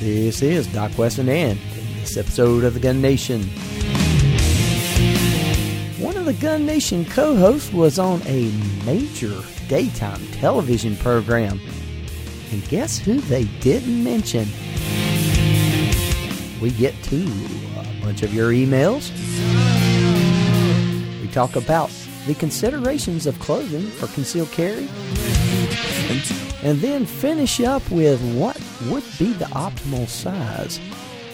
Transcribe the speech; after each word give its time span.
This 0.00 0.40
is 0.40 0.66
Doc 0.68 0.96
West 0.96 1.18
and 1.18 1.28
in 1.28 1.58
this 2.00 2.16
episode 2.16 2.64
of 2.64 2.72
the 2.72 2.80
Gun 2.80 3.02
Nation. 3.02 3.42
One 6.02 6.16
of 6.16 6.24
the 6.24 6.32
Gun 6.32 6.64
Nation 6.64 7.04
co-hosts 7.04 7.70
was 7.70 7.98
on 7.98 8.22
a 8.24 8.50
major 8.86 9.36
daytime 9.68 10.26
television 10.28 10.96
program. 10.96 11.60
And 12.50 12.66
guess 12.70 12.96
who 12.96 13.20
they 13.20 13.44
didn't 13.60 14.02
mention? 14.02 14.48
We 16.62 16.70
get 16.70 16.94
to 17.02 17.22
uh, 17.76 17.84
a 17.84 18.02
bunch 18.02 18.22
of 18.22 18.32
your 18.32 18.52
emails. 18.52 19.10
We 21.20 21.28
talk 21.28 21.56
about 21.56 21.90
the 22.26 22.34
considerations 22.36 23.26
of 23.26 23.38
clothing 23.38 23.88
for 23.88 24.06
concealed 24.14 24.50
carry. 24.50 24.88
And 26.62 26.80
then 26.80 27.04
finish 27.04 27.60
up 27.60 27.90
with 27.90 28.18
what 28.34 28.56
would 28.82 29.04
be 29.18 29.32
the 29.32 29.46
optimal 29.46 30.08
size 30.08 30.80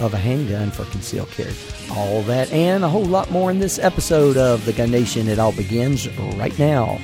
of 0.00 0.12
a 0.14 0.18
handgun 0.18 0.70
for 0.70 0.84
concealed 0.86 1.30
carry. 1.30 1.54
All 1.90 2.22
that 2.22 2.52
and 2.52 2.84
a 2.84 2.88
whole 2.88 3.04
lot 3.04 3.30
more 3.30 3.50
in 3.50 3.58
this 3.58 3.78
episode 3.78 4.36
of 4.36 4.64
The 4.66 4.72
Gun 4.72 4.90
Nation. 4.90 5.28
It 5.28 5.38
all 5.38 5.52
begins 5.52 6.08
right 6.36 6.58
now. 6.58 6.98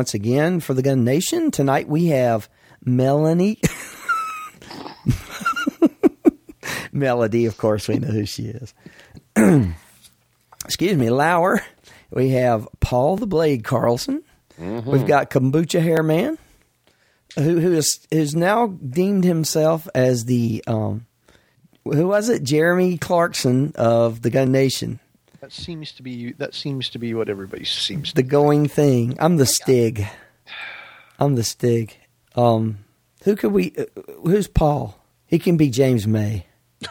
Once 0.00 0.14
again 0.14 0.60
for 0.60 0.72
the 0.72 0.80
Gun 0.80 1.04
Nation. 1.04 1.50
Tonight 1.50 1.86
we 1.86 2.06
have 2.06 2.48
Melanie. 2.82 3.60
Melody, 6.90 7.44
of 7.44 7.58
course, 7.58 7.86
we 7.86 7.98
know 7.98 8.08
who 8.08 8.24
she 8.24 8.44
is. 8.44 8.72
Excuse 10.64 10.96
me, 10.96 11.10
Lauer. 11.10 11.62
We 12.10 12.30
have 12.30 12.66
Paul 12.80 13.18
the 13.18 13.26
Blade 13.26 13.62
Carlson. 13.62 14.22
We've 14.56 15.06
got 15.06 15.28
Kombucha 15.28 15.82
Hair 15.82 16.02
Man, 16.02 16.38
who 17.36 17.60
who 17.60 17.74
is 17.74 18.00
who's 18.10 18.34
now 18.34 18.68
deemed 18.68 19.24
himself 19.24 19.86
as 19.94 20.24
the 20.24 20.64
um, 20.66 21.04
who 21.84 22.08
was 22.08 22.30
it? 22.30 22.42
Jeremy 22.42 22.96
Clarkson 22.96 23.72
of 23.74 24.22
the 24.22 24.30
Gun 24.30 24.50
Nation. 24.50 24.98
That 25.40 25.52
seems 25.52 25.92
to 25.92 26.02
be 26.02 26.32
that 26.32 26.54
seems 26.54 26.90
to 26.90 26.98
be 26.98 27.14
what 27.14 27.28
everybody 27.28 27.64
seems 27.64 28.12
the 28.12 28.22
to. 28.22 28.28
going 28.28 28.68
thing. 28.68 29.16
I'm 29.18 29.36
the 29.38 29.46
Stig. 29.46 30.06
I'm 31.18 31.34
the 31.34 31.44
Stig. 31.44 31.96
Um, 32.36 32.78
who 33.24 33.36
could 33.36 33.52
we? 33.52 33.72
Uh, 33.76 33.84
who's 34.24 34.48
Paul? 34.48 34.98
He 35.26 35.38
can 35.38 35.56
be 35.56 35.70
James 35.70 36.06
May. 36.06 36.46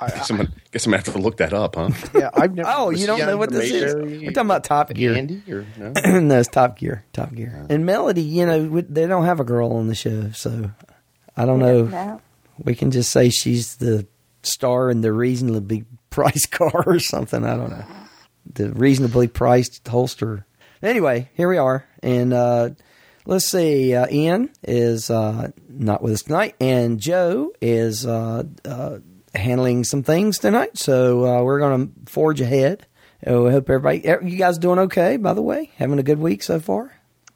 Guess 0.00 0.30
I'm, 0.30 0.36
gonna, 0.38 0.48
guess 0.72 0.84
I'm 0.86 0.90
gonna 0.90 1.02
have 1.04 1.14
to 1.14 1.18
look 1.20 1.36
that 1.38 1.52
up, 1.54 1.76
huh? 1.76 1.90
Yeah, 2.14 2.28
I've 2.34 2.52
never. 2.54 2.68
Oh, 2.76 2.90
you 2.90 3.06
don't 3.06 3.20
know 3.20 3.38
what 3.38 3.50
this 3.50 3.70
is? 3.70 3.94
We're 3.94 4.32
talking 4.32 4.38
about 4.38 4.64
Top 4.64 4.92
Gear. 4.92 5.14
Andy 5.14 5.42
or 5.48 5.64
no? 5.78 5.92
no, 6.20 6.40
it's 6.40 6.48
Top 6.48 6.76
Gear. 6.78 7.04
Top 7.12 7.32
Gear. 7.32 7.64
And 7.70 7.86
Melody, 7.86 8.20
you 8.22 8.44
know, 8.44 8.64
we- 8.64 8.82
they 8.82 9.06
don't 9.06 9.24
have 9.24 9.40
a 9.40 9.44
girl 9.44 9.72
on 9.72 9.86
the 9.88 9.94
show, 9.94 10.30
so 10.32 10.70
I 11.36 11.46
don't 11.46 11.58
know. 11.60 12.20
We 12.62 12.74
can 12.74 12.90
just 12.90 13.10
say 13.12 13.30
she's 13.30 13.76
the 13.76 14.06
star 14.42 14.90
and 14.90 15.02
the 15.02 15.12
reasonably 15.12 15.84
priced 16.14 16.50
car 16.52 16.84
or 16.86 16.98
something. 16.98 17.44
I 17.44 17.56
don't 17.56 17.70
know. 17.70 17.84
The 18.52 18.70
reasonably 18.70 19.28
priced 19.28 19.86
holster. 19.86 20.46
Anyway, 20.82 21.30
here 21.34 21.48
we 21.48 21.58
are, 21.58 21.86
and 22.02 22.32
uh, 22.32 22.70
let's 23.26 23.50
see. 23.50 23.94
Uh, 23.94 24.06
Ian 24.10 24.50
is 24.62 25.10
uh, 25.10 25.50
not 25.68 26.02
with 26.02 26.12
us 26.12 26.22
tonight, 26.22 26.54
and 26.60 27.00
Joe 27.00 27.52
is 27.60 28.06
uh, 28.06 28.44
uh, 28.64 28.98
handling 29.34 29.84
some 29.84 30.02
things 30.02 30.38
tonight. 30.38 30.78
So 30.78 31.24
uh, 31.24 31.42
we're 31.42 31.58
going 31.58 31.88
to 31.88 32.12
forge 32.12 32.40
ahead. 32.40 32.86
Oh, 33.26 33.46
I 33.46 33.52
hope 33.52 33.70
everybody, 33.70 34.06
er, 34.06 34.20
you 34.22 34.36
guys 34.36 34.58
doing 34.58 34.78
okay? 34.80 35.16
By 35.16 35.32
the 35.32 35.42
way, 35.42 35.70
having 35.76 35.98
a 35.98 36.02
good 36.02 36.18
week 36.18 36.42
so 36.42 36.60
far. 36.60 36.92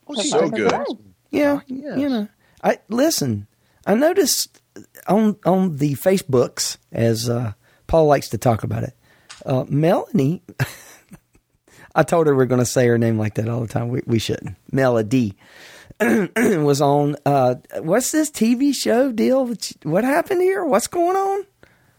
Oh, 0.07 0.15
so 0.15 0.51
good. 0.51 0.73
Yeah, 1.31 1.61
yes. 1.67 1.99
you 1.99 2.09
know. 2.11 2.29
I 2.63 2.79
listen. 2.89 3.47
I 3.87 3.95
noticed 3.95 4.61
on 5.07 5.37
on 5.47 5.77
the 5.77 5.95
Facebooks, 5.95 6.77
as 6.93 7.31
uh, 7.31 7.53
Paul 7.89 8.07
likes 8.07 8.29
to 8.29 8.39
talk 8.39 8.63
about 8.63 8.85
it. 8.85 8.95
Uh, 9.45 9.65
Melanie, 9.69 10.43
I 11.95 12.05
told 12.05 12.29
her 12.29 12.35
we 12.35 12.45
are 12.45 12.47
going 12.47 12.61
to 12.61 12.67
say 12.67 12.87
her 12.87 12.99
name 12.99 13.19
like 13.19 13.35
that 13.35 13.49
all 13.49 13.61
the 13.61 13.67
time. 13.67 13.89
We, 13.89 14.03
we 14.07 14.21
shouldn't. 14.21 14.55
Melody 14.71 15.37
was 16.01 16.81
on. 16.81 17.17
Uh, 17.27 17.57
what's 17.81 18.13
this 18.13 18.31
TV 18.31 18.73
show 18.73 19.11
deal? 19.11 19.53
What 19.83 20.05
happened 20.05 20.43
here? 20.43 20.65
What's 20.65 20.87
going 20.87 21.17
on? 21.17 21.47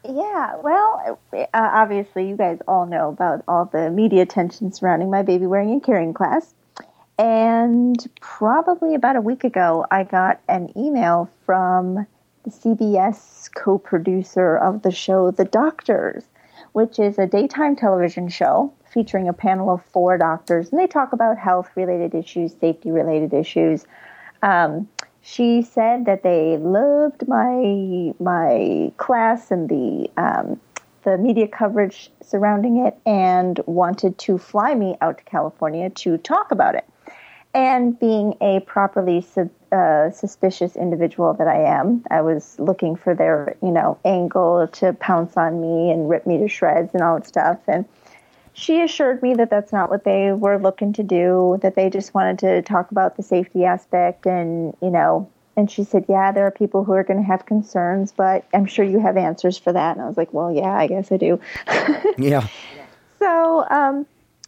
Yeah, 0.06 0.56
well, 0.64 1.20
uh, 1.34 1.48
obviously, 1.54 2.30
you 2.30 2.38
guys 2.38 2.60
all 2.68 2.86
know 2.86 3.10
about 3.10 3.44
all 3.50 3.66
the 3.66 3.90
media 3.90 4.22
attention 4.22 4.72
surrounding 4.72 5.10
my 5.10 5.24
baby 5.24 5.46
wearing 5.46 5.72
and 5.72 5.84
carrying 5.84 6.14
class. 6.14 6.54
And 7.18 7.98
probably 8.22 8.96
about 8.96 9.18
a 9.18 9.22
week 9.22 9.44
ago, 9.44 9.86
I 9.92 10.06
got 10.06 10.40
an 10.48 10.72
email 10.78 11.30
from 11.46 12.08
CBS 12.48 13.54
co 13.54 13.78
producer 13.78 14.58
of 14.58 14.82
the 14.82 14.92
show 14.92 15.32
The 15.32 15.46
Doctors, 15.46 16.24
which 16.74 17.00
is 17.00 17.20
a 17.20 17.28
daytime 17.28 17.76
television 17.76 18.30
show 18.30 18.74
featuring 18.92 19.28
a 19.28 19.34
panel 19.34 19.70
of 19.70 19.84
four 19.86 20.18
doctors. 20.18 20.70
And 20.70 20.80
they 20.80 20.88
talk 20.88 21.14
about 21.14 21.38
health 21.38 21.70
related 21.76 22.16
issues, 22.16 22.54
safety 22.60 22.92
related 22.92 23.34
issues. 23.34 23.86
Um, 24.42 24.88
she 25.22 25.62
said 25.62 26.06
that 26.06 26.24
they 26.24 26.58
loved 26.58 27.28
my 27.28 28.14
my 28.20 28.92
class 28.98 29.52
and 29.52 29.68
the 29.70 30.10
um, 30.18 30.60
the 31.04 31.18
media 31.18 31.48
coverage 31.48 32.12
surrounding 32.22 32.86
it, 32.86 32.98
and 33.06 33.60
wanted 33.66 34.18
to 34.20 34.38
fly 34.38 34.76
me 34.76 34.96
out 35.02 35.18
to 35.18 35.24
California 35.26 35.90
to 35.90 36.18
talk 36.18 36.52
about 36.52 36.76
it. 36.76 36.86
And 37.54 38.00
being 38.00 38.36
a 38.42 38.60
properly 38.62 39.22
su- 39.22 39.50
uh, 39.72 40.12
suspicious 40.12 40.76
individual 40.76 41.34
that 41.34 41.48
I 41.48 41.64
am, 41.64 42.04
I 42.12 42.22
was 42.22 42.60
looking 42.60 42.96
for 42.96 43.16
their 43.16 43.56
you 43.62 43.72
know 43.72 43.98
angle 44.06 44.68
to 44.68 44.94
pounce 44.94 45.36
on 45.36 45.60
me 45.60 45.92
and 45.92 46.10
rip 46.10 46.28
me 46.28 46.38
to 46.38 46.48
shreds 46.48 46.94
and 46.94 47.02
all 47.02 47.16
that 47.16 47.28
stuff. 47.28 47.60
And 47.68 47.86
she 48.54 48.82
assured 48.82 49.24
me 49.24 49.34
that 49.36 49.50
that's 49.50 49.72
not 49.72 49.90
what 49.90 50.04
they 50.04 50.32
were 50.32 50.60
looking 50.60 50.94
to 50.94 51.04
do, 51.04 51.58
that 51.62 51.76
they 51.76 51.90
just 51.90 52.14
wanted 52.14 52.40
to 52.40 52.62
talk 52.62 52.92
about 52.92 53.16
the 53.16 53.24
safety 53.24 53.64
aspect 53.64 54.26
and, 54.26 54.76
you 54.82 54.90
know, 54.90 55.30
and 55.56 55.70
she 55.70 55.84
said, 55.84 56.06
yeah, 56.08 56.32
there 56.32 56.46
are 56.46 56.52
people 56.52 56.84
who 56.84 56.94
are 56.94 57.04
going 57.04 57.20
to 57.20 57.26
have 57.26 57.46
concerns, 57.46 58.14
but 58.14 58.46
I'm 58.54 58.66
sure 58.66 58.86
you 58.86 59.00
have 59.00 59.18
answers 59.18 59.58
for 59.58 59.74
that. 59.74 59.96
And 59.96 60.02
I 60.02 60.08
was 60.08 60.16
like, 60.16 60.34
well, 60.34 60.52
yeah, 60.52 60.74
I 60.74 60.88
guess 60.88 61.12
I 61.12 61.18
do. 61.18 61.40
Yeah, 62.18 62.48
So, 63.20 63.66
um, 63.70 64.06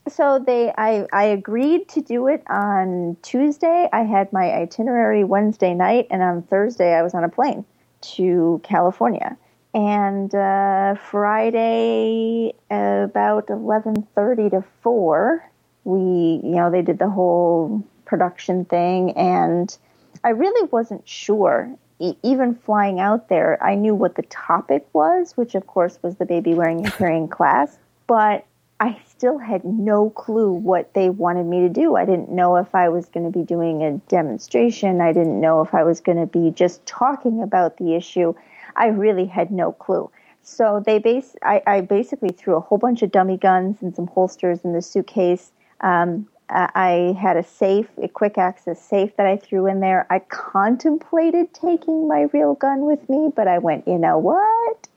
so 0.08 0.40
they, 0.40 0.74
I, 0.78 1.06
I 1.14 1.26
agreed 1.26 1.88
to 1.90 2.02
do 2.02 2.28
it 2.28 2.44
on 2.50 3.18
Tuesday. 3.22 3.88
I 3.94 4.02
had 4.04 4.34
my 4.34 4.52
itinerary 4.52 5.24
Wednesday 5.24 5.74
night, 5.74 6.08
and 6.10 6.22
on 6.22 6.42
Thursday 6.44 6.94
I 6.94 7.02
was 7.04 7.14
on 7.14 7.24
a 7.24 7.30
plane 7.30 7.66
to 8.02 8.60
California. 8.64 9.38
And 9.74 10.34
uh, 10.36 10.96
Friday, 10.96 12.54
about 12.70 13.50
eleven 13.50 14.06
thirty 14.16 14.50
to 14.50 14.64
four, 14.82 15.50
we, 15.86 16.42
you 16.44 16.56
know, 16.56 16.70
they 16.70 16.82
did 16.82 17.00
the 17.00 17.10
whole 17.10 17.82
production 18.06 18.66
thing, 18.66 19.12
and 19.12 19.76
I 20.24 20.30
really 20.30 20.68
wasn't 20.72 21.08
sure. 21.08 21.74
E- 22.00 22.18
even 22.24 22.56
flying 22.56 23.00
out 23.00 23.30
there, 23.30 23.64
I 23.64 23.76
knew 23.76 23.96
what 23.96 24.16
the 24.16 24.24
topic 24.24 24.86
was, 24.92 25.38
which 25.38 25.56
of 25.56 25.68
course 25.68 26.00
was 26.02 26.16
the 26.18 26.26
baby 26.26 26.54
wearing 26.54 26.84
and 26.84 26.94
carrying 26.98 27.30
class, 27.30 27.78
but 28.08 28.46
I 28.82 29.00
still 29.22 29.38
had 29.38 29.64
no 29.64 30.10
clue 30.10 30.52
what 30.52 30.96
they 30.96 31.08
wanted 31.08 31.46
me 31.46 31.60
to 31.60 31.70
do. 31.70 31.96
I 31.96 32.06
didn't 32.06 32.32
know 32.32 32.56
if 32.56 32.74
I 32.74 32.90
was 32.90 33.06
going 33.06 33.32
to 33.32 33.38
be 33.38 33.46
doing 33.46 33.84
a 33.84 34.00
demonstration. 34.10 35.00
I 35.00 35.14
didn't 35.14 35.40
know 35.40 35.62
if 35.62 35.76
I 35.76 35.84
was 35.84 36.02
going 36.02 36.18
to 36.18 36.26
be 36.26 36.50
just 36.50 36.84
talking 36.88 37.44
about 37.44 37.78
the 37.78 37.94
issue. 37.94 38.34
I 38.76 38.88
really 38.88 39.28
had 39.28 39.52
no 39.52 39.74
clue. 39.74 40.10
So 40.42 40.82
they 40.84 40.98
base, 40.98 41.36
I, 41.44 41.62
I 41.68 41.82
basically 41.82 42.32
threw 42.32 42.56
a 42.56 42.60
whole 42.62 42.80
bunch 42.80 43.04
of 43.04 43.12
dummy 43.12 43.38
guns 43.38 43.78
and 43.84 43.96
some 43.96 44.08
holsters 44.08 44.62
in 44.64 44.74
the 44.74 44.82
suitcase. 44.82 45.52
Um, 45.82 46.28
I 46.50 47.16
had 47.22 47.38
a 47.38 47.44
safe, 47.44 47.90
a 48.02 48.08
quick 48.08 48.40
access 48.40 48.82
safe 48.82 49.16
that 49.18 49.28
I 49.28 49.38
threw 49.38 49.68
in 49.68 49.82
there. 49.82 50.08
I 50.10 50.18
contemplated 50.18 51.54
taking 51.54 52.08
my 52.08 52.22
real 52.34 52.56
gun 52.56 52.86
with 52.88 53.08
me, 53.08 53.32
but 53.36 53.48
I 53.48 53.60
went, 53.60 53.88
you 53.88 54.00
know 54.00 54.18
what? 54.18 54.88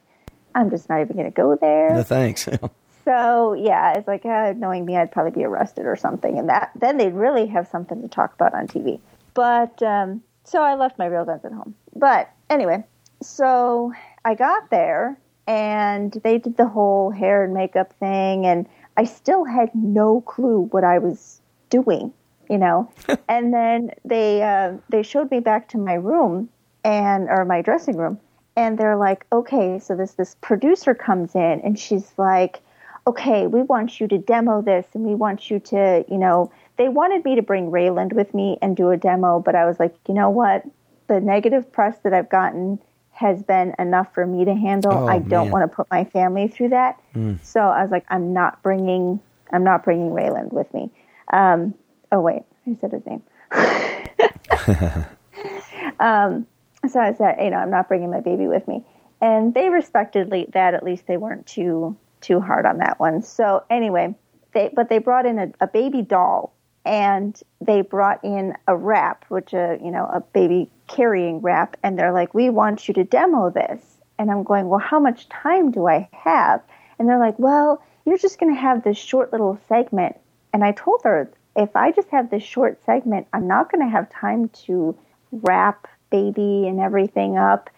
I'm 0.54 0.70
just 0.70 0.88
not 0.88 1.02
even 1.02 1.14
going 1.14 1.30
to 1.30 1.30
go 1.30 1.56
there. 1.56 1.90
No 1.90 2.02
thanks. 2.02 2.48
so 3.04 3.54
yeah, 3.54 3.94
it's 3.96 4.08
like 4.08 4.24
uh, 4.24 4.54
knowing 4.56 4.84
me, 4.84 4.96
I'd 4.96 5.12
probably 5.12 5.32
be 5.32 5.44
arrested 5.44 5.86
or 5.86 5.96
something, 5.96 6.38
and 6.38 6.48
that 6.48 6.70
then 6.74 6.96
they'd 6.96 7.14
really 7.14 7.46
have 7.46 7.68
something 7.68 8.00
to 8.02 8.08
talk 8.08 8.34
about 8.34 8.54
on 8.54 8.66
TV. 8.66 9.00
But 9.34 9.82
um, 9.82 10.22
so 10.44 10.62
I 10.62 10.74
left 10.74 10.98
my 10.98 11.06
real 11.06 11.24
guns 11.24 11.44
at 11.44 11.52
home. 11.52 11.74
But 11.96 12.30
anyway, 12.50 12.84
so 13.22 13.92
I 14.24 14.34
got 14.34 14.70
there 14.70 15.18
and 15.46 16.12
they 16.24 16.38
did 16.38 16.56
the 16.56 16.66
whole 16.66 17.10
hair 17.10 17.44
and 17.44 17.52
makeup 17.52 17.92
thing, 17.94 18.46
and 18.46 18.66
I 18.96 19.04
still 19.04 19.44
had 19.44 19.74
no 19.74 20.20
clue 20.22 20.68
what 20.70 20.84
I 20.84 20.98
was 20.98 21.40
doing, 21.68 22.12
you 22.48 22.58
know. 22.58 22.90
and 23.28 23.52
then 23.52 23.90
they 24.04 24.42
uh, 24.42 24.74
they 24.88 25.02
showed 25.02 25.30
me 25.30 25.40
back 25.40 25.68
to 25.70 25.78
my 25.78 25.94
room 25.94 26.48
and 26.84 27.28
or 27.28 27.44
my 27.44 27.60
dressing 27.62 27.96
room, 27.96 28.18
and 28.56 28.78
they're 28.78 28.96
like, 28.96 29.26
okay, 29.32 29.78
so 29.78 29.96
this 29.96 30.12
this 30.12 30.36
producer 30.40 30.94
comes 30.94 31.34
in 31.34 31.60
and 31.62 31.78
she's 31.78 32.12
like, 32.16 32.60
okay, 33.06 33.46
we 33.46 33.62
want 33.62 34.00
you 34.00 34.08
to 34.08 34.18
demo 34.18 34.62
this 34.62 34.86
and 34.94 35.04
we 35.04 35.14
want 35.14 35.50
you 35.50 35.60
to, 35.60 36.04
you 36.08 36.16
know, 36.16 36.50
they 36.76 36.88
wanted 36.88 37.24
me 37.24 37.36
to 37.36 37.42
bring 37.42 37.70
Rayland 37.70 38.12
with 38.12 38.34
me 38.34 38.58
and 38.62 38.76
do 38.76 38.90
a 38.90 38.96
demo, 38.96 39.40
but 39.40 39.54
I 39.54 39.66
was 39.66 39.78
like, 39.78 39.94
you 40.08 40.14
know 40.14 40.30
what, 40.30 40.64
the 41.06 41.20
negative 41.20 41.70
press 41.70 41.98
that 42.04 42.14
I've 42.14 42.30
gotten 42.30 42.78
has 43.12 43.42
been 43.42 43.74
enough 43.78 44.12
for 44.12 44.26
me 44.26 44.44
to 44.44 44.54
handle. 44.54 44.92
Oh, 44.92 45.06
I 45.06 45.18
don't 45.18 45.46
man. 45.46 45.52
want 45.52 45.70
to 45.70 45.76
put 45.76 45.88
my 45.90 46.04
family 46.04 46.48
through 46.48 46.70
that. 46.70 47.00
Mm. 47.14 47.44
So 47.44 47.60
I 47.60 47.82
was 47.82 47.90
like, 47.90 48.04
I'm 48.08 48.32
not 48.32 48.62
bringing, 48.62 49.20
I'm 49.52 49.64
not 49.64 49.84
bringing 49.84 50.10
Rayland 50.10 50.52
with 50.52 50.72
me. 50.74 50.90
Um, 51.32 51.74
oh 52.10 52.20
wait, 52.20 52.42
I 52.66 52.76
said 52.80 52.92
his 52.92 53.06
name. 53.06 53.22
um, 56.00 56.46
so 56.88 57.00
I 57.00 57.14
said, 57.14 57.36
you 57.40 57.50
know, 57.50 57.58
I'm 57.58 57.70
not 57.70 57.88
bringing 57.88 58.10
my 58.10 58.20
baby 58.20 58.46
with 58.46 58.66
me, 58.66 58.84
and 59.20 59.54
they 59.54 59.68
respected 59.68 60.30
that. 60.52 60.74
At 60.74 60.82
least 60.82 61.06
they 61.06 61.16
weren't 61.16 61.46
too 61.46 61.96
too 62.24 62.40
hard 62.40 62.66
on 62.66 62.78
that 62.78 62.98
one. 62.98 63.22
So 63.22 63.64
anyway, 63.70 64.14
they 64.52 64.70
but 64.74 64.88
they 64.88 64.98
brought 64.98 65.26
in 65.26 65.38
a, 65.38 65.52
a 65.60 65.66
baby 65.66 66.02
doll, 66.02 66.54
and 66.84 67.38
they 67.60 67.82
brought 67.82 68.22
in 68.24 68.54
a 68.66 68.76
wrap, 68.76 69.24
which 69.28 69.52
a 69.52 69.78
you 69.82 69.90
know 69.90 70.06
a 70.06 70.20
baby 70.20 70.70
carrying 70.86 71.40
wrap, 71.40 71.76
and 71.82 71.98
they're 71.98 72.12
like, 72.12 72.34
we 72.34 72.50
want 72.50 72.88
you 72.88 72.94
to 72.94 73.04
demo 73.04 73.50
this, 73.50 73.82
and 74.18 74.30
I'm 74.30 74.42
going, 74.42 74.68
well, 74.68 74.80
how 74.80 75.00
much 75.00 75.28
time 75.28 75.70
do 75.70 75.86
I 75.86 76.08
have? 76.12 76.62
And 76.98 77.08
they're 77.08 77.18
like, 77.18 77.38
well, 77.38 77.82
you're 78.04 78.18
just 78.18 78.38
going 78.38 78.54
to 78.54 78.60
have 78.60 78.84
this 78.84 78.98
short 78.98 79.32
little 79.32 79.58
segment. 79.68 80.16
And 80.52 80.62
I 80.62 80.72
told 80.72 81.00
her, 81.04 81.30
if 81.56 81.74
I 81.74 81.90
just 81.90 82.08
have 82.10 82.30
this 82.30 82.42
short 82.42 82.84
segment, 82.84 83.26
I'm 83.32 83.46
not 83.46 83.70
going 83.70 83.84
to 83.84 83.90
have 83.90 84.10
time 84.10 84.48
to 84.66 84.96
wrap 85.32 85.88
baby 86.10 86.68
and 86.68 86.78
everything 86.80 87.36
up. 87.36 87.70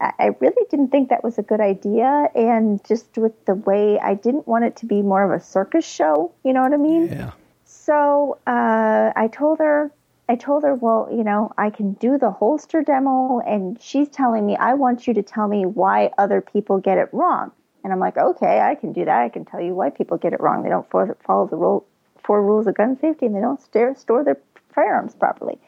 I 0.00 0.36
really 0.40 0.66
didn't 0.70 0.88
think 0.88 1.08
that 1.10 1.22
was 1.24 1.38
a 1.38 1.42
good 1.42 1.60
idea. 1.60 2.28
And 2.34 2.84
just 2.84 3.16
with 3.16 3.32
the 3.44 3.54
way 3.54 3.98
I 3.98 4.14
didn't 4.14 4.46
want 4.46 4.64
it 4.64 4.76
to 4.76 4.86
be 4.86 5.02
more 5.02 5.22
of 5.22 5.30
a 5.30 5.44
circus 5.44 5.86
show, 5.86 6.32
you 6.44 6.52
know 6.52 6.62
what 6.62 6.72
I 6.72 6.76
mean? 6.76 7.08
Yeah. 7.08 7.32
So 7.64 8.38
uh, 8.46 9.12
I 9.14 9.28
told 9.32 9.58
her, 9.58 9.90
I 10.28 10.36
told 10.36 10.62
her, 10.62 10.74
well, 10.74 11.08
you 11.10 11.22
know, 11.22 11.52
I 11.58 11.70
can 11.70 11.92
do 11.94 12.16
the 12.16 12.30
holster 12.30 12.82
demo, 12.82 13.40
and 13.40 13.80
she's 13.80 14.08
telling 14.08 14.46
me, 14.46 14.56
I 14.56 14.72
want 14.74 15.06
you 15.06 15.14
to 15.14 15.22
tell 15.22 15.48
me 15.48 15.66
why 15.66 16.10
other 16.16 16.40
people 16.40 16.78
get 16.78 16.96
it 16.96 17.10
wrong. 17.12 17.52
And 17.82 17.92
I'm 17.92 18.00
like, 18.00 18.16
okay, 18.16 18.60
I 18.60 18.74
can 18.74 18.92
do 18.92 19.04
that. 19.04 19.18
I 19.22 19.28
can 19.28 19.44
tell 19.44 19.60
you 19.60 19.74
why 19.74 19.90
people 19.90 20.16
get 20.16 20.32
it 20.32 20.40
wrong. 20.40 20.62
They 20.62 20.70
don't 20.70 20.88
follow, 20.88 21.14
follow 21.26 21.46
the 21.46 21.56
rule, 21.56 21.86
four 22.22 22.42
rules 22.42 22.66
of 22.66 22.74
gun 22.74 22.98
safety, 22.98 23.26
and 23.26 23.34
they 23.36 23.40
don't 23.40 23.60
stare, 23.60 23.94
store 23.94 24.24
their 24.24 24.38
firearms 24.74 25.14
properly. 25.14 25.58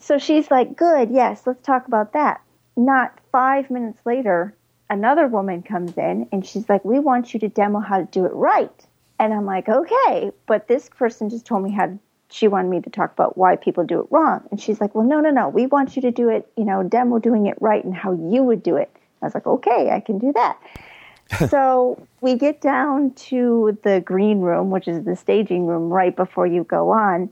So 0.00 0.18
she's 0.18 0.50
like, 0.50 0.76
good, 0.76 1.10
yes, 1.10 1.46
let's 1.46 1.62
talk 1.62 1.86
about 1.86 2.12
that. 2.14 2.40
Not 2.78 3.18
five 3.32 3.72
minutes 3.72 3.98
later, 4.06 4.54
another 4.88 5.26
woman 5.26 5.62
comes 5.62 5.98
in, 5.98 6.28
and 6.30 6.46
she's 6.46 6.68
like, 6.68 6.84
we 6.84 7.00
want 7.00 7.34
you 7.34 7.40
to 7.40 7.48
demo 7.48 7.80
how 7.80 7.98
to 7.98 8.04
do 8.04 8.24
it 8.24 8.32
right. 8.32 8.86
And 9.18 9.34
I'm 9.34 9.44
like, 9.44 9.68
okay, 9.68 10.30
but 10.46 10.68
this 10.68 10.88
person 10.88 11.28
just 11.28 11.44
told 11.44 11.64
me 11.64 11.72
how 11.72 11.86
to, 11.86 11.98
she 12.30 12.46
wanted 12.46 12.68
me 12.68 12.80
to 12.82 12.88
talk 12.88 13.12
about 13.12 13.36
why 13.36 13.56
people 13.56 13.82
do 13.82 13.98
it 13.98 14.06
wrong. 14.10 14.46
And 14.52 14.60
she's 14.60 14.80
like, 14.80 14.94
well, 14.94 15.04
no, 15.04 15.18
no, 15.18 15.30
no, 15.30 15.48
we 15.48 15.66
want 15.66 15.96
you 15.96 16.02
to 16.02 16.12
do 16.12 16.28
it, 16.28 16.48
you 16.56 16.64
know, 16.64 16.84
demo 16.84 17.18
doing 17.18 17.46
it 17.46 17.56
right 17.60 17.84
and 17.84 17.96
how 17.96 18.12
you 18.12 18.44
would 18.44 18.62
do 18.62 18.76
it. 18.76 18.90
I 19.20 19.26
was 19.26 19.34
like, 19.34 19.48
okay, 19.48 19.90
I 19.90 19.98
can 19.98 20.18
do 20.18 20.32
that. 20.34 20.58
so 21.50 22.00
we 22.20 22.36
get 22.36 22.60
down 22.60 23.12
to 23.14 23.76
the 23.82 24.00
green 24.00 24.40
room, 24.40 24.70
which 24.70 24.86
is 24.86 25.04
the 25.04 25.16
staging 25.16 25.66
room 25.66 25.90
right 25.90 26.14
before 26.14 26.46
you 26.46 26.62
go 26.62 26.90
on. 26.90 27.28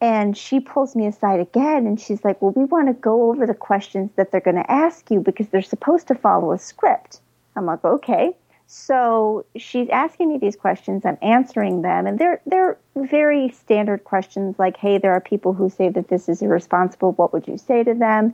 And 0.00 0.36
she 0.36 0.60
pulls 0.60 0.96
me 0.96 1.06
aside 1.06 1.40
again 1.40 1.86
and 1.86 2.00
she's 2.00 2.24
like, 2.24 2.40
well, 2.40 2.52
we 2.52 2.64
want 2.64 2.88
to 2.88 2.94
go 2.94 3.30
over 3.30 3.46
the 3.46 3.54
questions 3.54 4.10
that 4.16 4.30
they're 4.30 4.40
going 4.40 4.56
to 4.56 4.70
ask 4.70 5.10
you 5.10 5.20
because 5.20 5.48
they're 5.48 5.60
supposed 5.60 6.08
to 6.08 6.14
follow 6.14 6.52
a 6.52 6.58
script. 6.58 7.20
I'm 7.54 7.66
like, 7.66 7.84
okay. 7.84 8.34
So 8.72 9.44
she's 9.56 9.88
asking 9.88 10.28
me 10.28 10.38
these 10.38 10.54
questions. 10.54 11.04
I'm 11.04 11.18
answering 11.22 11.82
them, 11.82 12.06
and 12.06 12.20
they're 12.20 12.40
they're 12.46 12.78
very 12.94 13.48
standard 13.48 14.04
questions 14.04 14.60
like, 14.60 14.76
"Hey, 14.76 14.96
there 14.96 15.12
are 15.12 15.20
people 15.20 15.52
who 15.52 15.68
say 15.68 15.88
that 15.88 16.06
this 16.06 16.28
is 16.28 16.40
irresponsible. 16.40 17.10
What 17.12 17.32
would 17.32 17.48
you 17.48 17.58
say 17.58 17.82
to 17.82 17.94
them?" 17.94 18.32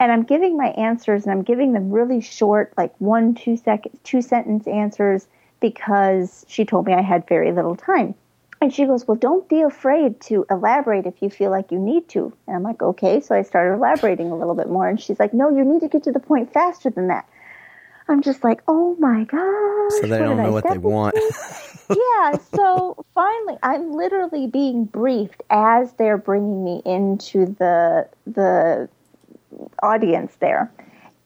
And 0.00 0.10
I'm 0.12 0.22
giving 0.22 0.56
my 0.56 0.68
answers, 0.68 1.24
and 1.24 1.32
I'm 1.32 1.42
giving 1.42 1.74
them 1.74 1.90
really 1.90 2.22
short, 2.22 2.72
like 2.78 2.94
one, 3.00 3.34
two 3.34 3.58
second, 3.58 3.98
two 4.02 4.22
sentence 4.22 4.66
answers, 4.66 5.28
because 5.60 6.46
she 6.48 6.64
told 6.64 6.86
me 6.86 6.94
I 6.94 7.02
had 7.02 7.28
very 7.28 7.52
little 7.52 7.76
time. 7.76 8.14
And 8.60 8.72
she 8.72 8.86
goes, 8.86 9.06
Well, 9.06 9.16
don't 9.16 9.48
be 9.48 9.60
afraid 9.60 10.20
to 10.22 10.46
elaborate 10.50 11.06
if 11.06 11.20
you 11.20 11.30
feel 11.30 11.50
like 11.50 11.70
you 11.70 11.78
need 11.78 12.08
to. 12.10 12.32
And 12.46 12.56
I'm 12.56 12.62
like, 12.62 12.82
Okay. 12.82 13.20
So 13.20 13.34
I 13.34 13.42
started 13.42 13.74
elaborating 13.74 14.30
a 14.30 14.36
little 14.36 14.54
bit 14.54 14.68
more. 14.68 14.88
And 14.88 15.00
she's 15.00 15.18
like, 15.20 15.34
No, 15.34 15.50
you 15.50 15.64
need 15.64 15.80
to 15.80 15.88
get 15.88 16.02
to 16.04 16.12
the 16.12 16.20
point 16.20 16.52
faster 16.52 16.90
than 16.90 17.08
that. 17.08 17.28
I'm 18.08 18.22
just 18.22 18.44
like, 18.44 18.62
Oh 18.66 18.96
my 18.98 19.24
gosh. 19.24 20.00
So 20.00 20.06
they 20.08 20.18
don't 20.18 20.36
did 20.36 20.42
I 20.42 20.46
know 20.46 20.52
what 20.52 20.68
they 20.68 20.78
want. 20.78 21.14
yeah. 21.90 22.38
So 22.54 23.04
finally, 23.14 23.58
I'm 23.62 23.92
literally 23.92 24.46
being 24.46 24.84
briefed 24.84 25.42
as 25.50 25.92
they're 25.94 26.18
bringing 26.18 26.64
me 26.64 26.82
into 26.84 27.46
the, 27.58 28.08
the 28.26 28.88
audience 29.82 30.34
there. 30.36 30.72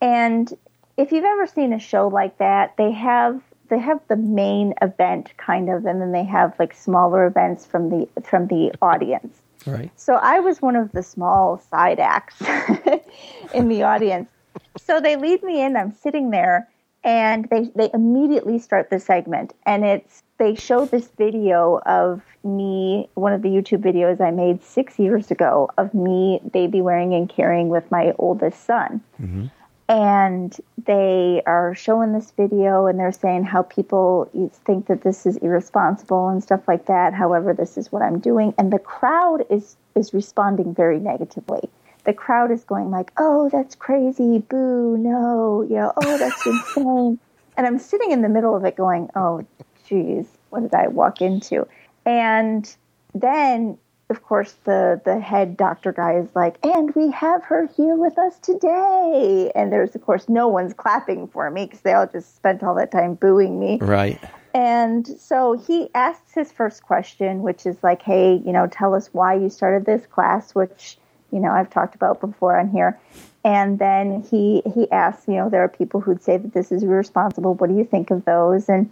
And 0.00 0.52
if 0.96 1.12
you've 1.12 1.24
ever 1.24 1.46
seen 1.46 1.72
a 1.72 1.78
show 1.78 2.08
like 2.08 2.38
that, 2.38 2.76
they 2.76 2.90
have 2.92 3.40
they 3.70 3.78
have 3.78 4.00
the 4.08 4.16
main 4.16 4.74
event 4.82 5.32
kind 5.36 5.70
of 5.70 5.86
and 5.86 6.00
then 6.00 6.12
they 6.12 6.24
have 6.24 6.54
like 6.58 6.74
smaller 6.74 7.26
events 7.26 7.64
from 7.64 7.88
the 7.88 8.08
from 8.22 8.46
the 8.48 8.72
audience. 8.82 9.40
right. 9.66 9.90
So 9.96 10.14
I 10.14 10.40
was 10.40 10.60
one 10.60 10.76
of 10.76 10.92
the 10.92 11.02
small 11.02 11.62
side 11.70 12.00
acts 12.00 12.36
in 13.54 13.68
the 13.68 13.82
audience. 13.82 14.28
So 14.76 15.00
they 15.00 15.16
lead 15.16 15.42
me 15.42 15.62
in, 15.62 15.76
I'm 15.76 15.92
sitting 15.92 16.30
there 16.30 16.68
and 17.02 17.48
they 17.50 17.70
they 17.74 17.90
immediately 17.94 18.58
start 18.58 18.90
the 18.90 18.98
segment 18.98 19.54
and 19.64 19.84
it's 19.84 20.22
they 20.38 20.54
show 20.54 20.84
this 20.84 21.08
video 21.16 21.80
of 21.86 22.22
me 22.44 23.08
one 23.14 23.32
of 23.32 23.42
the 23.42 23.48
YouTube 23.48 23.82
videos 23.82 24.20
I 24.20 24.30
made 24.30 24.62
6 24.62 24.98
years 24.98 25.30
ago 25.30 25.70
of 25.78 25.94
me 25.94 26.40
baby 26.52 26.82
wearing 26.82 27.14
and 27.14 27.28
carrying 27.28 27.68
with 27.68 27.90
my 27.90 28.12
oldest 28.18 28.64
son 28.64 29.00
mm-hmm. 29.20 29.46
And 29.90 30.56
they 30.86 31.42
are 31.46 31.74
showing 31.74 32.12
this 32.12 32.30
video 32.30 32.86
and 32.86 32.96
they're 32.96 33.10
saying 33.10 33.42
how 33.42 33.60
people 33.62 34.30
think 34.64 34.86
that 34.86 35.02
this 35.02 35.26
is 35.26 35.36
irresponsible 35.38 36.28
and 36.28 36.40
stuff 36.44 36.68
like 36.68 36.86
that. 36.86 37.12
However 37.12 37.52
this 37.52 37.76
is 37.76 37.90
what 37.90 38.00
i'm 38.00 38.20
doing. 38.20 38.54
And 38.56 38.72
the 38.72 38.78
crowd 38.78 39.44
is 39.50 39.76
is 39.96 40.14
responding 40.14 40.72
very 40.72 41.00
negatively. 41.00 41.68
The 42.04 42.12
crowd 42.12 42.52
is 42.52 42.62
going 42.62 42.92
like 42.92 43.10
oh 43.18 43.48
that's 43.50 43.74
crazy. 43.74 44.38
Boo. 44.38 44.96
No. 44.96 45.62
You 45.62 45.74
know 45.74 45.92
oh 45.96 46.16
that's 46.16 46.46
insane. 46.46 47.18
And 47.56 47.66
i'm 47.66 47.80
sitting 47.80 48.10
in 48.12 48.22
the 48.22 48.28
middle 48.28 48.56
of 48.56 48.64
it 48.64 48.76
going 48.76 49.10
oh 49.16 49.44
geez. 49.86 50.28
What 50.50 50.60
did 50.60 50.72
i 50.72 50.86
walk 50.86 51.20
into? 51.20 51.66
And 52.06 52.74
then 53.12 53.76
of 54.10 54.22
course 54.22 54.52
the 54.64 55.00
the 55.04 55.20
head 55.20 55.56
doctor 55.56 55.92
guy 55.92 56.14
is 56.14 56.28
like 56.34 56.56
and 56.64 56.94
we 56.94 57.10
have 57.10 57.42
her 57.44 57.68
here 57.76 57.94
with 57.94 58.18
us 58.18 58.38
today. 58.38 59.50
And 59.54 59.72
there's 59.72 59.94
of 59.94 60.02
course 60.02 60.28
no 60.28 60.48
one's 60.48 60.74
clapping 60.74 61.28
for 61.28 61.50
me 61.50 61.66
because 61.66 61.80
they 61.80 61.92
all 61.92 62.06
just 62.06 62.36
spent 62.36 62.62
all 62.62 62.74
that 62.74 62.90
time 62.90 63.14
booing 63.14 63.58
me. 63.58 63.78
Right. 63.80 64.20
and 64.52 65.06
so 65.06 65.56
he 65.56 65.88
asks 65.94 66.34
his 66.34 66.50
first 66.50 66.82
question 66.82 67.42
which 67.42 67.64
is 67.66 67.76
like 67.82 68.02
hey 68.02 68.42
you 68.44 68.52
know 68.52 68.66
tell 68.66 68.94
us 68.94 69.08
why 69.12 69.34
you 69.34 69.48
started 69.48 69.86
this 69.86 70.06
class 70.06 70.54
which 70.56 70.98
you 71.30 71.38
know 71.38 71.52
i've 71.52 71.70
talked 71.70 71.94
about 71.94 72.20
before 72.20 72.58
on 72.58 72.68
here. 72.70 72.98
And 73.42 73.78
then 73.78 74.22
he 74.30 74.62
he 74.74 74.90
asks 74.90 75.26
you 75.28 75.34
know 75.34 75.48
there 75.48 75.62
are 75.62 75.68
people 75.68 76.00
who'd 76.00 76.22
say 76.22 76.36
that 76.36 76.52
this 76.52 76.70
is 76.72 76.82
irresponsible. 76.82 77.54
What 77.54 77.70
do 77.70 77.76
you 77.76 77.84
think 77.84 78.10
of 78.10 78.24
those? 78.24 78.68
And 78.68 78.90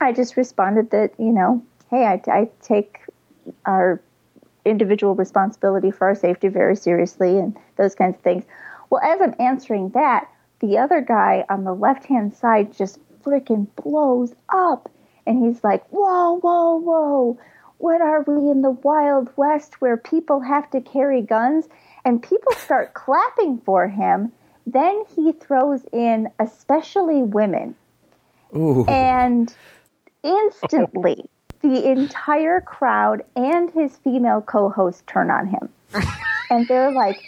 I 0.00 0.12
just 0.12 0.36
responded 0.36 0.90
that, 0.90 1.12
you 1.18 1.32
know, 1.32 1.62
hey, 1.90 2.04
I, 2.04 2.20
I 2.30 2.48
take 2.62 3.00
our 3.64 4.00
individual 4.66 5.14
responsibility 5.14 5.90
for 5.90 6.06
our 6.08 6.14
safety 6.14 6.48
very 6.48 6.76
seriously 6.76 7.38
and 7.38 7.56
those 7.76 7.94
kinds 7.94 8.16
of 8.16 8.22
things. 8.22 8.44
Well, 8.90 9.00
as 9.02 9.20
I'm 9.20 9.34
answering 9.38 9.90
that, 9.90 10.28
the 10.60 10.78
other 10.78 11.00
guy 11.00 11.44
on 11.48 11.64
the 11.64 11.74
left 11.74 12.06
hand 12.06 12.34
side 12.34 12.76
just 12.76 12.98
freaking 13.22 13.66
blows 13.76 14.34
up. 14.48 14.90
And 15.26 15.44
he's 15.44 15.62
like, 15.64 15.84
whoa, 15.88 16.38
whoa, 16.38 16.76
whoa. 16.76 17.38
What 17.78 18.00
are 18.00 18.22
we 18.22 18.50
in 18.50 18.62
the 18.62 18.70
Wild 18.70 19.30
West 19.36 19.80
where 19.80 19.96
people 19.96 20.40
have 20.40 20.70
to 20.70 20.80
carry 20.80 21.20
guns? 21.20 21.68
And 22.04 22.22
people 22.22 22.52
start 22.52 22.94
clapping 22.94 23.58
for 23.58 23.88
him. 23.88 24.32
Then 24.66 25.04
he 25.14 25.32
throws 25.32 25.84
in, 25.92 26.28
especially 26.38 27.22
women. 27.22 27.74
Ooh. 28.54 28.84
And 28.86 29.54
instantly, 30.22 31.28
the 31.68 31.90
entire 31.90 32.60
crowd 32.60 33.24
and 33.34 33.70
his 33.70 33.96
female 33.98 34.40
co 34.40 34.68
host 34.68 35.06
turn 35.06 35.30
on 35.30 35.46
him. 35.46 35.68
and 36.50 36.66
they're 36.68 36.92
like, 36.92 37.20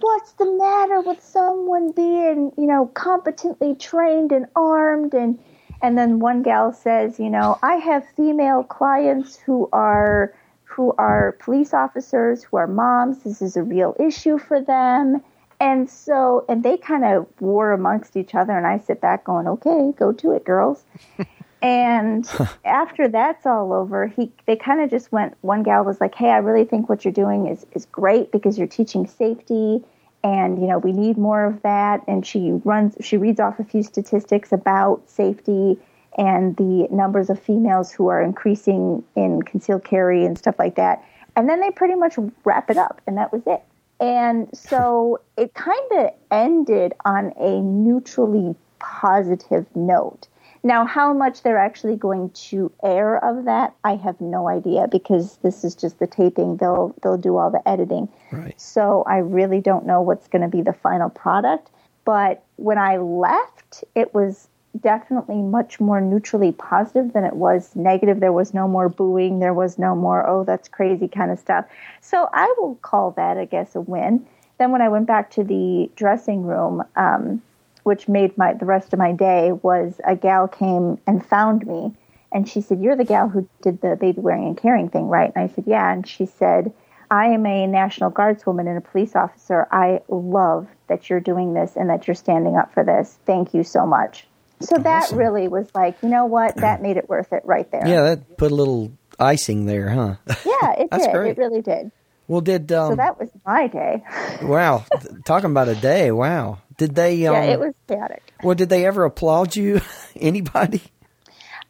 What's 0.00 0.32
the 0.32 0.46
matter 0.46 1.00
with 1.00 1.20
someone 1.20 1.90
being, 1.90 2.52
you 2.56 2.66
know, 2.66 2.86
competently 2.94 3.74
trained 3.74 4.30
and 4.30 4.46
armed? 4.54 5.12
And, 5.12 5.38
and 5.82 5.98
then 5.98 6.20
one 6.20 6.42
gal 6.42 6.72
says, 6.72 7.18
You 7.18 7.30
know, 7.30 7.58
I 7.62 7.76
have 7.76 8.06
female 8.16 8.64
clients 8.64 9.36
who 9.36 9.68
are. 9.72 10.34
Who 10.64 10.94
are 10.96 11.32
police 11.32 11.74
officers, 11.74 12.44
who 12.44 12.56
are 12.56 12.66
moms. 12.66 13.24
This 13.24 13.42
is 13.42 13.58
a 13.58 13.62
real 13.62 13.94
issue 14.00 14.38
for 14.38 14.58
them. 14.58 15.22
And 15.60 15.90
so, 15.90 16.46
and 16.48 16.62
they 16.62 16.78
kind 16.78 17.04
of 17.04 17.26
war 17.40 17.72
amongst 17.72 18.16
each 18.16 18.34
other. 18.34 18.56
And 18.56 18.66
I 18.66 18.78
sit 18.78 18.98
back 18.98 19.24
going, 19.24 19.46
okay, 19.46 19.92
go 19.98 20.12
to 20.12 20.32
it, 20.32 20.46
girls. 20.46 20.82
And 21.62 22.28
after 22.64 23.08
that's 23.08 23.46
all 23.46 23.72
over, 23.72 24.08
he 24.08 24.32
they 24.46 24.56
kind 24.56 24.80
of 24.80 24.90
just 24.90 25.12
went. 25.12 25.36
One 25.40 25.62
gal 25.62 25.84
was 25.84 26.00
like, 26.00 26.14
"Hey, 26.14 26.30
I 26.30 26.38
really 26.38 26.64
think 26.64 26.88
what 26.88 27.04
you're 27.04 27.12
doing 27.12 27.46
is 27.46 27.64
is 27.72 27.86
great 27.86 28.32
because 28.32 28.58
you're 28.58 28.66
teaching 28.66 29.06
safety, 29.06 29.82
and 30.24 30.60
you 30.60 30.66
know 30.66 30.78
we 30.78 30.92
need 30.92 31.16
more 31.16 31.44
of 31.44 31.62
that." 31.62 32.02
And 32.08 32.26
she 32.26 32.60
runs, 32.64 32.96
she 33.00 33.16
reads 33.16 33.38
off 33.38 33.60
a 33.60 33.64
few 33.64 33.82
statistics 33.84 34.52
about 34.52 35.08
safety 35.08 35.78
and 36.18 36.56
the 36.56 36.88
numbers 36.90 37.30
of 37.30 37.40
females 37.40 37.90
who 37.90 38.08
are 38.08 38.20
increasing 38.20 39.02
in 39.16 39.40
concealed 39.42 39.84
carry 39.84 40.26
and 40.26 40.36
stuff 40.36 40.56
like 40.58 40.74
that. 40.74 41.02
And 41.36 41.48
then 41.48 41.60
they 41.60 41.70
pretty 41.70 41.94
much 41.94 42.16
wrap 42.44 42.70
it 42.70 42.76
up, 42.76 43.00
and 43.06 43.16
that 43.16 43.32
was 43.32 43.42
it. 43.46 43.62
And 44.00 44.48
so 44.52 45.20
it 45.36 45.54
kind 45.54 45.92
of 45.92 46.10
ended 46.30 46.92
on 47.04 47.32
a 47.38 47.60
neutrally 47.60 48.56
positive 48.80 49.64
note. 49.76 50.26
Now, 50.64 50.84
how 50.86 51.12
much 51.12 51.42
they're 51.42 51.58
actually 51.58 51.96
going 51.96 52.30
to 52.30 52.70
air 52.84 53.22
of 53.24 53.46
that, 53.46 53.74
I 53.82 53.96
have 53.96 54.20
no 54.20 54.48
idea 54.48 54.86
because 54.86 55.38
this 55.38 55.64
is 55.64 55.74
just 55.74 55.98
the 55.98 56.06
taping. 56.06 56.56
They'll 56.56 56.94
they'll 57.02 57.18
do 57.18 57.36
all 57.36 57.50
the 57.50 57.66
editing. 57.68 58.08
Right. 58.30 58.58
So 58.60 59.02
I 59.06 59.18
really 59.18 59.60
don't 59.60 59.86
know 59.86 60.00
what's 60.00 60.28
going 60.28 60.42
to 60.42 60.48
be 60.48 60.62
the 60.62 60.72
final 60.72 61.10
product. 61.10 61.70
But 62.04 62.44
when 62.56 62.78
I 62.78 62.96
left, 62.96 63.84
it 63.94 64.14
was 64.14 64.48
definitely 64.80 65.42
much 65.42 65.80
more 65.80 66.00
neutrally 66.00 66.52
positive 66.52 67.12
than 67.12 67.24
it 67.24 67.34
was 67.34 67.74
negative. 67.76 68.20
There 68.20 68.32
was 68.32 68.54
no 68.54 68.66
more 68.66 68.88
booing. 68.88 69.40
There 69.40 69.54
was 69.54 69.78
no 69.78 69.94
more, 69.94 70.26
oh, 70.26 70.44
that's 70.44 70.68
crazy 70.68 71.08
kind 71.08 71.30
of 71.30 71.38
stuff. 71.38 71.66
So 72.00 72.28
I 72.32 72.52
will 72.58 72.76
call 72.76 73.10
that, 73.12 73.36
I 73.36 73.44
guess, 73.44 73.74
a 73.74 73.80
win. 73.80 74.26
Then 74.58 74.72
when 74.72 74.80
I 74.80 74.88
went 74.88 75.06
back 75.06 75.30
to 75.32 75.44
the 75.44 75.90
dressing 75.96 76.44
room, 76.44 76.82
um, 76.96 77.42
which 77.82 78.08
made 78.08 78.36
my 78.38 78.54
the 78.54 78.64
rest 78.64 78.92
of 78.92 78.98
my 78.98 79.12
day 79.12 79.52
was 79.52 80.00
a 80.06 80.16
gal 80.16 80.48
came 80.48 80.98
and 81.06 81.24
found 81.24 81.66
me. 81.66 81.92
And 82.32 82.48
she 82.48 82.60
said 82.62 82.80
you're 82.80 82.96
the 82.96 83.04
gal 83.04 83.28
who 83.28 83.48
did 83.60 83.80
the 83.80 83.96
baby 83.96 84.20
wearing 84.20 84.46
and 84.46 84.56
carrying 84.56 84.88
thing 84.88 85.08
right? 85.08 85.32
And 85.34 85.44
i 85.50 85.54
said 85.54 85.64
yeah. 85.66 85.92
And 85.92 86.06
she 86.06 86.26
said 86.26 86.72
i 87.10 87.26
am 87.26 87.44
a 87.46 87.66
national 87.66 88.10
guardswoman 88.10 88.68
and 88.68 88.78
a 88.78 88.80
police 88.80 89.14
officer. 89.14 89.66
I 89.70 90.00
love 90.08 90.68
that 90.88 91.10
you're 91.10 91.20
doing 91.20 91.54
this 91.54 91.76
and 91.76 91.90
that 91.90 92.06
you're 92.06 92.14
standing 92.14 92.56
up 92.56 92.72
for 92.72 92.84
this. 92.84 93.18
Thank 93.26 93.54
you 93.54 93.64
so 93.64 93.86
much. 93.86 94.26
So 94.60 94.76
that 94.78 95.10
really 95.10 95.48
was 95.48 95.68
like 95.74 95.96
you 96.02 96.08
know 96.08 96.26
what? 96.26 96.56
That 96.56 96.82
made 96.82 96.96
it 96.96 97.08
worth 97.08 97.32
it 97.32 97.42
right 97.44 97.70
there. 97.70 97.86
Yeah, 97.86 98.02
that 98.02 98.36
put 98.36 98.52
a 98.52 98.54
little 98.54 98.92
icing 99.18 99.66
there, 99.66 99.90
huh? 99.90 100.16
yeah 100.26 100.72
it 100.78 100.88
That's 100.90 101.06
did. 101.06 101.12
Great. 101.12 101.30
it 101.32 101.38
really 101.38 101.62
did. 101.62 101.90
Well, 102.28 102.40
did 102.40 102.70
um, 102.72 102.92
so 102.92 102.96
that 102.96 103.18
was 103.18 103.28
my 103.44 103.66
day. 103.66 104.02
Wow, 104.42 104.84
talking 105.26 105.50
about 105.50 105.68
a 105.68 105.74
day. 105.74 106.12
Wow, 106.12 106.61
did 106.76 106.94
they? 106.94 107.26
Um, 107.26 107.34
yeah 107.34 107.42
it 107.44 107.60
was 107.60 107.74
static. 107.84 108.22
Well, 108.42 108.54
did 108.54 108.68
they 108.68 108.86
ever 108.86 109.04
applaud 109.04 109.56
you? 109.56 109.80
Anybody? 110.16 110.82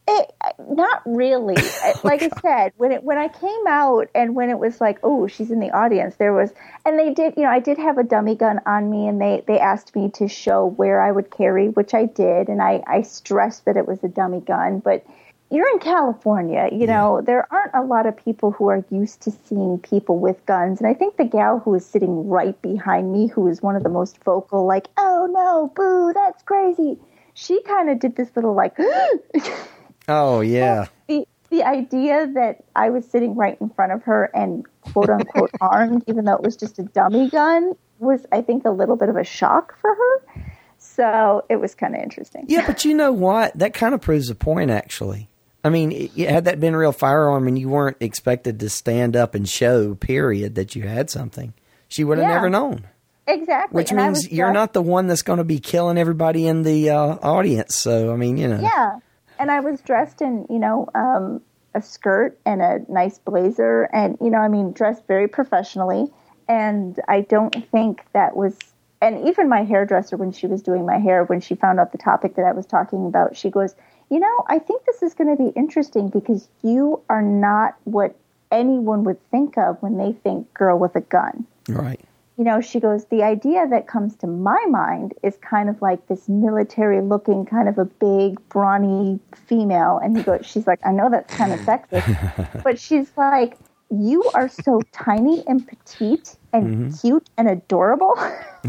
It, 0.05 0.33
not 0.69 1.01
really. 1.05 1.55
Like 2.03 2.21
I 2.21 2.29
said, 2.41 2.73
when 2.75 2.91
it 2.91 3.01
when 3.03 3.17
I 3.17 3.29
came 3.29 3.67
out 3.67 4.09
and 4.13 4.35
when 4.35 4.49
it 4.49 4.59
was 4.59 4.81
like, 4.81 4.99
oh, 5.03 5.27
she's 5.27 5.51
in 5.51 5.61
the 5.61 5.71
audience, 5.71 6.15
there 6.17 6.33
was, 6.33 6.51
and 6.85 6.99
they 6.99 7.13
did, 7.13 7.35
you 7.37 7.43
know, 7.43 7.49
I 7.49 7.59
did 7.59 7.77
have 7.77 7.97
a 7.97 8.03
dummy 8.03 8.35
gun 8.35 8.59
on 8.65 8.89
me, 8.89 9.07
and 9.07 9.21
they 9.21 9.43
they 9.47 9.57
asked 9.57 9.95
me 9.95 10.09
to 10.15 10.27
show 10.27 10.65
where 10.65 11.01
I 11.01 11.11
would 11.11 11.31
carry, 11.31 11.69
which 11.69 11.93
I 11.93 12.05
did, 12.05 12.49
and 12.49 12.61
I 12.61 12.83
I 12.85 13.03
stressed 13.03 13.63
that 13.65 13.77
it 13.77 13.87
was 13.87 14.03
a 14.03 14.09
dummy 14.09 14.41
gun, 14.41 14.79
but. 14.79 15.05
You're 15.53 15.69
in 15.69 15.77
California, 15.77 16.67
you 16.71 16.87
know, 16.87 17.21
there 17.23 17.47
aren't 17.53 17.75
a 17.75 17.83
lot 17.83 18.07
of 18.07 18.17
people 18.17 18.49
who 18.51 18.69
are 18.69 18.83
used 18.89 19.21
to 19.21 19.31
seeing 19.31 19.77
people 19.77 20.17
with 20.17 20.43
guns. 20.47 20.79
And 20.81 20.87
I 20.87 20.95
think 20.95 21.17
the 21.17 21.25
gal 21.25 21.59
who 21.59 21.69
was 21.69 21.85
sitting 21.85 22.27
right 22.27 22.59
behind 22.63 23.13
me, 23.13 23.27
who 23.27 23.41
was 23.41 23.61
one 23.61 23.75
of 23.75 23.83
the 23.83 23.89
most 23.89 24.23
vocal, 24.23 24.65
like, 24.65 24.87
oh 24.97 25.27
no, 25.31 25.71
boo, 25.75 26.11
that's 26.11 26.41
crazy, 26.41 26.97
she 27.35 27.61
kind 27.63 27.91
of 27.91 27.99
did 27.99 28.15
this 28.15 28.29
little 28.35 28.55
like, 28.55 28.75
Oh 30.07 30.41
yeah, 30.41 30.87
the 31.07 31.27
the 31.49 31.63
idea 31.63 32.27
that 32.33 32.63
I 32.75 32.89
was 32.89 33.07
sitting 33.07 33.35
right 33.35 33.55
in 33.61 33.69
front 33.69 33.91
of 33.91 34.01
her 34.03 34.31
and 34.33 34.65
quote 34.81 35.11
unquote 35.11 35.51
armed, 35.61 36.03
even 36.07 36.25
though 36.25 36.33
it 36.33 36.41
was 36.41 36.57
just 36.57 36.79
a 36.79 36.83
dummy 36.83 37.29
gun, 37.29 37.73
was 37.99 38.25
I 38.31 38.41
think 38.41 38.65
a 38.65 38.71
little 38.71 38.95
bit 38.95 39.09
of 39.09 39.17
a 39.17 39.23
shock 39.23 39.77
for 39.79 39.93
her. 39.93 40.43
So 40.79 41.45
it 41.49 41.57
was 41.57 41.75
kind 41.75 41.95
of 41.95 42.01
interesting. 42.01 42.45
yeah. 42.49 42.65
But 42.67 42.83
you 42.83 42.93
know 42.93 43.11
what? 43.11 43.57
That 43.57 43.73
kind 43.73 43.93
of 43.93 44.01
proves 44.01 44.29
a 44.29 44.35
point, 44.35 44.71
actually. 44.71 45.29
I 45.63 45.69
mean, 45.69 46.09
had 46.17 46.45
that 46.45 46.59
been 46.59 46.73
a 46.73 46.77
real 46.77 46.91
firearm 46.91 47.47
and 47.47 47.57
you 47.57 47.69
weren't 47.69 47.97
expected 48.01 48.59
to 48.59 48.69
stand 48.69 49.15
up 49.15 49.33
and 49.33 49.47
show, 49.47 49.95
period, 49.95 50.55
that 50.55 50.75
you 50.75 50.83
had 50.83 51.09
something, 51.09 51.53
she 51.87 52.03
would 52.03 52.17
have 52.17 52.27
Yeah. 52.27 52.33
never 52.35 52.49
known. 52.49 52.85
Exactly. 53.25 53.75
Which 53.77 53.91
And 53.91 54.01
means 54.01 54.29
you're 54.31 54.47
just- 54.49 54.53
not 54.53 54.73
the 54.73 54.81
one 54.81 55.07
that's 55.07 55.21
going 55.21 55.37
to 55.37 55.45
be 55.45 55.59
killing 55.59 55.97
everybody 55.97 56.45
in 56.47 56.63
the 56.63 56.89
uh, 56.89 57.15
audience. 57.21 57.75
So, 57.75 58.11
I 58.11 58.17
mean, 58.17 58.35
you 58.35 58.49
know. 58.49 58.59
Yeah. 58.59 58.99
And 59.39 59.49
I 59.49 59.61
was 59.61 59.79
dressed 59.81 60.21
in, 60.21 60.45
you 60.49 60.59
know, 60.59 60.89
um, 60.93 61.41
a 61.73 61.81
skirt 61.81 62.37
and 62.45 62.61
a 62.61 62.79
nice 62.89 63.17
blazer 63.19 63.83
and, 63.93 64.17
you 64.21 64.29
know, 64.29 64.39
I 64.39 64.49
mean, 64.49 64.73
dressed 64.73 65.07
very 65.07 65.27
professionally. 65.29 66.11
And 66.49 66.99
I 67.07 67.21
don't 67.21 67.55
think 67.71 68.03
that 68.11 68.35
was, 68.35 68.57
and 69.01 69.25
even 69.27 69.47
my 69.47 69.63
hairdresser, 69.63 70.17
when 70.17 70.31
she 70.33 70.45
was 70.45 70.61
doing 70.61 70.85
my 70.85 70.97
hair, 70.97 71.23
when 71.23 71.39
she 71.39 71.55
found 71.55 71.79
out 71.79 71.93
the 71.93 71.97
topic 71.97 72.35
that 72.35 72.45
I 72.45 72.51
was 72.51 72.65
talking 72.65 73.05
about, 73.05 73.37
she 73.37 73.49
goes, 73.49 73.75
you 74.13 74.19
know, 74.19 74.45
I 74.47 74.59
think 74.59 74.85
this 74.85 75.01
is 75.01 75.15
going 75.15 75.35
to 75.35 75.43
be 75.43 75.49
interesting 75.57 76.09
because 76.09 76.47
you 76.61 77.01
are 77.09 77.23
not 77.23 77.75
what 77.85 78.15
anyone 78.51 79.03
would 79.05 79.19
think 79.31 79.57
of 79.57 79.81
when 79.81 79.97
they 79.97 80.13
think 80.13 80.53
girl 80.53 80.77
with 80.77 80.95
a 80.95 81.01
gun 81.01 81.47
Right. 81.67 81.99
you 82.37 82.43
know, 82.43 82.61
she 82.61 82.79
goes, 82.79 83.05
the 83.05 83.23
idea 83.23 83.65
that 83.67 83.87
comes 83.87 84.15
to 84.17 84.27
my 84.27 84.63
mind 84.69 85.13
is 85.23 85.35
kind 85.37 85.67
of 85.67 85.81
like 85.81 86.05
this 86.07 86.29
military 86.29 87.01
looking, 87.01 87.43
kind 87.45 87.67
of 87.67 87.79
a 87.79 87.85
big, 87.85 88.37
brawny 88.49 89.19
female. 89.47 89.99
And 90.03 90.15
he 90.15 90.21
goes, 90.21 90.45
she's 90.45 90.67
like, 90.67 90.79
I 90.85 90.91
know 90.91 91.09
that's 91.09 91.33
kind 91.33 91.51
of 91.51 91.59
sexist, 91.61 92.61
but 92.63 92.79
she's 92.79 93.11
like, 93.17 93.57
you 94.01 94.23
are 94.33 94.49
so 94.49 94.81
tiny 94.91 95.43
and 95.47 95.67
petite 95.67 96.35
and 96.51 96.91
mm-hmm. 96.91 97.07
cute 97.07 97.29
and 97.37 97.49
adorable. 97.49 98.15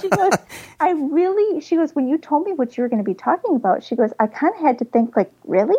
she 0.00 0.08
goes, 0.08 0.32
I 0.80 0.90
really, 0.90 1.60
she 1.60 1.76
goes, 1.76 1.94
when 1.94 2.08
you 2.08 2.18
told 2.18 2.46
me 2.46 2.52
what 2.52 2.76
you 2.76 2.82
were 2.82 2.88
going 2.88 3.02
to 3.02 3.08
be 3.08 3.14
talking 3.14 3.56
about, 3.56 3.82
she 3.82 3.96
goes, 3.96 4.12
I 4.18 4.26
kind 4.26 4.54
of 4.54 4.60
had 4.60 4.78
to 4.78 4.84
think, 4.84 5.16
like, 5.16 5.32
really? 5.44 5.76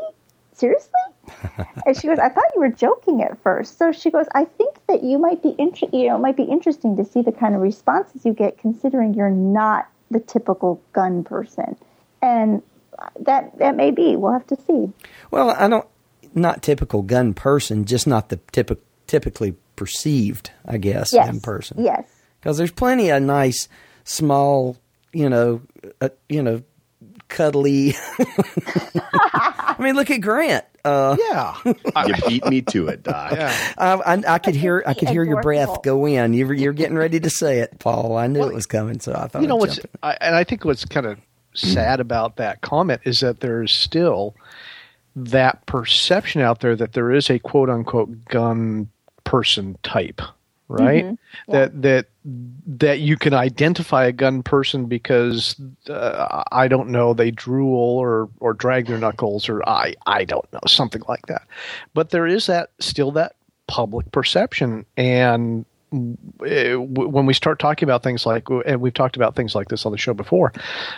Seriously? 0.53 0.91
and 1.85 1.97
she 1.97 2.07
goes, 2.07 2.19
I 2.19 2.29
thought 2.29 2.45
you 2.55 2.61
were 2.61 2.69
joking 2.69 3.21
at 3.21 3.41
first. 3.43 3.77
So 3.77 3.91
she 3.91 4.09
goes, 4.09 4.25
I 4.33 4.45
think 4.45 4.75
that 4.87 5.03
you 5.03 5.17
might 5.17 5.43
be 5.43 5.55
inter- 5.57 5.87
you 5.91 6.07
know, 6.07 6.15
it 6.15 6.19
might 6.19 6.37
be 6.37 6.43
interesting 6.43 6.95
to 6.97 7.05
see 7.05 7.21
the 7.21 7.31
kind 7.31 7.55
of 7.55 7.61
responses 7.61 8.25
you 8.25 8.33
get 8.33 8.57
considering 8.57 9.13
you're 9.13 9.29
not 9.29 9.89
the 10.09 10.19
typical 10.19 10.81
gun 10.93 11.23
person. 11.23 11.75
And 12.21 12.61
that 13.19 13.57
that 13.59 13.75
may 13.75 13.91
be. 13.91 14.15
We'll 14.15 14.33
have 14.33 14.47
to 14.47 14.55
see. 14.55 14.91
Well, 15.31 15.51
I 15.51 15.67
don't, 15.67 15.87
not 16.35 16.61
typical 16.61 17.01
gun 17.01 17.33
person, 17.33 17.85
just 17.85 18.07
not 18.07 18.29
the 18.29 18.37
typic, 18.51 18.79
typically 19.07 19.55
perceived, 19.75 20.51
I 20.65 20.77
guess, 20.77 21.13
Yes. 21.13 21.27
gun 21.27 21.39
person. 21.39 21.83
Yes. 21.83 22.03
Because 22.39 22.57
there's 22.57 22.71
plenty 22.71 23.09
of 23.09 23.21
nice, 23.23 23.67
small, 24.03 24.77
you 25.13 25.29
know, 25.29 25.61
uh, 26.01 26.09
you 26.29 26.41
know, 26.43 26.61
cuddly. 27.27 27.95
I 29.13 29.75
mean, 29.79 29.95
look 29.95 30.09
at 30.11 30.21
Grant. 30.21 30.65
Uh, 30.85 31.17
Yeah. 31.19 31.55
You 31.65 32.13
beat 32.27 32.45
me 32.45 32.61
to 32.63 32.87
it, 32.87 33.03
Doc. 33.03 33.31
yeah. 33.33 33.53
I, 33.77 33.93
I, 33.93 34.23
I 34.35 34.39
could 34.39 34.55
hear, 34.55 34.83
I 34.85 34.93
could 34.93 35.09
hear 35.09 35.23
your 35.23 35.41
breath 35.41 35.81
go 35.83 36.05
in. 36.07 36.33
You're, 36.33 36.53
you're 36.53 36.73
getting 36.73 36.97
ready 36.97 37.19
to 37.19 37.29
say 37.29 37.59
it, 37.59 37.77
Paul. 37.79 38.15
I 38.17 38.27
knew 38.27 38.43
it 38.47 38.53
was 38.53 38.65
coming, 38.65 38.99
so 38.99 39.13
I 39.13 39.27
thought. 39.27 39.41
you 39.41 39.47
know 39.47 39.55
I'd 39.57 39.59
what's 39.59 39.75
jump 39.75 39.85
in. 39.85 39.99
I, 40.03 40.17
and 40.21 40.35
I 40.35 40.43
think 40.43 40.63
what's 40.65 40.85
kind 40.85 41.05
of 41.05 41.19
sad 41.53 41.99
about 41.99 42.37
that 42.37 42.61
comment 42.61 43.01
is 43.03 43.19
that 43.21 43.39
there's 43.41 43.71
still 43.73 44.35
that 45.17 45.65
perception 45.65 46.41
out 46.41 46.59
there 46.59 46.75
that 46.75 46.93
there 46.93 47.11
is 47.11 47.29
a 47.29 47.39
quote 47.39 47.69
unquote 47.69 48.25
gun 48.25 48.87
person 49.23 49.75
type, 49.81 50.21
right? 50.67 51.05
Mm-hmm. 51.05 51.51
That 51.51 51.81
that 51.81 52.05
that 52.67 52.99
you 52.99 53.17
can 53.17 53.33
identify 53.33 54.05
a 54.05 54.11
gun 54.11 54.43
person 54.43 54.85
because 54.85 55.55
uh, 55.89 56.43
I 56.51 56.67
don't 56.67 56.89
know 56.89 57.13
they 57.13 57.31
drool 57.31 57.97
or 57.97 58.29
or 58.39 58.53
drag 58.53 58.85
their 58.85 58.99
knuckles 58.99 59.49
or 59.49 59.67
I 59.67 59.95
I 60.05 60.23
don't 60.23 60.51
know 60.53 60.59
something 60.67 61.01
like 61.07 61.25
that. 61.25 61.47
But 61.95 62.11
there 62.11 62.27
is 62.27 62.45
that 62.45 62.69
still 62.79 63.11
that 63.13 63.35
public 63.65 64.11
perception 64.11 64.85
and 64.97 65.65
when 65.91 67.25
we 67.25 67.33
start 67.33 67.59
talking 67.59 67.87
about 67.87 68.03
things 68.03 68.25
like, 68.25 68.47
and 68.65 68.81
we've 68.81 68.93
talked 68.93 69.15
about 69.15 69.35
things 69.35 69.55
like 69.55 69.69
this 69.69 69.85
on 69.85 69.91
the 69.91 69.97
show 69.97 70.13
before, 70.13 70.51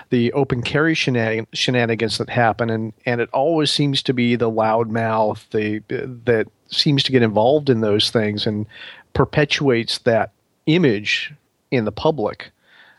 the 0.09 0.33
open 0.33 0.63
carry 0.63 0.95
shenan- 0.95 1.47
shenanigans 1.53 2.17
that 2.17 2.29
happen, 2.29 2.69
and, 2.69 2.93
and 3.05 3.21
it 3.21 3.29
always 3.31 3.71
seems 3.71 4.01
to 4.03 4.13
be 4.13 4.35
the 4.35 4.49
loudmouth 4.49 5.47
the 5.51 5.79
that 6.25 6.47
seems 6.67 7.03
to 7.03 7.11
get 7.11 7.21
involved 7.21 7.69
in 7.69 7.81
those 7.81 8.09
things 8.09 8.47
and 8.47 8.65
perpetuates 9.13 9.99
that 9.99 10.31
image 10.65 11.33
in 11.71 11.85
the 11.85 11.91
public. 11.91 12.51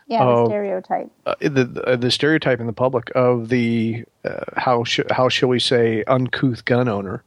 Yeah, 0.07 0.23
of- 0.23 0.45
the 0.45 0.51
stereotype. 0.51 1.11
Uh, 1.25 1.35
the, 1.41 1.63
the 1.65 1.97
the 1.97 2.11
stereotype 2.11 2.59
in 2.59 2.67
the 2.67 2.73
public 2.73 3.11
of 3.15 3.49
the 3.49 4.03
uh, 4.23 4.43
how 4.57 4.83
sh- 4.83 4.99
how 5.09 5.29
shall 5.29 5.49
we 5.49 5.59
say 5.59 6.03
uncouth 6.05 6.65
gun 6.65 6.87
owner. 6.87 7.23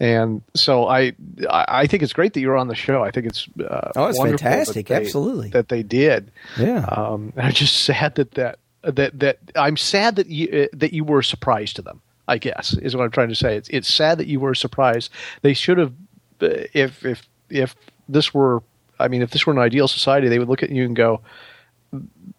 And 0.00 0.40
so 0.54 0.88
I, 0.88 1.12
I 1.50 1.64
I 1.68 1.86
think 1.86 2.02
it's 2.02 2.14
great 2.14 2.32
that 2.32 2.40
you're 2.40 2.56
on 2.56 2.68
the 2.68 2.74
show. 2.74 3.04
I 3.04 3.10
think 3.10 3.26
it's 3.26 3.46
uh, 3.60 3.92
Oh, 3.94 4.06
it's 4.06 4.18
wonderful 4.18 4.44
that 4.44 4.50
fantastic. 4.56 4.86
they- 4.88 4.94
Absolutely. 4.94 5.50
that 5.50 5.68
they 5.68 5.82
did. 5.82 6.32
Yeah. 6.58 6.86
Um, 6.88 7.32
I'm 7.36 7.52
just 7.52 7.84
sad 7.84 8.14
that 8.14 8.30
that 8.32 8.58
that 8.82 9.18
that 9.20 9.38
I'm 9.56 9.76
sad 9.76 10.16
that 10.16 10.28
you 10.28 10.62
uh, 10.64 10.76
that 10.76 10.92
you 10.94 11.04
were 11.04 11.18
a 11.18 11.24
surprise 11.24 11.72
to 11.74 11.82
them. 11.82 12.00
I 12.28 12.38
guess 12.38 12.74
is 12.74 12.94
what 12.96 13.02
I'm 13.04 13.10
trying 13.10 13.28
to 13.28 13.34
say. 13.34 13.56
It's 13.56 13.68
it's 13.68 13.92
sad 13.92 14.16
that 14.18 14.26
you 14.26 14.40
were 14.40 14.54
surprised. 14.54 15.10
They 15.42 15.52
should 15.52 15.78
have, 15.78 15.92
uh, 16.40 16.64
if 16.72 17.04
if 17.04 17.28
if 17.50 17.74
this 18.08 18.32
were, 18.32 18.62
I 19.00 19.08
mean, 19.08 19.20
if 19.20 19.30
this 19.32 19.46
were 19.46 19.52
an 19.52 19.58
ideal 19.58 19.88
society, 19.88 20.28
they 20.28 20.38
would 20.38 20.48
look 20.48 20.62
at 20.62 20.70
you 20.70 20.84
and 20.84 20.94
go, 20.94 21.20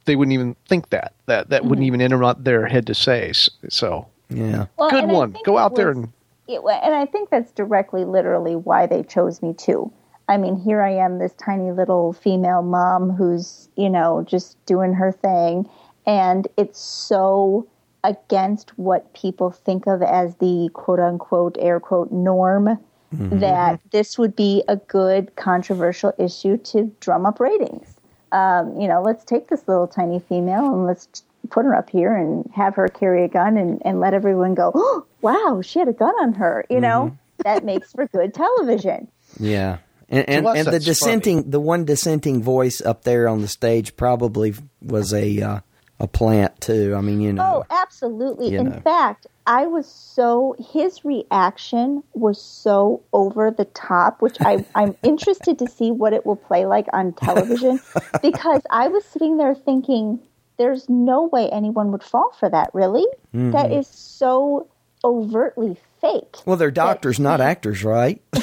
they 0.06 0.15
wouldn't 0.15 0.34
even 0.34 0.56
think 0.68 0.89
that 0.91 1.13
that 1.25 1.50
that 1.50 1.65
wouldn't 1.65 1.86
even 1.86 2.01
enter 2.01 2.34
their 2.39 2.65
head 2.68 2.88
to 2.88 2.96
say. 2.96 3.34
So 3.70 4.08
yeah. 4.30 4.68
Well, 4.77 4.89
good 4.89 5.10
one. 5.10 5.36
Go 5.46 5.58
it 5.58 5.62
out 5.62 5.75
there 5.75 5.91
and 5.91 6.12
it, 6.53 6.62
and 6.63 6.93
I 6.93 7.05
think 7.05 7.29
that's 7.29 7.51
directly, 7.51 8.05
literally, 8.05 8.55
why 8.55 8.86
they 8.86 9.03
chose 9.03 9.41
me 9.41 9.53
too. 9.53 9.91
I 10.29 10.38
mean, 10.38 10.55
here 10.55 10.81
I 10.81 10.91
am, 10.91 11.20
this 11.20 11.34
tiny 11.34 11.72
little 11.72 12.13
female 12.13 12.62
mom 12.62 13.12
who's, 13.12 13.70
you 13.75 13.89
know, 13.89 14.24
just 14.27 14.63
doing 14.65 14.93
her 14.93 15.12
thing, 15.12 15.70
and 16.05 16.48
it's 16.58 16.79
so 16.79 17.67
against 18.03 18.77
what 18.77 19.13
people 19.13 19.51
think 19.51 19.88
of 19.88 20.01
as 20.01 20.36
the 20.38 20.70
quote 20.74 21.00
unquote 21.00 21.55
air 21.60 21.79
quote 21.79 22.12
norm 22.12 22.79
that 23.12 23.79
this 23.91 24.17
would 24.17 24.36
be 24.36 24.63
a 24.67 24.77
good 24.77 25.36
controversial 25.36 26.13
issue 26.17 26.58
to 26.58 26.91
drum 27.01 27.25
up 27.25 27.39
ratings. 27.39 27.98
Um, 28.31 28.79
you 28.79 28.88
know, 28.88 29.01
let's 29.01 29.25
take 29.25 29.50
this 29.50 29.67
little 29.67 29.88
tiny 29.88 30.20
female 30.20 30.74
and 30.74 30.86
let's 30.86 31.24
put 31.51 31.65
her 31.65 31.75
up 31.75 31.89
here 31.89 32.15
and 32.15 32.50
have 32.53 32.75
her 32.75 32.88
carry 32.88 33.25
a 33.25 33.27
gun 33.27 33.58
and, 33.58 33.81
and 33.86 34.00
let 34.00 34.13
everyone 34.13 34.55
go, 34.55 34.72
oh, 34.74 35.05
wow, 35.22 35.62
she 35.63 35.79
had 35.79 35.88
a 35.88 35.93
gun 35.93 36.13
on 36.22 36.34
her. 36.34 36.65
You 36.70 36.79
know, 36.79 37.17
that 37.43 37.63
makes 37.63 37.91
for 37.91 38.08
good 38.08 38.34
television. 38.34 39.08
Yeah. 39.39 39.77
And 40.10 40.27
and, 40.27 40.46
and 40.46 40.67
the 40.67 40.72
that's 40.72 40.86
dissenting, 40.86 41.50
the 41.50 41.60
one 41.60 41.86
dissenting 41.86 42.43
voice 42.43 42.81
up 42.81 43.03
there 43.03 43.29
on 43.29 43.41
the 43.41 43.48
stage 43.48 43.96
probably 43.96 44.53
was 44.81 45.13
a 45.13 45.41
uh, 45.41 45.60
a 46.01 46.08
plant 46.08 46.60
too. 46.60 46.96
I 46.98 47.01
mean, 47.01 47.22
you 47.22 47.31
know. 47.31 47.63
Oh, 47.63 47.65
absolutely. 47.70 48.55
In 48.55 48.70
know. 48.70 48.81
fact, 48.81 49.27
I 49.46 49.67
was 49.67 49.88
so 49.88 50.55
his 50.60 51.05
reaction 51.05 52.03
was 52.13 52.41
so 52.41 53.03
over 53.13 53.51
the 53.51 53.65
top, 53.65 54.22
which 54.22 54.38
I, 54.41 54.65
I'm 54.75 54.96
interested 55.03 55.60
to 55.60 55.70
see 55.70 55.91
what 55.91 56.13
it 56.13 56.25
will 56.25 56.36
play 56.36 56.65
like 56.65 56.88
on 56.91 57.13
television 57.13 57.79
because 58.22 58.62
I 58.70 58.88
was 58.88 59.05
sitting 59.05 59.38
there 59.38 59.55
thinking, 59.55 60.20
there's 60.58 60.88
no 60.89 61.24
way 61.27 61.50
anyone 61.50 61.91
would 61.91 62.03
fall 62.03 62.31
for 62.39 62.49
that, 62.49 62.69
really? 62.73 63.06
Mm-hmm. 63.34 63.52
That 63.52 63.71
is 63.71 63.88
so 63.88 64.67
overtly 65.04 65.78
fake. 66.02 66.38
well, 66.45 66.58
they're 66.58 66.71
doctors, 66.71 67.19
not 67.19 67.41
actors, 67.41 67.84
right? 67.84 68.21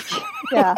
Yeah. 0.51 0.75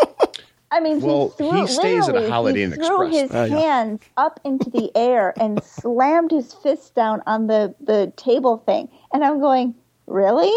I 0.72 0.80
mean, 0.80 1.00
Well, 1.00 1.32
he, 1.38 1.48
he 1.48 1.66
stays 1.68 2.08
at 2.08 2.10
a 2.10 2.12
literally, 2.14 2.28
Holiday 2.30 2.58
he 2.58 2.64
Inn 2.64 2.72
threw 2.72 3.06
Express. 3.06 3.22
his 3.22 3.30
Oh, 3.32 3.44
yeah. 3.44 3.58
hands 3.60 4.00
up 4.16 4.40
into 4.44 4.68
the 4.68 4.90
air 4.96 5.32
and 5.40 5.62
slammed 5.62 6.32
his 6.32 6.52
fists 6.54 6.90
down 6.90 7.22
on 7.26 7.46
the, 7.46 7.72
the 7.80 8.12
table 8.16 8.56
thing. 8.66 8.88
And 9.12 9.24
I'm 9.24 9.38
going, 9.40 9.76
really? 10.08 10.52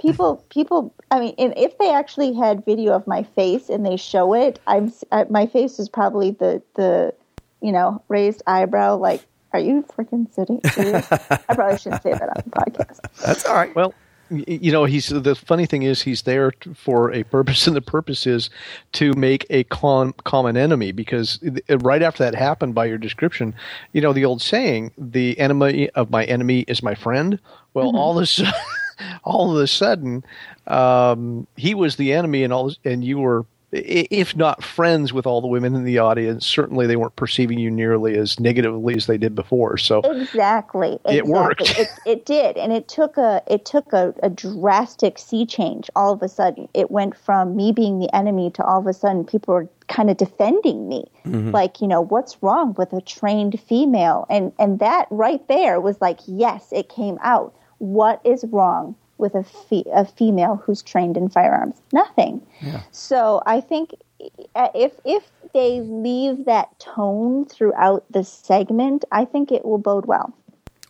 People, 0.00 0.44
people. 0.50 0.92
I 1.12 1.20
mean, 1.20 1.34
and 1.38 1.54
if 1.56 1.78
they 1.78 1.92
actually 1.92 2.32
had 2.34 2.64
video 2.64 2.92
of 2.92 3.06
my 3.06 3.22
face 3.22 3.68
and 3.68 3.86
they 3.86 3.96
show 3.96 4.34
it, 4.34 4.58
I'm 4.66 4.86
s- 4.88 5.04
uh, 5.12 5.26
my 5.30 5.46
face 5.46 5.78
is 5.78 5.88
probably 5.88 6.32
the 6.32 6.60
the 6.74 7.14
you 7.62 7.70
know 7.72 8.02
raised 8.08 8.42
eyebrow. 8.48 8.96
Like, 8.96 9.24
are 9.56 9.60
you 9.60 9.82
freaking 9.96 10.30
sitting 10.34 10.60
serious? 10.66 11.10
I 11.10 11.54
probably 11.54 11.78
shouldn't 11.78 12.02
say 12.02 12.12
that 12.12 12.28
on 12.28 12.42
the 12.44 12.50
podcast. 12.50 12.98
That's 13.24 13.46
all 13.46 13.54
right. 13.54 13.74
Well, 13.74 13.94
you 14.28 14.70
know, 14.70 14.84
he's 14.84 15.08
the 15.08 15.34
funny 15.34 15.64
thing 15.64 15.82
is 15.82 16.02
he's 16.02 16.22
there 16.22 16.52
for 16.74 17.10
a 17.12 17.22
purpose, 17.22 17.66
and 17.66 17.74
the 17.74 17.80
purpose 17.80 18.26
is 18.26 18.50
to 18.92 19.14
make 19.14 19.46
a 19.48 19.64
con- 19.64 20.12
common 20.24 20.58
enemy. 20.58 20.92
Because 20.92 21.38
uh, 21.70 21.78
right 21.78 22.02
after 22.02 22.22
that 22.24 22.34
happened, 22.34 22.74
by 22.74 22.84
your 22.84 22.98
description, 22.98 23.54
you 23.92 24.02
know 24.02 24.12
the 24.12 24.26
old 24.26 24.42
saying, 24.42 24.92
"The 24.98 25.38
enemy 25.38 25.88
of 25.90 26.10
my 26.10 26.24
enemy 26.24 26.60
is 26.68 26.82
my 26.82 26.94
friend." 26.94 27.38
Well, 27.72 27.96
all 27.96 28.18
of 28.18 28.22
a 28.24 28.26
sudden, 28.26 28.52
all 29.24 29.56
of 29.56 29.62
a 29.62 29.66
sudden, 29.66 30.24
um, 30.66 31.46
he 31.56 31.74
was 31.74 31.96
the 31.96 32.12
enemy, 32.12 32.42
and 32.42 32.52
all, 32.52 32.74
and 32.84 33.02
you 33.02 33.18
were. 33.18 33.46
I- 33.76 34.08
If 34.10 34.36
not 34.36 34.62
friends 34.64 35.12
with 35.12 35.26
all 35.26 35.40
the 35.40 35.46
women 35.46 35.74
in 35.74 35.84
the 35.84 35.98
audience, 35.98 36.46
certainly 36.46 36.86
they 36.86 36.96
weren't 36.96 37.16
perceiving 37.16 37.58
you 37.58 37.70
nearly 37.70 38.16
as 38.16 38.38
negatively 38.40 38.94
as 38.96 39.06
they 39.06 39.18
did 39.18 39.34
before. 39.34 39.76
So, 39.78 40.00
Exactly. 40.00 40.94
exactly. 41.04 41.16
It 41.16 41.26
worked. 41.26 41.78
It, 41.78 41.88
it 42.06 42.26
did, 42.26 42.56
and 42.56 42.72
it 42.72 42.88
took 42.88 43.16
a 43.16 43.42
it 43.46 43.64
took 43.64 43.92
a, 43.92 44.14
a 44.22 44.30
drastic 44.30 45.18
sea 45.18 45.46
change. 45.46 45.90
All 45.96 46.12
of 46.12 46.22
a 46.22 46.28
sudden, 46.28 46.68
it 46.74 46.90
went 46.90 47.16
from 47.16 47.54
me 47.56 47.72
being 47.72 47.98
the 47.98 48.14
enemy 48.14 48.50
to 48.52 48.64
all 48.64 48.80
of 48.80 48.86
a 48.86 48.92
sudden 48.92 49.24
people 49.24 49.54
were 49.54 49.68
kind 49.88 50.10
of 50.10 50.16
defending 50.16 50.88
me. 50.88 51.04
Mm-hmm. 51.26 51.50
Like, 51.52 51.80
you 51.80 51.86
know, 51.86 52.00
what's 52.00 52.42
wrong 52.42 52.74
with 52.76 52.92
a 52.92 53.00
trained 53.00 53.60
female? 53.60 54.26
And 54.30 54.52
and 54.58 54.78
that 54.80 55.06
right 55.10 55.46
there 55.48 55.80
was 55.80 56.00
like, 56.00 56.18
yes, 56.26 56.68
it 56.72 56.88
came 56.88 57.18
out. 57.22 57.54
What 57.78 58.20
is 58.24 58.44
wrong 58.50 58.96
with 59.18 59.34
a 59.34 59.42
fe- 59.44 59.84
a 59.92 60.04
female 60.04 60.56
who's 60.64 60.82
trained 60.82 61.16
in 61.16 61.28
firearms? 61.28 61.80
Nothing. 61.92 62.42
So 62.90 63.42
I 63.46 63.60
think 63.60 63.90
if 64.20 64.92
if 65.04 65.30
they 65.54 65.80
leave 65.80 66.44
that 66.46 66.78
tone 66.78 67.44
throughout 67.46 68.04
the 68.10 68.24
segment, 68.24 69.04
I 69.12 69.24
think 69.24 69.52
it 69.52 69.64
will 69.64 69.78
bode 69.78 70.06
well. 70.06 70.34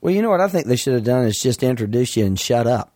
Well, 0.00 0.14
you 0.14 0.22
know 0.22 0.30
what 0.30 0.40
I 0.40 0.48
think 0.48 0.66
they 0.66 0.76
should 0.76 0.94
have 0.94 1.04
done 1.04 1.24
is 1.26 1.40
just 1.40 1.62
introduce 1.62 2.16
you 2.16 2.24
and 2.26 2.38
shut 2.38 2.66
up. 2.66 2.92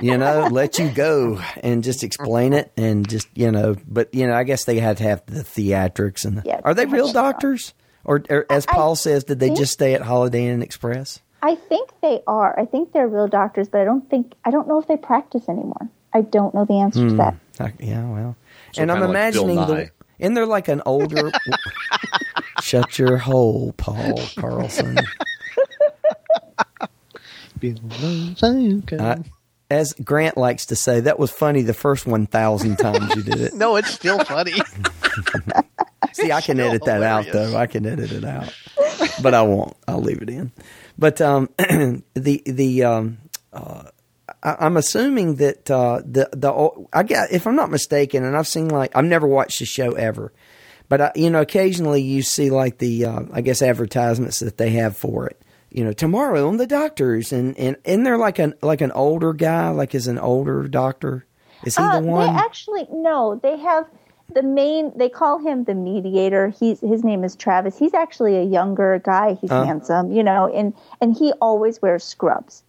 you 0.00 0.16
know, 0.18 0.48
let 0.50 0.78
you 0.78 0.88
go 0.90 1.40
and 1.62 1.84
just 1.84 2.02
explain 2.02 2.52
it 2.52 2.72
and 2.76 3.08
just 3.08 3.28
you 3.34 3.50
know. 3.50 3.76
But 3.86 4.14
you 4.14 4.26
know, 4.26 4.34
I 4.34 4.44
guess 4.44 4.64
they 4.64 4.78
had 4.80 4.96
to 4.98 5.02
have 5.04 5.24
the 5.26 5.42
theatrics 5.42 6.24
and. 6.24 6.38
The, 6.38 6.42
Yes, 6.44 6.60
are 6.64 6.74
they 6.74 6.86
real 6.86 7.12
doctors, 7.12 7.74
or, 8.04 8.22
or 8.30 8.46
as 8.50 8.66
I- 8.68 8.74
Paul 8.74 8.96
says, 8.96 9.24
did 9.24 9.38
they 9.40 9.50
just 9.50 9.72
stay 9.72 9.94
at 9.94 10.02
Holiday 10.02 10.46
Inn 10.46 10.62
Express? 10.62 11.20
I 11.42 11.56
think 11.56 11.90
they 12.00 12.22
are. 12.26 12.58
I 12.58 12.64
think 12.64 12.92
they're 12.92 13.08
real 13.08 13.28
doctors, 13.28 13.68
but 13.68 13.80
I 13.80 13.84
don't 13.84 14.08
think 14.08 14.34
I 14.44 14.50
don't 14.50 14.68
know 14.68 14.78
if 14.78 14.86
they 14.86 14.96
practice 14.96 15.48
anymore. 15.48 15.88
I 16.12 16.20
don't 16.22 16.54
know 16.54 16.64
the 16.64 16.74
answer 16.74 17.00
to 17.00 17.10
hmm. 17.10 17.16
that. 17.16 17.34
I- 17.58 17.72
yeah, 17.80 18.04
well, 18.08 18.36
So 18.72 18.82
and 18.82 18.90
I'm 18.90 18.98
kinda 18.98 19.08
like 19.08 19.16
imagining 19.16 19.56
the. 19.56 19.74
Nye. 19.74 19.90
And 20.20 20.36
they're 20.36 20.46
like 20.46 20.68
an 20.68 20.82
older. 20.86 21.32
shut 22.62 22.98
your 22.98 23.18
hole, 23.18 23.74
Paul 23.76 24.20
Carlson. 24.38 24.98
I, 27.62 28.86
uh, 28.98 29.16
as 29.70 29.92
Grant 29.94 30.36
likes 30.36 30.66
to 30.66 30.76
say, 30.76 31.00
that 31.00 31.18
was 31.18 31.30
funny 31.30 31.62
the 31.62 31.74
first 31.74 32.06
1,000 32.06 32.76
times 32.76 33.14
you 33.14 33.22
did 33.22 33.40
it. 33.40 33.54
no, 33.54 33.76
it's 33.76 33.90
still 33.90 34.22
funny. 34.24 34.54
See, 36.14 36.32
I 36.32 36.40
can 36.40 36.60
edit 36.60 36.84
that 36.84 37.02
out, 37.02 37.26
though. 37.32 37.56
I 37.56 37.66
can 37.66 37.86
edit 37.86 38.12
it 38.12 38.24
out. 38.24 38.52
But 39.22 39.34
I 39.34 39.42
won't. 39.42 39.76
I'll 39.88 40.00
leave 40.00 40.22
it 40.22 40.28
in. 40.30 40.52
But 40.98 41.20
um, 41.20 41.48
the, 41.58 42.42
the, 42.46 42.84
um, 42.84 43.18
uh, 43.52 43.84
I, 44.42 44.56
I'm 44.60 44.76
assuming 44.76 45.36
that 45.36 45.70
uh, 45.70 46.02
the, 46.04 46.28
the, 46.32 46.86
I 46.92 47.02
got, 47.02 47.30
if 47.32 47.46
I'm 47.46 47.56
not 47.56 47.70
mistaken, 47.70 48.24
and 48.24 48.36
I've 48.36 48.48
seen 48.48 48.68
like, 48.68 48.94
I've 48.96 49.04
never 49.04 49.26
watched 49.26 49.58
the 49.58 49.64
show 49.66 49.92
ever. 49.92 50.32
But 50.88 51.00
I, 51.00 51.12
you 51.14 51.30
know, 51.30 51.40
occasionally 51.40 52.02
you 52.02 52.22
see 52.22 52.50
like 52.50 52.78
the, 52.78 53.06
uh, 53.06 53.20
I 53.32 53.40
guess, 53.40 53.62
advertisements 53.62 54.40
that 54.40 54.58
they 54.58 54.70
have 54.70 54.96
for 54.96 55.26
it. 55.26 55.40
You 55.70 55.84
know, 55.84 55.92
tomorrow 55.94 56.48
on 56.48 56.58
the 56.58 56.66
doctors, 56.66 57.32
and 57.32 57.56
and 57.58 57.78
and 57.86 58.04
they're 58.04 58.18
like 58.18 58.38
an 58.38 58.52
like 58.60 58.82
an 58.82 58.92
older 58.92 59.32
guy, 59.32 59.70
like 59.70 59.94
is 59.94 60.06
an 60.06 60.18
older 60.18 60.68
doctor. 60.68 61.24
Is 61.64 61.78
he 61.78 61.82
Uh, 61.82 61.98
the 61.98 62.06
one? 62.06 62.34
They 62.34 62.40
actually 62.42 62.86
no. 62.92 63.40
They 63.42 63.56
have 63.56 63.86
the 64.34 64.42
main. 64.42 64.92
They 64.96 65.08
call 65.08 65.38
him 65.38 65.64
the 65.64 65.74
mediator. 65.74 66.48
He's 66.48 66.80
his 66.80 67.04
name 67.04 67.24
is 67.24 67.36
Travis. 67.36 67.78
He's 67.78 67.94
actually 67.94 68.36
a 68.36 68.42
younger 68.42 69.00
guy. 69.04 69.34
He's 69.40 69.50
handsome, 69.50 70.12
you 70.12 70.22
know, 70.22 70.52
and 70.52 70.74
and 71.00 71.16
he 71.16 71.32
always 71.40 71.80
wears 71.80 72.04
scrubs. 72.04 72.62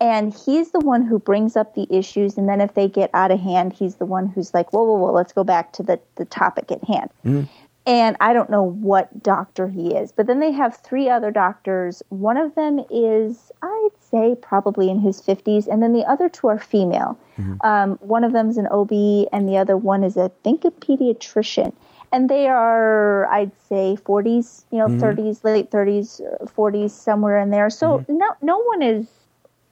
And 0.00 0.32
he's 0.32 0.70
the 0.70 0.80
one 0.80 1.02
who 1.02 1.18
brings 1.18 1.56
up 1.56 1.74
the 1.74 1.86
issues. 1.90 2.38
And 2.38 2.48
then 2.48 2.62
if 2.62 2.72
they 2.72 2.88
get 2.88 3.10
out 3.12 3.30
of 3.30 3.38
hand, 3.38 3.74
he's 3.74 3.96
the 3.96 4.06
one 4.06 4.28
who's 4.28 4.54
like, 4.54 4.72
whoa, 4.72 4.82
whoa, 4.82 4.96
whoa, 4.96 5.12
let's 5.12 5.34
go 5.34 5.44
back 5.44 5.74
to 5.74 5.82
the, 5.82 6.00
the 6.14 6.24
topic 6.24 6.72
at 6.72 6.82
hand. 6.84 7.10
Mm-hmm. 7.24 7.42
And 7.90 8.16
I 8.20 8.32
don't 8.32 8.50
know 8.50 8.62
what 8.62 9.20
doctor 9.20 9.66
he 9.66 9.96
is. 9.96 10.12
But 10.12 10.28
then 10.28 10.38
they 10.38 10.52
have 10.52 10.76
three 10.76 11.08
other 11.08 11.32
doctors. 11.32 12.04
One 12.10 12.36
of 12.36 12.54
them 12.54 12.84
is, 12.88 13.50
I'd 13.62 13.88
say, 14.00 14.36
probably 14.40 14.88
in 14.88 15.00
his 15.00 15.20
50s. 15.20 15.66
And 15.66 15.82
then 15.82 15.92
the 15.92 16.04
other 16.04 16.28
two 16.28 16.46
are 16.46 16.58
female. 16.60 17.18
Um, 17.62 17.98
one 18.00 18.22
of 18.22 18.32
them 18.32 18.48
is 18.48 18.58
an 18.58 18.68
OB, 18.68 18.92
and 19.32 19.48
the 19.48 19.56
other 19.56 19.76
one 19.76 20.04
is, 20.04 20.16
I 20.16 20.28
think, 20.44 20.64
a 20.64 20.70
pediatrician. 20.70 21.72
And 22.12 22.30
they 22.30 22.46
are, 22.46 23.26
I'd 23.26 23.50
say, 23.68 23.96
40s, 24.04 24.66
you 24.70 24.78
know, 24.78 24.86
30s, 24.86 25.42
late 25.42 25.72
30s, 25.72 26.20
uh, 26.20 26.44
40s, 26.44 26.90
somewhere 26.90 27.40
in 27.40 27.50
there. 27.50 27.70
So 27.70 28.04
no, 28.08 28.36
no 28.40 28.58
one 28.58 28.82
is 28.82 29.08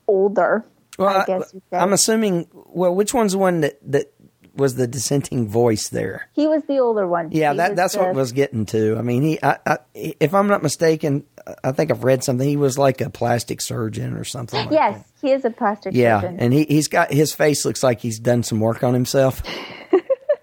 older. 0.09 0.65
I 0.99 1.25
guess 1.27 1.53
you'd 1.55 1.63
say. 1.71 1.77
I'm 1.79 1.93
assuming. 1.93 2.49
Well, 2.53 2.93
which 2.95 3.15
one's 3.15 3.33
the 3.33 3.39
one 3.39 3.61
that 3.61 3.79
that 3.93 4.13
was 4.59 4.75
the 4.75 4.87
dissenting 4.87 5.49
voice 5.49 5.89
there? 5.89 6.29
he 6.35 6.47
was 6.47 6.63
the 6.65 6.79
older 6.79 7.07
one. 7.07 7.31
Yeah, 7.33 7.53
He 7.53 7.57
that 7.59 7.77
that's 7.77 7.97
what 7.97 8.09
I 8.09 8.13
was 8.13 8.33
getting 8.33 8.67
to. 8.67 8.97
I 8.99 9.03
mean, 9.03 9.23
he, 9.23 9.43
I, 9.43 9.59
I, 9.67 9.79
if 9.95 10.35
I'm 10.35 10.47
not 10.49 10.63
mistaken, 10.63 11.25
I 11.65 11.73
think 11.73 11.91
I've 11.91 12.05
read 12.05 12.23
something. 12.25 12.47
He 12.47 12.57
was 12.57 12.77
like 12.79 13.01
a 13.01 13.09
plastic 13.11 13.61
surgeon 13.61 14.15
or 14.15 14.25
something. 14.25 14.61
Like 14.67 14.73
Yes, 14.73 14.99
that. 14.99 15.27
he 15.27 15.33
is 15.33 15.45
a 15.45 15.51
plastic 15.51 15.95
Yeah, 15.95 16.21
surgeon. 16.21 16.41
and 16.41 16.53
he 16.53 16.65
he's 16.65 16.89
got 16.89 17.11
his 17.13 17.33
face 17.33 17.65
looks 17.65 17.83
like 17.83 18.01
he's 18.01 18.19
done 18.19 18.43
some 18.43 18.61
work 18.61 18.83
on 18.85 18.93
himself. 18.95 19.43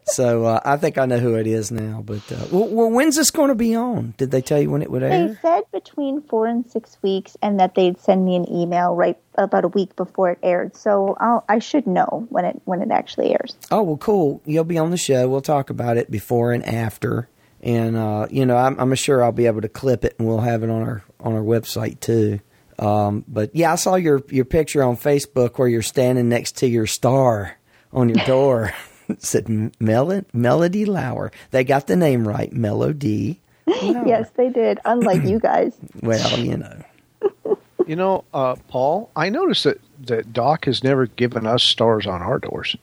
so 0.06 0.46
uh, 0.46 0.60
I 0.64 0.78
think 0.78 0.98
I 0.98 1.06
know 1.06 1.18
who 1.18 1.36
it 1.36 1.48
is 1.48 1.72
now. 1.72 2.04
But 2.06 2.32
uh, 2.32 2.46
well, 2.52 2.68
well, 2.68 2.90
when's 2.90 3.16
this 3.16 3.32
going 3.32 3.50
to 3.50 3.56
be 3.56 3.76
on? 3.76 4.14
Did 4.18 4.32
they 4.32 4.42
tell 4.42 4.62
you 4.62 4.70
when 4.70 4.82
it 4.82 4.92
would 4.92 5.04
air? 5.04 5.28
They 5.28 5.36
said 5.42 5.64
between 5.72 6.22
four 6.22 6.48
and 6.48 6.70
six 6.70 6.98
weeks, 7.02 7.36
and 7.42 7.60
that 7.60 7.76
they'd 7.76 8.00
send 8.00 8.24
me 8.24 8.36
an 8.36 8.50
email 8.52 8.96
right 8.96 9.18
about 9.36 9.66
a 9.66 9.70
week 9.70 9.96
before 9.96 10.32
it 10.32 10.40
aired. 10.44 10.76
So 10.76 11.18
I'll, 11.20 11.44
I 11.50 11.60
should 11.60 11.88
know 11.88 12.28
when 12.30 12.46
it 12.46 12.62
when 12.66 12.82
it 12.82 12.92
actually 12.92 13.32
airs. 13.32 13.58
Oh 13.72 13.82
well, 13.82 13.98
cool. 13.98 14.42
You'll 14.46 14.64
be 14.64 14.78
on 14.78 14.92
the 14.92 14.98
show. 14.98 15.28
We'll 15.28 15.42
talk 15.42 15.70
about 15.70 15.98
it 15.98 16.12
before 16.12 16.52
and 16.52 16.64
after, 16.66 17.28
and 17.62 17.96
uh, 17.96 18.28
you 18.30 18.46
know, 18.46 18.58
I'm, 18.58 18.80
I'm 18.80 18.94
sure 18.96 19.24
I'll 19.24 19.32
be 19.32 19.48
able 19.48 19.62
to 19.62 19.70
clip 19.70 20.06
it, 20.06 20.16
and 20.20 20.28
we'll 20.28 20.40
have 20.40 20.64
it 20.64 20.70
on 20.70 20.82
our 20.82 21.04
on 21.20 21.34
our 21.34 21.42
website 21.42 22.00
too. 22.00 22.40
Um, 22.78 23.24
but 23.28 23.56
yeah, 23.56 23.72
I 23.72 23.76
saw 23.76 23.96
your 23.96 24.22
your 24.30 24.46
picture 24.46 24.84
on 24.84 24.98
Facebook 24.98 25.58
where 25.58 25.68
you're 25.68 25.82
standing 25.82 26.30
next 26.30 26.58
to 26.58 26.68
your 26.68 26.86
star 26.86 27.58
on 27.92 28.10
your 28.10 28.24
door. 28.26 28.74
it 29.10 29.24
said 29.24 29.72
Mel- 29.80 30.24
Melody 30.34 30.86
Lauer. 30.86 31.32
They 31.52 31.64
got 31.64 31.88
the 31.88 31.96
name 31.96 32.28
right, 32.28 32.52
Melody. 32.54 33.40
Yes, 33.68 34.30
they 34.36 34.50
did. 34.50 34.80
Unlike 34.86 35.24
you 35.24 35.40
guys. 35.52 35.76
Well, 36.02 36.40
you 36.40 36.58
know. 36.58 36.82
You 37.88 37.96
know, 37.96 38.24
uh, 38.34 38.56
Paul, 38.68 39.12
I 39.16 39.30
noticed 39.30 39.66
that, 39.66 39.80
that 40.08 40.34
Doc 40.34 40.66
has 40.66 40.84
never 40.84 41.06
given 41.06 41.46
us 41.46 41.62
stars 41.62 42.08
on 42.08 42.20
our 42.20 42.40
doors. 42.40 42.76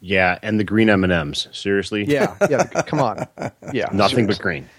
Yeah, 0.00 0.38
and 0.42 0.58
the 0.58 0.64
green 0.64 0.88
M 0.88 1.04
and 1.04 1.12
M's. 1.12 1.48
Seriously, 1.52 2.04
Yeah, 2.06 2.34
yeah. 2.48 2.64
come 2.86 3.00
on. 3.00 3.26
Yeah, 3.74 3.90
nothing 3.92 4.26
but 4.26 4.38
green. 4.38 4.70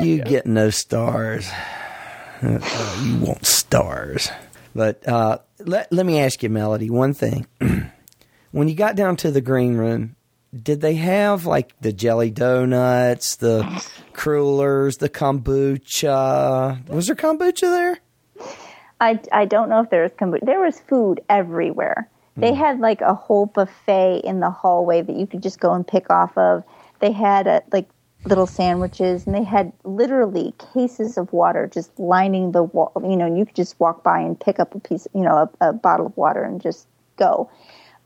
You 0.00 0.24
get 0.24 0.44
no 0.46 0.70
stars. 0.70 1.48
Uh, 2.42 2.58
you 3.04 3.18
want 3.18 3.46
stars. 3.46 4.28
But 4.74 5.06
uh, 5.08 5.38
let, 5.60 5.92
let 5.92 6.04
me 6.04 6.18
ask 6.18 6.42
you, 6.42 6.50
Melody, 6.50 6.90
one 6.90 7.14
thing. 7.14 7.46
when 8.56 8.68
you 8.68 8.74
got 8.74 8.96
down 8.96 9.16
to 9.16 9.30
the 9.30 9.42
green 9.42 9.76
room, 9.76 10.16
did 10.54 10.80
they 10.80 10.94
have 10.94 11.44
like 11.44 11.78
the 11.82 11.92
jelly 11.92 12.30
donuts, 12.30 13.36
the 13.36 13.62
crullers, 14.14 14.96
the 14.96 15.10
kombucha? 15.10 16.88
Was 16.88 17.06
there 17.06 17.16
kombucha 17.16 17.60
there? 17.60 17.98
I, 18.98 19.20
I 19.30 19.44
don't 19.44 19.68
know 19.68 19.82
if 19.82 19.90
there 19.90 20.04
was 20.04 20.12
kombucha. 20.12 20.46
There 20.46 20.60
was 20.60 20.80
food 20.80 21.20
everywhere. 21.28 22.08
They 22.38 22.54
had 22.54 22.80
like 22.80 23.02
a 23.02 23.14
whole 23.14 23.46
buffet 23.46 24.20
in 24.24 24.40
the 24.40 24.50
hallway 24.50 25.02
that 25.02 25.16
you 25.16 25.26
could 25.26 25.42
just 25.42 25.60
go 25.60 25.74
and 25.74 25.86
pick 25.86 26.10
off 26.10 26.36
of. 26.36 26.64
They 27.00 27.12
had 27.12 27.46
uh 27.46 27.60
like 27.72 27.88
little 28.24 28.46
sandwiches, 28.46 29.26
and 29.26 29.34
they 29.34 29.44
had 29.44 29.72
literally 29.84 30.54
cases 30.74 31.16
of 31.16 31.32
water 31.32 31.70
just 31.72 31.98
lining 31.98 32.52
the 32.52 32.62
wall. 32.62 32.92
You 33.02 33.16
know, 33.16 33.26
and 33.26 33.38
you 33.38 33.46
could 33.46 33.56
just 33.56 33.78
walk 33.80 34.02
by 34.02 34.20
and 34.20 34.38
pick 34.38 34.60
up 34.60 34.74
a 34.74 34.80
piece, 34.80 35.06
you 35.14 35.22
know, 35.22 35.50
a, 35.60 35.68
a 35.68 35.72
bottle 35.72 36.06
of 36.06 36.16
water 36.16 36.42
and 36.42 36.60
just 36.60 36.86
go. 37.16 37.50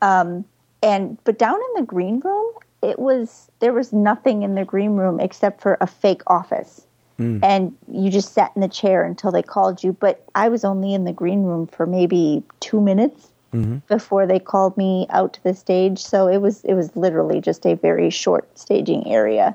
Um, 0.03 0.45
and 0.83 1.19
but 1.25 1.39
down 1.39 1.57
in 1.57 1.83
the 1.83 1.87
green 1.87 2.21
room, 2.21 2.53
it 2.83 2.99
was 2.99 3.51
there 3.61 3.73
was 3.73 3.93
nothing 3.93 4.43
in 4.43 4.55
the 4.55 4.65
green 4.65 4.93
room 4.97 5.21
except 5.21 5.61
for 5.61 5.77
a 5.81 5.87
fake 5.87 6.23
office 6.27 6.87
and 7.43 7.77
you 7.93 8.11
just 8.11 8.33
sat 8.33 8.51
in 8.55 8.63
the 8.63 8.69
chair 8.69 9.05
until 9.05 9.31
they 9.31 9.43
called 9.43 9.85
you. 9.85 9.93
But 9.93 10.25
I 10.35 10.49
was 10.49 10.65
only 10.65 10.95
in 10.95 11.05
the 11.05 11.13
green 11.13 11.43
room 11.43 11.67
for 11.67 11.87
maybe 11.87 12.43
two 12.61 12.81
minutes 12.81 13.29
before 13.89 14.27
they 14.27 14.39
called 14.39 14.77
me 14.77 15.07
out 15.11 15.35
to 15.35 15.43
the 15.43 15.53
stage. 15.53 15.99
So 15.99 16.29
it 16.29 16.39
was 16.39 16.65
it 16.65 16.75
was 16.75 16.97
literally 16.97 17.41
just 17.43 17.67
a 17.67 17.75
very 17.75 18.09
short 18.09 18.59
staging 18.59 19.07
area. 19.07 19.53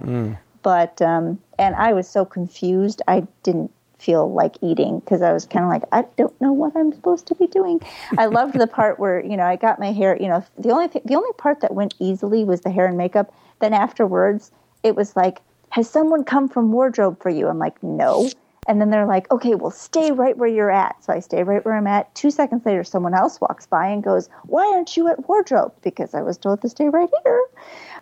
But 0.62 1.02
um, 1.02 1.40
and 1.58 1.76
I 1.76 1.94
was 1.94 2.08
so 2.08 2.24
confused, 2.26 3.02
I 3.08 3.26
didn't 3.42 3.72
feel 4.06 4.32
like 4.32 4.56
eating 4.62 5.00
because 5.00 5.22
I 5.22 5.34
was 5.34 5.46
kind 5.46 5.66
of 5.66 5.72
like 5.72 5.84
I 5.92 6.06
don't 6.16 6.40
know 6.40 6.54
what 6.54 6.76
I'm 6.76 6.94
supposed 6.94 7.26
to 7.28 7.36
be 7.36 7.48
doing. 7.48 7.82
I 8.18 8.26
loved 8.38 8.54
the 8.60 8.68
part 8.68 9.00
where 9.00 9.24
you 9.26 9.36
know 9.36 9.46
I 9.46 9.56
got 9.56 9.80
my 9.80 9.92
hair. 9.92 10.16
You 10.22 10.28
know 10.28 10.46
the 10.58 10.70
only 10.70 10.88
th- 10.88 11.06
the 11.06 11.16
only 11.16 11.34
part 11.38 11.62
that 11.62 11.74
went 11.74 11.96
easily 12.00 12.44
was 12.44 12.62
the 12.62 12.70
hair 12.70 12.86
and 12.86 12.98
makeup. 12.98 13.34
Then 13.60 13.74
afterwards, 13.74 14.52
it 14.84 14.96
was 14.96 15.16
like 15.16 15.42
has 15.70 15.90
someone 15.90 16.24
come 16.24 16.48
from 16.48 16.72
wardrobe 16.72 17.22
for 17.22 17.30
you? 17.30 17.48
I'm 17.48 17.60
like, 17.60 17.82
no. 17.84 18.30
And 18.68 18.80
then 18.80 18.90
they're 18.90 19.06
like, 19.06 19.30
okay, 19.30 19.56
well, 19.56 19.72
stay 19.72 20.12
right 20.12 20.38
where 20.38 20.48
you're 20.48 20.72
at. 20.72 21.04
So 21.04 21.14
I 21.14 21.20
stay 21.20 21.44
right 21.44 21.64
where 21.66 21.76
I'm 21.76 21.86
at. 21.86 22.14
Two 22.16 22.32
seconds 22.32 22.66
later, 22.66 22.84
someone 22.84 23.14
else 23.14 23.40
walks 23.42 23.68
by 23.68 23.88
and 23.88 24.04
goes, 24.04 24.30
why 24.44 24.66
aren't 24.74 24.96
you 24.96 25.08
at 25.08 25.28
wardrobe? 25.28 25.74
Because 25.82 26.14
I 26.14 26.22
was 26.22 26.38
told 26.38 26.62
to 26.62 26.70
stay 26.70 26.88
right 26.90 27.10
here. 27.24 27.44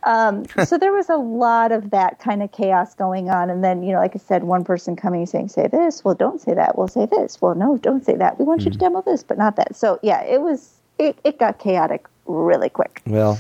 Um, 0.06 0.46
so 0.66 0.78
there 0.78 0.92
was 0.94 1.10
a 1.10 1.16
lot 1.18 1.72
of 1.72 1.92
that 1.92 2.20
kind 2.20 2.44
of 2.44 2.52
chaos 2.52 2.94
going 2.96 3.30
on. 3.30 3.50
And 3.50 3.64
then, 3.64 3.84
you 3.84 3.94
know, 3.94 4.00
like 4.00 4.16
I 4.16 4.20
said, 4.20 4.44
one 4.44 4.64
person 4.64 4.96
coming 4.96 5.26
saying, 5.26 5.50
say 5.50 5.68
this. 5.68 6.04
Well, 6.04 6.16
don't 6.16 6.42
say 6.42 6.54
that. 6.54 6.78
We'll 6.78 6.88
say 6.88 7.06
this. 7.06 7.42
Well, 7.42 7.56
no, 7.56 7.78
don't 7.78 8.04
say 8.06 8.16
that. 8.16 8.40
We 8.40 8.46
want 8.46 8.64
you 8.66 8.72
to 8.72 8.78
demo 8.78 9.02
this, 9.02 9.24
but 9.24 9.38
not 9.38 9.56
that. 9.58 9.76
So 9.76 10.00
yeah, 10.04 10.22
it 10.24 10.42
was, 10.42 10.74
it, 11.00 11.18
it 11.24 11.40
got 11.40 11.60
chaotic 11.60 12.06
really 12.26 12.70
quick. 12.70 13.02
Well, 13.06 13.40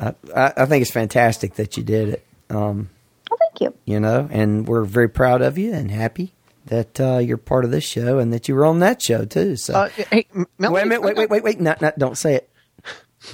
I, 0.00 0.14
I 0.34 0.52
I 0.58 0.66
think 0.66 0.82
it's 0.82 0.90
fantastic 0.90 1.54
that 1.54 1.76
you 1.76 1.82
did 1.82 2.08
it. 2.10 2.26
Um, 2.50 2.90
Well, 3.30 3.38
thank 3.38 3.60
you. 3.60 3.74
you 3.84 4.00
know, 4.00 4.28
and 4.30 4.66
we're 4.68 4.84
very 4.84 5.08
proud 5.08 5.42
of 5.42 5.56
you 5.58 5.72
and 5.72 5.90
happy 5.90 6.32
that 6.66 7.00
uh, 7.00 7.16
you're 7.18 7.38
part 7.38 7.64
of 7.64 7.70
this 7.70 7.84
show 7.84 8.18
and 8.18 8.30
that 8.32 8.48
you 8.48 8.54
were 8.54 8.66
on 8.66 8.80
that 8.80 9.00
show 9.00 9.24
too. 9.24 9.56
So 9.56 9.74
Uh, 9.74 9.88
hey, 9.88 10.26
M- 10.34 10.46
Melanie, 10.58 10.74
wait 10.74 10.82
a 10.82 10.86
minute, 10.86 11.02
wait, 11.02 11.16
wait, 11.16 11.30
wait, 11.30 11.42
wait, 11.44 11.60
no, 11.60 11.74
no, 11.80 11.92
don't 11.96 12.18
say 12.18 12.34
it. 12.34 12.50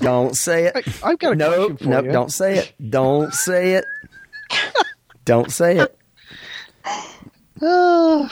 Don't 0.01 0.35
say 0.35 0.67
it. 0.67 0.77
I- 0.77 1.11
I've 1.11 1.19
got 1.19 1.33
a 1.33 1.37
no, 1.37 1.51
question 1.67 1.77
for 1.77 1.85
no, 1.85 2.03
you. 2.03 2.13
don't 2.13 2.33
say 2.33 2.59
it. 2.59 2.73
Don't 2.91 3.33
say 3.35 3.73
it. 3.75 3.85
don't 5.25 5.51
say 5.51 5.79
it. 5.79 5.99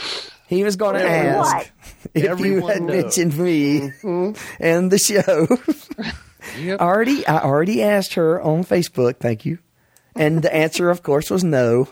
He 0.49 0.65
was 0.65 0.77
going 0.77 0.97
to 0.97 1.09
ask 1.09 1.55
What? 1.55 1.71
if 2.15 2.41
you 2.41 2.67
had 2.67 2.83
knows. 2.83 2.91
mentioned 3.05 3.39
me 3.39 3.81
mm-hmm. 3.81 4.33
and 4.61 4.91
the 4.91 4.99
show. 4.99 5.47
Yep. 6.59 6.81
already, 6.81 7.25
I 7.25 7.39
already 7.39 7.83
asked 7.85 8.15
her 8.15 8.43
on 8.43 8.65
Facebook. 8.65 9.19
Thank 9.19 9.47
you, 9.47 9.59
and 10.17 10.43
the 10.43 10.53
answer, 10.53 10.91
of 10.91 11.05
course, 11.05 11.31
was 11.31 11.45
no. 11.45 11.89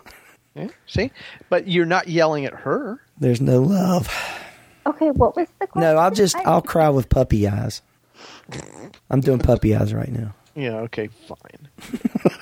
Yeah, 0.57 0.69
see, 0.89 1.13
but 1.49 1.69
you're 1.69 1.87
not 1.87 2.09
yelling 2.09 2.45
at 2.47 2.53
her. 2.53 3.01
There's 3.17 3.41
no 3.41 3.63
love. 3.63 4.13
Okay, 4.85 5.13
what 5.13 5.37
was 5.37 5.47
the 5.61 5.69
question? 5.69 5.89
No, 5.89 5.99
I'll 5.99 6.11
just 6.11 6.35
I'll 6.35 6.61
cry 6.63 6.89
with 6.89 7.09
puppy 7.09 7.47
eyes. 7.47 7.81
I'm 9.11 9.21
doing 9.21 9.39
puppy 9.39 9.75
eyes 9.75 9.93
right 9.95 10.11
now. 10.11 10.35
Yeah. 10.55 10.79
Okay. 10.81 11.09
Fine. 11.29 11.69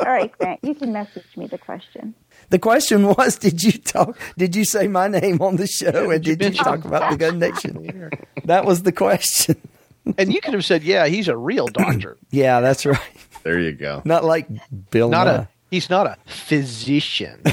All 0.00 0.12
right, 0.12 0.36
Grant, 0.36 0.58
you 0.64 0.74
can 0.74 0.92
message 0.92 1.36
me 1.36 1.46
the 1.46 1.58
question. 1.58 2.14
The 2.50 2.58
question 2.58 3.06
was, 3.06 3.36
did 3.36 3.62
you 3.62 3.72
talk? 3.72 4.18
Did 4.36 4.56
you 4.56 4.64
say 4.64 4.88
my 4.88 5.06
name 5.06 5.40
on 5.40 5.56
the 5.56 5.68
show, 5.68 6.10
and 6.10 6.24
did 6.24 6.40
you 6.40 6.46
mention- 6.48 6.64
talk 6.64 6.84
about 6.84 7.10
the 7.10 7.16
Gun 7.16 7.38
Nation? 7.38 8.10
That 8.44 8.64
was 8.64 8.82
the 8.82 8.90
question. 8.90 9.56
And 10.18 10.34
you 10.34 10.40
could 10.40 10.54
have 10.54 10.64
said, 10.64 10.82
"Yeah, 10.82 11.06
he's 11.06 11.28
a 11.28 11.36
real 11.36 11.68
doctor, 11.72 12.16
Yeah, 12.30 12.60
that's 12.60 12.84
right. 12.84 12.98
There 13.44 13.60
you 13.60 13.70
go. 13.72 14.02
Not 14.04 14.24
like 14.24 14.48
Bill. 14.90 15.08
not 15.08 15.26
Nye. 15.26 15.34
a 15.34 15.46
he's 15.70 15.88
not 15.88 16.08
a 16.08 16.16
physician." 16.26 17.40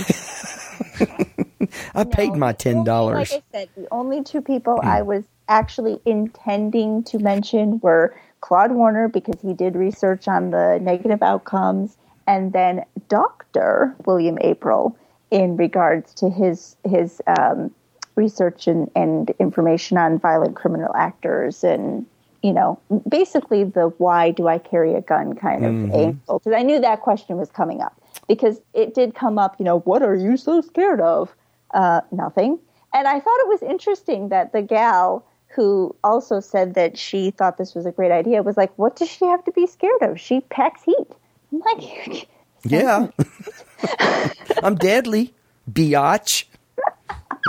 I 1.93 2.03
paid 2.05 2.33
my 2.35 2.53
ten 2.53 2.83
dollars. 2.83 3.31
Like 3.31 3.43
I 3.53 3.59
said, 3.59 3.69
the 3.75 3.87
only 3.91 4.23
two 4.23 4.41
people 4.41 4.79
I 4.81 5.01
hmm. 5.01 5.07
was 5.07 5.23
actually 5.49 5.99
intending 6.05 7.03
to 7.03 7.19
mention 7.19 7.79
were 7.79 8.15
Claude 8.41 8.71
Werner 8.71 9.09
because 9.09 9.41
he 9.41 9.53
did 9.53 9.75
research 9.75 10.27
on 10.27 10.51
the 10.51 10.79
negative 10.81 11.21
outcomes, 11.21 11.97
and 12.27 12.53
then 12.53 12.85
Doctor 13.09 13.95
William 14.05 14.37
Aprill 14.37 14.95
in 15.31 15.57
regards 15.57 16.13
to 16.15 16.29
his 16.29 16.77
his 16.87 17.21
um, 17.27 17.71
research 18.15 18.67
and, 18.67 18.89
and 18.95 19.31
information 19.39 19.97
on 19.97 20.19
violent 20.19 20.55
criminal 20.55 20.93
actors 20.95 21.63
and 21.63 22.05
you 22.43 22.51
know 22.53 22.79
basically 23.07 23.63
the 23.63 23.89
why 23.97 24.31
do 24.31 24.47
I 24.47 24.57
carry 24.57 24.95
a 24.95 25.01
gun 25.01 25.35
kind 25.35 25.65
of 25.65 25.91
angle 25.93 26.39
because 26.39 26.53
I 26.53 26.63
knew 26.63 26.79
that 26.79 27.01
question 27.01 27.37
was 27.37 27.49
coming 27.49 27.81
up 27.81 28.01
because 28.27 28.61
it 28.73 28.93
did 28.93 29.15
come 29.15 29.37
up. 29.37 29.55
You 29.59 29.65
know, 29.65 29.79
what 29.79 30.01
are 30.01 30.15
you 30.15 30.37
so 30.37 30.61
scared 30.61 31.01
of? 31.01 31.33
uh, 31.73 32.01
nothing. 32.11 32.59
And 32.93 33.07
I 33.07 33.19
thought 33.19 33.39
it 33.39 33.47
was 33.47 33.61
interesting 33.61 34.29
that 34.29 34.51
the 34.51 34.61
gal 34.61 35.25
who 35.49 35.95
also 36.03 36.39
said 36.39 36.75
that 36.75 36.97
she 36.97 37.31
thought 37.31 37.57
this 37.57 37.75
was 37.75 37.85
a 37.85 37.91
great 37.91 38.11
idea, 38.11 38.43
was 38.43 38.57
like, 38.57 38.71
"What 38.77 38.95
does 38.95 39.09
she 39.09 39.25
have 39.25 39.43
to 39.45 39.51
be 39.51 39.67
scared 39.67 40.01
of? 40.01 40.19
She 40.19 40.41
packs 40.41 40.83
heat." 40.83 41.07
I'm 41.51 41.59
like, 41.59 42.27
Yeah. 42.63 43.07
I'm 44.63 44.75
deadly, 44.75 45.33
biatch. 45.71 46.45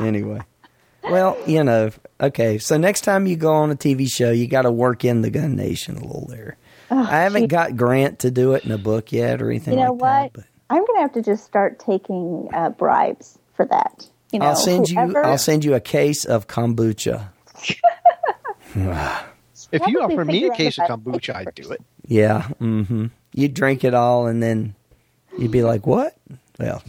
Anyway. 0.03 0.41
Well, 1.03 1.37
you 1.47 1.65
know, 1.65 1.91
okay. 2.21 2.59
So 2.59 2.77
next 2.77 3.03
time 3.03 3.27
you 3.27 3.37
go 3.37 3.53
on 3.53 3.71
a 3.71 3.77
TV 3.77 4.07
show, 4.09 4.31
you 4.31 4.47
got 4.47 4.63
to 4.63 4.71
work 4.71 5.05
in 5.05 5.23
the 5.23 5.31
Gun 5.31 5.57
Nation 5.57 5.97
a 5.97 6.05
little 6.05 6.27
there. 6.29 6.57
I 6.91 7.23
haven't 7.23 7.43
she- 7.43 7.49
got 7.49 7.77
Grant 7.77 8.21
to 8.21 8.31
do 8.31 8.55
it 8.55 8.65
in 8.65 8.73
a 8.73 8.79
book 8.79 9.13
yet 9.13 9.41
or 9.41 9.51
anything 9.51 9.79
you 9.79 9.85
know 9.85 9.93
like 9.93 10.37
what? 10.37 10.45
that. 10.45 10.47
I'm 10.69 10.85
going 10.85 10.97
to 10.99 11.03
have 11.03 11.13
to 11.13 11.23
just 11.23 11.45
start 11.45 11.79
taking 11.79 12.49
uh, 12.53 12.71
bribes 12.71 13.39
for 13.55 13.65
that. 13.67 14.07
You 14.33 14.39
know, 14.39 14.47
I'll 14.47 14.57
send 14.57 14.89
you. 14.89 15.17
I'll 15.17 15.39
send 15.39 15.65
you 15.65 15.75
a 15.75 15.81
case 15.81 16.25
of 16.25 16.47
kombucha. 16.47 17.29
If 19.73 19.87
you 19.87 20.01
offer 20.01 20.25
me 20.25 20.45
a 20.47 20.55
case 20.55 20.79
of 20.79 20.89
kombucha, 20.89 21.35
I'd 21.35 21.55
do 21.55 21.71
it. 21.71 21.81
Yeah. 22.07 22.49
Mm-hmm. 22.61 23.07
You'd 23.33 23.55
drink 23.55 23.85
it 23.85 23.95
all, 23.95 24.27
and 24.27 24.43
then 24.43 24.75
you'd 25.39 25.53
be 25.53 25.63
like, 25.63 25.87
"What?" 25.87 26.17
Well, 26.59 26.83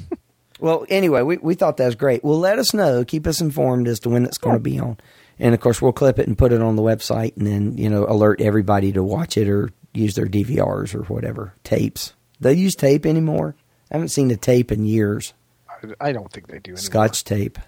well. 0.59 0.85
Anyway, 0.89 1.21
we 1.21 1.37
we 1.37 1.53
thought 1.53 1.77
that 1.77 1.85
was 1.85 1.95
great. 1.95 2.23
Well, 2.23 2.39
let 2.39 2.57
us 2.59 2.73
know. 2.73 3.03
Keep 3.05 3.27
us 3.27 3.41
informed 3.41 3.87
as 3.87 3.99
to 4.01 4.09
when 4.09 4.25
it's 4.25 4.37
going 4.37 4.55
to 4.55 4.61
be 4.61 4.79
on, 4.79 4.97
and 5.37 5.53
of 5.53 5.59
course, 5.59 5.81
we'll 5.81 5.91
clip 5.91 6.17
it 6.17 6.27
and 6.27 6.37
put 6.37 6.53
it 6.53 6.61
on 6.61 6.75
the 6.75 6.81
website, 6.81 7.37
and 7.37 7.45
then 7.45 7.77
you 7.77 7.89
know, 7.89 8.05
alert 8.07 8.41
everybody 8.41 8.91
to 8.93 9.03
watch 9.03 9.37
it 9.37 9.47
or 9.47 9.69
use 9.93 10.15
their 10.15 10.25
DVRs 10.25 10.95
or 10.95 11.03
whatever 11.03 11.53
tapes. 11.63 12.13
They 12.39 12.53
use 12.53 12.75
tape 12.75 13.05
anymore. 13.05 13.55
I 13.91 13.95
haven't 13.95 14.09
seen 14.09 14.31
a 14.31 14.37
tape 14.37 14.71
in 14.71 14.85
years. 14.85 15.33
I, 15.69 16.09
I 16.09 16.11
don't 16.13 16.31
think 16.31 16.47
they 16.47 16.59
do. 16.59 16.71
Anymore. 16.71 16.77
Scotch 16.77 17.23
tape. 17.23 17.59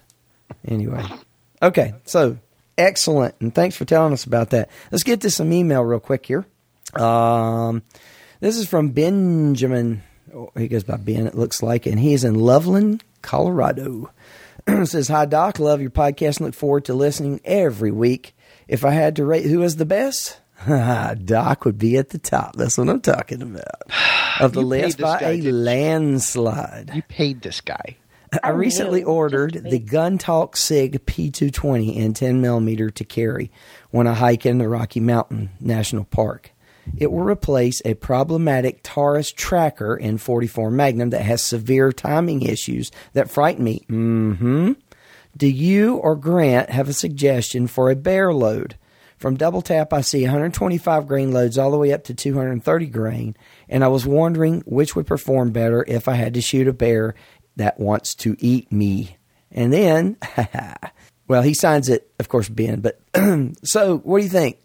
Anyway. 0.66 1.04
Okay, 1.62 1.94
so 2.04 2.38
excellent, 2.78 3.34
and 3.40 3.54
thanks 3.54 3.76
for 3.76 3.84
telling 3.84 4.12
us 4.12 4.24
about 4.24 4.50
that. 4.50 4.70
Let's 4.90 5.04
get 5.04 5.20
to 5.22 5.30
some 5.30 5.52
email 5.52 5.82
real 5.82 6.00
quick 6.00 6.26
here. 6.26 6.46
Um, 6.94 7.82
this 8.40 8.56
is 8.56 8.68
from 8.68 8.90
Benjamin. 8.90 10.02
Oh, 10.34 10.50
he 10.56 10.68
goes 10.68 10.84
by 10.84 10.96
Ben, 10.96 11.26
it 11.26 11.34
looks 11.34 11.62
like, 11.62 11.86
and 11.86 11.98
he 11.98 12.12
is 12.14 12.24
in 12.24 12.34
Loveland, 12.34 13.04
Colorado. 13.22 14.10
says, 14.84 15.08
Hi, 15.08 15.26
Doc. 15.26 15.58
Love 15.58 15.80
your 15.80 15.90
podcast 15.90 16.38
and 16.38 16.46
look 16.46 16.54
forward 16.54 16.86
to 16.86 16.94
listening 16.94 17.40
every 17.44 17.90
week. 17.90 18.34
If 18.66 18.84
I 18.84 18.90
had 18.90 19.16
to 19.16 19.24
rate 19.24 19.44
who 19.44 19.62
is 19.62 19.76
the 19.76 19.84
best, 19.84 20.40
Doc 21.24 21.64
would 21.64 21.78
be 21.78 21.96
at 21.98 22.10
the 22.10 22.18
top. 22.18 22.56
That's 22.56 22.78
what 22.78 22.88
I'm 22.88 23.00
talking 23.00 23.42
about. 23.42 23.90
Of 24.40 24.52
the 24.52 24.62
list 24.62 24.98
by 24.98 25.20
a 25.20 25.40
landslide. 25.42 26.90
You 26.92 27.02
paid 27.02 27.42
this 27.42 27.60
guy. 27.60 27.98
I 28.42 28.50
recently 28.50 29.02
knew. 29.02 29.08
ordered 29.08 29.66
the 29.70 29.78
Gun 29.78 30.18
Talk 30.18 30.56
Sig 30.56 31.04
P220 31.06 31.96
in 31.96 32.14
10 32.14 32.40
millimeter 32.40 32.90
to 32.90 33.04
carry 33.04 33.50
when 33.90 34.06
I 34.06 34.14
hike 34.14 34.46
in 34.46 34.58
the 34.58 34.68
Rocky 34.68 35.00
Mountain 35.00 35.50
National 35.60 36.04
Park. 36.04 36.50
It 36.96 37.10
will 37.10 37.22
replace 37.22 37.80
a 37.84 37.94
problematic 37.94 38.82
Taurus 38.82 39.32
tracker 39.32 39.96
in 39.96 40.18
44 40.18 40.70
Magnum 40.70 41.10
that 41.10 41.22
has 41.22 41.42
severe 41.42 41.92
timing 41.92 42.42
issues 42.42 42.90
that 43.14 43.30
frighten 43.30 43.64
me. 43.64 43.84
Mm-hmm. 43.88 44.72
Do 45.36 45.48
you 45.48 45.96
or 45.96 46.14
Grant 46.14 46.70
have 46.70 46.88
a 46.88 46.92
suggestion 46.92 47.66
for 47.66 47.90
a 47.90 47.96
bear 47.96 48.32
load? 48.32 48.76
From 49.16 49.36
Double 49.36 49.62
Tap, 49.62 49.92
I 49.92 50.02
see 50.02 50.22
125 50.22 51.06
grain 51.06 51.32
loads 51.32 51.56
all 51.56 51.70
the 51.70 51.78
way 51.78 51.92
up 51.92 52.04
to 52.04 52.14
230 52.14 52.86
grain, 52.86 53.36
and 53.68 53.82
I 53.82 53.88
was 53.88 54.04
wondering 54.04 54.62
which 54.66 54.94
would 54.94 55.06
perform 55.06 55.50
better 55.50 55.84
if 55.88 56.08
I 56.08 56.14
had 56.14 56.34
to 56.34 56.42
shoot 56.42 56.68
a 56.68 56.72
bear 56.72 57.14
that 57.56 57.78
wants 57.78 58.14
to 58.16 58.36
eat 58.38 58.70
me. 58.72 59.16
And 59.50 59.72
then, 59.72 60.16
well, 61.28 61.42
he 61.42 61.54
signs 61.54 61.88
it, 61.88 62.10
of 62.18 62.28
course, 62.28 62.48
Ben. 62.48 62.80
But 62.80 63.00
so, 63.64 63.98
what 63.98 64.18
do 64.18 64.24
you 64.24 64.30
think, 64.30 64.58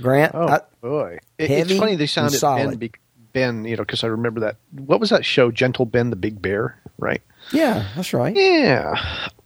Grant? 0.00 0.34
Oh 0.34 0.48
I- 0.48 0.60
boy, 0.80 1.18
It- 1.38 1.48
heavy 1.50 1.72
it's 1.74 1.80
funny 1.80 1.96
they 1.96 2.02
and 2.04 2.32
sounded 2.32 2.40
Ben, 2.70 2.78
be, 2.78 2.92
ben, 3.32 3.64
you 3.64 3.76
know, 3.76 3.82
because 3.82 4.02
I 4.04 4.08
remember 4.08 4.40
that. 4.40 4.56
What 4.72 5.00
was 5.00 5.10
that 5.10 5.24
show? 5.24 5.50
Gentle 5.50 5.86
Ben 5.86 6.10
the 6.10 6.16
Big 6.16 6.40
Bear, 6.42 6.80
right? 6.98 7.22
yeah, 7.52 7.86
that's 7.94 8.12
right. 8.14 8.34
Yeah. 8.34 8.94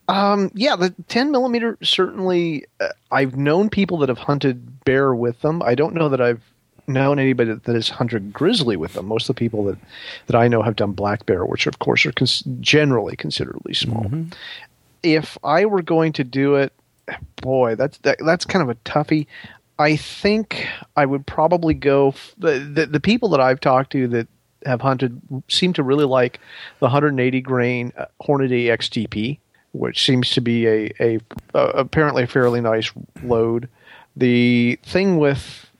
Um, 0.08 0.50
yeah, 0.54 0.76
the 0.76 0.94
10 1.08 1.30
millimeter 1.32 1.76
certainly. 1.82 2.64
Uh, 2.80 2.88
I've 3.10 3.36
known 3.36 3.68
people 3.68 3.98
that 3.98 4.08
have 4.08 4.16
hunted 4.18 4.82
bear 4.84 5.14
with 5.14 5.40
them. 5.42 5.62
I 5.62 5.74
don't 5.74 5.94
know 5.94 6.08
that 6.08 6.20
I've 6.20 6.42
known 6.88 7.18
anybody 7.18 7.54
that 7.54 7.74
has 7.74 7.88
hunted 7.88 8.32
grizzly 8.32 8.76
with 8.76 8.94
them. 8.94 9.06
Most 9.06 9.28
of 9.28 9.36
the 9.36 9.38
people 9.38 9.64
that, 9.64 9.78
that 10.26 10.36
I 10.36 10.48
know 10.48 10.62
have 10.62 10.76
done 10.76 10.92
black 10.92 11.26
bear, 11.26 11.44
which 11.44 11.66
of 11.66 11.78
course 11.78 12.06
are 12.06 12.12
cons- 12.12 12.42
generally 12.60 13.16
considerably 13.16 13.74
small. 13.74 14.10
If 15.02 15.38
I 15.44 15.66
were 15.66 15.82
going 15.82 16.12
to 16.14 16.24
do 16.24 16.56
it, 16.56 16.72
boy, 17.36 17.74
that's 17.74 17.98
that, 17.98 18.18
that's 18.24 18.44
kind 18.44 18.62
of 18.62 18.68
a 18.68 18.74
toughie. 18.76 19.26
I 19.78 19.96
think 19.96 20.66
I 20.96 21.06
would 21.06 21.26
probably 21.26 21.74
go 21.74 22.08
f- 22.08 22.34
the, 22.36 22.58
the 22.58 22.86
the 22.86 23.00
people 23.00 23.28
that 23.30 23.40
I've 23.40 23.60
talked 23.60 23.92
to 23.92 24.08
that 24.08 24.28
have 24.66 24.80
hunted 24.80 25.20
seem 25.48 25.72
to 25.74 25.82
really 25.82 26.04
like 26.04 26.40
the 26.80 26.86
180 26.86 27.40
grain 27.40 27.92
uh, 27.96 28.06
Hornady 28.20 28.66
XTP, 28.66 29.38
which 29.72 30.04
seems 30.04 30.30
to 30.30 30.40
be 30.40 30.66
a, 30.66 30.90
a 31.00 31.20
uh, 31.54 31.72
apparently 31.74 32.24
a 32.24 32.26
fairly 32.26 32.60
nice 32.60 32.90
load. 33.22 33.68
The 34.16 34.80
thing 34.82 35.18
with 35.18 35.70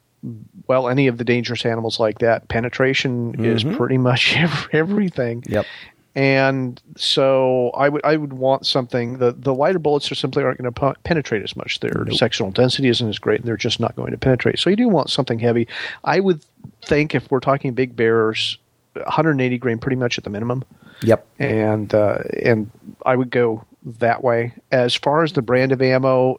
well, 0.69 0.89
any 0.89 1.07
of 1.09 1.19
the 1.19 1.25
dangerous 1.25 1.65
animals 1.67 1.99
like 1.99 2.19
that, 2.19 2.47
penetration 2.49 3.45
is 3.45 3.65
pretty 3.65 3.99
much 3.99 4.37
everything. 4.73 5.43
Yep. 5.49 5.67
And 6.15 6.83
so 6.97 7.71
I 7.71 7.89
would 7.89 8.05
I 8.05 8.17
would 8.17 8.33
want 8.33 8.67
something. 8.67 9.19
The 9.19 9.33
the 9.33 9.55
lighter 9.55 9.79
bullets 9.79 10.11
are 10.11 10.15
simply 10.17 10.43
aren't 10.43 10.59
going 10.61 10.73
to 10.73 10.95
penetrate 11.05 11.43
as 11.43 11.55
much. 11.55 11.81
Their 11.81 12.07
sectional 12.11 12.51
density 12.51 12.89
isn't 12.89 13.09
as 13.09 13.19
great, 13.19 13.41
and 13.41 13.49
they're 13.49 13.57
just 13.57 13.79
not 13.79 13.95
going 13.95 14.11
to 14.11 14.19
penetrate. 14.19 14.59
So 14.59 14.69
you 14.69 14.77
do 14.77 14.89
want 14.89 15.11
something 15.11 15.39
heavy. 15.39 15.69
I 16.05 16.19
would 16.21 16.43
think 16.85 17.15
if 17.15 17.31
we're 17.31 17.41
talking 17.41 17.73
big 17.73 17.95
bears, 17.95 18.59
180 18.95 19.59
grain 19.59 19.79
pretty 19.79 19.97
much 19.97 20.19
at 20.19 20.25
the 20.25 20.31
minimum 20.31 20.65
Yep. 21.03 21.25
and 21.39 21.95
uh, 21.95 22.19
and 22.43 22.71
I 23.07 23.15
would 23.15 23.31
go 23.31 23.65
that 23.85 24.23
way. 24.25 24.53
As 24.73 24.95
far 24.95 25.23
as 25.23 25.33
the 25.33 25.43
brand 25.43 25.73
of 25.73 25.81
ammo, 25.81 26.39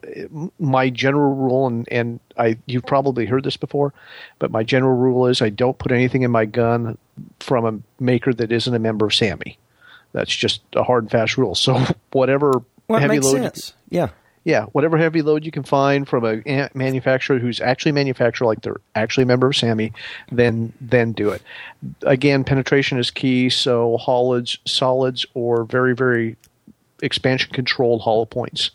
my 0.59 0.89
general 0.89 1.33
rule, 1.35 1.67
and 1.67 1.87
and 1.91 2.19
I 2.37 2.57
you've 2.65 2.85
probably 2.85 3.25
heard 3.25 3.43
this 3.43 3.57
before, 3.57 3.93
but 4.39 4.51
my 4.51 4.63
general 4.63 4.95
rule 4.95 5.27
is 5.27 5.41
I 5.41 5.49
don't 5.49 5.77
put 5.77 5.91
anything 5.91 6.23
in 6.23 6.31
my 6.31 6.45
gun 6.45 6.97
from 7.39 7.65
a 7.65 8.01
maker 8.03 8.33
that 8.33 8.51
isn't 8.51 8.73
a 8.73 8.79
member 8.79 9.05
of 9.05 9.11
SAAMI. 9.13 9.57
That's 10.11 10.35
just 10.35 10.61
a 10.75 10.83
hard 10.83 11.03
and 11.03 11.11
fast 11.11 11.37
rule. 11.37 11.55
So 11.55 11.81
whatever 12.11 12.61
Well, 12.87 12.99
heavy 12.99 13.15
makes 13.15 13.25
load, 13.27 13.41
sense. 13.41 13.73
Yeah. 13.89 14.09
yeah, 14.43 14.65
whatever 14.71 14.97
heavy 14.97 15.21
load 15.21 15.45
you 15.45 15.51
can 15.51 15.63
find 15.63 16.07
from 16.07 16.25
a 16.25 16.41
a- 16.45 16.69
manufacturer 16.73 17.39
who's 17.39 17.61
actually 17.61 17.91
manufacturer, 17.93 18.47
like 18.47 18.61
they're 18.61 18.81
actually 18.95 19.23
a 19.23 19.27
member 19.27 19.47
of 19.47 19.53
SAAMI, 19.53 19.93
then 20.31 20.73
then 20.81 21.13
do 21.13 21.29
it. 21.29 21.41
Again, 22.03 22.43
penetration 22.43 22.97
is 22.99 23.11
key. 23.11 23.49
So 23.49 23.97
solids, 24.03 24.57
solids, 24.65 25.25
or 25.35 25.63
very 25.65 25.93
very 25.95 26.35
expansion 27.01 27.51
controlled 27.53 28.01
hollow 28.01 28.25
points 28.25 28.71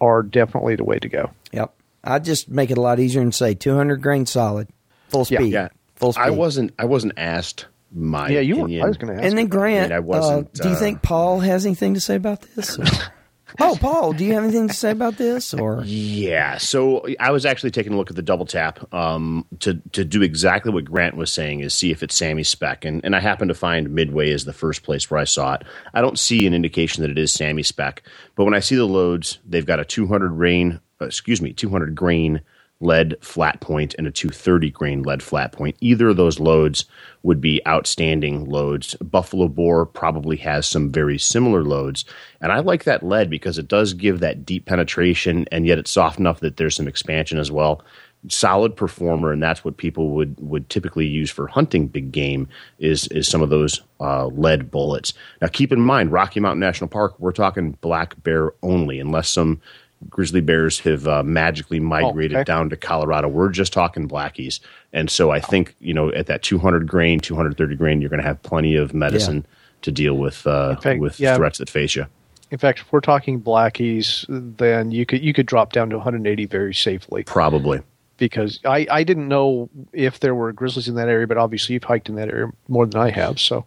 are 0.00 0.22
definitely 0.22 0.76
the 0.76 0.84
way 0.84 0.98
to 0.98 1.08
go. 1.08 1.30
Yep. 1.52 1.74
I'd 2.02 2.24
just 2.24 2.48
make 2.48 2.70
it 2.70 2.78
a 2.78 2.80
lot 2.80 3.00
easier 3.00 3.22
and 3.22 3.34
say 3.34 3.54
200 3.54 4.02
grain 4.02 4.26
solid, 4.26 4.68
full 5.08 5.24
speed. 5.24 5.52
Yeah, 5.52 5.68
Full 5.96 6.12
speed. 6.12 6.22
I 6.22 6.30
wasn't. 6.30 6.74
I 6.78 6.84
wasn't 6.86 7.14
asked 7.16 7.66
my 7.92 8.28
yeah, 8.28 8.40
you. 8.40 8.56
Were. 8.56 8.84
I 8.84 8.86
was 8.86 8.96
going 8.96 9.14
to 9.14 9.22
ask. 9.22 9.28
And 9.28 9.38
then. 9.38 9.46
Grant, 9.46 9.92
I 9.92 9.96
mean, 9.96 9.96
I 9.96 10.00
wasn't, 10.00 10.48
uh, 10.48 10.62
do 10.62 10.68
you 10.68 10.74
uh, 10.74 10.78
think 10.78 11.02
Paul 11.02 11.40
has 11.40 11.64
anything 11.64 11.94
to 11.94 12.00
say 12.00 12.16
about 12.16 12.42
this? 12.42 12.78
oh, 13.60 13.76
Paul, 13.80 14.12
do 14.12 14.24
you 14.24 14.34
have 14.34 14.44
anything 14.44 14.68
to 14.68 14.74
say 14.74 14.90
about 14.90 15.16
this? 15.16 15.54
Or 15.54 15.82
Yeah, 15.84 16.58
so 16.58 17.06
I 17.20 17.30
was 17.30 17.46
actually 17.46 17.70
taking 17.70 17.92
a 17.92 17.96
look 17.96 18.10
at 18.10 18.16
the 18.16 18.22
double 18.22 18.46
tap 18.46 18.92
um, 18.92 19.46
to 19.60 19.74
to 19.92 20.04
do 20.04 20.22
exactly 20.22 20.72
what 20.72 20.84
Grant 20.84 21.16
was 21.16 21.32
saying 21.32 21.60
is 21.60 21.74
see 21.74 21.90
if 21.90 22.02
it's 22.02 22.18
SAAMI 22.20 22.46
spec, 22.46 22.84
and 22.84 23.00
and 23.04 23.14
I 23.14 23.20
happened 23.20 23.48
to 23.48 23.54
find 23.54 23.90
Midway 23.90 24.30
as 24.30 24.44
the 24.44 24.52
first 24.52 24.82
place 24.82 25.10
where 25.10 25.20
I 25.20 25.24
saw 25.24 25.54
it. 25.54 25.62
I 25.92 26.00
don't 26.00 26.18
see 26.18 26.46
an 26.46 26.54
indication 26.54 27.02
that 27.02 27.10
it 27.10 27.18
is 27.18 27.32
SAAMI 27.32 27.64
spec, 27.64 28.02
but 28.34 28.44
when 28.44 28.54
I 28.54 28.60
see 28.60 28.76
the 28.76 28.86
loads, 28.86 29.38
they've 29.46 29.66
got 29.66 29.80
a 29.80 29.84
200 29.84 30.30
grain, 30.30 30.80
uh, 31.00 31.06
excuse 31.06 31.40
me, 31.40 31.52
200 31.52 31.94
grain 31.94 32.40
lead 32.80 33.16
flat 33.20 33.60
point 33.60 33.94
and 33.96 34.06
a 34.06 34.10
230 34.10 34.70
grain 34.70 35.02
lead 35.02 35.22
flat 35.22 35.52
point. 35.52 35.76
Either 35.80 36.08
of 36.08 36.16
those 36.16 36.38
loads 36.38 36.84
would 37.22 37.40
be 37.40 37.66
outstanding 37.66 38.44
loads. 38.44 38.94
Buffalo 38.96 39.48
Bore 39.48 39.86
probably 39.86 40.36
has 40.36 40.66
some 40.66 40.90
very 40.90 41.18
similar 41.18 41.64
loads. 41.64 42.04
And 42.40 42.52
I 42.52 42.60
like 42.60 42.84
that 42.84 43.02
lead 43.02 43.30
because 43.30 43.58
it 43.58 43.68
does 43.68 43.94
give 43.94 44.20
that 44.20 44.44
deep 44.44 44.66
penetration 44.66 45.46
and 45.50 45.66
yet 45.66 45.78
it's 45.78 45.90
soft 45.90 46.18
enough 46.18 46.40
that 46.40 46.56
there's 46.56 46.76
some 46.76 46.88
expansion 46.88 47.38
as 47.38 47.50
well. 47.50 47.82
Solid 48.28 48.74
performer, 48.74 49.32
and 49.32 49.42
that's 49.42 49.66
what 49.66 49.76
people 49.76 50.10
would, 50.12 50.34
would 50.40 50.70
typically 50.70 51.06
use 51.06 51.30
for 51.30 51.46
hunting 51.46 51.86
big 51.86 52.10
game 52.10 52.48
is 52.78 53.06
is 53.08 53.28
some 53.28 53.42
of 53.42 53.50
those 53.50 53.82
uh, 54.00 54.28
lead 54.28 54.70
bullets. 54.70 55.12
Now, 55.42 55.48
keep 55.48 55.72
in 55.72 55.80
mind, 55.82 56.10
Rocky 56.10 56.40
Mountain 56.40 56.60
National 56.60 56.88
Park, 56.88 57.20
we're 57.20 57.32
talking 57.32 57.72
black 57.82 58.22
bear 58.22 58.52
only, 58.62 58.98
unless 58.98 59.28
some 59.28 59.60
grizzly 60.08 60.40
bears 60.40 60.78
have 60.80 61.06
uh, 61.06 61.22
magically 61.22 61.80
migrated 61.80 62.36
okay. 62.36 62.44
down 62.44 62.70
to 62.70 62.76
Colorado. 62.76 63.28
We're 63.28 63.50
just 63.50 63.72
talking 63.72 64.08
blackies, 64.08 64.60
and 64.92 65.10
so 65.10 65.30
I 65.30 65.40
think 65.40 65.74
you 65.80 65.94
know 65.94 66.10
at 66.10 66.26
that 66.26 66.42
200 66.42 66.86
grain, 66.86 67.20
230 67.20 67.76
grain, 67.76 68.00
you're 68.00 68.10
going 68.10 68.22
to 68.22 68.26
have 68.26 68.42
plenty 68.42 68.76
of 68.76 68.94
medicine 68.94 69.46
to 69.82 69.92
deal 69.92 70.14
with 70.14 70.46
uh, 70.46 70.76
fact, 70.76 71.00
with 71.00 71.20
yeah. 71.20 71.36
threats 71.36 71.58
that 71.58 71.70
face 71.70 71.94
you. 71.94 72.06
In 72.50 72.58
fact, 72.58 72.80
if 72.80 72.92
we're 72.92 73.00
talking 73.00 73.40
blackies, 73.40 74.24
then 74.28 74.90
you 74.90 75.06
could 75.06 75.22
you 75.22 75.32
could 75.32 75.46
drop 75.46 75.72
down 75.72 75.90
to 75.90 75.96
180 75.96 76.46
very 76.46 76.74
safely. 76.74 77.24
Probably 77.24 77.80
because 78.16 78.60
I, 78.64 78.86
I 78.90 79.04
didn't 79.04 79.28
know 79.28 79.68
if 79.92 80.20
there 80.20 80.34
were 80.34 80.52
grizzlies 80.52 80.88
in 80.88 80.94
that 80.94 81.08
area, 81.08 81.26
but 81.26 81.36
obviously 81.36 81.74
you've 81.74 81.84
hiked 81.84 82.08
in 82.08 82.14
that 82.16 82.28
area 82.28 82.50
more 82.68 82.86
than 82.86 83.00
I 83.00 83.10
have. 83.10 83.40
So 83.40 83.64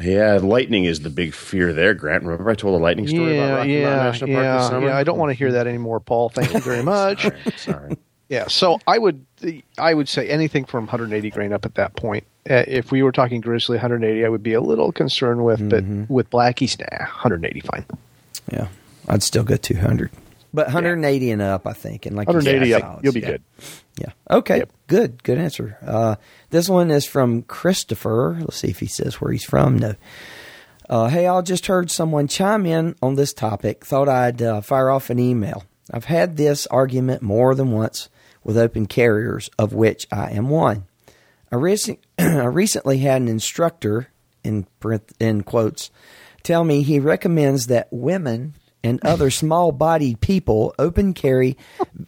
yeah, 0.00 0.38
lightning 0.42 0.84
is 0.84 1.00
the 1.00 1.10
big 1.10 1.34
fear 1.34 1.72
there, 1.72 1.94
Grant. 1.94 2.24
Remember 2.24 2.50
I 2.50 2.54
told 2.54 2.80
a 2.80 2.82
lightning 2.82 3.08
story 3.08 3.36
yeah, 3.36 3.44
about 3.44 3.56
Rocky 3.58 3.70
yeah, 3.72 3.82
Mountain 3.84 4.04
National 4.04 4.30
Park 4.34 4.44
yeah, 4.44 4.58
this 4.58 4.66
summer? 4.68 4.86
Yeah, 4.88 4.96
I 4.96 5.04
don't 5.04 5.18
want 5.18 5.30
to 5.30 5.34
hear 5.34 5.52
that 5.52 5.66
anymore, 5.66 6.00
Paul. 6.00 6.28
Thank 6.28 6.52
you 6.54 6.60
very 6.60 6.82
much. 6.82 7.22
sorry, 7.22 7.52
sorry. 7.56 7.98
Yeah, 8.28 8.46
so 8.48 8.78
I 8.86 8.98
would 8.98 9.24
I 9.78 9.94
would 9.94 10.08
say 10.08 10.28
anything 10.28 10.66
from 10.66 10.84
180 10.84 11.30
grain 11.30 11.52
up 11.52 11.64
at 11.64 11.76
that 11.76 11.96
point. 11.96 12.24
Uh, 12.48 12.64
if 12.66 12.92
we 12.92 13.02
were 13.02 13.12
talking 13.12 13.40
grizzly 13.40 13.76
180, 13.76 14.24
I 14.24 14.28
would 14.28 14.42
be 14.42 14.52
a 14.54 14.60
little 14.60 14.92
concerned 14.92 15.44
with, 15.44 15.60
Mm-hmm. 15.60 16.02
but 16.04 16.10
with 16.10 16.30
blackies, 16.30 16.78
nah, 16.78 17.04
180 17.06 17.60
fine. 17.60 17.84
Yeah, 18.52 18.68
I'd 19.08 19.22
still 19.22 19.44
go 19.44 19.56
200, 19.56 20.10
but 20.52 20.66
180 20.66 21.30
and 21.30 21.42
up, 21.42 21.66
I 21.66 21.72
think, 21.72 22.06
and 22.06 22.16
like 22.16 22.28
you 22.28 22.40
said, 22.40 22.54
180 22.54 22.74
up, 22.74 22.80
solids, 22.82 23.04
you'll 23.04 23.12
be 23.12 23.20
yeah. 23.20 23.26
good. 23.26 23.42
Yeah. 23.98 24.12
Okay. 24.30 24.58
Yep. 24.58 24.72
Good. 24.86 25.22
Good 25.24 25.38
answer. 25.38 25.78
Uh, 25.84 26.16
this 26.50 26.68
one 26.68 26.90
is 26.90 27.04
from 27.04 27.42
Christopher. 27.42 28.36
Let's 28.40 28.56
see 28.56 28.68
if 28.68 28.80
he 28.80 28.86
says 28.86 29.20
where 29.20 29.32
he's 29.32 29.44
from. 29.44 29.78
No. 29.78 29.94
Uh, 30.88 31.08
hey, 31.08 31.26
I 31.26 31.40
just 31.42 31.66
heard 31.66 31.90
someone 31.90 32.28
chime 32.28 32.64
in 32.64 32.96
on 33.02 33.14
this 33.14 33.34
topic. 33.34 33.84
Thought 33.84 34.08
I'd 34.08 34.40
uh, 34.40 34.60
fire 34.62 34.88
off 34.88 35.10
an 35.10 35.18
email. 35.18 35.64
I've 35.92 36.06
had 36.06 36.36
this 36.36 36.66
argument 36.68 37.22
more 37.22 37.54
than 37.54 37.72
once 37.72 38.08
with 38.42 38.56
open 38.56 38.86
carriers, 38.86 39.50
of 39.58 39.72
which 39.74 40.06
I 40.10 40.30
am 40.30 40.48
one. 40.48 40.86
I, 41.52 41.56
rec- 41.56 41.98
I 42.18 42.44
recently 42.44 42.98
had 42.98 43.20
an 43.20 43.28
instructor, 43.28 44.08
in, 44.42 44.66
parenth- 44.80 45.14
in 45.20 45.42
quotes, 45.42 45.90
tell 46.42 46.64
me 46.64 46.82
he 46.82 47.00
recommends 47.00 47.66
that 47.66 47.88
women 47.90 48.54
and 48.84 49.04
other 49.04 49.30
small 49.30 49.72
bodied 49.72 50.20
people 50.20 50.74
open 50.78 51.12
carry 51.14 51.56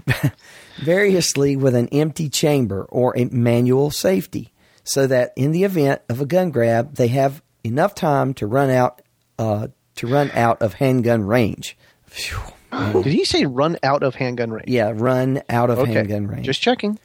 variously 0.83 1.57
with 1.57 1.75
an 1.75 1.89
empty 1.89 2.29
chamber 2.29 2.87
or 2.91 3.17
a 3.17 3.25
manual 3.27 3.91
safety 3.91 4.53
so 4.85 5.07
that 5.07 5.33
in 5.37 5.53
the 5.53 5.65
event 5.65 6.01
of 6.09 6.21
a 6.21 6.27
gun 6.27 6.51
grab 6.51 6.95
they 6.95 7.09
have 7.09 7.43
enough 7.65 7.95
time 7.95 8.33
to 8.35 8.47
run 8.47 8.71
out 8.71 9.03
uh, 9.39 9.69
to 9.97 10.07
run 10.07 10.31
out 10.33 10.61
of 10.63 10.75
handgun 10.75 11.23
range. 11.23 11.77
Phew. 12.07 12.39
Did 13.03 13.07
he 13.07 13.25
say 13.25 13.47
run 13.47 13.77
out 13.83 14.03
of 14.03 14.15
handgun 14.15 14.51
range? 14.51 14.69
Yeah, 14.69 14.93
run 14.95 15.43
out 15.49 15.71
of 15.71 15.79
Okay, 15.81 15.93
handgun 15.93 16.27
range. 16.27 16.47
just 16.47 16.63
checking. 16.63 16.99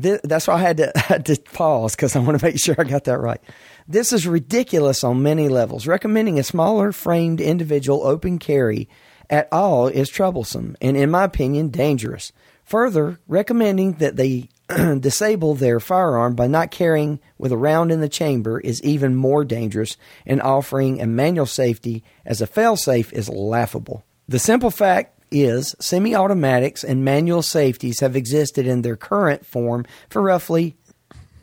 Th- 0.00 0.20
that's 0.24 0.48
why 0.48 0.54
I 0.54 0.58
had 0.58 0.76
to, 0.78 0.92
had 0.96 1.26
to 1.26 1.36
pause 1.52 1.94
because 1.94 2.16
I 2.16 2.20
want 2.20 2.38
to 2.38 2.44
make 2.44 2.58
sure 2.58 2.74
I 2.78 2.84
got 2.84 3.04
that 3.04 3.18
right. 3.18 3.40
This 3.86 4.12
is 4.12 4.26
ridiculous 4.26 5.04
on 5.04 5.22
many 5.22 5.48
levels. 5.48 5.86
Recommending 5.86 6.38
a 6.38 6.42
smaller 6.42 6.92
framed 6.92 7.40
individual 7.40 8.06
open 8.06 8.38
carry 8.38 8.88
at 9.30 9.48
all 9.50 9.86
is 9.86 10.10
troublesome 10.10 10.76
and, 10.80 10.96
in 10.96 11.10
my 11.10 11.24
opinion, 11.24 11.68
dangerous. 11.68 12.32
Further, 12.64 13.18
recommending 13.26 13.94
that 13.94 14.16
they 14.16 14.48
disable 15.00 15.54
their 15.54 15.80
firearm 15.80 16.34
by 16.34 16.46
not 16.46 16.70
carrying 16.70 17.20
with 17.38 17.52
a 17.52 17.56
round 17.56 17.90
in 17.90 18.00
the 18.00 18.08
chamber 18.08 18.60
is 18.60 18.82
even 18.82 19.14
more 19.14 19.44
dangerous, 19.44 19.96
and 20.26 20.40
offering 20.42 21.00
a 21.00 21.06
manual 21.06 21.46
safety 21.46 22.04
as 22.24 22.40
a 22.40 22.46
failsafe 22.46 23.12
is 23.12 23.28
laughable. 23.28 24.04
The 24.28 24.38
simple 24.38 24.70
fact 24.70 25.18
is, 25.30 25.74
semi 25.80 26.14
automatics 26.14 26.84
and 26.84 27.04
manual 27.04 27.42
safeties 27.42 28.00
have 28.00 28.16
existed 28.16 28.66
in 28.66 28.82
their 28.82 28.96
current 28.96 29.46
form 29.46 29.86
for 30.08 30.22
roughly, 30.22 30.76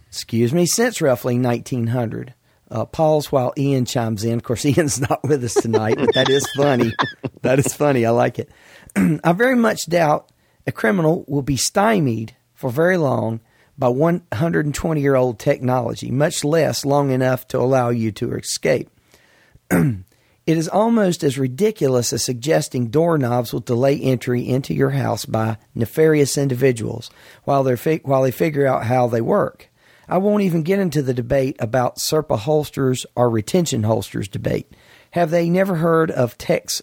excuse 0.08 0.54
me, 0.54 0.66
since 0.66 1.02
roughly 1.02 1.38
1900. 1.38 2.34
Uh, 2.70 2.86
pause 2.86 3.32
while 3.32 3.54
Ian 3.58 3.86
chimes 3.86 4.24
in. 4.24 4.34
Of 4.34 4.44
course, 4.44 4.66
Ian's 4.66 5.00
not 5.00 5.24
with 5.24 5.44
us 5.44 5.54
tonight, 5.54 5.96
but 5.98 6.14
that 6.14 6.30
is 6.30 6.46
funny. 6.56 6.94
that 7.42 7.60
is 7.60 7.74
funny. 7.74 8.06
I 8.06 8.10
like 8.12 8.40
it. 8.40 8.50
I 8.96 9.32
very 9.34 9.56
much 9.56 9.88
doubt 9.88 10.32
a 10.66 10.72
criminal 10.72 11.24
will 11.28 11.42
be 11.42 11.58
stymied 11.58 12.36
for 12.54 12.70
very 12.70 12.98
long 12.98 13.40
by 13.78 13.88
120 13.88 15.02
year 15.02 15.16
old 15.16 15.40
technology, 15.40 16.12
much 16.12 16.44
less 16.44 16.84
long 16.84 17.12
enough 17.12 17.48
to 17.50 17.60
allow 17.60 17.90
you 17.90 18.12
to 18.14 18.34
escape. 18.34 18.90
It 20.48 20.58
is 20.58 20.70
almost 20.70 21.26
as 21.26 21.38
ridiculous 21.38 22.14
as 22.14 22.24
suggesting 22.24 22.88
doorknobs 22.88 23.52
will 23.52 23.60
delay 23.60 24.00
entry 24.00 24.48
into 24.48 24.74
your 24.74 24.92
house 24.92 25.26
by 25.26 25.58
nefarious 25.76 26.38
individuals 26.38 27.12
while, 27.44 27.64
they're 27.66 27.76
fi- 27.76 28.00
while 28.06 28.24
they 28.24 28.32
figure 28.32 28.66
out 28.66 28.86
how 28.86 29.08
they 29.08 29.20
work. 29.20 29.67
I 30.08 30.18
won't 30.18 30.44
even 30.44 30.64
get 30.64 30.80
into 30.80 31.02
the 31.02 31.14
debate 31.14 31.58
about 31.60 31.98
Serpa 31.98 32.38
holsters 32.38 33.06
or 33.16 33.30
retention 33.30 33.84
holsters 33.84 34.28
debate. 34.28 34.72
Have 35.12 35.32
they 35.32 35.50
never 35.50 35.76
heard 35.76 36.12
of 36.12 36.38
Tex, 36.38 36.82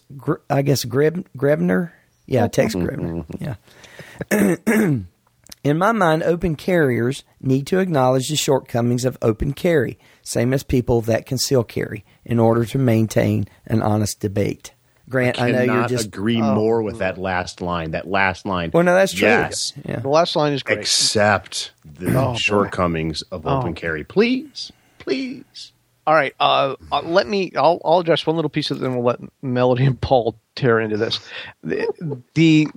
I 0.49 0.61
guess, 0.61 0.83
Greb- 0.85 1.27
Grebner? 1.37 1.91
Yeah, 2.25 2.47
mm-hmm. 2.47 2.51
Tex 2.51 2.75
Grebner. 2.75 3.25
Yeah. 3.39 4.99
In 5.63 5.79
my 5.79 5.91
mind, 5.91 6.21
open 6.21 6.55
carriers 6.55 7.23
need 7.41 7.65
to 7.67 7.79
acknowledge 7.79 8.29
the 8.29 8.35
shortcomings 8.35 9.03
of 9.03 9.17
open 9.23 9.53
carry, 9.53 9.97
same 10.21 10.53
as 10.53 10.61
people 10.61 11.01
that 11.01 11.25
conceal 11.25 11.63
carry, 11.63 12.05
in 12.23 12.37
order 12.37 12.65
to 12.65 12.77
maintain 12.77 13.47
an 13.65 13.81
honest 13.81 14.19
debate. 14.19 14.74
Grant, 15.15 15.41
I, 15.41 15.51
know 15.51 15.59
you're 15.59 15.67
Cannot 15.67 15.89
just. 15.89 16.07
agree 16.07 16.41
more 16.41 16.81
with 16.81 16.99
that 16.99 17.17
last 17.17 17.61
line. 17.61 17.91
That 17.91 18.05
last 18.05 18.45
line. 18.45 18.71
Well, 18.73 18.83
no, 18.83 18.93
that's 18.93 19.13
true. 19.13 19.29
Yes. 19.29 19.71
Yeah. 19.85 19.99
The 19.99 20.09
last 20.09 20.35
line 20.35 20.51
is 20.51 20.61
great. 20.61 20.79
Accept 20.79 21.71
the 21.85 22.11
boy. 22.11 22.35
shortcomings 22.35 23.21
of 23.31 23.47
open 23.47 23.75
carry, 23.75 24.03
please, 24.03 24.73
please. 24.99 25.71
All 26.05 26.13
right, 26.13 26.35
uh, 26.39 26.75
uh, 26.91 27.01
let 27.01 27.27
me. 27.27 27.53
I'll, 27.55 27.81
I'll 27.85 27.99
address 27.99 28.27
one 28.27 28.35
little 28.35 28.49
piece 28.49 28.71
of 28.71 28.77
it, 28.77 28.81
then 28.81 28.93
we'll 28.93 29.05
let 29.05 29.19
Melody 29.41 29.85
and 29.85 29.99
Paul 29.99 30.35
tear 30.55 30.81
into 30.81 30.97
this. 30.97 31.19
The 31.63 31.87
the 32.33 32.67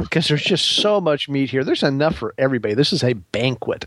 because 0.00 0.28
there's 0.28 0.42
just 0.42 0.64
so 0.64 1.02
much 1.02 1.28
meat 1.28 1.50
here. 1.50 1.64
There's 1.64 1.82
enough 1.82 2.16
for 2.16 2.34
everybody. 2.38 2.72
This 2.72 2.94
is 2.94 3.04
a 3.04 3.12
banquet. 3.12 3.84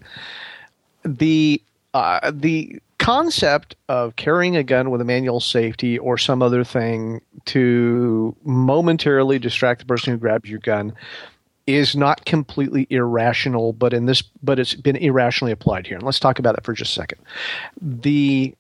The 1.04 1.62
uh, 1.96 2.32
the 2.32 2.80
concept 3.08 3.78
of 3.88 4.18
carrying 4.18 4.58
a 4.58 4.64
gun 4.64 4.92
with 4.92 5.00
a 5.00 5.06
manual 5.06 5.40
safety 5.40 5.98
or 5.98 6.18
some 6.18 6.42
other 6.42 6.66
thing 6.66 7.22
to 7.46 8.36
momentarily 8.44 9.40
distract 9.40 9.80
the 9.80 9.86
person 9.86 10.12
who 10.12 10.20
grabs 10.20 10.50
your 10.50 10.60
gun 10.60 10.94
is 11.66 11.96
not 11.96 12.26
completely 12.26 12.86
irrational, 12.90 13.72
but 13.72 13.94
in 13.94 14.08
this, 14.08 14.22
but 14.44 14.60
it's 14.60 14.74
been 14.74 14.98
irrationally 14.98 15.54
applied 15.54 15.88
here. 15.88 15.96
And 15.96 16.06
let's 16.06 16.20
talk 16.20 16.38
about 16.38 16.58
that 16.58 16.66
for 16.66 16.74
just 16.74 16.92
a 16.92 16.96
second. 16.96 17.20
The 17.82 18.54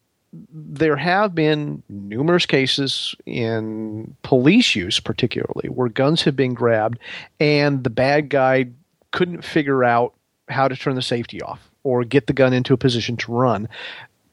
there 0.54 0.96
have 0.96 1.36
been 1.36 1.84
numerous 1.90 2.46
cases 2.46 3.16
in 3.26 4.16
police 4.24 4.76
use, 4.76 5.02
particularly, 5.02 5.68
where 5.68 5.90
guns 5.90 6.22
have 6.22 6.38
been 6.38 6.54
grabbed 6.54 7.00
and 7.38 7.84
the 7.84 7.90
bad 7.90 8.30
guy 8.30 8.68
couldn't 9.12 9.44
figure 9.44 9.84
out 9.84 10.14
how 10.48 10.70
to 10.70 10.76
turn 10.78 10.96
the 10.96 11.02
safety 11.02 11.42
off 11.42 11.70
or 11.84 12.04
get 12.04 12.28
the 12.28 12.34
gun 12.34 12.54
into 12.54 12.74
a 12.74 12.78
position 12.78 13.16
to 13.16 13.32
run 13.32 13.70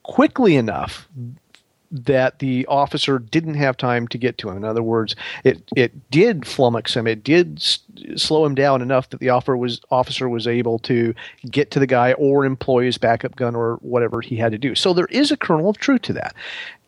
quickly 0.04 0.56
enough 0.56 1.08
that 1.90 2.40
the 2.40 2.66
officer 2.66 3.20
didn't 3.20 3.54
have 3.54 3.76
time 3.76 4.08
to 4.08 4.18
get 4.18 4.36
to 4.38 4.48
him. 4.50 4.56
In 4.56 4.64
other 4.64 4.82
words, 4.82 5.14
it 5.44 5.62
it 5.76 6.10
did 6.10 6.40
flummox 6.42 6.94
him. 6.94 7.06
It 7.06 7.22
did 7.22 7.58
s- 7.58 7.78
slow 8.16 8.44
him 8.44 8.54
down 8.56 8.82
enough 8.82 9.10
that 9.10 9.20
the 9.20 9.28
officer 9.28 9.56
was 9.56 9.80
officer 9.90 10.28
was 10.28 10.46
able 10.48 10.80
to 10.80 11.14
get 11.50 11.70
to 11.72 11.78
the 11.78 11.86
guy 11.86 12.12
or 12.14 12.44
employ 12.44 12.84
his 12.84 12.98
backup 12.98 13.36
gun 13.36 13.54
or 13.54 13.76
whatever 13.76 14.20
he 14.20 14.36
had 14.36 14.50
to 14.52 14.58
do. 14.58 14.74
So 14.74 14.92
there 14.92 15.06
is 15.06 15.30
a 15.30 15.36
kernel 15.36 15.70
of 15.70 15.78
truth 15.78 16.02
to 16.02 16.12
that. 16.14 16.34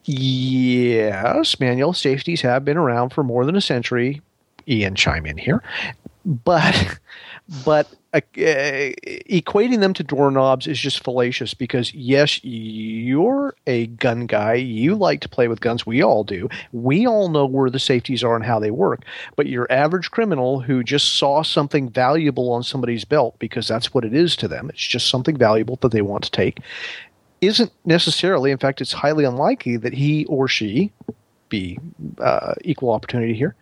Yes, 0.07 1.59
manual 1.61 1.93
safeties 1.93 2.41
have 2.41 2.65
been 2.65 2.77
around 2.77 3.11
for 3.11 3.23
more 3.23 3.45
than 3.45 3.57
a 3.57 3.61
century. 3.61 4.23
Ian 4.69 4.97
chime 4.97 5.27
in 5.27 5.39
here, 5.39 5.63
but 6.25 6.99
but 7.65 7.89
uh, 8.19 8.95
equating 9.29 9.81
them 9.81 9.93
to 9.95 10.03
doorknobs 10.03 10.67
is 10.67 10.79
just 10.79 11.03
fallacious 11.03 11.55
because 11.55 11.93
yes, 11.95 12.41
you're 12.43 13.55
a 13.67 13.87
gun 13.87 14.27
guy. 14.27 14.55
You 14.55 14.95
like 14.95 15.21
to 15.21 15.29
play 15.29 15.49
with 15.49 15.61
guns. 15.61 15.87
We 15.87 16.03
all 16.03 16.25
do. 16.25 16.49
We 16.73 17.07
all 17.07 17.29
know 17.29 17.47
where 17.47 17.71
the 17.71 17.79
safeties 17.79 18.25
are 18.25 18.37
and 18.37 18.45
how 18.45 18.59
they 18.59 18.71
work. 18.71 19.05
But 19.37 19.47
your 19.47 19.71
average 19.71 20.11
criminal 20.11 20.61
who 20.61 20.83
just 20.83 21.17
saw 21.17 21.43
something 21.43 21.89
valuable 21.89 22.51
on 22.53 22.63
somebody's 22.63 23.05
belt 23.05 23.37
because 23.39 23.69
that's 23.69 23.93
what 23.93 24.05
it 24.05 24.15
is 24.15 24.37
to 24.37 24.49
them. 24.49 24.71
It's 24.71 24.87
just 24.87 25.09
something 25.09 25.37
valuable 25.37 25.77
that 25.83 25.93
they 25.93 26.03
want 26.03 26.25
to 26.25 26.31
take. 26.31 26.61
Isn't 27.41 27.73
necessarily, 27.85 28.51
in 28.51 28.59
fact, 28.59 28.81
it's 28.81 28.93
highly 28.93 29.25
unlikely 29.25 29.77
that 29.79 29.93
he 29.93 30.25
or 30.27 30.49
she 30.49 30.93
be 31.49 31.79
uh, 32.19 32.55
equal 32.63 32.93
opportunity 32.93 33.35
here 33.35 33.55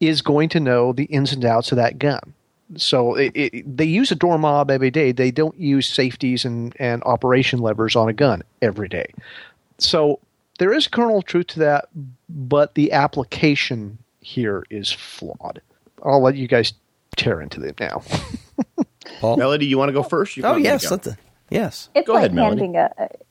is 0.00 0.22
going 0.22 0.48
to 0.50 0.60
know 0.60 0.92
the 0.92 1.04
ins 1.04 1.32
and 1.32 1.44
outs 1.44 1.72
of 1.72 1.76
that 1.76 1.98
gun. 1.98 2.34
So 2.76 3.14
it, 3.14 3.32
it, 3.34 3.76
they 3.76 3.84
use 3.86 4.10
a 4.10 4.14
door 4.14 4.38
mob 4.38 4.70
every 4.70 4.90
day. 4.90 5.12
They 5.12 5.30
don't 5.30 5.58
use 5.58 5.88
safeties 5.88 6.44
and, 6.44 6.74
and 6.78 7.02
operation 7.04 7.60
levers 7.60 7.96
on 7.96 8.08
a 8.08 8.12
gun 8.12 8.42
every 8.60 8.88
day. 8.88 9.06
So 9.78 10.20
there 10.58 10.72
is 10.72 10.86
kernel 10.88 11.18
of 11.18 11.24
truth 11.24 11.46
to 11.48 11.60
that, 11.60 11.88
but 12.28 12.74
the 12.74 12.92
application 12.92 13.98
here 14.20 14.64
is 14.70 14.92
flawed. 14.92 15.62
I'll 16.04 16.22
let 16.22 16.36
you 16.36 16.46
guys 16.48 16.72
tear 17.16 17.40
into 17.40 17.62
it 17.62 17.80
now. 17.80 18.02
Melody, 19.36 19.66
you 19.66 19.78
want 19.78 19.88
to 19.88 19.92
go 19.92 20.02
first? 20.02 20.36
You 20.36 20.42
Oh 20.42 20.50
want 20.50 20.62
me 20.62 20.68
to 20.70 20.74
yes, 20.74 20.84
go? 20.84 20.90
let 20.90 21.02
the 21.02 21.18
yes. 21.50 21.88
It's 21.94 22.06
Go 22.06 22.14
like 22.14 22.20
ahead, 22.20 22.34
Melody. 22.34 22.62
handing 22.62 22.76
a, 22.76 22.90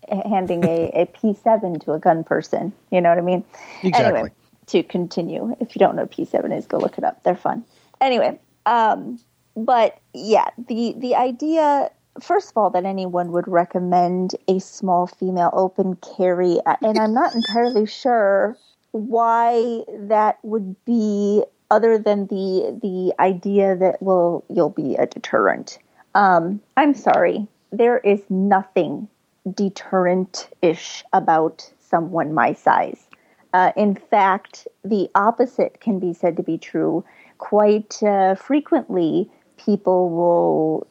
a 0.09 0.27
handing 0.29 0.63
a, 0.65 0.89
a 0.93 1.05
P7 1.07 1.83
to 1.85 1.93
a 1.93 1.99
gun 1.99 2.23
person. 2.23 2.73
You 2.91 3.01
know 3.01 3.09
what 3.09 3.17
I 3.17 3.21
mean? 3.21 3.43
Exactly. 3.83 4.21
Anyway, 4.21 4.31
to 4.67 4.83
continue. 4.83 5.55
If 5.59 5.75
you 5.75 5.79
don't 5.79 5.95
know 5.95 6.03
what 6.03 6.11
P7 6.11 6.57
is, 6.57 6.65
go 6.65 6.77
look 6.77 6.97
it 6.97 7.03
up. 7.03 7.23
They're 7.23 7.35
fun. 7.35 7.63
Anyway, 8.01 8.39
um, 8.68 9.20
but 9.55 9.99
yeah, 10.13 10.49
the 10.68 10.93
the 10.97 11.15
idea 11.15 11.89
first 12.22 12.51
of 12.51 12.57
all 12.57 12.70
that 12.72 12.86
anyone 12.86 13.32
would 13.32 13.47
recommend 13.47 14.36
a 14.47 14.59
small 14.59 15.07
female 15.07 15.49
open 15.53 15.95
carry, 15.95 16.59
and 16.84 16.99
I'm 16.99 17.13
not 17.13 17.34
entirely 17.34 17.88
sure 17.88 18.57
why 18.91 19.84
that 19.89 20.38
would 20.43 20.76
be 20.86 21.43
other 21.72 21.97
than 21.97 22.28
the 22.28 22.78
the 22.82 23.13
idea 23.20 23.76
that 23.76 24.01
well 24.01 24.43
you'll 24.49 24.70
be 24.70 24.95
a 24.95 25.05
deterrent. 25.05 25.80
Um, 26.13 26.61
I'm 26.76 26.93
sorry, 26.93 27.47
there 27.72 27.99
is 27.99 28.22
nothing 28.30 29.07
deterrent 29.53 30.49
ish 30.61 31.03
about 31.13 31.72
someone 31.80 32.34
my 32.34 32.53
size. 32.53 33.07
Uh, 33.53 33.72
in 33.78 33.95
fact, 33.95 34.68
the 34.84 35.09
opposite 35.15 35.80
can 35.80 35.99
be 35.99 36.13
said 36.13 36.36
to 36.38 36.43
be 36.43 36.57
true. 36.57 37.03
Quite 37.38 38.01
uh, 38.03 38.35
frequently, 38.35 39.29
people 39.57 40.09
will, 40.09 40.88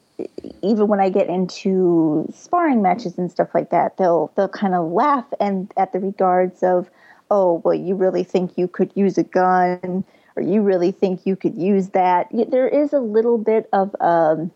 even 0.62 0.88
when 0.88 1.00
I 1.00 1.10
get 1.10 1.28
into 1.28 2.26
sparring 2.34 2.82
matches 2.82 3.18
and 3.18 3.30
stuff 3.30 3.54
like 3.54 3.70
that, 3.70 3.96
they'll 3.96 4.30
they'll 4.36 4.48
kind 4.48 4.74
of 4.74 4.90
laugh 4.92 5.26
and 5.40 5.72
at 5.76 5.92
the 5.92 6.00
regards 6.00 6.62
of, 6.62 6.88
oh, 7.30 7.60
well, 7.64 7.74
you 7.74 7.94
really 7.94 8.24
think 8.24 8.56
you 8.56 8.68
could 8.68 8.92
use 8.94 9.18
a 9.18 9.24
gun, 9.24 10.04
or 10.36 10.42
you 10.42 10.62
really 10.62 10.92
think 10.92 11.26
you 11.26 11.34
could 11.34 11.56
use 11.56 11.88
that. 11.90 12.28
There 12.32 12.68
is 12.68 12.92
a 12.92 13.00
little 13.00 13.38
bit 13.38 13.68
of 13.72 13.94
um, 14.00 14.52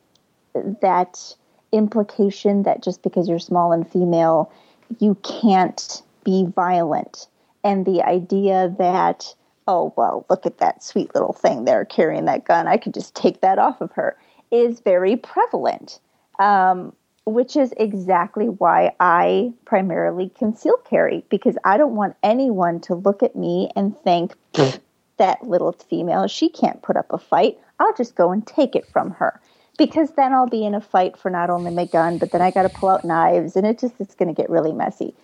that 0.80 1.34
implication 1.72 2.62
that 2.64 2.82
just 2.82 3.02
because 3.02 3.28
you're 3.28 3.38
small 3.38 3.72
and 3.72 3.90
female, 3.90 4.52
you 4.98 5.16
can't 5.22 6.02
be 6.24 6.46
violent. 6.54 7.26
And 7.62 7.84
the 7.84 8.02
idea 8.02 8.74
that, 8.78 9.34
oh, 9.66 9.92
well, 9.96 10.26
look 10.28 10.46
at 10.46 10.58
that 10.58 10.82
sweet 10.82 11.14
little 11.14 11.32
thing 11.32 11.64
there 11.64 11.84
carrying 11.84 12.24
that 12.26 12.44
gun. 12.44 12.66
I 12.66 12.76
could 12.76 12.94
just 12.94 13.14
take 13.14 13.40
that 13.40 13.58
off 13.58 13.80
of 13.80 13.92
her 13.92 14.16
is 14.50 14.80
very 14.80 15.16
prevalent, 15.16 16.00
um, 16.38 16.92
which 17.24 17.56
is 17.56 17.72
exactly 17.76 18.46
why 18.46 18.94
I 18.98 19.52
primarily 19.64 20.30
conceal 20.30 20.76
carry 20.78 21.24
because 21.30 21.56
I 21.64 21.76
don't 21.76 21.94
want 21.94 22.16
anyone 22.22 22.80
to 22.80 22.94
look 22.94 23.22
at 23.22 23.36
me 23.36 23.70
and 23.76 23.96
think, 24.00 24.34
that 25.20 25.46
little 25.46 25.72
female, 25.72 26.26
she 26.26 26.48
can't 26.48 26.80
put 26.82 26.96
up 26.96 27.06
a 27.10 27.18
fight. 27.18 27.58
I'll 27.78 27.94
just 27.94 28.14
go 28.14 28.32
and 28.32 28.44
take 28.46 28.74
it 28.74 28.88
from 28.90 29.10
her 29.10 29.38
because 29.76 30.12
then 30.12 30.32
I'll 30.32 30.48
be 30.48 30.64
in 30.64 30.74
a 30.74 30.80
fight 30.80 31.16
for 31.16 31.30
not 31.30 31.50
only 31.50 31.70
my 31.70 31.84
gun, 31.84 32.16
but 32.16 32.32
then 32.32 32.40
I 32.40 32.50
got 32.50 32.62
to 32.62 32.70
pull 32.70 32.88
out 32.88 33.04
knives 33.04 33.54
and 33.54 33.66
it 33.66 33.78
just 33.78 34.00
is 34.00 34.14
going 34.14 34.34
to 34.34 34.34
get 34.34 34.48
really 34.48 34.72
messy. 34.72 35.14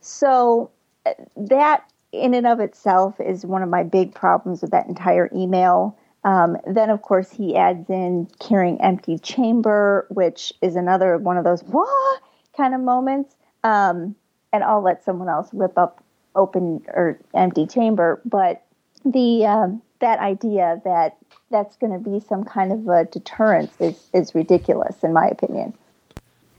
So 0.00 0.70
uh, 1.06 1.12
that 1.36 1.88
in 2.12 2.34
and 2.34 2.46
of 2.46 2.60
itself 2.60 3.20
is 3.20 3.44
one 3.44 3.62
of 3.62 3.68
my 3.68 3.82
big 3.82 4.14
problems 4.14 4.62
with 4.62 4.70
that 4.70 4.86
entire 4.86 5.30
email. 5.34 5.98
Um, 6.24 6.56
then, 6.66 6.90
of 6.90 7.02
course, 7.02 7.30
he 7.30 7.56
adds 7.56 7.88
in 7.88 8.28
carrying 8.40 8.80
empty 8.80 9.18
chamber, 9.18 10.06
which 10.10 10.52
is 10.60 10.76
another 10.76 11.18
one 11.18 11.36
of 11.36 11.44
those 11.44 11.62
what 11.64 12.20
kind 12.56 12.74
of 12.74 12.80
moments. 12.80 13.36
Um, 13.62 14.16
and 14.52 14.64
I'll 14.64 14.82
let 14.82 15.04
someone 15.04 15.28
else 15.28 15.48
rip 15.52 15.76
up 15.78 16.02
open 16.34 16.84
or 16.88 17.18
empty 17.34 17.66
chamber, 17.66 18.20
but 18.24 18.62
the 19.04 19.46
um, 19.46 19.82
that 20.00 20.18
idea 20.18 20.80
that 20.84 21.16
that's 21.50 21.76
going 21.76 21.92
to 21.92 21.98
be 21.98 22.20
some 22.20 22.44
kind 22.44 22.72
of 22.72 22.88
a 22.88 23.04
deterrence 23.04 23.72
is 23.80 24.08
is 24.12 24.34
ridiculous 24.34 25.02
in 25.02 25.12
my 25.12 25.26
opinion. 25.26 25.74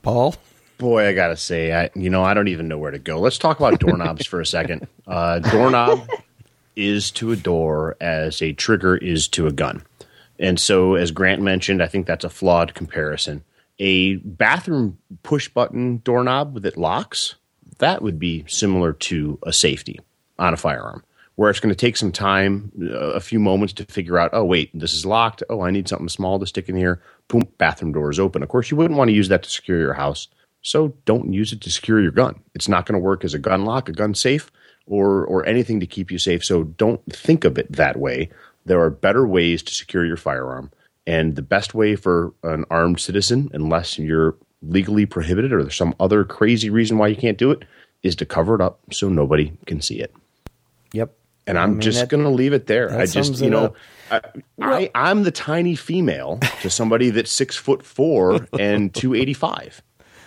Paul, 0.02 0.34
boy, 0.78 1.06
I 1.06 1.12
gotta 1.12 1.36
say, 1.36 1.72
I 1.72 1.90
you 1.94 2.10
know 2.10 2.22
I 2.22 2.34
don't 2.34 2.48
even 2.48 2.68
know 2.68 2.78
where 2.78 2.90
to 2.90 2.98
go. 2.98 3.20
Let's 3.20 3.38
talk 3.38 3.58
about 3.58 3.80
doorknobs 3.80 4.26
for 4.26 4.40
a 4.40 4.46
second. 4.46 4.88
Uh, 5.06 5.40
doorknob 5.40 6.08
is 6.76 7.10
to 7.12 7.32
a 7.32 7.36
door 7.36 7.96
as 8.00 8.40
a 8.40 8.52
trigger 8.52 8.96
is 8.96 9.28
to 9.28 9.46
a 9.46 9.52
gun, 9.52 9.82
and 10.38 10.58
so 10.58 10.94
as 10.94 11.10
Grant 11.10 11.42
mentioned, 11.42 11.82
I 11.82 11.86
think 11.86 12.06
that's 12.06 12.24
a 12.24 12.30
flawed 12.30 12.74
comparison. 12.74 13.44
A 13.80 14.16
bathroom 14.16 14.98
push 15.22 15.48
button 15.48 15.98
doorknob 15.98 16.62
that 16.62 16.76
locks 16.76 17.36
that 17.78 18.02
would 18.02 18.18
be 18.18 18.44
similar 18.48 18.92
to 18.92 19.38
a 19.44 19.52
safety 19.52 20.00
on 20.38 20.52
a 20.52 20.56
firearm 20.56 21.04
where 21.36 21.50
it's 21.50 21.60
going 21.60 21.70
to 21.70 21.76
take 21.76 21.96
some 21.96 22.10
time, 22.10 22.72
uh, 22.82 23.12
a 23.12 23.20
few 23.20 23.38
moments 23.38 23.72
to 23.72 23.84
figure 23.84 24.18
out, 24.18 24.30
oh, 24.32 24.44
wait, 24.44 24.76
this 24.76 24.92
is 24.92 25.06
locked. 25.06 25.40
Oh, 25.48 25.60
I 25.60 25.70
need 25.70 25.88
something 25.88 26.08
small 26.08 26.40
to 26.40 26.46
stick 26.46 26.68
in 26.68 26.74
here. 26.74 27.00
Boom, 27.28 27.46
bathroom 27.58 27.92
door 27.92 28.10
is 28.10 28.18
open. 28.18 28.42
Of 28.42 28.48
course, 28.48 28.72
you 28.72 28.76
wouldn't 28.76 28.98
want 28.98 29.08
to 29.08 29.14
use 29.14 29.28
that 29.28 29.44
to 29.44 29.48
secure 29.48 29.78
your 29.78 29.94
house. 29.94 30.26
So 30.62 30.94
don't 31.04 31.32
use 31.32 31.52
it 31.52 31.60
to 31.62 31.70
secure 31.70 32.00
your 32.00 32.10
gun. 32.10 32.40
It's 32.54 32.68
not 32.68 32.86
going 32.86 32.98
to 32.98 33.04
work 33.04 33.24
as 33.24 33.34
a 33.34 33.38
gun 33.38 33.64
lock, 33.64 33.88
a 33.88 33.92
gun 33.92 34.14
safe, 34.14 34.50
or, 34.86 35.24
or 35.24 35.46
anything 35.46 35.80
to 35.80 35.86
keep 35.86 36.10
you 36.10 36.18
safe. 36.18 36.44
So 36.44 36.64
don't 36.64 37.00
think 37.12 37.44
of 37.44 37.58
it 37.58 37.72
that 37.72 37.98
way. 37.98 38.30
There 38.64 38.80
are 38.80 38.90
better 38.90 39.26
ways 39.26 39.62
to 39.62 39.74
secure 39.74 40.04
your 40.04 40.16
firearm. 40.16 40.70
And 41.06 41.36
the 41.36 41.42
best 41.42 41.74
way 41.74 41.96
for 41.96 42.34
an 42.42 42.64
armed 42.70 43.00
citizen, 43.00 43.50
unless 43.54 43.98
you're 43.98 44.36
legally 44.62 45.06
prohibited 45.06 45.52
or 45.52 45.62
there's 45.62 45.76
some 45.76 45.94
other 46.00 46.24
crazy 46.24 46.68
reason 46.68 46.98
why 46.98 47.08
you 47.08 47.16
can't 47.16 47.38
do 47.38 47.50
it, 47.50 47.64
is 48.02 48.14
to 48.16 48.26
cover 48.26 48.54
it 48.54 48.60
up 48.60 48.80
so 48.92 49.08
nobody 49.08 49.52
can 49.66 49.80
see 49.80 50.00
it. 50.00 50.12
Yep. 50.92 51.14
And 51.46 51.58
I'm 51.58 51.70
I 51.70 51.72
mean, 51.72 51.80
just 51.80 52.08
going 52.08 52.24
to 52.24 52.28
leave 52.28 52.52
it 52.52 52.66
there. 52.66 52.92
I 52.96 53.06
just, 53.06 53.40
you 53.40 53.48
know, 53.48 53.74
I, 54.10 54.20
I, 54.60 54.90
I'm 54.94 55.22
the 55.22 55.30
tiny 55.30 55.76
female 55.76 56.38
to 56.60 56.68
somebody 56.68 57.08
that's 57.08 57.30
six 57.30 57.56
foot 57.56 57.82
four 57.82 58.46
and 58.58 58.94
285. 58.94 59.82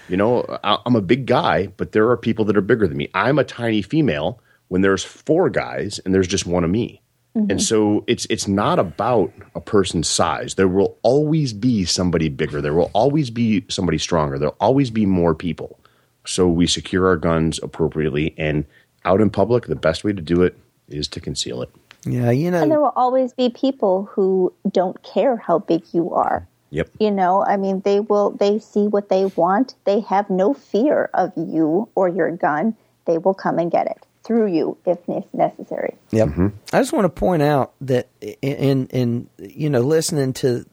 You 0.09 0.17
know, 0.17 0.59
I'm 0.63 0.95
a 0.95 1.01
big 1.01 1.25
guy, 1.25 1.67
but 1.77 1.91
there 1.91 2.09
are 2.09 2.17
people 2.17 2.45
that 2.45 2.57
are 2.57 2.61
bigger 2.61 2.87
than 2.87 2.97
me. 2.97 3.09
I'm 3.13 3.39
a 3.39 3.43
tiny 3.43 3.81
female 3.81 4.41
when 4.67 4.81
there's 4.81 5.03
four 5.03 5.49
guys 5.49 5.99
and 6.03 6.13
there's 6.13 6.27
just 6.27 6.45
one 6.45 6.63
of 6.63 6.69
me. 6.69 7.01
Mm-hmm. 7.35 7.51
And 7.51 7.61
so 7.61 8.03
it's 8.07 8.25
it's 8.29 8.47
not 8.47 8.77
about 8.77 9.31
a 9.55 9.61
person's 9.61 10.09
size. 10.09 10.55
There 10.55 10.67
will 10.67 10.97
always 11.01 11.53
be 11.53 11.85
somebody 11.85 12.27
bigger. 12.27 12.61
There 12.61 12.73
will 12.73 12.91
always 12.93 13.29
be 13.29 13.65
somebody 13.69 13.97
stronger. 13.97 14.37
There'll 14.37 14.57
always 14.59 14.89
be 14.89 15.05
more 15.05 15.33
people. 15.33 15.79
So 16.25 16.47
we 16.47 16.67
secure 16.67 17.07
our 17.07 17.15
guns 17.15 17.59
appropriately 17.63 18.35
and 18.37 18.65
out 19.05 19.21
in 19.21 19.29
public, 19.29 19.65
the 19.65 19.75
best 19.75 20.03
way 20.03 20.13
to 20.13 20.21
do 20.21 20.43
it 20.43 20.57
is 20.87 21.07
to 21.09 21.19
conceal 21.19 21.61
it. 21.61 21.69
Yeah, 22.05 22.31
you 22.31 22.51
know. 22.51 22.61
And 22.61 22.71
there 22.71 22.81
will 22.81 22.93
always 22.95 23.33
be 23.33 23.49
people 23.49 24.09
who 24.11 24.53
don't 24.69 25.01
care 25.03 25.37
how 25.37 25.59
big 25.59 25.83
you 25.93 26.11
are. 26.13 26.47
Yep. 26.71 26.89
You 26.99 27.11
know, 27.11 27.43
I 27.45 27.57
mean, 27.57 27.81
they 27.81 27.99
will, 27.99 28.31
they 28.31 28.59
see 28.59 28.87
what 28.87 29.09
they 29.09 29.25
want. 29.25 29.75
They 29.83 29.99
have 30.01 30.29
no 30.29 30.53
fear 30.53 31.09
of 31.13 31.31
you 31.35 31.89
or 31.95 32.09
your 32.09 32.31
gun. 32.31 32.75
They 33.05 33.17
will 33.17 33.33
come 33.33 33.59
and 33.59 33.69
get 33.69 33.87
it 33.87 34.05
through 34.23 34.47
you 34.47 34.77
if 34.85 34.99
necessary. 35.33 35.95
Yep. 36.11 36.27
Mm-hmm. 36.29 36.47
I 36.71 36.79
just 36.79 36.93
want 36.93 37.05
to 37.05 37.09
point 37.09 37.41
out 37.41 37.73
that 37.81 38.07
in, 38.41 38.87
in, 38.87 39.29
you 39.37 39.69
know, 39.69 39.81
listening 39.81 40.33
to 40.33 40.65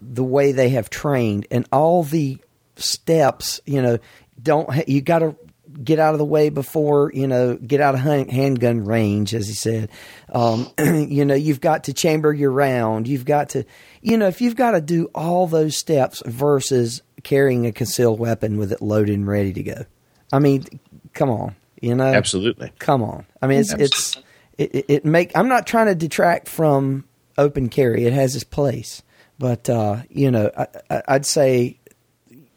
the 0.00 0.24
way 0.24 0.52
they 0.52 0.70
have 0.70 0.88
trained 0.88 1.46
and 1.50 1.66
all 1.72 2.04
the 2.04 2.38
steps, 2.76 3.60
you 3.66 3.82
know, 3.82 3.98
don't, 4.42 4.88
you 4.88 5.00
got 5.00 5.18
to 5.18 5.34
get 5.82 5.98
out 5.98 6.14
of 6.14 6.18
the 6.18 6.24
way 6.24 6.48
before 6.48 7.10
you 7.14 7.26
know 7.26 7.56
get 7.56 7.80
out 7.80 7.94
of 7.94 8.00
handgun 8.00 8.84
range 8.84 9.34
as 9.34 9.48
he 9.48 9.54
said. 9.54 9.90
Um, 10.32 10.70
you 10.78 11.24
know 11.24 11.34
you've 11.34 11.60
got 11.60 11.84
to 11.84 11.92
chamber 11.92 12.32
your 12.32 12.50
round. 12.50 13.08
You've 13.08 13.24
got 13.24 13.50
to 13.50 13.64
you 14.00 14.16
know 14.16 14.28
if 14.28 14.40
you've 14.40 14.56
got 14.56 14.72
to 14.72 14.80
do 14.80 15.10
all 15.14 15.46
those 15.46 15.76
steps 15.76 16.22
versus 16.26 17.02
carrying 17.22 17.66
a 17.66 17.72
concealed 17.72 18.18
weapon 18.18 18.58
with 18.58 18.72
it 18.72 18.82
loaded 18.82 19.14
and 19.14 19.26
ready 19.26 19.52
to 19.52 19.62
go. 19.62 19.84
I 20.32 20.38
mean 20.38 20.64
come 21.12 21.30
on 21.30 21.56
you 21.80 21.94
know? 21.94 22.04
Absolutely. 22.04 22.72
Come 22.78 23.02
on. 23.02 23.26
I 23.40 23.46
mean 23.46 23.60
it's 23.60 23.72
it's 23.72 24.18
it, 24.58 24.84
it 24.88 25.04
make 25.04 25.32
i'm 25.36 25.48
not 25.48 25.66
trying 25.66 25.86
to 25.86 25.94
detract 25.94 26.48
from 26.48 27.04
open 27.38 27.68
carry. 27.68 28.04
It 28.04 28.12
has 28.12 28.34
its 28.34 28.44
place. 28.44 29.02
But 29.38 29.70
uh, 29.70 30.02
you 30.10 30.30
know 30.30 30.50
I, 30.56 31.02
i'd 31.08 31.26
say 31.26 31.79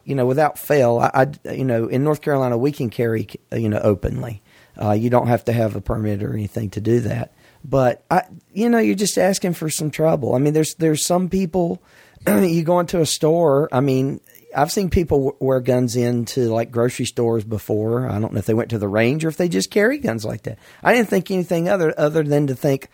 you 0.04 0.16
know, 0.16 0.26
without 0.26 0.60
fail, 0.60 1.00
I, 1.00 1.26
I, 1.46 1.52
you 1.52 1.66
know, 1.66 1.88
in 1.88 2.04
North 2.04 2.22
Carolina, 2.22 2.58
we 2.58 2.72
can 2.72 2.90
carry, 2.90 3.28
you 3.52 3.70
know, 3.70 3.80
openly. 3.80 4.42
Uh, 4.82 4.92
you 4.92 5.10
don't 5.10 5.28
have 5.28 5.46
to 5.46 5.54
have 5.54 5.76
a 5.76 5.82
permit 5.82 6.24
or 6.24 6.34
anything 6.34 6.70
to 6.72 6.82
do 6.82 7.00
that. 7.02 7.34
But 7.64 8.04
I, 8.12 8.24
you 8.52 8.70
know, 8.70 8.80
you're 8.80 8.96
just 8.96 9.18
asking 9.18 9.54
for 9.54 9.70
some 9.70 9.92
trouble. 9.92 10.36
I 10.36 10.40
mean, 10.40 10.54
there's 10.54 10.76
there's 10.76 11.06
some 11.06 11.30
people. 11.30 11.82
you 12.28 12.64
go 12.64 12.80
into 12.80 13.00
a 13.00 13.06
store. 13.06 13.70
I 13.72 13.80
mean, 13.80 14.20
I've 14.56 14.72
seen 14.72 14.90
people 14.90 15.38
wear 15.40 15.62
guns 15.62 15.96
into 15.96 16.50
like 16.50 16.72
grocery 16.72 17.06
stores 17.06 17.44
before. 17.44 18.08
I 18.10 18.20
don't 18.20 18.34
know 18.34 18.40
if 18.40 18.46
they 18.46 18.54
went 18.54 18.72
to 18.72 18.78
the 18.78 18.88
range 18.88 19.24
or 19.24 19.30
if 19.30 19.38
they 19.38 19.48
just 19.48 19.72
carry 19.72 19.98
guns 19.98 20.26
like 20.26 20.44
that. 20.44 20.60
I 20.84 20.94
didn't 20.94 21.10
think 21.10 21.32
anything 21.32 21.70
other 21.70 21.94
other 21.98 22.24
than 22.24 22.48
to 22.48 22.56
think, 22.56 22.90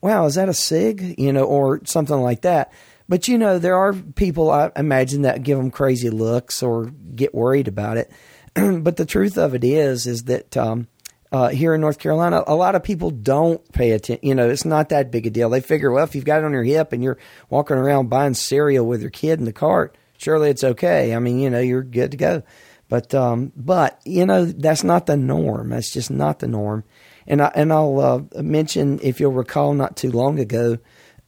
"Wow, 0.00 0.26
is 0.26 0.36
that 0.36 0.48
a 0.48 0.54
sig?" 0.54 1.16
You 1.18 1.32
know, 1.32 1.44
or 1.44 1.80
something 1.84 2.20
like 2.20 2.42
that. 2.42 2.72
But 3.12 3.28
you 3.28 3.36
know, 3.36 3.58
there 3.58 3.76
are 3.76 3.92
people 3.92 4.50
I 4.50 4.72
imagine 4.74 5.20
that 5.20 5.42
give 5.42 5.58
them 5.58 5.70
crazy 5.70 6.08
looks 6.08 6.62
or 6.62 6.86
get 7.14 7.34
worried 7.34 7.68
about 7.68 7.98
it. 7.98 8.10
but 8.54 8.96
the 8.96 9.04
truth 9.04 9.36
of 9.36 9.54
it 9.54 9.64
is, 9.64 10.06
is 10.06 10.24
that 10.24 10.56
um, 10.56 10.88
uh, 11.30 11.48
here 11.48 11.74
in 11.74 11.82
North 11.82 11.98
Carolina, 11.98 12.42
a 12.46 12.54
lot 12.54 12.74
of 12.74 12.82
people 12.82 13.10
don't 13.10 13.70
pay 13.74 13.90
attention. 13.90 14.26
You 14.26 14.34
know, 14.34 14.48
it's 14.48 14.64
not 14.64 14.88
that 14.88 15.10
big 15.10 15.26
a 15.26 15.30
deal. 15.30 15.50
They 15.50 15.60
figure, 15.60 15.90
well, 15.90 16.04
if 16.04 16.14
you've 16.14 16.24
got 16.24 16.38
it 16.38 16.46
on 16.46 16.52
your 16.52 16.64
hip 16.64 16.94
and 16.94 17.04
you're 17.04 17.18
walking 17.50 17.76
around 17.76 18.08
buying 18.08 18.32
cereal 18.32 18.86
with 18.86 19.02
your 19.02 19.10
kid 19.10 19.38
in 19.38 19.44
the 19.44 19.52
cart, 19.52 19.94
surely 20.16 20.48
it's 20.48 20.64
okay. 20.64 21.14
I 21.14 21.18
mean, 21.18 21.38
you 21.38 21.50
know, 21.50 21.60
you're 21.60 21.82
good 21.82 22.12
to 22.12 22.16
go. 22.16 22.42
But 22.88 23.14
um, 23.14 23.52
but 23.54 24.00
you 24.06 24.24
know, 24.24 24.46
that's 24.46 24.84
not 24.84 25.04
the 25.04 25.18
norm. 25.18 25.68
That's 25.68 25.92
just 25.92 26.10
not 26.10 26.38
the 26.38 26.48
norm. 26.48 26.84
And 27.26 27.42
I 27.42 27.52
and 27.54 27.74
I'll 27.74 28.00
uh, 28.00 28.42
mention 28.42 29.00
if 29.02 29.20
you'll 29.20 29.32
recall, 29.32 29.74
not 29.74 29.98
too 29.98 30.10
long 30.10 30.40
ago, 30.40 30.78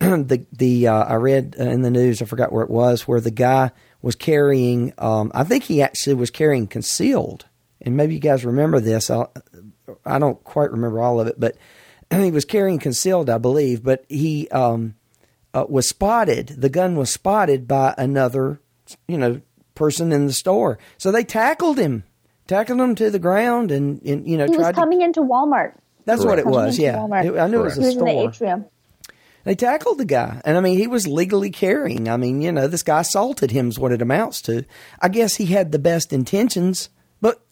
the 0.29 0.47
the 0.53 0.89
uh, 0.89 1.05
I 1.05 1.15
read 1.15 1.55
in 1.57 1.83
the 1.83 1.91
news. 1.91 2.21
I 2.23 2.25
forgot 2.27 2.53
where 2.53 2.65
it 2.65 2.71
was, 2.71 3.07
where 3.09 3.21
the 3.21 3.31
guy 3.31 3.71
was 4.03 4.15
carrying. 4.15 4.93
Um, 4.99 5.31
I 5.35 5.45
think 5.45 5.65
he 5.65 5.83
actually 5.83 6.15
was 6.15 6.31
carrying 6.31 6.67
concealed, 6.67 7.47
and 7.81 7.97
maybe 7.97 8.15
you 8.15 8.21
guys 8.21 8.45
remember 8.45 8.81
this. 8.81 9.11
I 9.11 9.27
I 10.05 10.19
don't 10.19 10.43
quite 10.45 10.71
remember 10.73 11.01
all 11.01 11.21
of 11.21 11.27
it, 11.27 11.39
but 11.39 11.57
he 12.11 12.31
was 12.31 12.45
carrying 12.45 12.79
concealed, 12.79 13.31
I 13.31 13.39
believe. 13.39 13.83
But 13.83 14.05
he 14.09 14.49
um, 14.49 14.95
uh, 15.53 15.67
was 15.69 15.89
spotted. 15.89 16.49
The 16.49 16.69
gun 16.69 16.97
was 16.97 17.13
spotted 17.13 17.67
by 17.69 17.95
another, 17.97 18.61
you 19.09 19.19
know, 19.19 19.41
person 19.75 20.13
in 20.13 20.27
the 20.27 20.33
store. 20.33 20.79
So 20.99 21.11
they 21.13 21.25
tackled 21.25 21.79
him, 21.79 22.05
tackled 22.47 22.81
him 22.81 22.95
to 22.97 23.11
the 23.11 23.19
ground, 23.19 23.71
and, 23.71 24.03
and 24.03 24.27
you 24.27 24.37
know, 24.37 24.45
he 24.45 24.51
was 24.51 24.59
tried 24.59 24.75
coming 24.75 25.03
into 25.03 25.21
Walmart. 25.21 25.75
That's 26.05 26.25
what 26.25 26.39
it 26.39 26.47
was. 26.47 26.79
Yeah, 26.79 27.03
It- 27.25 27.39
I 27.39 27.47
knew 27.47 27.61
it 27.61 27.65
was 27.65 27.77
He 27.77 27.83
a 27.83 27.87
was 27.87 27.97
in 27.97 28.05
the 28.05 28.11
atrium. 28.29 28.67
They 29.45 29.55
tackled 29.55 29.99
the 29.99 30.05
guy, 30.05 30.41
and 30.45 30.57
I 30.57 30.61
mean, 30.61 30.79
he 30.79 30.87
was 30.87 31.07
legally 31.07 31.51
carrying. 31.51 32.09
I 32.09 32.17
mean, 32.17 32.41
you 32.41 32.51
know, 32.51 32.67
this 32.67 32.83
guy 32.83 33.01
assaulted 33.01 33.51
him, 33.51 33.69
is 33.69 33.79
what 33.79 33.93
it 33.93 34.03
amounts 34.03 34.41
to. 34.43 34.65
I 35.01 35.09
guess 35.09 35.37
he 35.37 35.47
had 35.47 35.71
the 35.71 35.79
best 35.79 36.13
intentions, 36.13 36.89
but 37.21 37.45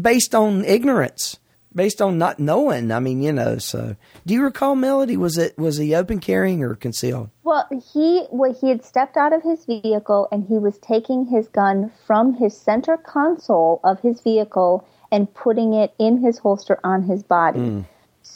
based 0.00 0.34
on 0.34 0.64
ignorance, 0.64 1.38
based 1.74 2.00
on 2.00 2.16
not 2.18 2.40
knowing. 2.40 2.90
I 2.90 2.98
mean, 2.98 3.22
you 3.22 3.32
know. 3.32 3.58
So, 3.58 3.94
do 4.24 4.34
you 4.34 4.42
recall 4.42 4.74
Melody? 4.74 5.16
Was 5.16 5.38
it 5.38 5.56
was 5.56 5.76
he 5.76 5.94
open 5.94 6.18
carrying 6.18 6.64
or 6.64 6.74
concealed? 6.74 7.30
Well, 7.44 7.68
he 7.92 8.26
well, 8.30 8.56
he 8.58 8.70
had 8.70 8.84
stepped 8.84 9.16
out 9.16 9.32
of 9.32 9.42
his 9.42 9.64
vehicle 9.66 10.28
and 10.32 10.46
he 10.48 10.58
was 10.58 10.78
taking 10.78 11.26
his 11.26 11.46
gun 11.48 11.92
from 12.06 12.34
his 12.34 12.56
center 12.56 12.96
console 12.96 13.80
of 13.84 14.00
his 14.00 14.20
vehicle 14.22 14.88
and 15.12 15.32
putting 15.32 15.74
it 15.74 15.94
in 15.98 16.22
his 16.22 16.38
holster 16.38 16.80
on 16.82 17.04
his 17.04 17.22
body. 17.22 17.60
Hmm. 17.60 17.80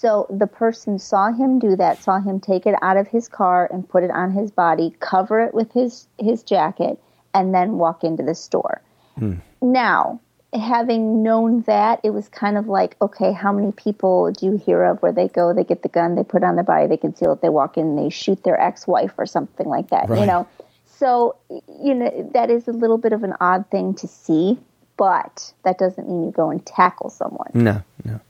So 0.01 0.27
the 0.31 0.47
person 0.47 0.99
saw 0.99 1.31
him 1.31 1.59
do 1.59 1.77
that, 1.77 2.03
saw 2.03 2.21
him 2.21 2.41
take 2.41 2.65
it 2.65 2.75
out 2.81 2.97
of 2.97 3.07
his 3.07 3.29
car 3.29 3.69
and 3.71 3.87
put 3.87 4.03
it 4.03 4.11
on 4.11 4.31
his 4.31 4.51
body, 4.51 4.97
cover 4.99 5.41
it 5.41 5.53
with 5.53 5.71
his 5.73 6.07
his 6.19 6.43
jacket, 6.43 6.99
and 7.35 7.55
then 7.55 7.73
walk 7.73 8.03
into 8.03 8.23
the 8.23 8.35
store. 8.35 8.81
Hmm. 9.19 9.35
Now, 9.61 10.19
having 10.55 11.23
known 11.23 11.61
that, 11.67 12.01
it 12.03 12.11
was 12.11 12.29
kind 12.29 12.57
of 12.57 12.67
like, 12.67 12.97
okay, 13.03 13.33
how 13.33 13.53
many 13.53 13.73
people 13.73 14.33
do 14.33 14.47
you 14.47 14.57
hear 14.57 14.85
of 14.85 15.03
where 15.03 15.13
they 15.13 15.29
go, 15.29 15.53
they 15.53 15.65
get 15.65 15.83
the 15.83 15.91
gun, 15.91 16.15
they 16.15 16.25
put 16.25 16.43
it 16.43 16.47
on 16.47 16.55
their 16.55 16.65
body, 16.65 16.87
they 16.87 16.97
conceal 16.97 17.33
it, 17.35 17.43
they 17.43 17.51
walk 17.51 17.77
in, 17.77 17.97
they 17.97 18.09
shoot 18.09 18.43
their 18.43 18.59
ex-wife 18.59 19.13
or 19.19 19.27
something 19.27 19.69
like 19.69 19.91
that, 19.91 20.09
you 20.09 20.25
know? 20.25 20.49
So, 20.87 21.37
you 21.83 21.95
know, 21.95 22.31
that 22.33 22.51
is 22.51 22.69
a 22.69 22.73
little 22.73 22.99
bit 22.99 23.13
of 23.13 23.23
an 23.23 23.35
odd 23.39 23.71
thing 23.71 23.93
to 23.97 24.09
see, 24.09 24.59
but 24.97 25.53
that 25.65 25.77
doesn't 25.77 26.09
mean 26.09 26.25
you 26.25 26.31
go 26.31 26.51
and 26.51 26.65
tackle 26.65 27.11
someone. 27.11 27.51
No, 27.53 27.83
no. 28.03 28.21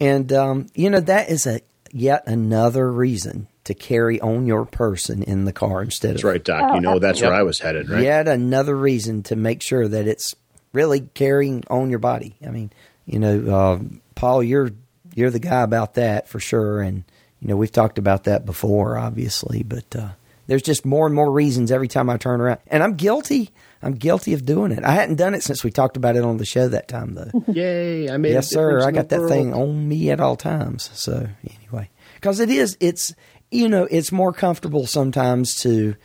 And 0.00 0.32
um, 0.32 0.66
you 0.74 0.90
know 0.90 1.00
that 1.00 1.28
is 1.28 1.46
a 1.46 1.60
yet 1.92 2.24
another 2.26 2.90
reason 2.90 3.48
to 3.64 3.74
carry 3.74 4.20
on 4.20 4.46
your 4.46 4.66
person 4.66 5.22
in 5.22 5.44
the 5.44 5.52
car 5.52 5.82
instead 5.82 6.10
That's 6.14 6.22
of 6.22 6.32
That's 6.32 6.34
right, 6.34 6.44
Doc. 6.44 6.74
You 6.74 6.80
know 6.80 6.98
that's 6.98 7.22
where 7.22 7.32
I 7.32 7.42
was 7.42 7.60
headed, 7.60 7.88
right? 7.88 8.02
Yet 8.02 8.28
another 8.28 8.76
reason 8.76 9.22
to 9.24 9.36
make 9.36 9.62
sure 9.62 9.88
that 9.88 10.06
it's 10.06 10.34
really 10.72 11.00
carrying 11.00 11.64
on 11.70 11.88
your 11.88 11.98
body. 11.98 12.36
I 12.46 12.50
mean, 12.50 12.70
you 13.06 13.18
know, 13.18 13.54
uh, 13.54 13.78
Paul, 14.14 14.42
you're 14.42 14.70
you're 15.14 15.30
the 15.30 15.38
guy 15.38 15.62
about 15.62 15.94
that 15.94 16.28
for 16.28 16.40
sure, 16.40 16.80
and 16.80 17.04
you 17.40 17.48
know 17.48 17.56
we've 17.56 17.72
talked 17.72 17.98
about 17.98 18.24
that 18.24 18.44
before, 18.44 18.98
obviously, 18.98 19.62
but 19.62 19.96
uh, 19.96 20.08
there's 20.46 20.62
just 20.62 20.84
more 20.84 21.06
and 21.06 21.14
more 21.14 21.30
reasons 21.30 21.70
every 21.70 21.88
time 21.88 22.10
I 22.10 22.16
turn 22.16 22.40
around, 22.40 22.60
and 22.66 22.82
I'm 22.82 22.94
guilty. 22.94 23.50
I'm 23.84 23.94
guilty 23.94 24.32
of 24.32 24.44
doing 24.44 24.72
it. 24.72 24.82
I 24.82 24.92
hadn't 24.92 25.16
done 25.16 25.34
it 25.34 25.42
since 25.42 25.62
we 25.62 25.70
talked 25.70 25.96
about 25.96 26.16
it 26.16 26.24
on 26.24 26.38
the 26.38 26.44
show 26.44 26.68
that 26.68 26.88
time, 26.88 27.14
though. 27.14 27.44
Yay! 27.52 28.10
I 28.10 28.16
made 28.16 28.32
yes, 28.32 28.46
a 28.46 28.54
sir. 28.54 28.80
I 28.80 28.90
got 28.90 29.08
the 29.08 29.20
that 29.20 29.28
thing 29.28 29.52
on 29.52 29.88
me 29.88 30.10
at 30.10 30.20
all 30.20 30.36
times. 30.36 30.90
So 30.94 31.28
anyway, 31.60 31.90
because 32.14 32.40
it 32.40 32.50
is, 32.50 32.76
it's 32.80 33.14
you 33.50 33.68
know, 33.68 33.86
it's 33.90 34.10
more 34.10 34.32
comfortable 34.32 34.86
sometimes 34.86 35.56
to 35.60 35.96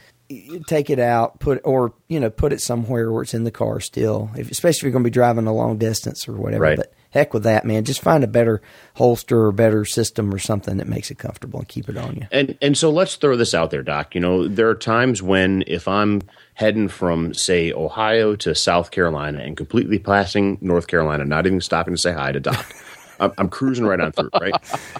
take 0.67 0.89
it 0.89 0.99
out, 0.99 1.39
put 1.39 1.61
or 1.63 1.93
you 2.07 2.19
know, 2.19 2.29
put 2.29 2.53
it 2.53 2.61
somewhere 2.61 3.11
where 3.11 3.23
it's 3.23 3.33
in 3.33 3.45
the 3.45 3.51
car 3.51 3.79
still, 3.79 4.29
if, 4.35 4.51
especially 4.51 4.79
if 4.79 4.83
you're 4.83 4.91
going 4.91 5.03
to 5.03 5.09
be 5.09 5.13
driving 5.13 5.47
a 5.47 5.53
long 5.53 5.77
distance 5.77 6.27
or 6.27 6.33
whatever. 6.33 6.63
Right. 6.63 6.77
But 6.77 6.93
heck 7.09 7.33
with 7.33 7.43
that, 7.43 7.65
man. 7.65 7.83
Just 7.85 8.01
find 8.01 8.23
a 8.23 8.27
better 8.27 8.61
holster 8.95 9.45
or 9.45 9.51
better 9.51 9.85
system 9.85 10.33
or 10.33 10.39
something 10.39 10.77
that 10.77 10.87
makes 10.87 11.11
it 11.11 11.17
comfortable 11.17 11.59
and 11.59 11.67
keep 11.67 11.89
it 11.89 11.97
on 11.97 12.15
you. 12.15 12.27
And 12.31 12.57
and 12.61 12.77
so 12.77 12.89
let's 12.89 13.15
throw 13.15 13.35
this 13.35 13.53
out 13.53 13.71
there, 13.71 13.83
Doc. 13.83 14.15
You 14.15 14.21
know, 14.21 14.47
there 14.47 14.69
are 14.69 14.75
times 14.75 15.21
when 15.21 15.63
if 15.67 15.87
I'm 15.87 16.21
heading 16.53 16.87
from 16.87 17.33
say 17.33 17.71
Ohio 17.71 18.35
to 18.37 18.53
South 18.55 18.91
Carolina 18.91 19.39
and 19.39 19.55
completely 19.57 19.99
passing 19.99 20.57
North 20.61 20.87
Carolina, 20.87 21.25
not 21.25 21.45
even 21.45 21.61
stopping 21.61 21.93
to 21.95 22.01
say 22.01 22.11
hi 22.11 22.31
to 22.31 22.39
Doc. 22.39 22.73
I'm, 23.19 23.33
I'm 23.37 23.49
cruising 23.49 23.85
right 23.85 23.99
on 23.99 24.13
through, 24.13 24.29
right? 24.39 24.53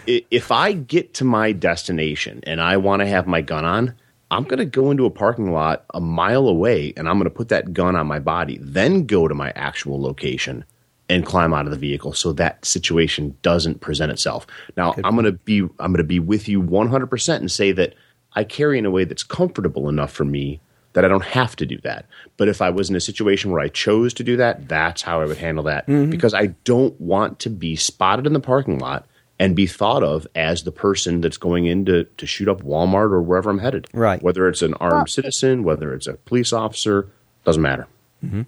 If 0.06 0.52
I 0.52 0.74
get 0.74 1.14
to 1.16 1.24
my 1.24 1.54
destination 1.54 2.42
and 2.46 2.62
I 2.62 2.76
want 2.76 3.00
to 3.02 3.08
have 3.08 3.28
my 3.28 3.42
gun 3.42 3.64
on, 3.64 3.96
I'm 4.30 4.44
going 4.44 4.60
to 4.60 4.66
go 4.66 4.92
into 4.92 5.06
a 5.06 5.10
parking 5.10 5.54
lot 5.54 5.86
a 5.94 6.02
mile 6.02 6.48
away 6.48 6.94
and 6.98 7.08
I'm 7.08 7.16
going 7.16 7.30
to 7.30 7.36
put 7.36 7.50
that 7.50 7.74
gun 7.74 7.96
on 7.96 8.08
my 8.08 8.20
body, 8.20 8.60
then 8.62 9.06
go 9.06 9.28
to 9.28 9.34
my 9.34 9.52
actual 9.56 10.02
location 10.02 10.66
and 11.10 11.26
climb 11.26 11.54
out 11.54 11.66
of 11.66 11.72
the 11.72 11.78
vehicle 11.78 12.14
so 12.14 12.32
that 12.34 12.64
situation 12.64 13.36
doesn't 13.42 13.82
present 13.82 14.12
itself. 14.12 14.46
Now, 14.78 14.94
I'm 15.04 15.16
going 15.16 15.26
to 15.26 15.32
be 15.32 15.62
I'm 15.62 15.92
going 15.92 15.98
to 15.98 16.04
be 16.04 16.20
with 16.20 16.48
you 16.48 16.62
100% 16.62 17.36
and 17.36 17.52
say 17.52 17.72
that 17.74 17.96
I 18.34 18.44
carry 18.44 18.78
in 18.78 18.86
a 18.86 18.92
way 18.92 19.04
that's 19.04 19.24
comfortable 19.24 19.90
enough 19.90 20.12
for 20.12 20.24
me 20.24 20.62
that 20.94 21.06
I 21.06 21.08
don't 21.08 21.24
have 21.24 21.56
to 21.58 21.66
do 21.66 21.78
that. 21.84 22.06
But 22.38 22.48
if 22.48 22.62
I 22.62 22.70
was 22.70 22.90
in 22.90 22.96
a 22.96 23.02
situation 23.02 23.52
where 23.52 23.62
I 23.62 23.70
chose 23.70 24.14
to 24.16 24.24
do 24.24 24.38
that, 24.38 24.68
that's 24.68 25.02
how 25.02 25.22
I 25.22 25.26
would 25.26 25.38
handle 25.38 25.64
that 25.66 25.88
mm-hmm. 25.88 26.10
because 26.10 26.34
I 26.34 26.48
don't 26.64 27.00
want 27.00 27.40
to 27.40 27.50
be 27.50 27.76
spotted 27.76 28.26
in 28.26 28.34
the 28.34 28.40
parking 28.40 28.80
lot 28.80 29.06
and 29.40 29.56
be 29.56 29.68
thought 29.68 30.04
of 30.04 30.28
as 30.36 30.64
the 30.64 30.72
person 30.72 31.22
that's 31.22 31.38
going 31.38 31.66
in 31.66 31.86
to, 31.86 32.04
to 32.04 32.26
shoot 32.26 32.48
up 32.48 32.62
Walmart 32.62 33.12
or 33.12 33.22
wherever 33.22 33.50
I'm 33.50 33.60
headed. 33.60 33.88
Right. 33.94 34.22
Whether 34.22 34.48
it's 34.50 34.62
an 34.62 34.74
armed 34.76 35.10
citizen, 35.10 35.64
whether 35.64 35.94
it's 35.94 36.08
a 36.08 36.14
police 36.14 36.52
officer, 36.52 37.10
doesn't 37.46 37.62
matter. 37.62 37.88
Mm-hmm. 38.24 38.42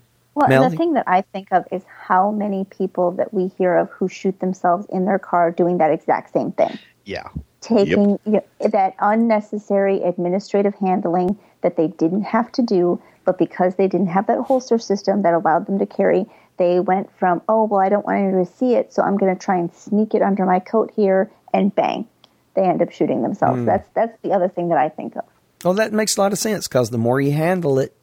Well, 0.50 0.64
and 0.64 0.74
the 0.74 0.78
thing 0.78 0.94
that 0.94 1.08
I 1.08 1.22
think 1.22 1.50
of 1.52 1.66
is 1.72 1.84
how 1.88 2.32
many 2.32 2.66
people 2.66 3.12
that 3.12 3.34
we 3.34 3.48
hear 3.58 3.78
of 3.78 3.90
who 3.92 4.08
shoot 4.08 4.40
themselves 4.40 4.86
in 4.90 5.06
their 5.06 5.20
car 5.20 5.52
doing 5.52 5.78
that 5.78 5.92
exact 5.92 6.34
same 6.34 6.52
thing. 6.52 6.78
Yeah. 7.06 7.28
taking 7.62 8.20
you 8.26 8.32
know, 8.34 8.44
that 8.60 8.96
unnecessary 9.00 10.02
administrative 10.04 10.76
handling 10.76 11.38
that 11.62 11.78
they 11.78 11.88
didn't 11.88 12.24
have 12.24 12.52
to 12.54 12.62
do, 12.62 13.02
but 13.26 13.38
because 13.38 13.76
they 13.76 13.88
didn't 13.88 14.08
have 14.08 14.28
that 14.28 14.40
holster 14.42 14.78
system 14.78 15.22
that 15.22 15.34
allowed 15.34 15.68
them 15.68 15.80
to 15.80 15.86
carry, 15.86 16.26
they 16.58 16.80
went 16.80 17.10
from, 17.18 17.42
oh, 17.48 17.66
well, 17.66 17.80
I 17.80 17.90
don't 17.90 18.06
want 18.06 18.20
anyone 18.20 18.46
to 18.46 18.52
see 18.52 18.76
it, 18.76 18.94
so 18.94 19.02
I'm 19.04 19.18
going 19.18 19.34
to 19.36 19.40
try 19.40 19.58
and 19.58 19.74
sneak 19.74 20.14
it 20.14 20.22
under 20.22 20.46
my 20.46 20.60
coat 20.60 20.92
here, 20.96 21.32
and 21.54 21.74
bang, 21.74 22.08
they 22.56 22.64
end 22.64 22.82
up 22.82 22.92
shooting 22.92 23.22
themselves. 23.22 23.60
Hmm. 23.60 23.66
That's 23.66 23.90
that's 23.94 24.18
the 24.22 24.32
other 24.32 24.48
thing 24.48 24.70
that 24.70 24.78
I 24.78 24.90
think 24.90 25.16
of. 25.16 25.24
Well, 25.64 25.74
that 25.76 25.94
makes 25.94 26.18
a 26.18 26.22
lot 26.22 26.32
of 26.32 26.40
sense 26.40 26.68
because 26.68 26.90
the 26.90 26.98
more 26.98 27.22
you 27.22 27.32
handle 27.32 27.80
it, 27.80 27.96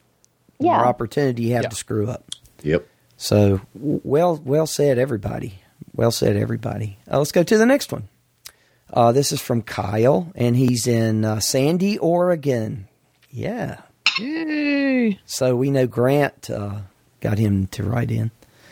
Yeah. 0.61 0.77
more 0.77 0.87
opportunity 0.87 1.45
you 1.45 1.55
have 1.55 1.65
Yeah. 1.65 1.69
to 1.71 1.77
screw 1.77 2.09
up. 2.09 2.25
Yep. 2.63 2.87
So 3.17 3.61
well, 3.75 4.41
well 4.45 4.67
said, 4.67 4.99
everybody. 4.99 5.61
Well 5.95 6.11
said, 6.13 6.37
everybody. 6.37 6.99
Uh, 7.11 7.19
let's 7.19 7.33
go 7.33 7.43
to 7.43 7.59
the 7.59 7.67
next 7.67 7.93
one. 7.93 8.09
Uh, 8.93 9.13
this 9.13 9.33
is 9.33 9.41
from 9.41 9.63
Kyle, 9.63 10.33
and 10.35 10.57
he's 10.57 10.87
in 10.87 11.25
uh, 11.25 11.41
Sandy, 11.41 11.99
Oregon. 11.99 12.89
Yeah. 13.31 13.81
Yay. 14.19 15.19
So 15.27 15.55
we 15.57 15.71
know 15.71 15.87
Grant 15.87 16.49
uh, 16.51 16.81
got 17.21 17.39
him 17.39 17.67
to 17.69 17.83
write 17.83 18.11
in. 18.11 18.31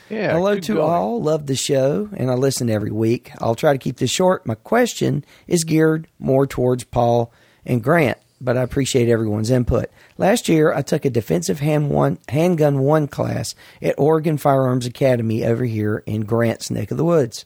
Yeah. 0.08 0.32
Hello 0.32 0.58
to 0.58 0.74
going. 0.74 0.88
all. 0.90 1.20
Love 1.22 1.46
the 1.46 1.56
show, 1.56 2.08
and 2.16 2.30
I 2.30 2.34
listen 2.34 2.70
every 2.70 2.92
week. 2.92 3.32
I'll 3.40 3.56
try 3.56 3.72
to 3.72 3.78
keep 3.78 3.96
this 3.98 4.10
short. 4.10 4.46
My 4.46 4.54
question 4.54 5.24
is 5.48 5.64
geared 5.64 6.06
more 6.18 6.46
towards 6.46 6.84
Paul 6.84 7.32
and 7.64 7.82
Grant, 7.82 8.18
but 8.40 8.56
I 8.56 8.62
appreciate 8.62 9.08
everyone's 9.08 9.50
input. 9.50 9.90
Last 10.18 10.48
year, 10.48 10.72
I 10.72 10.82
took 10.82 11.04
a 11.04 11.10
defensive 11.10 11.60
hand 11.60 11.90
one, 11.90 12.18
handgun 12.28 12.80
one 12.80 13.08
class 13.08 13.54
at 13.80 13.98
Oregon 13.98 14.38
Firearms 14.38 14.86
Academy 14.86 15.44
over 15.44 15.64
here 15.64 16.02
in 16.06 16.22
Grant's 16.22 16.70
neck 16.70 16.90
of 16.90 16.96
the 16.96 17.04
woods. 17.04 17.44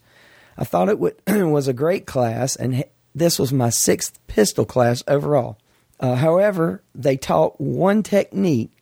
I 0.59 0.64
thought 0.64 0.88
it 0.88 0.99
would, 0.99 1.16
was 1.26 1.68
a 1.68 1.72
great 1.72 2.07
class, 2.07 2.57
and 2.57 2.84
this 3.14 3.38
was 3.38 3.53
my 3.53 3.70
sixth 3.70 4.18
pistol 4.26 4.64
class 4.64 5.03
overall. 5.09 5.59
Uh, 5.99 6.14
however, 6.14 6.82
they 6.95 7.16
taught 7.16 7.61
one 7.61 8.03
technique 8.03 8.72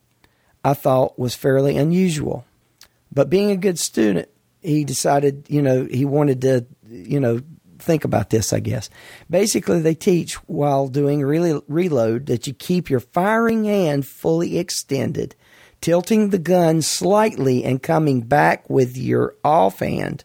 I 0.65 0.75
thought 0.75 1.19
was 1.19 1.35
fairly 1.35 1.77
unusual. 1.77 2.45
But 3.13 3.31
being 3.31 3.51
a 3.51 3.57
good 3.57 3.79
student, 3.79 4.29
he 4.61 4.85
decided, 4.85 5.47
you 5.49 5.63
know, 5.63 5.85
he 5.85 6.05
wanted 6.05 6.43
to, 6.43 6.67
you 6.89 7.21
know, 7.21 7.41
think 7.89 8.05
about 8.05 8.29
this, 8.29 8.53
I 8.53 8.61
guess. 8.61 8.91
Basically, 9.31 9.81
they 9.81 9.95
teach 9.95 10.35
while 10.47 10.89
doing 10.89 11.25
reload 11.25 12.27
that 12.27 12.47
you 12.47 12.53
keep 12.53 12.91
your 12.91 13.01
firing 13.01 13.65
hand 13.65 14.07
fully 14.07 14.59
extended, 14.59 15.35
tilting 15.81 16.29
the 16.29 16.39
gun 16.39 16.83
slightly 16.83 17.65
and 17.65 17.83
coming 17.83 18.21
back 18.21 18.69
with 18.69 18.99
your 18.99 19.37
offhand 19.43 20.25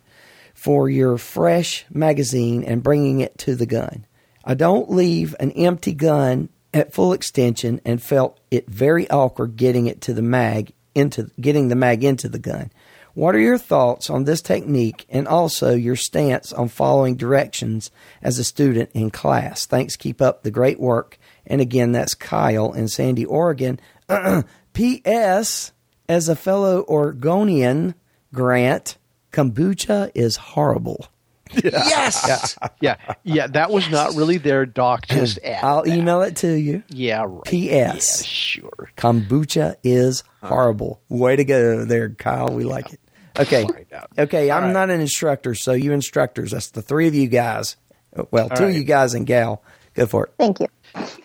for 0.54 0.90
your 0.90 1.18
fresh 1.18 1.86
magazine 1.90 2.66
and 2.66 2.84
bringing 2.84 3.22
it 3.22 3.38
to 3.38 3.56
the 3.56 3.66
gun. 3.66 4.06
I 4.44 4.56
don't 4.56 4.92
leave 4.92 5.34
an 5.40 5.52
empty 5.54 5.94
gun 5.94 6.50
at 6.74 6.94
full 6.94 7.14
extension 7.14 7.80
and 7.86 8.04
felt 8.04 8.42
it 8.52 8.68
very 8.68 9.10
awkward 9.10 9.56
getting 9.56 9.88
it 9.88 10.02
to 10.02 10.14
the 10.14 10.22
mag 10.22 10.74
into 10.94 11.32
getting 11.40 11.70
the 11.70 11.76
mag 11.76 12.04
into 12.04 12.28
the 12.28 12.40
gun. 12.40 12.72
What 13.14 13.36
are 13.36 13.40
your 13.40 13.60
thoughts 13.60 14.10
on 14.10 14.24
this 14.24 14.42
technique 14.42 15.06
and 15.08 15.28
also 15.28 15.76
your 15.76 15.96
stance 15.96 16.52
on 16.52 16.68
following 16.68 17.16
directions 17.16 17.92
as 18.24 18.40
a 18.40 18.44
student 18.44 18.90
in 18.94 19.12
class? 19.12 19.68
Thanks. 19.68 19.96
Keep 19.96 20.20
up 20.22 20.42
the 20.42 20.50
great 20.52 20.80
work. 20.80 21.20
And 21.46 21.62
again, 21.62 21.92
that's 21.92 22.16
Kyle 22.16 22.74
in 22.74 22.88
Sandy, 22.88 23.26
Oregon. 23.26 23.80
P.S. 24.74 25.72
As 26.10 26.28
a 26.28 26.36
fellow 26.36 26.84
Oregonian, 26.90 27.94
Grant, 28.34 28.98
kombucha 29.32 30.10
is 30.16 30.36
horrible. 30.38 31.08
Yes. 31.64 32.58
Yeah. 32.62 32.68
yeah. 32.82 33.16
Yeah. 33.24 33.48
That 33.48 33.70
was 33.70 33.90
not 33.90 34.16
really 34.16 34.38
their 34.38 34.66
doc. 34.66 35.06
Just 35.08 35.38
I'll 35.64 35.84
that. 35.84 35.96
email 35.96 36.22
it 36.22 36.38
to 36.38 36.52
you. 36.52 36.82
Yeah. 36.90 37.26
Right. 37.28 37.44
P.S. 37.46 38.22
Yeah, 38.22 38.26
sure. 38.28 38.90
Kombucha 38.98 39.76
is 39.84 40.24
horrible. 40.42 41.00
Way 41.10 41.36
to 41.36 41.46
go 41.46 41.86
there, 41.86 42.10
Kyle. 42.10 42.50
We 42.50 42.64
like 42.64 42.92
it. 42.94 43.00
Okay. 43.40 43.66
Okay. 44.18 44.52
I'm 44.52 44.66
right. 44.66 44.74
not 44.74 44.90
an 44.90 45.02
instructor, 45.02 45.56
so 45.56 45.74
you 45.74 45.92
instructors. 45.92 46.52
That's 46.52 46.72
the 46.72 46.82
three 46.82 47.08
of 47.08 47.16
you 47.16 47.28
guys. 47.28 47.78
Well, 48.32 48.50
two 48.50 48.66
of 48.66 48.76
you 48.76 48.84
guys 48.84 49.14
and 49.14 49.26
gal. 49.26 49.64
Go 49.96 50.06
for 50.06 50.26
it. 50.26 50.34
Thank 50.38 50.60
you. 50.60 50.68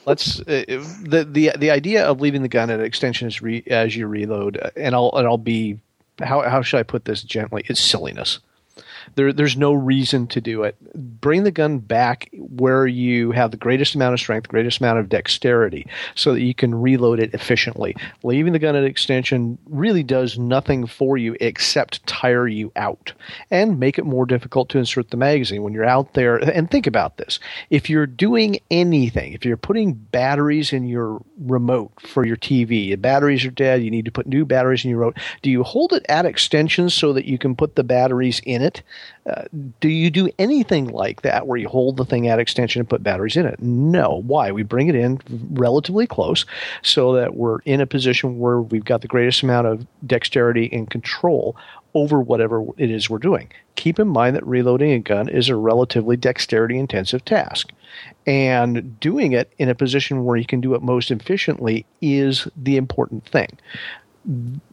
Let's 0.06 0.40
uh, 0.40 0.64
the 1.02 1.26
the 1.30 1.52
the 1.58 1.70
idea 1.70 2.06
of 2.06 2.20
leaving 2.20 2.42
the 2.42 2.48
gun 2.48 2.70
at 2.70 2.80
an 2.80 2.86
extension 2.86 3.28
is 3.28 3.42
re, 3.42 3.62
as 3.66 3.94
you 3.94 4.06
reload, 4.06 4.58
uh, 4.58 4.70
and 4.76 4.94
I'll 4.94 5.12
and 5.14 5.26
I'll 5.26 5.36
be 5.36 5.78
how 6.18 6.42
how 6.42 6.62
should 6.62 6.78
I 6.78 6.82
put 6.82 7.04
this 7.04 7.22
gently? 7.22 7.64
It's 7.66 7.80
silliness. 7.80 8.40
There, 9.18 9.32
there's 9.32 9.56
no 9.56 9.72
reason 9.72 10.28
to 10.28 10.40
do 10.40 10.62
it. 10.62 10.76
Bring 11.20 11.42
the 11.42 11.50
gun 11.50 11.80
back 11.80 12.30
where 12.34 12.86
you 12.86 13.32
have 13.32 13.50
the 13.50 13.56
greatest 13.56 13.96
amount 13.96 14.14
of 14.14 14.20
strength, 14.20 14.46
greatest 14.46 14.80
amount 14.80 15.00
of 15.00 15.08
dexterity, 15.08 15.88
so 16.14 16.34
that 16.34 16.42
you 16.42 16.54
can 16.54 16.72
reload 16.72 17.18
it 17.18 17.34
efficiently. 17.34 17.96
Leaving 18.22 18.52
the 18.52 18.60
gun 18.60 18.76
at 18.76 18.84
extension 18.84 19.58
really 19.66 20.04
does 20.04 20.38
nothing 20.38 20.86
for 20.86 21.18
you 21.18 21.36
except 21.40 22.06
tire 22.06 22.46
you 22.46 22.70
out 22.76 23.12
and 23.50 23.80
make 23.80 23.98
it 23.98 24.04
more 24.04 24.24
difficult 24.24 24.68
to 24.68 24.78
insert 24.78 25.10
the 25.10 25.16
magazine 25.16 25.64
when 25.64 25.72
you're 25.72 25.84
out 25.84 26.14
there. 26.14 26.36
And 26.36 26.70
think 26.70 26.86
about 26.86 27.16
this: 27.16 27.40
if 27.70 27.90
you're 27.90 28.06
doing 28.06 28.60
anything, 28.70 29.32
if 29.32 29.44
you're 29.44 29.56
putting 29.56 29.94
batteries 29.94 30.72
in 30.72 30.86
your 30.86 31.20
remote 31.40 31.90
for 32.00 32.24
your 32.24 32.36
TV, 32.36 32.90
the 32.90 32.94
batteries 32.94 33.44
are 33.44 33.50
dead, 33.50 33.82
you 33.82 33.90
need 33.90 34.04
to 34.04 34.12
put 34.12 34.28
new 34.28 34.44
batteries 34.44 34.84
in 34.84 34.90
your 34.90 35.00
remote. 35.00 35.18
Do 35.42 35.50
you 35.50 35.64
hold 35.64 35.92
it 35.92 36.06
at 36.08 36.24
extension 36.24 36.88
so 36.88 37.12
that 37.14 37.24
you 37.24 37.36
can 37.36 37.56
put 37.56 37.74
the 37.74 37.82
batteries 37.82 38.40
in 38.46 38.62
it? 38.62 38.84
Uh, 39.26 39.44
do 39.80 39.88
you 39.88 40.10
do 40.10 40.28
anything 40.38 40.88
like 40.88 41.22
that 41.22 41.46
where 41.46 41.58
you 41.58 41.68
hold 41.68 41.96
the 41.96 42.04
thing 42.04 42.28
at 42.28 42.38
extension 42.38 42.80
and 42.80 42.88
put 42.88 43.02
batteries 43.02 43.36
in 43.36 43.46
it? 43.46 43.60
No. 43.60 44.22
Why? 44.26 44.52
We 44.52 44.62
bring 44.62 44.88
it 44.88 44.94
in 44.94 45.20
relatively 45.50 46.06
close 46.06 46.46
so 46.82 47.12
that 47.14 47.36
we're 47.36 47.60
in 47.60 47.80
a 47.80 47.86
position 47.86 48.38
where 48.38 48.60
we've 48.60 48.84
got 48.84 49.02
the 49.02 49.08
greatest 49.08 49.42
amount 49.42 49.66
of 49.66 49.86
dexterity 50.06 50.68
and 50.72 50.88
control 50.90 51.56
over 51.94 52.20
whatever 52.20 52.64
it 52.76 52.90
is 52.90 53.08
we're 53.08 53.18
doing. 53.18 53.50
Keep 53.76 53.98
in 53.98 54.08
mind 54.08 54.36
that 54.36 54.46
reloading 54.46 54.92
a 54.92 54.98
gun 54.98 55.28
is 55.28 55.48
a 55.48 55.56
relatively 55.56 56.16
dexterity 56.16 56.78
intensive 56.78 57.24
task. 57.24 57.70
And 58.26 58.98
doing 59.00 59.32
it 59.32 59.52
in 59.58 59.68
a 59.68 59.74
position 59.74 60.24
where 60.24 60.36
you 60.36 60.44
can 60.44 60.60
do 60.60 60.74
it 60.74 60.82
most 60.82 61.10
efficiently 61.10 61.86
is 62.00 62.46
the 62.56 62.76
important 62.76 63.26
thing. 63.26 63.58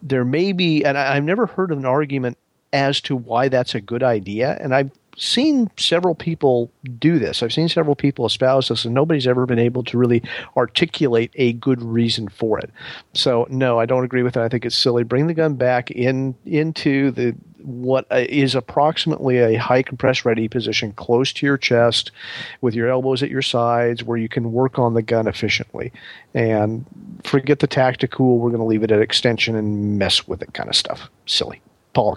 There 0.02 0.26
may 0.26 0.52
be, 0.52 0.84
and 0.84 0.98
I've 0.98 1.24
never 1.24 1.46
heard 1.46 1.72
of 1.72 1.78
an 1.78 1.86
argument 1.86 2.38
as 2.76 3.00
to 3.00 3.16
why 3.16 3.48
that's 3.48 3.74
a 3.74 3.80
good 3.80 4.04
idea. 4.04 4.58
And 4.60 4.76
I've 4.76 4.92
seen 5.18 5.72
several 5.78 6.14
people 6.14 6.70
do 7.00 7.18
this. 7.18 7.42
I've 7.42 7.54
seen 7.54 7.70
several 7.70 7.96
people 7.96 8.26
espouse 8.26 8.68
this, 8.68 8.84
and 8.84 8.94
nobody's 8.94 9.28
ever 9.28 9.46
been 9.46 9.60
able 9.60 9.82
to 9.86 9.98
really 9.98 10.22
articulate 10.58 11.32
a 11.36 11.54
good 11.54 11.82
reason 11.82 12.28
for 12.28 12.60
it. 12.60 12.70
So, 13.14 13.48
no, 13.50 13.80
I 13.80 13.86
don't 13.86 14.04
agree 14.04 14.24
with 14.24 14.36
it. 14.36 14.42
I 14.42 14.50
think 14.50 14.66
it's 14.66 14.76
silly. 14.76 15.04
Bring 15.04 15.28
the 15.28 15.34
gun 15.34 15.56
back 15.56 15.90
in 15.90 16.36
into 16.46 17.12
the 17.12 17.34
what 17.62 18.06
uh, 18.12 18.26
is 18.30 18.56
approximately 18.56 19.38
a 19.38 19.56
high 19.56 19.82
compress 19.82 20.26
ready 20.26 20.50
position 20.50 20.92
close 20.92 21.32
to 21.34 21.46
your 21.46 21.58
chest 21.58 22.12
with 22.60 22.76
your 22.76 22.90
elbows 22.90 23.24
at 23.24 23.30
your 23.30 23.42
sides 23.42 24.04
where 24.04 24.18
you 24.18 24.30
can 24.30 24.52
work 24.52 24.78
on 24.78 24.94
the 24.94 25.02
gun 25.02 25.28
efficiently 25.28 25.92
and 26.36 26.86
forget 27.24 27.60
the 27.60 27.68
tactical 27.68 28.38
we're 28.38 28.52
going 28.52 28.60
to 28.60 28.68
leave 28.68 28.84
it 28.84 28.92
at 28.92 29.02
extension 29.02 29.56
and 29.56 29.98
mess 29.98 30.28
with 30.28 30.44
it 30.44 30.54
kind 30.54 30.70
of 30.70 30.76
stuff 30.76 31.10
silly 31.26 31.60
paul 31.96 32.16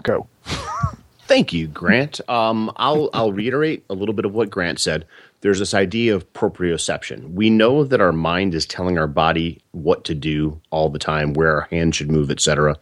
Thank 1.29 1.53
you, 1.53 1.67
Grant. 1.67 2.27
Um, 2.27 2.71
I'll 2.75 3.09
I'll 3.13 3.31
reiterate 3.31 3.85
a 3.87 3.93
little 3.93 4.13
bit 4.13 4.25
of 4.25 4.33
what 4.33 4.49
Grant 4.49 4.79
said. 4.79 5.05
There's 5.41 5.59
this 5.59 5.75
idea 5.75 6.15
of 6.15 6.31
proprioception. 6.33 7.33
We 7.33 7.51
know 7.51 7.83
that 7.83 8.01
our 8.01 8.11
mind 8.11 8.55
is 8.55 8.65
telling 8.65 8.97
our 8.97 9.07
body 9.07 9.61
what 9.71 10.03
to 10.05 10.15
do 10.15 10.59
all 10.71 10.89
the 10.89 10.97
time, 10.97 11.33
where 11.33 11.53
our 11.53 11.67
hands 11.69 11.95
should 11.95 12.09
move, 12.09 12.31
etc. 12.31 12.77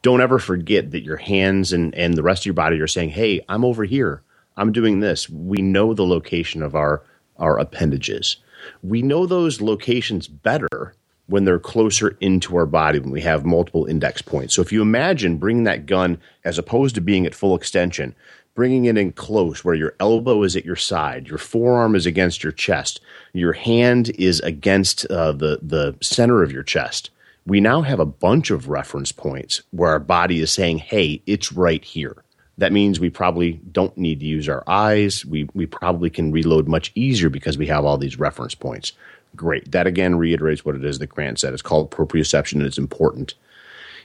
Don't 0.00 0.22
ever 0.22 0.38
forget 0.38 0.92
that 0.92 1.04
your 1.04 1.18
hands 1.18 1.74
and, 1.74 1.94
and 1.94 2.14
the 2.14 2.22
rest 2.22 2.42
of 2.42 2.46
your 2.46 2.54
body 2.54 2.80
are 2.80 2.86
saying, 2.86 3.10
"Hey, 3.10 3.44
I'm 3.50 3.66
over 3.66 3.84
here. 3.84 4.22
I'm 4.56 4.72
doing 4.72 5.00
this." 5.00 5.28
We 5.28 5.58
know 5.60 5.92
the 5.92 6.06
location 6.06 6.62
of 6.62 6.74
our 6.74 7.02
our 7.38 7.58
appendages. 7.58 8.38
We 8.82 9.02
know 9.02 9.26
those 9.26 9.60
locations 9.60 10.26
better 10.26 10.94
when 11.30 11.44
they're 11.44 11.60
closer 11.60 12.16
into 12.20 12.56
our 12.56 12.66
body 12.66 12.98
when 12.98 13.12
we 13.12 13.20
have 13.20 13.44
multiple 13.44 13.86
index 13.86 14.20
points. 14.20 14.52
So 14.52 14.62
if 14.62 14.72
you 14.72 14.82
imagine 14.82 15.38
bringing 15.38 15.64
that 15.64 15.86
gun 15.86 16.18
as 16.44 16.58
opposed 16.58 16.96
to 16.96 17.00
being 17.00 17.24
at 17.24 17.36
full 17.36 17.54
extension, 17.54 18.16
bringing 18.56 18.86
it 18.86 18.98
in 18.98 19.12
close 19.12 19.64
where 19.64 19.76
your 19.76 19.94
elbow 20.00 20.42
is 20.42 20.56
at 20.56 20.64
your 20.64 20.76
side, 20.76 21.28
your 21.28 21.38
forearm 21.38 21.94
is 21.94 22.04
against 22.04 22.42
your 22.42 22.52
chest, 22.52 23.00
your 23.32 23.52
hand 23.52 24.10
is 24.18 24.40
against 24.40 25.06
uh, 25.06 25.30
the 25.30 25.60
the 25.62 25.96
center 26.02 26.42
of 26.42 26.50
your 26.50 26.64
chest. 26.64 27.10
We 27.46 27.60
now 27.60 27.82
have 27.82 28.00
a 28.00 28.06
bunch 28.06 28.50
of 28.50 28.68
reference 28.68 29.12
points 29.12 29.62
where 29.70 29.90
our 29.90 30.00
body 30.00 30.40
is 30.40 30.50
saying, 30.50 30.78
"Hey, 30.78 31.22
it's 31.26 31.52
right 31.52 31.84
here." 31.84 32.24
That 32.58 32.72
means 32.72 33.00
we 33.00 33.08
probably 33.08 33.52
don't 33.72 33.96
need 33.96 34.20
to 34.20 34.26
use 34.26 34.48
our 34.48 34.64
eyes. 34.66 35.24
We 35.24 35.48
we 35.54 35.66
probably 35.66 36.10
can 36.10 36.32
reload 36.32 36.66
much 36.66 36.90
easier 36.96 37.30
because 37.30 37.56
we 37.56 37.68
have 37.68 37.84
all 37.84 37.98
these 37.98 38.18
reference 38.18 38.54
points. 38.54 38.92
Great. 39.36 39.70
That 39.70 39.86
again 39.86 40.16
reiterates 40.16 40.64
what 40.64 40.74
it 40.74 40.84
is 40.84 40.98
that 40.98 41.08
Grant 41.08 41.38
said. 41.38 41.52
It's 41.52 41.62
called 41.62 41.90
proprioception 41.90 42.54
and 42.54 42.66
it's 42.66 42.78
important. 42.78 43.34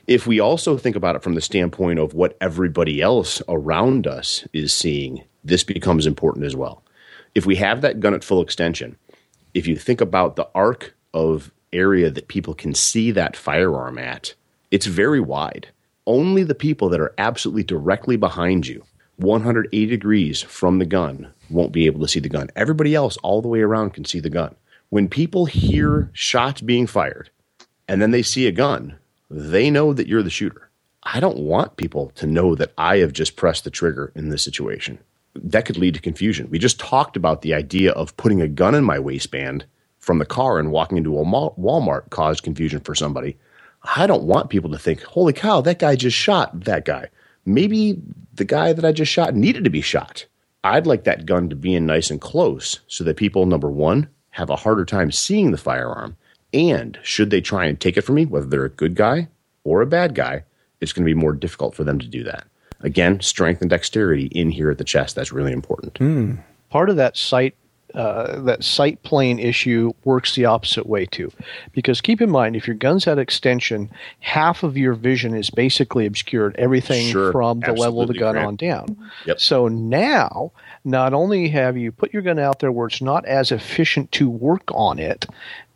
If 0.08 0.28
we 0.28 0.40
also 0.40 0.78
think 0.78 0.96
about 0.96 1.16
it 1.16 1.24
from 1.24 1.34
the 1.34 1.42
standpoint 1.42 1.98
of 1.98 2.14
what 2.14 2.38
everybody 2.40 3.02
else 3.02 3.42
around 3.48 4.06
us 4.06 4.48
is 4.54 4.72
seeing, 4.72 5.24
this 5.44 5.64
becomes 5.64 6.06
important 6.06 6.46
as 6.46 6.56
well. 6.56 6.84
If 7.34 7.46
we 7.46 7.56
have 7.56 7.82
that 7.82 8.00
gun 8.00 8.14
at 8.14 8.24
full 8.24 8.42
extension, 8.42 8.98
if 9.56 9.66
you 9.66 9.76
think 9.76 10.02
about 10.02 10.36
the 10.36 10.48
arc 10.54 10.96
of 11.14 11.52
area 11.74 12.12
that 12.12 12.28
people 12.28 12.54
can 12.54 12.76
see 12.76 13.10
that 13.12 13.36
firearm 13.36 13.98
at, 13.98 14.36
it's 14.70 14.86
very 14.86 15.20
wide. 15.20 15.70
Only 16.06 16.44
the 16.44 16.54
people 16.54 16.88
that 16.90 17.02
are 17.02 17.16
absolutely 17.18 17.64
directly 17.64 18.16
behind 18.16 18.68
you, 18.68 18.86
180 19.18 19.88
degrees 19.88 20.44
from 20.44 20.78
the 20.78 20.86
gun, 20.86 21.32
won't 21.50 21.72
be 21.72 21.88
able 21.88 22.02
to 22.02 22.08
see 22.08 22.20
the 22.20 22.30
gun. 22.30 22.50
Everybody 22.56 22.94
else 22.94 23.18
all 23.18 23.42
the 23.42 23.48
way 23.48 23.62
around 23.62 23.96
can 23.96 24.06
see 24.06 24.20
the 24.20 24.30
gun 24.30 24.56
when 24.90 25.08
people 25.08 25.46
hear 25.46 26.10
shots 26.14 26.62
being 26.62 26.88
fired 26.88 27.30
and 27.88 28.02
then 28.02 28.12
they 28.12 28.22
see 28.22 28.48
a 28.48 28.52
gun, 28.52 28.98
they 29.30 29.70
know 29.70 29.94
that 29.94 30.08
you're 30.08 30.24
the 30.24 30.30
shooter. 30.30 30.70
I 31.04 31.20
don't 31.20 31.40
want 31.40 31.78
people 31.78 32.12
to 32.16 32.28
know 32.28 32.56
that 32.56 32.74
I 32.78 32.98
have 32.98 33.14
just 33.14 33.36
pressed 33.36 33.64
the 33.64 33.70
trigger 33.70 34.12
in 34.16 34.30
this 34.30 34.44
situation. 34.44 34.98
That 35.36 35.66
could 35.66 35.78
lead 35.78 35.94
to 35.96 36.02
confusion. 36.02 36.50
We 36.50 36.60
just 36.60 36.80
talked 36.80 37.16
about 37.18 37.42
the 37.42 37.54
idea 37.54 37.92
of 37.92 38.16
putting 38.18 38.42
a 38.42 38.48
gun 38.48 38.74
in 38.74 38.84
my 38.84 39.00
waistband 39.00 39.66
from 40.00 40.20
the 40.20 40.26
car 40.26 40.60
and 40.60 40.72
walking 40.72 40.98
into 40.98 41.18
a 41.18 41.24
Walmart 41.24 42.10
caused 42.10 42.44
confusion 42.44 42.80
for 42.80 42.96
somebody. 42.96 43.38
I 43.96 44.08
don't 44.08 44.24
want 44.24 44.50
people 44.50 44.72
to 44.72 44.80
think, 44.80 45.04
holy 45.04 45.34
cow, 45.34 45.62
that 45.62 45.80
guy 45.80 45.96
just 45.96 46.18
shot 46.18 46.62
that 46.66 46.86
guy. 46.86 47.10
Maybe 47.46 48.02
the 48.34 48.46
guy 48.46 48.74
that 48.74 48.86
I 48.86 48.92
just 48.92 49.12
shot 49.12 49.36
needed 49.36 49.64
to 49.64 49.70
be 49.70 49.82
shot. 49.82 50.26
I'd 50.64 50.88
like 50.88 51.04
that 51.04 51.26
gun 51.28 51.50
to 51.50 51.56
be 51.56 51.76
in 51.76 51.86
nice 51.86 52.10
and 52.10 52.20
close 52.20 52.80
so 52.88 53.04
that 53.04 53.18
people, 53.18 53.46
number 53.46 53.70
one, 53.70 54.10
have 54.36 54.50
a 54.50 54.56
harder 54.58 54.84
time 54.84 55.12
seeing 55.12 55.52
the 55.52 55.58
firearm. 55.58 56.18
And 56.54 57.00
should 57.04 57.30
they 57.30 57.40
try 57.40 57.66
and 57.66 57.80
take 57.80 57.96
it 57.96 58.02
from 58.02 58.16
me, 58.16 58.26
whether 58.26 58.46
they're 58.46 58.66
a 58.66 58.70
good 58.70 58.94
guy 58.94 59.30
or 59.64 59.82
a 59.82 59.86
bad 59.86 60.14
guy, 60.14 60.44
it's 60.82 60.92
going 60.92 61.06
to 61.06 61.10
be 61.10 61.20
more 61.20 61.32
difficult 61.32 61.74
for 61.74 61.86
them 61.86 62.00
to 62.00 62.08
do 62.08 62.22
that. 62.24 62.46
Again, 62.82 63.22
strength 63.22 63.62
and 63.62 63.70
dexterity 63.70 64.26
in 64.28 64.52
here 64.52 64.70
at 64.70 64.78
the 64.78 64.84
chest, 64.84 65.16
that's 65.16 65.32
really 65.32 65.54
important. 65.54 65.94
Mm. 65.96 66.40
Part 66.70 66.90
of 66.90 66.98
that 66.98 67.16
sight 67.16 67.56
uh, 67.96 68.42
that 68.42 68.64
sight 68.64 69.02
plane 69.04 69.40
issue 69.40 69.92
works 70.04 70.36
the 70.36 70.46
opposite 70.46 70.86
way 70.86 71.06
too. 71.06 71.32
Because 71.74 72.02
keep 72.02 72.22
in 72.22 72.30
mind, 72.30 72.56
if 72.56 72.68
your 72.68 72.76
gun's 72.76 73.08
at 73.08 73.18
extension, 73.18 73.90
half 74.20 74.64
of 74.64 74.78
your 74.78 74.94
vision 74.94 75.34
is 75.34 75.50
basically 75.50 76.06
obscured. 76.06 76.56
Everything 76.58 77.12
Sure. 77.12 77.32
from 77.32 77.62
the 77.62 77.74
level 77.74 78.02
of 78.02 78.08
the 78.08 78.14
gun 78.14 78.38
on 78.38 78.56
down. 78.56 78.98
Yep. 79.26 79.40
So 79.40 79.68
now, 79.68 80.52
not 80.84 81.14
only 81.14 81.50
have 81.50 81.78
you 81.78 81.92
put 81.92 82.14
your 82.14 82.22
gun 82.22 82.40
out 82.40 82.60
there 82.60 82.72
where 82.72 82.88
it's 82.88 83.02
not 83.02 83.26
as 83.26 83.52
efficient 83.52 84.12
to 84.14 84.30
work 84.30 84.64
on 84.74 85.00
it, 85.00 85.26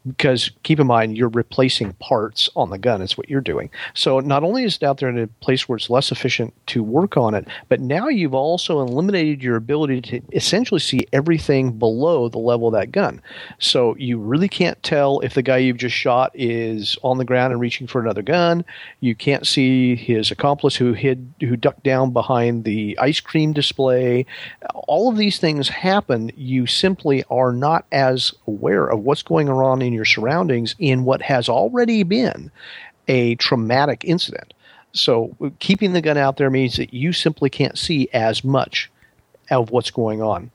because 0.07 0.51
keep 0.63 0.79
in 0.79 0.87
mind 0.87 1.17
you're 1.17 1.29
replacing 1.29 1.93
parts 1.93 2.49
on 2.55 2.69
the 2.69 2.77
gun 2.77 3.01
is 3.01 3.17
what 3.17 3.29
you're 3.29 3.41
doing. 3.41 3.69
So 3.93 4.19
not 4.19 4.43
only 4.43 4.63
is 4.63 4.77
it 4.77 4.83
out 4.83 4.99
there 4.99 5.09
in 5.09 5.19
a 5.19 5.27
place 5.27 5.67
where 5.67 5.77
it's 5.77 5.89
less 5.89 6.11
efficient 6.11 6.53
to 6.67 6.83
work 6.83 7.17
on 7.17 7.35
it 7.35 7.47
but 7.67 7.79
now 7.79 8.07
you've 8.07 8.33
also 8.33 8.81
eliminated 8.81 9.43
your 9.43 9.55
ability 9.55 10.01
to 10.01 10.21
essentially 10.33 10.79
see 10.79 11.07
everything 11.11 11.77
below 11.77 12.29
the 12.29 12.37
level 12.37 12.67
of 12.67 12.73
that 12.73 12.91
gun. 12.91 13.21
So 13.59 13.95
you 13.97 14.17
really 14.17 14.49
can't 14.49 14.81
tell 14.83 15.19
if 15.19 15.33
the 15.33 15.41
guy 15.41 15.57
you've 15.57 15.77
just 15.77 15.95
shot 15.95 16.31
is 16.33 16.97
on 17.03 17.17
the 17.17 17.25
ground 17.25 17.53
and 17.53 17.61
reaching 17.61 17.87
for 17.87 18.01
another 18.01 18.21
gun. 18.21 18.63
You 18.99 19.15
can't 19.15 19.45
see 19.45 19.95
his 19.95 20.31
accomplice 20.31 20.75
who 20.75 20.93
hid 20.93 21.33
who 21.39 21.55
ducked 21.55 21.83
down 21.83 22.11
behind 22.11 22.63
the 22.63 22.97
ice 22.99 23.19
cream 23.19 23.53
display. 23.53 24.25
All 24.73 25.09
of 25.09 25.17
these 25.17 25.39
things 25.39 25.69
happen. 25.69 26.31
You 26.35 26.65
simply 26.65 27.23
are 27.29 27.51
not 27.51 27.85
as 27.91 28.33
aware 28.47 28.87
of 28.87 28.99
what's 28.99 29.23
going 29.23 29.49
on 29.49 29.81
in 29.89 29.93
your 29.93 30.05
surroundings 30.05 30.75
in 30.77 31.03
what 31.03 31.23
has 31.23 31.49
already 31.49 32.03
been 32.03 32.51
a 33.07 33.33
traumatic 33.35 34.05
incident. 34.05 34.53
So 34.91 35.35
keeping 35.57 35.93
the 35.93 36.01
gun 36.01 36.17
out 36.17 36.37
there 36.37 36.51
means 36.51 36.77
that 36.77 36.93
you 36.93 37.11
simply 37.11 37.49
can't 37.49 37.77
see 37.77 38.07
as 38.13 38.43
much 38.43 38.91
of 39.49 39.71
what's 39.71 39.89
going 39.89 40.21
on. 40.21 40.51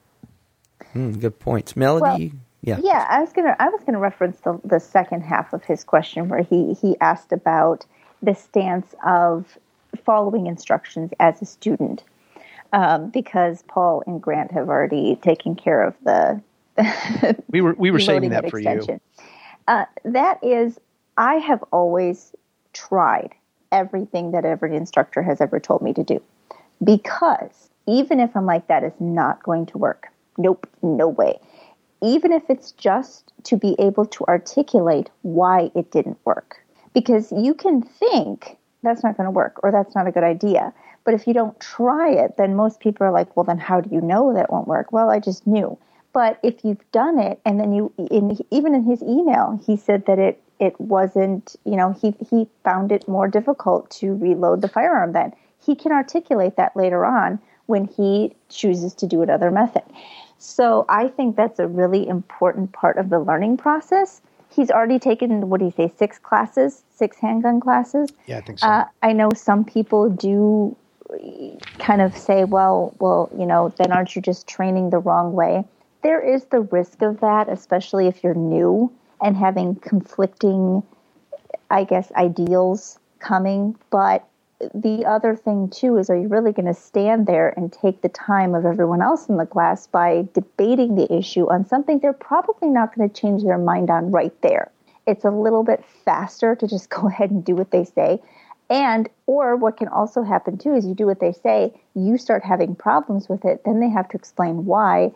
Mm, 0.95 1.21
good 1.21 1.41
points, 1.41 1.75
Melody. 1.75 2.29
Well, 2.29 2.41
yeah, 2.63 2.79
yeah. 2.81 3.07
I 3.11 3.21
was 3.21 3.33
gonna 3.33 3.57
I 3.59 3.69
was 3.69 3.83
gonna 3.85 3.99
reference 3.99 4.39
the 4.41 4.61
the 4.65 4.79
second 4.79 5.23
half 5.23 5.53
of 5.53 5.65
his 5.65 5.83
question 5.83 6.29
where 6.29 6.43
he 6.43 6.75
he 6.75 6.97
asked 7.01 7.33
about 7.33 7.85
the 8.23 8.35
stance 8.35 8.95
of 9.05 9.59
following 10.05 10.47
instructions 10.47 11.11
as 11.19 11.43
a 11.43 11.47
student. 11.47 12.05
Um, 12.73 13.11
because 13.11 13.63
Paul 13.69 14.03
and 14.05 14.21
Grant 14.21 14.51
have 14.53 14.69
already 14.69 15.17
taken 15.17 15.57
care 15.57 15.83
of 15.83 15.95
the. 16.05 16.41
we 17.51 17.61
were 17.61 17.75
we 17.75 17.91
were 17.91 18.01
saving 18.01 18.31
that 18.31 18.51
for 18.51 18.59
extension. 18.59 19.01
you. 19.19 19.25
Uh, 19.69 19.85
that 20.05 20.43
is, 20.43 20.79
I 21.17 21.37
have 21.37 21.63
always 21.73 22.35
tried 22.73 23.35
everything 23.73 24.33
that 24.33 24.45
every 24.45 24.77
instructor 24.77 25.23
has 25.23 25.41
ever 25.41 25.59
told 25.59 25.83
me 25.83 25.93
to 25.95 26.05
do. 26.05 26.23
Because 26.83 27.71
even 27.87 28.21
if 28.21 28.37
I'm 28.37 28.47
like, 28.47 28.67
that 28.69 28.85
is 28.85 28.93
not 29.01 29.43
going 29.43 29.67
to 29.67 29.79
work, 29.79 30.09
nope, 30.37 30.69
no 30.83 31.09
way. 31.09 31.39
Even 32.03 32.33
if 32.33 32.43
it's 32.49 32.73
just 32.73 33.33
to 33.45 33.57
be 33.57 33.75
able 33.79 34.05
to 34.07 34.25
articulate 34.27 35.11
why 35.23 35.71
it 35.75 35.91
didn't 35.91 36.19
work. 36.25 36.63
Because 36.93 37.33
you 37.33 37.55
can 37.55 37.83
think 37.83 38.59
that's 38.83 39.03
not 39.03 39.17
going 39.17 39.27
to 39.27 39.31
work 39.31 39.59
or 39.63 39.73
that's 39.73 39.95
not 39.95 40.07
a 40.07 40.13
good 40.13 40.25
idea. 40.25 40.73
But 41.05 41.15
if 41.15 41.27
you 41.27 41.35
don't 41.35 41.59
try 41.61 42.11
it, 42.11 42.37
then 42.37 42.55
most 42.55 42.81
people 42.81 43.07
are 43.07 43.11
like, 43.11 43.37
well, 43.37 43.45
then 43.45 43.59
how 43.59 43.81
do 43.81 43.91
you 43.95 44.01
know 44.01 44.35
that 44.35 44.53
won't 44.53 44.69
work? 44.69 44.93
Well, 44.93 45.11
I 45.11 45.19
just 45.19 45.47
knew. 45.47 45.79
But 46.15 46.39
if 46.43 46.65
you've 46.65 46.91
done 46.93 47.19
it, 47.19 47.41
and 47.45 47.61
then 47.61 47.73
you, 47.75 47.93
in, 47.99 48.39
even 48.51 48.75
in 48.75 48.85
his 48.85 49.03
email, 49.03 49.61
he 49.67 49.77
said 49.77 50.07
that 50.07 50.19
it 50.19 50.41
it 50.61 50.81
wasn't, 50.81 51.57
you 51.67 51.77
know, 51.77 51.93
he 51.93 52.15
he 52.31 52.49
found 52.63 52.93
it 52.93 53.07
more 53.09 53.29
difficult 53.29 53.91
to 53.91 54.15
reload 54.15 54.63
the 54.63 54.69
firearm. 54.69 55.13
Then 55.13 55.35
he 55.63 55.75
can 55.75 55.93
articulate 55.93 56.57
that 56.57 56.77
later 56.77 57.05
on 57.05 57.41
when 57.67 57.87
he 57.87 58.35
chooses 58.49 58.95
to 58.95 59.07
do 59.07 59.23
another 59.23 59.51
method. 59.51 59.83
So 60.39 60.85
I 60.89 61.09
think 61.09 61.37
that's 61.37 61.59
a 61.59 61.67
really 61.67 62.07
important 62.07 62.73
part 62.73 62.97
of 62.97 63.11
the 63.11 63.19
learning 63.19 63.57
process. 63.57 64.21
He's 64.51 64.71
already 64.71 65.01
taken 65.01 65.49
what 65.49 65.59
do 65.59 65.67
you 65.67 65.73
say, 65.73 65.93
six 65.97 66.19
classes, 66.19 66.85
six 66.95 67.19
handgun 67.19 67.59
classes. 67.59 68.11
Yeah, 68.27 68.39
I 68.39 68.41
think 68.43 68.61
so. 68.61 68.69
Uh, 68.69 68.85
I 69.03 69.13
know 69.13 69.31
some 69.35 69.65
people 69.65 70.11
do 70.11 70.77
kind 71.79 72.01
of 72.01 72.17
say, 72.17 72.45
well, 72.45 72.95
well, 73.01 73.31
you 73.37 73.47
know, 73.47 73.73
then 73.79 73.91
aren't 73.91 74.15
you 74.15 74.23
just 74.23 74.47
training 74.47 74.91
the 74.91 74.99
wrong 74.99 75.33
way? 75.33 75.65
There 76.05 76.21
is 76.21 76.45
the 76.45 76.61
risk 76.61 77.03
of 77.03 77.19
that, 77.21 77.49
especially 77.49 78.07
if 78.07 78.23
you're 78.23 78.35
new 78.35 78.93
and 79.23 79.37
having 79.37 79.75
conflicting, 79.77 80.83
I 81.71 81.85
guess, 81.85 82.13
ideals 82.13 82.99
coming. 83.21 83.75
But 83.91 84.29
the 84.75 85.07
other 85.07 85.35
thing, 85.35 85.71
too, 85.71 85.97
is 85.97 86.11
are 86.11 86.17
you 86.17 86.29
really 86.29 86.53
going 86.53 86.67
to 86.67 86.75
stand 86.75 87.27
there 87.27 87.55
and 87.57 87.73
take 87.73 88.03
the 88.03 88.11
time 88.11 88.55
of 88.55 88.67
everyone 88.67 89.01
else 89.01 89.31
in 89.31 89.39
the 89.39 89.47
class 89.47 89.87
by 89.87 90.29
debating 90.35 90.95
the 90.95 91.11
issue 91.13 91.51
on 91.51 91.67
something 91.67 91.99
they're 91.99 92.13
probably 92.13 92.69
not 92.69 92.95
going 92.95 93.09
to 93.09 93.21
change 93.21 93.43
their 93.43 93.59
mind 93.59 93.91
on 93.91 94.11
right 94.11 94.39
there? 94.43 94.71
It's 95.07 95.25
a 95.25 95.31
little 95.31 95.65
bit 95.65 95.83
faster 96.05 96.55
to 96.55 96.69
just 96.69 96.91
go 96.91 97.09
ahead 97.09 97.31
and 97.31 97.43
do 97.43 97.57
what 97.57 97.71
they 97.71 97.85
say. 97.85 98.21
And, 98.69 99.09
or 99.27 99.57
what 99.57 99.79
can 99.79 99.89
also 99.89 100.23
happen 100.23 100.59
too 100.59 100.75
is 100.75 100.87
you 100.87 100.95
do 100.95 101.07
what 101.07 101.21
they 101.21 101.33
say, 101.33 101.73
you 101.95 102.19
start 102.19 102.45
having 102.45 102.75
problems 102.75 103.27
with 103.29 103.47
it, 103.47 103.63
then 103.65 103.81
they 103.81 103.89
have 103.89 104.09
to 104.11 104.17
explain 104.17 104.67
why 104.67 105.13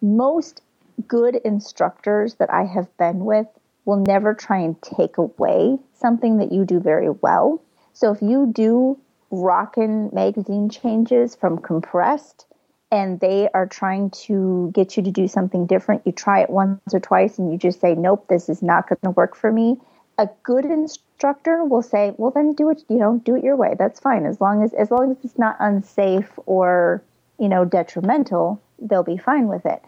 most 0.00 0.62
good 1.06 1.36
instructors 1.36 2.34
that 2.34 2.52
I 2.52 2.64
have 2.64 2.94
been 2.96 3.24
with 3.24 3.46
will 3.84 3.96
never 3.96 4.34
try 4.34 4.58
and 4.58 4.80
take 4.82 5.18
away 5.18 5.78
something 5.94 6.38
that 6.38 6.52
you 6.52 6.64
do 6.64 6.80
very 6.80 7.10
well. 7.10 7.62
So 7.92 8.12
if 8.12 8.20
you 8.20 8.50
do 8.52 8.98
rockin' 9.30 10.10
magazine 10.12 10.68
changes 10.68 11.34
from 11.34 11.58
compressed 11.58 12.46
and 12.90 13.20
they 13.20 13.48
are 13.52 13.66
trying 13.66 14.10
to 14.10 14.70
get 14.74 14.96
you 14.96 15.02
to 15.02 15.10
do 15.10 15.28
something 15.28 15.66
different, 15.66 16.02
you 16.06 16.12
try 16.12 16.40
it 16.40 16.50
once 16.50 16.80
or 16.92 17.00
twice 17.00 17.38
and 17.38 17.52
you 17.52 17.58
just 17.58 17.80
say, 17.80 17.94
nope, 17.94 18.26
this 18.28 18.48
is 18.48 18.62
not 18.62 18.88
going 18.88 18.98
to 19.04 19.10
work 19.10 19.36
for 19.36 19.52
me. 19.52 19.76
A 20.18 20.28
good 20.42 20.64
instructor 20.64 21.64
will 21.64 21.82
say, 21.82 22.12
well, 22.16 22.30
then 22.30 22.54
do 22.54 22.70
it, 22.70 22.82
you 22.88 22.96
know, 22.96 23.20
do 23.24 23.36
it 23.36 23.44
your 23.44 23.56
way. 23.56 23.74
That's 23.78 24.00
fine. 24.00 24.26
As 24.26 24.40
long 24.40 24.62
as, 24.62 24.72
as 24.74 24.90
long 24.90 25.12
as 25.12 25.16
it's 25.22 25.38
not 25.38 25.56
unsafe 25.60 26.30
or, 26.46 27.02
you 27.38 27.48
know, 27.48 27.64
detrimental, 27.64 28.60
they'll 28.80 29.02
be 29.02 29.18
fine 29.18 29.48
with 29.48 29.66
it. 29.66 29.82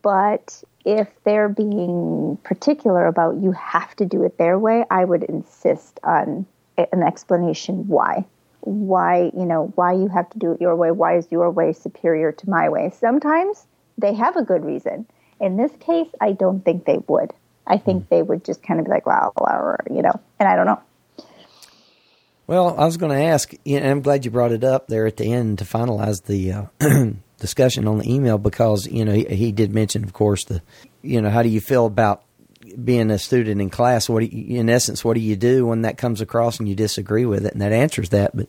But 0.00 0.62
if 0.84 1.08
they're 1.24 1.48
being 1.48 2.38
particular 2.44 3.06
about 3.06 3.36
you 3.36 3.52
have 3.52 3.94
to 3.96 4.06
do 4.06 4.24
it 4.24 4.38
their 4.38 4.58
way, 4.58 4.84
I 4.90 5.04
would 5.04 5.24
insist 5.24 6.00
on 6.02 6.46
an 6.78 7.02
explanation 7.02 7.88
why. 7.88 8.24
Why, 8.60 9.30
you 9.36 9.44
know, 9.44 9.72
why 9.74 9.92
you 9.92 10.08
have 10.08 10.30
to 10.30 10.38
do 10.38 10.52
it 10.52 10.60
your 10.60 10.76
way. 10.76 10.90
Why 10.92 11.16
is 11.16 11.26
your 11.30 11.50
way 11.50 11.72
superior 11.72 12.32
to 12.32 12.50
my 12.50 12.68
way? 12.68 12.92
Sometimes 12.98 13.66
they 13.98 14.14
have 14.14 14.36
a 14.36 14.42
good 14.42 14.64
reason. 14.64 15.06
In 15.40 15.56
this 15.56 15.72
case, 15.80 16.08
I 16.20 16.32
don't 16.32 16.64
think 16.64 16.84
they 16.84 16.98
would. 17.08 17.32
I 17.66 17.78
think 17.78 18.08
they 18.08 18.22
would 18.22 18.44
just 18.44 18.62
kind 18.62 18.80
of 18.80 18.86
be 18.86 18.92
like, 18.92 19.06
wow, 19.06 19.32
or, 19.36 19.80
you 19.90 20.02
know, 20.02 20.20
and 20.38 20.48
I 20.48 20.56
don't 20.56 20.66
know. 20.66 20.80
Well, 22.46 22.78
I 22.78 22.84
was 22.84 22.96
going 22.96 23.12
to 23.12 23.24
ask, 23.24 23.52
and 23.64 23.86
I'm 23.86 24.02
glad 24.02 24.24
you 24.24 24.30
brought 24.30 24.52
it 24.52 24.64
up 24.64 24.88
there 24.88 25.06
at 25.06 25.16
the 25.16 25.32
end 25.32 25.58
to 25.58 25.64
finalize 25.64 26.24
the 26.24 26.52
uh, 26.52 26.64
discussion 27.42 27.88
on 27.88 27.98
the 27.98 28.10
email 28.10 28.38
because 28.38 28.86
you 28.86 29.04
know 29.04 29.12
he, 29.12 29.24
he, 29.24 29.52
did 29.52 29.74
mention, 29.74 30.04
of 30.04 30.12
course, 30.14 30.44
the 30.44 30.62
you 31.02 31.20
know 31.20 31.28
how 31.28 31.42
do 31.42 31.50
you 31.50 31.60
feel 31.60 31.84
about 31.84 32.22
being 32.82 33.10
a 33.10 33.18
student 33.18 33.60
in 33.60 33.68
class? 33.68 34.08
What 34.08 34.32
you, 34.32 34.58
in 34.60 34.70
essence, 34.70 35.04
what 35.04 35.14
do 35.14 35.20
you 35.20 35.36
do 35.36 35.66
when 35.66 35.82
that 35.82 35.98
comes 35.98 36.20
across 36.20 36.58
and 36.58 36.68
you 36.68 36.74
disagree 36.74 37.26
with 37.26 37.44
it? 37.44 37.52
And 37.52 37.60
that 37.60 37.72
answers 37.72 38.10
that. 38.10 38.34
But 38.34 38.46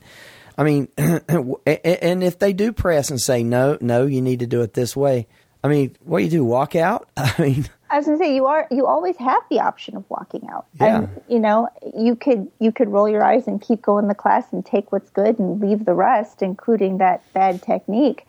I 0.58 0.64
mean, 0.64 0.88
and 0.98 2.24
if 2.24 2.40
they 2.40 2.54
do 2.54 2.72
press 2.72 3.10
and 3.10 3.20
say 3.20 3.44
no, 3.44 3.78
no, 3.82 4.06
you 4.06 4.22
need 4.22 4.40
to 4.40 4.48
do 4.48 4.62
it 4.62 4.74
this 4.74 4.96
way. 4.96 5.28
I 5.64 5.70
mean, 5.70 5.96
what 6.04 6.20
do 6.20 6.26
you 6.26 6.30
do? 6.30 6.46
Walk 6.46 6.76
out? 6.76 7.10
I 7.18 7.34
mean. 7.40 7.70
I 7.90 7.98
was 7.98 8.06
gonna 8.06 8.18
say 8.18 8.36
you 8.36 8.46
are 8.48 8.68
you 8.72 8.88
always 8.88 9.18
have 9.18 9.44
the 9.50 9.60
option 9.60 9.96
of 9.96 10.04
walking 10.10 10.48
out. 10.50 10.68
Yeah. 10.80 10.98
And 10.98 11.22
you 11.28 11.40
know, 11.40 11.68
you 11.96 12.16
could 12.16 12.52
you 12.60 12.72
could 12.72 12.90
roll 12.90 13.10
your 13.10 13.24
eyes 13.24 13.48
and 13.48 13.62
keep 13.62 13.82
going 13.82 14.08
to 14.08 14.16
class 14.16 14.46
and 14.52 14.66
take 14.66 14.92
what's 14.92 15.10
good 15.10 15.40
and 15.40 15.60
leave 15.60 15.86
the 15.86 15.94
rest, 15.94 16.42
including 16.42 17.00
that 17.00 17.22
bad 17.34 17.62
technique. 17.62 18.26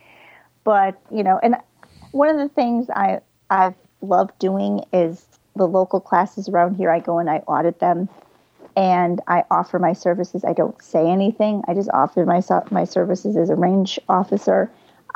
But 0.65 1.01
you 1.11 1.23
know, 1.23 1.39
and 1.43 1.57
one 2.13 2.29
of 2.31 2.39
the 2.39 2.49
things 2.49 2.89
I 2.91 3.21
I've 3.51 3.75
loved 4.01 4.39
doing 4.39 4.85
is 4.93 5.27
the 5.57 5.69
local 5.69 6.01
classes 6.01 6.49
around 6.49 6.77
here. 6.77 6.91
I 6.91 7.01
go 7.01 7.19
and 7.19 7.31
I 7.31 7.39
audit 7.47 7.79
them, 7.79 8.09
and 8.77 9.21
I 9.29 9.45
offer 9.51 9.79
my 9.79 9.93
services. 9.93 10.45
I 10.45 10.53
don't 10.53 10.81
say 10.83 11.09
anything. 11.11 11.63
I 11.69 11.75
just 11.75 11.91
offer 11.91 12.25
my 12.25 12.43
my 12.71 12.85
services 12.85 13.37
as 13.37 13.51
a 13.51 13.55
range 13.55 13.99
officer. 14.09 14.71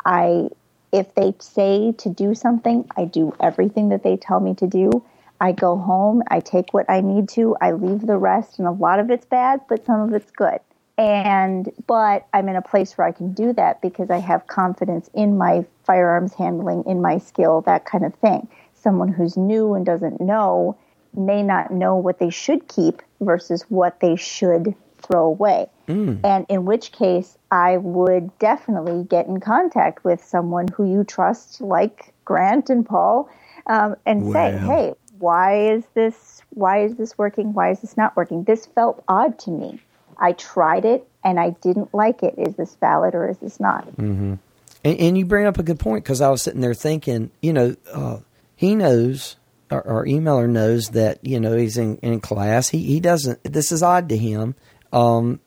I 0.05 0.49
if 0.91 1.13
they 1.15 1.33
say 1.39 1.93
to 1.93 2.09
do 2.09 2.33
something, 2.33 2.89
I 2.97 3.05
do 3.05 3.35
everything 3.39 3.89
that 3.89 4.03
they 4.03 4.17
tell 4.17 4.39
me 4.39 4.55
to 4.55 4.67
do. 4.67 5.03
I 5.41 5.51
go 5.53 5.77
home, 5.77 6.21
I 6.29 6.39
take 6.41 6.73
what 6.73 6.89
I 6.89 7.01
need 7.01 7.29
to, 7.29 7.55
I 7.61 7.71
leave 7.71 8.05
the 8.05 8.17
rest, 8.17 8.59
and 8.59 8.67
a 8.67 8.71
lot 8.71 8.99
of 8.99 9.09
it's 9.09 9.25
bad, 9.25 9.61
but 9.69 9.85
some 9.85 10.01
of 10.01 10.13
it's 10.13 10.31
good. 10.31 10.59
And, 10.99 11.71
but 11.87 12.27
I'm 12.33 12.49
in 12.49 12.57
a 12.57 12.61
place 12.61 12.97
where 12.97 13.07
I 13.07 13.13
can 13.13 13.31
do 13.31 13.53
that 13.53 13.81
because 13.81 14.09
I 14.09 14.17
have 14.17 14.47
confidence 14.47 15.09
in 15.13 15.37
my 15.37 15.65
firearms 15.85 16.33
handling, 16.33 16.83
in 16.85 17.01
my 17.01 17.19
skill, 17.19 17.61
that 17.61 17.85
kind 17.85 18.03
of 18.03 18.13
thing. 18.15 18.49
Someone 18.73 19.07
who's 19.07 19.37
new 19.37 19.75
and 19.75 19.85
doesn't 19.85 20.19
know 20.19 20.77
may 21.15 21.41
not 21.41 21.71
know 21.71 21.95
what 21.95 22.19
they 22.19 22.29
should 22.29 22.67
keep 22.67 23.01
versus 23.21 23.63
what 23.69 24.01
they 24.01 24.17
should 24.17 24.75
throw 24.97 25.23
away. 25.23 25.67
Mm. 25.87 26.19
And 26.25 26.45
in 26.49 26.65
which 26.65 26.91
case, 26.91 27.37
I 27.49 27.77
would 27.77 28.37
definitely 28.37 29.05
get 29.05 29.25
in 29.25 29.39
contact 29.39 30.03
with 30.03 30.21
someone 30.21 30.67
who 30.67 30.83
you 30.83 31.05
trust, 31.05 31.61
like 31.61 32.13
Grant 32.25 32.69
and 32.69 32.85
Paul, 32.85 33.29
um, 33.67 33.95
and 34.05 34.25
wow. 34.25 34.33
say, 34.33 34.57
"Hey, 34.57 34.93
why 35.17 35.71
is 35.71 35.85
this? 35.93 36.41
Why 36.49 36.83
is 36.83 36.95
this 36.95 37.17
working? 37.17 37.53
Why 37.53 37.71
is 37.71 37.79
this 37.79 37.95
not 37.95 38.17
working? 38.17 38.43
This 38.43 38.65
felt 38.65 39.01
odd 39.07 39.39
to 39.39 39.51
me." 39.51 39.79
I 40.19 40.33
tried 40.33 40.85
it 40.85 41.07
and 41.23 41.39
I 41.39 41.51
didn't 41.61 41.93
like 41.93 42.23
it. 42.23 42.35
Is 42.37 42.55
this 42.55 42.75
valid 42.75 43.15
or 43.15 43.29
is 43.29 43.37
this 43.37 43.59
not? 43.59 43.87
Mm-hmm. 43.97 44.35
And, 44.83 44.99
and, 44.99 45.17
you 45.17 45.25
bring 45.25 45.45
up 45.45 45.59
a 45.59 45.63
good 45.63 45.79
point 45.79 46.03
because 46.03 46.21
I 46.21 46.29
was 46.29 46.41
sitting 46.41 46.61
there 46.61 46.73
thinking, 46.73 47.31
you 47.41 47.51
know, 47.51 47.75
uh, 47.91 48.19
he 48.55 48.75
knows 48.75 49.35
our, 49.71 49.87
our 49.87 50.05
emailer 50.05 50.49
knows 50.49 50.89
that 50.89 51.19
you 51.21 51.39
know 51.39 51.55
he's 51.55 51.77
in, 51.77 51.97
in 51.97 52.19
class. 52.19 52.69
He 52.69 52.83
he 52.83 52.99
doesn't. 52.99 53.43
This 53.43 53.71
is 53.71 53.83
odd 53.83 54.09
to 54.09 54.17
him. 54.17 54.55
Um, 54.91 55.39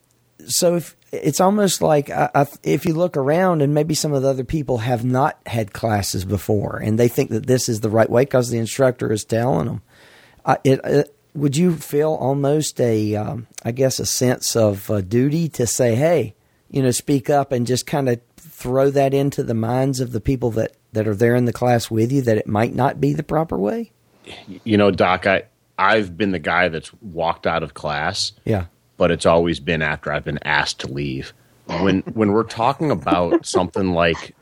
so 0.47 0.75
if 0.75 0.95
it's 1.11 1.41
almost 1.41 1.81
like 1.81 2.09
I, 2.09 2.29
I, 2.33 2.47
if 2.63 2.85
you 2.85 2.93
look 2.93 3.17
around 3.17 3.61
and 3.61 3.73
maybe 3.73 3.93
some 3.93 4.13
of 4.13 4.23
the 4.23 4.29
other 4.29 4.43
people 4.43 4.79
have 4.79 5.05
not 5.05 5.37
had 5.45 5.73
classes 5.73 6.25
before 6.25 6.77
and 6.77 6.97
they 6.97 7.07
think 7.07 7.29
that 7.31 7.45
this 7.45 7.69
is 7.69 7.81
the 7.81 7.89
right 7.89 8.09
way 8.09 8.23
because 8.23 8.49
the 8.49 8.57
instructor 8.57 9.11
is 9.11 9.23
telling 9.23 9.67
them. 9.67 9.81
I, 10.45 10.57
it, 10.63 10.81
it, 10.83 11.15
would 11.35 11.57
you 11.57 11.75
feel 11.75 12.13
almost 12.13 12.79
a, 12.79 13.15
um, 13.15 13.47
I 13.63 13.71
guess, 13.71 13.99
a 13.99 14.05
sense 14.05 14.55
of 14.55 14.89
uh, 14.89 15.01
duty 15.01 15.49
to 15.49 15.65
say, 15.65 15.95
hey, 15.95 16.35
you 16.69 16.81
know, 16.81 16.91
speak 16.91 17.29
up 17.29 17.51
and 17.51 17.67
just 17.67 17.85
kind 17.85 18.09
of 18.09 18.21
throw 18.37 18.89
that 18.91 19.13
into 19.13 19.43
the 19.43 19.53
minds 19.53 19.99
of 19.99 20.11
the 20.11 20.21
people 20.21 20.51
that, 20.51 20.73
that 20.93 21.07
are 21.07 21.15
there 21.15 21.35
in 21.35 21.45
the 21.45 21.53
class 21.53 21.89
with 21.89 22.11
you 22.11 22.21
that 22.21 22.37
it 22.37 22.47
might 22.47 22.75
not 22.75 23.01
be 23.01 23.13
the 23.13 23.23
proper 23.23 23.57
way? 23.57 23.91
You 24.63 24.77
know, 24.77 24.91
Doc, 24.91 25.27
I, 25.27 25.43
I've 25.77 26.17
been 26.17 26.31
the 26.31 26.39
guy 26.39 26.69
that's 26.69 26.93
walked 27.01 27.47
out 27.47 27.63
of 27.63 27.73
class. 27.73 28.31
Yeah. 28.45 28.65
But 28.97 29.11
it's 29.11 29.25
always 29.25 29.59
been 29.59 29.81
after 29.81 30.11
I've 30.11 30.23
been 30.23 30.39
asked 30.43 30.79
to 30.81 30.87
leave. 30.87 31.33
When 31.65 32.01
when 32.13 32.31
we're 32.31 32.43
talking 32.43 32.91
about 32.91 33.45
something 33.45 33.93
like 33.93 34.35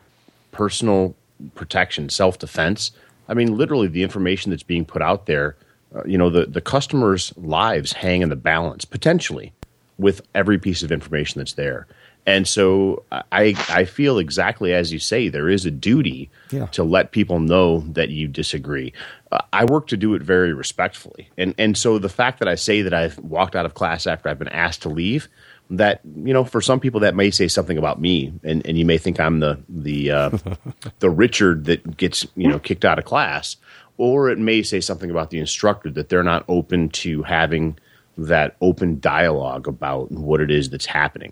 personal 0.51 1.15
protection, 1.55 2.09
self 2.09 2.37
defense, 2.37 2.91
I 3.29 3.33
mean, 3.33 3.55
literally 3.55 3.87
the 3.87 4.03
information 4.03 4.49
that's 4.49 4.63
being 4.63 4.85
put 4.85 5.01
out 5.01 5.25
there, 5.25 5.55
uh, 5.95 6.01
you 6.05 6.17
know, 6.17 6.29
the, 6.29 6.45
the 6.45 6.61
customers' 6.61 7.33
lives 7.37 7.93
hang 7.93 8.21
in 8.21 8.29
the 8.29 8.35
balance 8.35 8.85
potentially 8.85 9.53
with 9.97 10.21
every 10.33 10.57
piece 10.57 10.83
of 10.83 10.91
information 10.91 11.39
that's 11.39 11.53
there. 11.53 11.87
And 12.25 12.47
so 12.47 13.03
I 13.31 13.55
I 13.67 13.85
feel 13.85 14.19
exactly 14.19 14.73
as 14.75 14.93
you 14.93 14.99
say 14.99 15.27
there 15.27 15.49
is 15.49 15.65
a 15.65 15.71
duty 15.71 16.29
Yeah. 16.51 16.67
to 16.67 16.83
let 16.83 17.11
people 17.11 17.39
know 17.39 17.79
that 17.93 18.09
you 18.09 18.27
disagree. 18.27 18.93
Uh, 19.31 19.39
I 19.51 19.65
work 19.65 19.87
to 19.87 19.97
do 19.97 20.13
it 20.13 20.21
very 20.21 20.53
respectfully, 20.53 21.29
and 21.35 21.55
and 21.57 21.75
so 21.75 21.97
the 21.97 22.09
fact 22.09 22.37
that 22.37 22.47
I 22.47 22.53
say 22.55 22.83
that 22.83 22.93
I've 22.93 23.17
walked 23.19 23.55
out 23.55 23.65
of 23.65 23.73
class 23.73 24.05
after 24.05 24.29
I've 24.29 24.37
been 24.37 24.49
asked 24.49 24.83
to 24.83 24.89
leave, 24.89 25.29
that 25.71 26.01
you 26.15 26.31
know 26.31 26.43
for 26.43 26.61
some 26.61 26.79
people 26.79 26.99
that 26.99 27.15
may 27.15 27.31
say 27.31 27.47
something 27.47 27.77
about 27.79 27.99
me, 27.99 28.31
and, 28.43 28.63
and 28.67 28.77
you 28.77 28.85
may 28.85 28.99
think 28.99 29.19
I'm 29.19 29.39
the 29.39 29.57
the 29.67 30.11
uh, 30.11 30.29
the 30.99 31.09
Richard 31.09 31.65
that 31.65 31.97
gets 31.97 32.27
you 32.35 32.47
know 32.49 32.59
kicked 32.59 32.85
out 32.85 32.99
of 32.99 33.05
class, 33.05 33.55
or 34.01 34.31
it 34.31 34.39
may 34.39 34.63
say 34.63 34.81
something 34.81 35.11
about 35.11 35.29
the 35.29 35.37
instructor 35.37 35.91
that 35.91 36.09
they're 36.09 36.23
not 36.23 36.43
open 36.47 36.89
to 36.89 37.21
having 37.21 37.77
that 38.17 38.57
open 38.59 38.99
dialogue 38.99 39.67
about 39.67 40.11
what 40.11 40.41
it 40.41 40.49
is 40.49 40.71
that's 40.71 40.87
happening. 40.87 41.31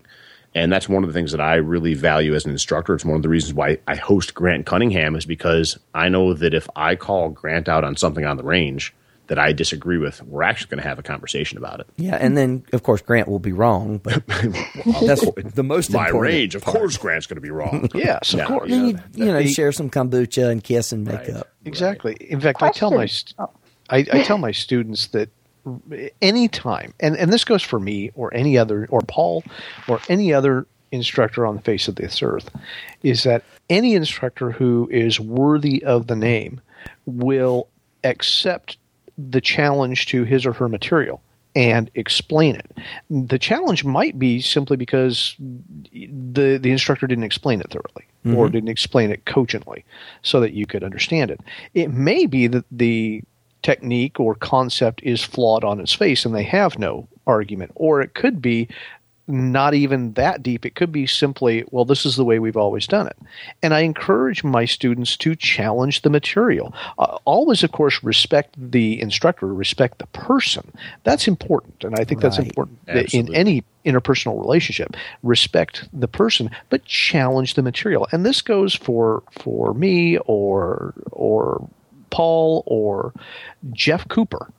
And 0.54 0.72
that's 0.72 0.88
one 0.88 1.04
of 1.04 1.10
the 1.10 1.14
things 1.14 1.32
that 1.32 1.42
I 1.42 1.56
really 1.56 1.96
value 1.96 2.36
as 2.36 2.46
an 2.46 2.52
instructor. 2.52 2.94
It's 2.94 3.04
one 3.04 3.16
of 3.16 3.24
the 3.24 3.30
reasons 3.30 3.56
why 3.56 3.80
I 3.88 3.96
host 3.96 4.36
Grant 4.36 4.68
Cunningham 4.68 5.16
is 5.16 5.26
because 5.26 5.80
I 5.96 6.10
know 6.10 6.36
that 6.36 6.54
if 6.54 6.70
I 6.76 6.96
call 6.96 7.30
Grant 7.30 7.68
out 7.68 7.84
on 7.84 7.96
something 7.96 8.24
on 8.24 8.38
the 8.38 8.44
range 8.44 8.94
that 9.30 9.40
I 9.40 9.54
disagree 9.54 9.98
with, 9.98 10.22
we're 10.24 10.44
actually 10.44 10.70
going 10.70 10.84
to 10.84 10.88
have 10.88 11.00
a 11.00 11.04
conversation 11.04 11.58
about 11.58 11.80
it. 11.80 11.88
Yeah, 11.98 12.16
and 12.20 12.36
then 12.38 12.64
of 12.74 12.84
course 12.84 13.02
Grant 13.02 13.28
will 13.28 13.40
be 13.40 13.52
wrong, 13.54 14.00
but 14.00 14.22
that's 14.28 15.26
the 15.54 15.64
most 15.64 15.92
My 15.92 16.06
important 16.08 16.22
range, 16.34 16.56
of 16.56 16.64
part. 16.64 16.78
course, 16.78 16.98
Grant's 16.98 17.26
going 17.28 17.36
to 17.38 17.42
be 17.42 17.52
wrong. 17.52 17.90
Yes, 17.96 18.34
of 18.34 18.40
Yeah. 18.40 18.46
course. 18.48 18.70
Then 18.70 18.88
you, 18.90 19.00
you 19.16 19.26
know, 19.26 19.42
The- 19.42 19.48
share 19.50 19.72
some 19.72 19.90
kombucha 19.90 20.50
and 20.52 20.64
kiss 20.64 20.92
and 20.92 21.06
make 21.06 21.20
Right. 21.20 21.30
up. 21.32 21.48
Exactly. 21.66 22.16
In 22.20 22.40
fact, 22.42 22.62
I 22.62 22.70
tell 22.72 22.92
my 22.92 22.98
Question. 23.08 23.36
st- 23.38 23.50
I, 23.90 23.98
I 24.20 24.24
tell 24.24 24.38
my 24.38 24.52
students 24.52 25.08
that 25.08 25.30
anytime, 26.22 26.94
and 27.00 27.16
and 27.18 27.32
this 27.32 27.44
goes 27.44 27.64
for 27.64 27.80
me 27.80 28.12
or 28.16 28.34
any 28.34 28.58
other 28.58 28.88
or 28.90 29.02
Paul 29.02 29.44
or 29.88 30.00
any 30.10 30.34
other 30.34 30.66
instructor 30.92 31.46
on 31.46 31.56
the 31.56 31.62
face 31.62 31.88
of 31.88 31.96
this 31.96 32.22
earth, 32.24 32.50
is 33.04 33.24
that 33.24 33.44
any 33.70 33.94
instructor 33.96 34.52
who 34.52 34.88
is 34.92 35.20
worthy 35.20 35.84
of 35.84 36.08
the 36.08 36.16
name 36.16 36.62
will 37.06 37.68
accept 38.04 38.78
the 39.30 39.42
challenge 39.42 40.06
to 40.08 40.24
his 40.24 40.46
or 40.46 40.54
her 40.54 40.70
material 40.70 41.22
and 41.56 41.90
explain 41.96 42.56
it. 42.56 42.78
The 43.10 43.40
challenge 43.40 43.84
might 43.84 44.20
be 44.20 44.40
simply 44.40 44.78
because 44.78 45.36
the 45.40 46.58
the 46.58 46.72
instructor 46.72 47.08
didn't 47.08 47.24
explain 47.24 47.60
it 47.60 47.70
thoroughly 47.70 48.06
or 48.26 48.46
mm-hmm. 48.46 48.54
didn't 48.54 48.70
explain 48.70 49.12
it 49.12 49.26
cogently 49.26 49.84
so 50.22 50.40
that 50.40 50.54
you 50.54 50.66
could 50.66 50.84
understand 50.84 51.32
it. 51.32 51.40
It 51.74 51.92
may 51.92 52.26
be 52.26 52.48
that 52.48 52.66
the 52.72 53.24
technique 53.62 54.20
or 54.20 54.36
concept 54.36 55.02
is 55.04 55.24
flawed 55.24 55.64
on 55.64 55.80
its 55.80 55.94
face 55.94 56.26
and 56.26 56.34
they 56.34 56.44
have 56.44 56.80
no 56.80 57.08
argument 57.28 57.72
or 57.76 58.02
it 58.02 58.14
could 58.14 58.42
be 58.42 58.68
not 59.30 59.74
even 59.74 60.14
that 60.14 60.42
deep. 60.44 60.66
It 60.66 60.76
could 60.76 60.92
be 60.92 61.06
simply, 61.06 61.64
well, 61.72 61.86
this 61.86 62.06
is 62.06 62.16
the 62.16 62.26
way 62.26 62.40
we've 62.40 62.58
always 62.58 62.88
done 62.88 63.08
it. 63.08 63.18
And 63.62 63.74
I 63.74 63.82
encourage 63.82 64.44
my 64.44 64.66
students 64.66 65.16
to 65.18 65.36
challenge 65.36 66.02
the 66.02 66.10
material. 66.10 66.74
Uh, 66.98 67.18
always, 67.26 67.64
of 67.64 67.72
course, 67.72 68.04
respect 68.04 68.56
the 68.58 69.00
instructor, 69.00 69.48
respect 69.48 70.00
the 70.00 70.08
person. 70.08 70.72
That's 71.04 71.28
important. 71.28 71.84
And 71.84 71.96
I 71.96 72.04
think 72.04 72.22
that's 72.22 72.40
important 72.40 72.86
that 72.88 73.14
in 73.14 73.34
any 73.34 73.64
interpersonal 73.86 74.40
relationship. 74.40 74.96
Respect 75.24 75.88
the 75.94 76.08
person, 76.08 76.50
but 76.70 76.84
challenge 76.86 77.54
the 77.54 77.62
material. 77.62 78.08
And 78.12 78.26
this 78.26 78.42
goes 78.42 78.76
for 78.76 79.24
for 79.32 79.74
me 79.74 80.18
or 80.26 80.94
or 81.12 81.68
Paul 82.10 82.64
or 82.66 83.14
Jeff 83.72 84.08
Cooper. 84.08 84.52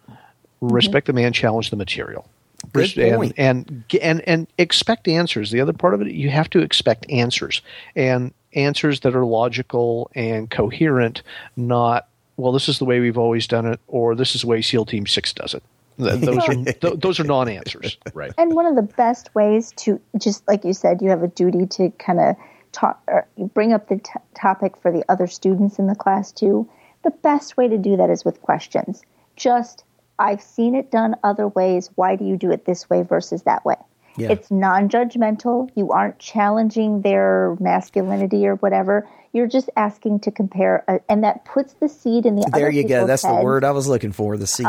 Respect 0.60 1.06
the 1.06 1.12
man, 1.12 1.32
challenge 1.32 1.70
the 1.70 1.76
material. 1.76 2.28
Good 2.72 2.96
and, 2.98 3.16
point. 3.16 3.34
and 3.36 3.84
and 4.02 4.20
and 4.28 4.46
expect 4.58 5.08
answers. 5.08 5.50
The 5.50 5.61
other 5.61 5.72
part 5.72 5.94
of 5.94 6.02
it, 6.02 6.12
you 6.12 6.30
have 6.30 6.50
to 6.50 6.61
expect 6.61 7.11
answers 7.11 7.62
and 7.96 8.32
answers 8.54 9.00
that 9.00 9.14
are 9.14 9.24
logical 9.24 10.11
and 10.14 10.50
coherent. 10.50 11.22
Not 11.56 12.08
well, 12.36 12.52
this 12.52 12.68
is 12.68 12.78
the 12.78 12.84
way 12.84 13.00
we've 13.00 13.18
always 13.18 13.46
done 13.46 13.66
it, 13.66 13.80
or 13.86 14.14
this 14.14 14.34
is 14.34 14.42
the 14.42 14.46
way 14.46 14.62
SEAL 14.62 14.86
Team 14.86 15.06
Six 15.06 15.32
does 15.32 15.54
it. 15.54 15.62
Those 15.98 16.48
are 16.48 16.54
th- 16.54 16.94
those 16.98 17.20
are 17.20 17.24
non-answers. 17.24 17.98
right. 18.14 18.32
And 18.38 18.54
one 18.54 18.64
of 18.64 18.74
the 18.74 18.94
best 18.96 19.34
ways 19.34 19.72
to 19.78 20.00
just 20.16 20.46
like 20.48 20.64
you 20.64 20.72
said, 20.72 21.02
you 21.02 21.11
have 21.11 21.22
a 21.22 21.28
duty 21.28 21.66
to 21.66 21.90
kind 21.98 22.18
of 22.18 22.36
talk 22.72 23.02
or 23.06 23.26
er, 23.38 23.44
bring 23.52 23.74
up 23.74 23.88
the 23.88 23.96
t- 23.96 24.11
topic 24.34 24.76
for 24.80 24.90
the 24.90 25.04
other 25.11 25.26
students 25.26 25.78
in 25.78 25.88
the 25.88 25.94
class 25.94 26.32
too. 26.32 26.66
The 27.02 27.11
best 27.11 27.58
way 27.58 27.68
to 27.68 27.76
do 27.76 27.98
that 27.98 28.08
is 28.08 28.24
with 28.24 28.40
questions. 28.40 29.02
Just 29.36 29.84
I've 30.20 30.42
seen 30.42 30.74
it 30.74 30.90
done 30.90 31.16
other 31.24 31.48
ways. 31.48 31.90
Why 31.94 32.14
do 32.14 32.24
you 32.24 32.36
do 32.36 32.52
it 32.52 32.66
this 32.66 32.88
way 32.90 33.02
versus 33.02 33.42
that 33.44 33.64
way? 33.64 33.76
Yeah. 34.16 34.32
It's 34.32 34.50
non-judgmental. 34.50 35.70
You 35.74 35.92
aren't 35.92 36.18
challenging 36.18 37.00
their 37.00 37.56
masculinity 37.58 38.46
or 38.46 38.56
whatever. 38.56 39.08
You're 39.32 39.46
just 39.46 39.70
asking 39.76 40.20
to 40.20 40.30
compare, 40.30 40.84
uh 40.88 40.98
and 41.08 41.24
that 41.24 41.44
puts 41.44 41.72
the 41.74 41.88
seed 41.88 42.26
in 42.26 42.36
the 42.36 42.42
other. 42.42 42.58
There 42.58 42.70
you 42.70 42.86
go. 42.86 43.06
That's 43.06 43.22
the 43.22 43.40
word 43.42 43.64
I 43.64 43.70
was 43.70 43.88
looking 43.88 44.12
for. 44.12 44.36
The 44.36 44.46
seed. 44.46 44.66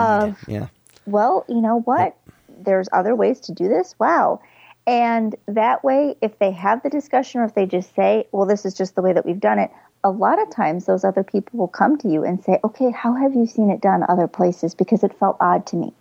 yeah. 0.48 0.68
well, 1.06 1.46
you 1.50 1.62
know 1.62 1.82
what? 1.82 2.16
There's 2.64 2.88
other 2.94 3.16
ways 3.16 3.40
to 3.42 3.52
do 3.52 3.68
this. 3.68 3.96
Wow. 4.00 4.42
And 4.88 5.36
that 5.48 5.84
way, 5.84 6.16
if 6.22 6.40
they 6.40 6.52
have 6.52 6.82
the 6.82 6.90
discussion 6.90 7.42
or 7.42 7.46
if 7.46 7.54
they 7.54 7.66
just 7.66 7.96
say, 7.96 8.28
well, 8.32 8.48
this 8.48 8.66
is 8.66 8.74
just 8.74 8.96
the 8.96 9.02
way 9.02 9.14
that 9.14 9.26
we've 9.26 9.40
done 9.40 9.60
it, 9.60 9.72
a 10.04 10.10
lot 10.10 10.42
of 10.42 10.50
times 10.50 10.86
those 10.86 11.04
other 11.04 11.24
people 11.24 11.60
will 11.60 11.68
come 11.68 11.98
to 12.00 12.10
you 12.10 12.24
and 12.24 12.44
say, 12.44 12.60
okay, 12.64 12.92
how 12.92 13.14
have 13.14 13.36
you 13.36 13.46
seen 13.46 13.70
it 13.70 13.82
done 13.82 14.04
other 14.10 14.28
places? 14.28 14.74
Because 14.74 15.04
it 15.04 15.18
felt 15.20 15.38
odd 15.40 15.68
to 15.68 15.76
me. 15.76 15.94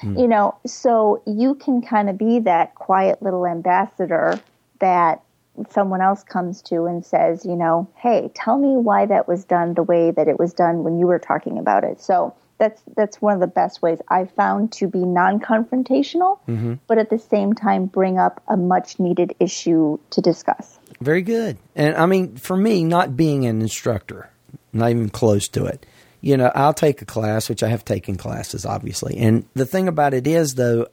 Hmm. 0.00 0.18
You 0.18 0.28
know, 0.28 0.54
so 0.66 1.22
you 1.26 1.54
can 1.54 1.80
kind 1.80 2.10
of 2.10 2.18
be 2.18 2.38
that 2.40 2.74
quiet 2.74 3.22
little 3.22 3.46
ambassador 3.46 4.38
that 4.80 5.22
someone 5.70 6.02
else 6.02 6.22
comes 6.22 6.60
to 6.60 6.84
and 6.84 7.04
says, 7.04 7.46
you 7.46 7.56
know, 7.56 7.88
hey, 7.96 8.30
tell 8.34 8.58
me 8.58 8.76
why 8.76 9.06
that 9.06 9.26
was 9.26 9.44
done 9.44 9.72
the 9.72 9.82
way 9.82 10.10
that 10.10 10.28
it 10.28 10.38
was 10.38 10.52
done 10.52 10.84
when 10.84 10.98
you 10.98 11.06
were 11.06 11.18
talking 11.18 11.58
about 11.58 11.82
it. 11.82 12.00
So 12.00 12.34
that's 12.58 12.82
that's 12.96 13.20
one 13.20 13.34
of 13.34 13.40
the 13.40 13.46
best 13.46 13.82
ways 13.82 13.98
I've 14.08 14.30
found 14.32 14.72
to 14.72 14.88
be 14.88 15.04
non-confrontational, 15.04 16.38
mm-hmm. 16.48 16.74
but 16.86 16.98
at 16.98 17.10
the 17.10 17.18
same 17.18 17.52
time 17.52 17.86
bring 17.86 18.18
up 18.18 18.42
a 18.48 18.56
much 18.56 18.98
needed 18.98 19.34
issue 19.40 19.98
to 20.10 20.20
discuss. 20.20 20.78
Very 21.00 21.22
good. 21.22 21.58
And 21.74 21.96
I 21.96 22.06
mean, 22.06 22.36
for 22.36 22.56
me, 22.56 22.84
not 22.84 23.16
being 23.16 23.44
an 23.46 23.60
instructor, 23.60 24.30
not 24.72 24.90
even 24.90 25.10
close 25.10 25.48
to 25.48 25.66
it, 25.66 25.84
you 26.20 26.36
know, 26.36 26.50
I'll 26.54 26.74
take 26.74 27.02
a 27.02 27.04
class, 27.04 27.48
which 27.48 27.62
I 27.62 27.68
have 27.68 27.84
taken 27.84 28.16
classes, 28.16 28.64
obviously. 28.64 29.16
And 29.18 29.46
the 29.54 29.66
thing 29.66 29.88
about 29.88 30.14
it 30.14 30.26
is, 30.26 30.54
though, 30.54 30.88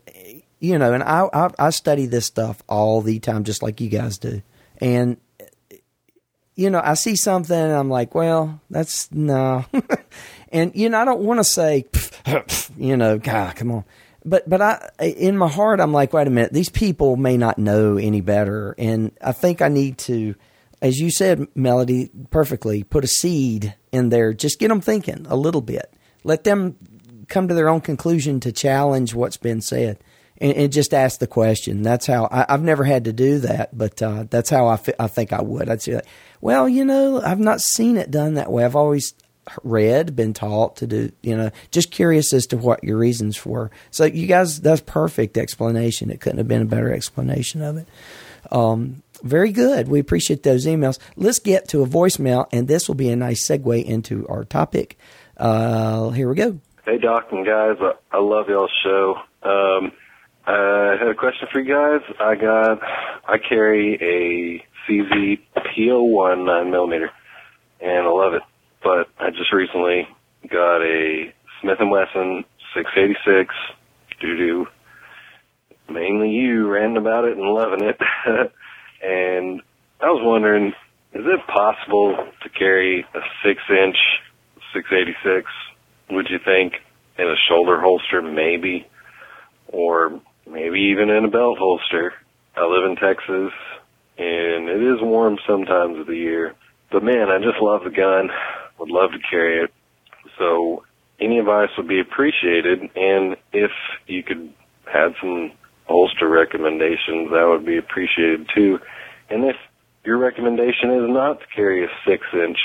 you 0.59 0.78
know, 0.78 0.93
and 0.93 1.03
I, 1.03 1.28
I, 1.34 1.49
I 1.57 1.70
study 1.72 2.05
this 2.05 2.26
stuff 2.26 2.61
all 2.70 3.01
the 3.01 3.20
time, 3.20 3.43
just 3.43 3.64
like 3.64 3.82
you 3.82 3.89
guys 3.89 4.18
do. 4.18 4.41
And, 4.78 5.18
you 6.55 6.70
know, 6.70 6.82
I 6.84 6.93
see 6.93 7.16
something 7.16 7.57
and 7.57 7.74
I'm 7.74 7.89
like, 7.89 8.14
well, 8.14 8.61
that's 8.70 9.11
no. 9.11 9.66
and, 10.54 10.72
you 10.76 10.88
know, 10.88 10.99
I 10.99 11.06
don't 11.06 11.22
want 11.22 11.39
to 11.39 11.43
say, 11.43 11.86
you 12.78 12.95
know, 12.95 13.18
God, 13.18 13.56
come 13.56 13.72
on. 13.72 13.84
But, 14.24 14.49
but 14.49 14.62
I, 14.62 14.89
in 14.99 15.38
my 15.38 15.49
heart, 15.49 15.82
I'm 15.82 15.91
like, 15.91 16.14
wait 16.14 16.28
a 16.28 16.30
minute, 16.30 16.54
these 16.54 16.70
people 16.70 17.18
may 17.18 17.36
not 17.36 17.58
know 17.58 17.97
any 17.97 18.22
better. 18.22 18.74
And 18.78 19.12
I 19.22 19.34
think 19.34 19.62
I 19.62 19.68
need 19.68 19.97
to, 19.99 20.36
as 20.82 20.97
you 20.97 21.12
said, 21.12 21.47
Melody, 21.56 22.10
perfectly, 22.30 22.84
put 22.84 23.04
a 23.04 23.08
seed 23.08 23.76
in 23.91 24.10
there. 24.10 24.32
Just 24.34 24.60
get 24.60 24.70
them 24.70 24.80
thinking 24.80 25.26
a 25.28 25.36
little 25.36 25.62
bit. 25.62 25.93
Let 26.24 26.45
them 26.45 26.78
come 27.28 27.49
to 27.49 27.54
their 27.54 27.68
own 27.68 27.82
conclusion 27.82 28.39
to 28.41 28.51
challenge 28.51 29.14
what's 29.14 29.38
been 29.38 29.60
said. 29.60 29.99
And, 30.38 30.54
and 30.54 30.74
just 30.74 30.93
ask 30.93 31.20
the 31.20 31.28
question. 31.28 31.84
That's 31.84 32.06
how 32.06 32.30
I, 32.32 32.45
I've 32.47 32.64
never 32.64 32.84
had 32.84 33.06
to 33.06 33.14
do 33.14 33.39
that, 33.39 33.78
but 33.78 34.01
uh, 34.01 34.26
that's 34.30 34.49
how 34.49 34.68
I 34.68 34.78
think 34.78 35.34
I 35.34 35.41
would. 35.41 35.70
I'd 35.70 35.82
say, 35.82 36.01
well, 36.41 36.68
you 36.68 36.86
know, 36.86 37.22
I've 37.22 37.39
not 37.39 37.62
seen 37.62 37.97
it 37.97 38.10
done 38.10 38.34
that 38.36 38.51
way. 38.51 38.66
I've 38.66 38.76
always 38.76 39.14
read, 39.64 40.16
been 40.16 40.34
taught 40.34 40.78
to 40.78 40.88
do, 40.88 41.12
you 41.22 41.36
know, 41.36 41.52
just 41.72 41.91
curious 41.91 42.34
as 42.34 42.48
to 42.48 42.58
what 42.58 42.84
your 42.84 42.98
reasons 42.98 43.46
were. 43.46 43.72
So 43.91 44.06
you 44.06 44.28
guys, 44.28 44.62
that's 44.62 44.82
perfect 44.82 45.38
explanation. 45.38 46.10
It 46.10 46.22
couldn't 46.22 46.38
have 46.38 46.48
been 46.48 46.62
a 46.62 46.66
better 46.66 46.94
explanation 46.94 47.62
of 47.62 47.78
it. 47.78 47.88
Um, 48.52 49.04
very 49.24 49.52
good. 49.52 49.88
We 49.88 50.00
appreciate 50.00 50.44
those 50.44 50.66
emails. 50.66 51.00
Let's 51.16 51.39
get 51.39 51.70
to 51.70 51.82
a 51.82 51.88
voicemail, 51.88 52.48
and 52.52 52.68
this 52.68 52.88
will 52.88 52.96
be 52.96 53.10
a 53.10 53.16
nice 53.16 53.48
segue 53.48 53.84
into 53.86 54.28
our 54.28 54.44
topic. 54.44 54.98
Uh, 55.38 56.10
here 56.10 56.30
we 56.30 56.36
go. 56.36 56.60
Hey, 56.86 56.98
Doc 56.98 57.28
and 57.32 57.46
guys. 57.46 57.78
I, 57.80 58.18
I 58.18 58.20
love 58.20 58.50
y'all's 58.50 58.72
show. 58.84 59.16
Um, 59.44 59.94
I 60.46 60.98
had 61.00 61.08
a 61.08 61.16
question 61.16 61.48
for 61.52 61.62
you 61.62 61.74
guys. 61.74 62.02
I 62.20 62.36
got, 62.36 62.80
I 63.26 63.38
carry 63.38 63.96
a 63.96 64.91
CZ 64.91 65.39
P-01 65.74 66.46
9 66.46 66.72
millimeter, 66.72 67.10
and 67.80 68.06
I 68.06 68.10
love 68.10 68.34
it. 68.34 68.41
But 68.84 69.08
I 69.20 69.30
just 69.30 69.54
recently 69.54 70.08
got 70.50 70.82
a 70.82 71.34
Smith 71.62 71.78
and 71.80 71.90
Wesson 71.90 72.44
686 72.76 73.54
doo 74.20 74.38
doo. 74.38 74.66
Mainly 75.90 76.30
you 76.30 76.70
ranting 76.70 76.98
about 76.98 77.26
it 77.26 77.38
and 77.38 77.48
loving 77.48 77.84
it. 77.84 78.00
and 79.04 79.62
I 80.02 80.08
was 80.08 80.22
wondering, 80.24 80.74
is 81.14 81.24
it 81.26 81.48
possible 81.48 82.18
to 82.42 82.50
carry 82.50 83.06
a 83.14 83.20
six 83.46 83.62
inch 83.70 83.98
686? 84.74 85.50
Would 86.12 86.28
you 86.30 86.40
think 86.44 86.74
in 87.18 87.28
a 87.28 87.36
shoulder 87.48 87.80
holster, 87.80 88.22
maybe, 88.22 88.88
or 89.68 90.20
maybe 90.50 90.92
even 90.92 91.10
in 91.10 91.26
a 91.26 91.30
belt 91.30 91.58
holster? 91.58 92.14
I 92.56 92.66
live 92.66 92.90
in 92.90 92.96
Texas, 92.98 93.54
and 94.18 94.70
it 94.70 94.82
is 94.82 95.02
warm 95.02 95.38
sometimes 95.48 96.00
of 96.00 96.08
the 96.08 96.16
year. 96.16 96.54
But 96.92 97.04
man, 97.04 97.30
I 97.30 97.38
just 97.40 97.62
love 97.62 97.84
the 97.84 97.90
gun. 97.90 98.30
Would 98.80 98.90
love 98.90 99.12
to 99.12 99.20
carry 99.30 99.64
it. 99.64 99.74
So 100.38 100.84
any 101.20 101.40
advice 101.40 101.70
would 101.78 101.88
be 101.88 102.00
appreciated. 102.00 102.82
And 102.96 103.38
if 103.52 103.72
you 104.08 104.24
could 104.24 104.54
add 104.94 105.14
some 105.22 105.52
holster 105.86 106.28
recommendations, 106.28 107.30
that 107.32 107.46
would 107.48 107.66
be 107.66 107.78
appreciated 107.78 108.50
too. 108.56 108.80
And 109.30 109.46
if 109.46 109.56
your 110.06 110.18
recommendation 110.18 110.92
is 110.92 111.10
not 111.10 111.40
to 111.40 111.46
carry 111.56 111.84
a 111.84 111.88
six 112.06 112.26
inch 112.34 112.58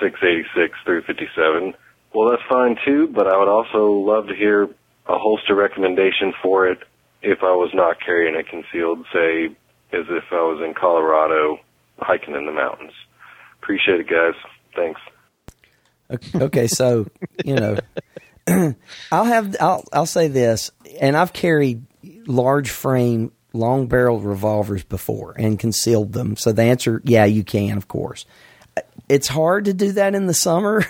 686 0.00 0.78
through 0.84 1.02
57, 1.02 1.74
well, 2.14 2.30
that's 2.30 2.42
fine 2.48 2.76
too, 2.84 3.08
but 3.08 3.26
I 3.26 3.36
would 3.36 3.48
also 3.48 3.90
love 3.90 4.28
to 4.28 4.34
hear 4.34 4.64
a 4.64 5.18
holster 5.18 5.54
recommendation 5.54 6.32
for 6.42 6.68
it 6.68 6.78
if 7.22 7.38
I 7.42 7.54
was 7.54 7.70
not 7.74 7.96
carrying 8.04 8.36
it 8.36 8.46
concealed, 8.48 9.04
say, 9.12 9.46
as 9.92 10.06
if 10.08 10.24
I 10.30 10.42
was 10.42 10.62
in 10.64 10.74
Colorado 10.74 11.58
hiking 11.98 12.34
in 12.34 12.46
the 12.46 12.52
mountains. 12.52 12.92
Appreciate 13.62 14.00
it, 14.00 14.08
guys. 14.08 14.34
Thanks. 14.76 15.00
Okay, 16.34 16.66
so 16.66 17.06
you 17.44 17.54
know, 17.54 17.78
I'll 19.12 19.24
have 19.24 19.56
I'll 19.60 19.84
I'll 19.92 20.06
say 20.06 20.28
this, 20.28 20.70
and 21.00 21.16
I've 21.16 21.32
carried 21.32 21.84
large 22.26 22.70
frame, 22.70 23.32
long 23.52 23.86
barrel 23.86 24.20
revolvers 24.20 24.84
before 24.84 25.34
and 25.38 25.58
concealed 25.58 26.12
them. 26.12 26.36
So 26.36 26.52
the 26.52 26.62
answer, 26.62 27.00
yeah, 27.04 27.24
you 27.24 27.44
can, 27.44 27.76
of 27.76 27.88
course. 27.88 28.26
It's 29.08 29.28
hard 29.28 29.66
to 29.66 29.74
do 29.74 29.92
that 29.92 30.14
in 30.14 30.26
the 30.26 30.34
summer, 30.34 30.84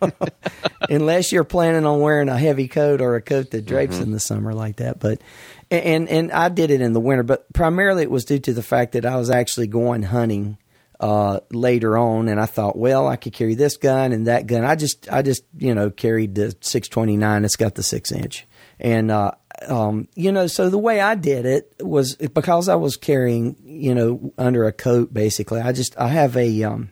unless 0.90 1.32
you're 1.32 1.44
planning 1.44 1.86
on 1.86 2.00
wearing 2.00 2.28
a 2.28 2.36
heavy 2.36 2.68
coat 2.68 3.00
or 3.00 3.14
a 3.14 3.22
coat 3.22 3.52
that 3.52 3.64
drapes 3.64 3.94
mm-hmm. 3.94 4.04
in 4.04 4.10
the 4.10 4.20
summer 4.20 4.52
like 4.52 4.76
that. 4.76 4.98
But 4.98 5.22
and 5.70 6.08
and 6.08 6.30
I 6.32 6.48
did 6.50 6.70
it 6.70 6.80
in 6.80 6.92
the 6.92 7.00
winter, 7.00 7.22
but 7.22 7.50
primarily 7.52 8.02
it 8.02 8.10
was 8.10 8.24
due 8.24 8.40
to 8.40 8.52
the 8.52 8.62
fact 8.62 8.92
that 8.92 9.06
I 9.06 9.16
was 9.16 9.30
actually 9.30 9.68
going 9.68 10.02
hunting 10.02 10.58
uh, 11.00 11.40
later 11.50 11.98
on, 11.98 12.28
and 12.28 12.40
I 12.40 12.46
thought, 12.46 12.76
well, 12.76 13.06
I 13.06 13.16
could 13.16 13.32
carry 13.32 13.54
this 13.54 13.76
gun 13.76 14.12
and 14.12 14.26
that 14.26 14.46
gun. 14.46 14.64
I 14.64 14.76
just, 14.76 15.10
I 15.12 15.22
just, 15.22 15.42
you 15.56 15.74
know, 15.74 15.90
carried 15.90 16.34
the 16.34 16.56
629. 16.60 17.44
It's 17.44 17.56
got 17.56 17.74
the 17.74 17.82
six 17.82 18.12
inch, 18.12 18.46
and 18.80 19.10
uh, 19.10 19.32
um, 19.68 20.08
you 20.14 20.32
know, 20.32 20.46
so 20.46 20.70
the 20.70 20.78
way 20.78 21.00
I 21.00 21.14
did 21.14 21.46
it 21.46 21.74
was 21.80 22.16
because 22.16 22.68
I 22.68 22.76
was 22.76 22.96
carrying, 22.96 23.56
you 23.64 23.94
know, 23.94 24.32
under 24.38 24.64
a 24.64 24.72
coat. 24.72 25.12
Basically, 25.12 25.60
I 25.60 25.72
just, 25.72 25.96
I 25.98 26.08
have 26.08 26.36
a 26.36 26.62
um, 26.62 26.90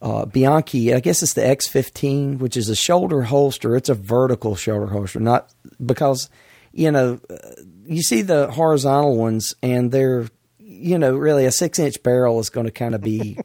uh, 0.00 0.26
Bianchi. 0.26 0.94
I 0.94 1.00
guess 1.00 1.22
it's 1.22 1.34
the 1.34 1.42
X15, 1.42 2.38
which 2.38 2.56
is 2.56 2.68
a 2.68 2.76
shoulder 2.76 3.22
holster. 3.22 3.76
It's 3.76 3.88
a 3.88 3.94
vertical 3.94 4.56
shoulder 4.56 4.86
holster, 4.86 5.20
not 5.20 5.52
because, 5.84 6.30
you 6.72 6.90
know, 6.90 7.20
you 7.86 8.02
see 8.02 8.22
the 8.22 8.50
horizontal 8.50 9.16
ones, 9.16 9.54
and 9.62 9.90
they're 9.90 10.26
you 10.82 10.98
know, 10.98 11.14
really 11.14 11.46
a 11.46 11.52
six 11.52 11.78
inch 11.78 12.02
barrel 12.02 12.40
is 12.40 12.50
going 12.50 12.66
to 12.66 12.72
kind 12.72 12.94
of 12.94 13.00
be 13.00 13.38